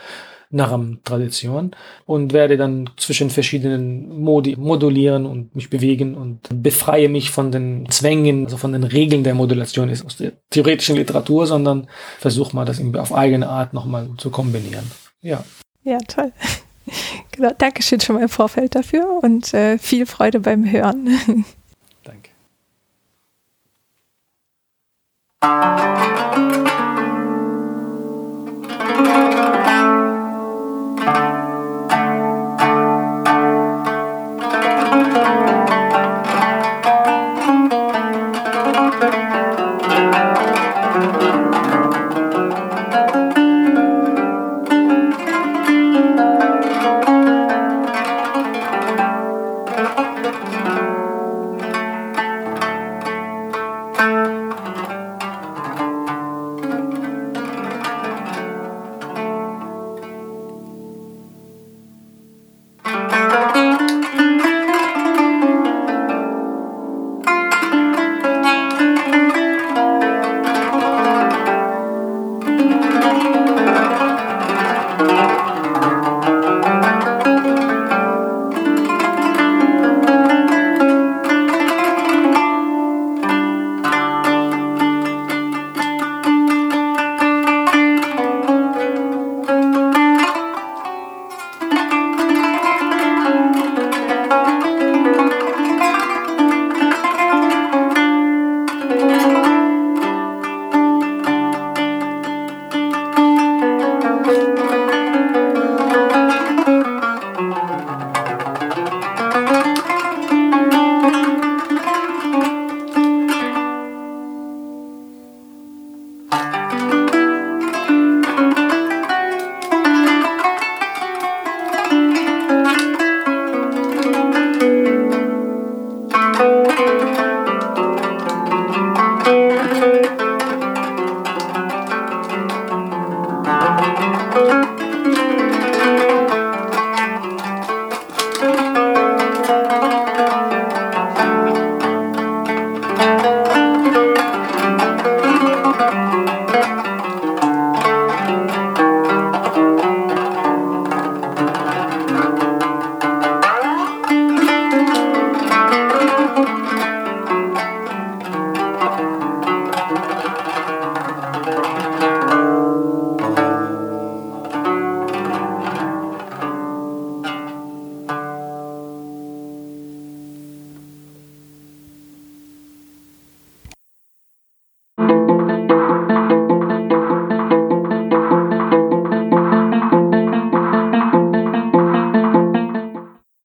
Naram-Tradition 0.49 1.71
und 2.05 2.33
werde 2.33 2.57
dann 2.57 2.89
zwischen 2.97 3.29
verschiedenen 3.29 4.21
Modi 4.21 4.57
modulieren 4.57 5.25
und 5.25 5.55
mich 5.55 5.69
bewegen 5.69 6.15
und 6.15 6.41
befreie 6.61 7.07
mich 7.07 7.31
von 7.31 7.51
den 7.51 7.89
Zwängen, 7.89 8.43
also 8.43 8.57
von 8.57 8.73
den 8.73 8.83
Regeln 8.83 9.23
der 9.23 9.35
Modulation 9.35 9.89
ist 9.89 10.05
aus 10.05 10.17
der 10.17 10.33
theoretischen 10.49 10.97
Literatur, 10.97 11.47
sondern 11.47 11.87
versuche 12.19 12.55
mal 12.55 12.65
das 12.65 12.81
auf 12.97 13.13
eigene 13.15 13.47
Art 13.47 13.73
nochmal 13.73 14.09
zu 14.17 14.29
kombinieren. 14.29 14.91
Ja. 15.21 15.43
Ja, 15.83 15.97
toll. 15.99 16.31
Genau, 17.31 17.51
Dankeschön 17.57 17.99
schon 18.01 18.17
mal 18.17 18.23
im 18.23 18.29
Vorfeld 18.29 18.75
dafür 18.75 19.23
und 19.23 19.53
äh, 19.53 19.79
viel 19.79 20.05
Freude 20.05 20.41
beim 20.41 20.69
Hören. 20.69 21.17
Danke. 22.03 22.29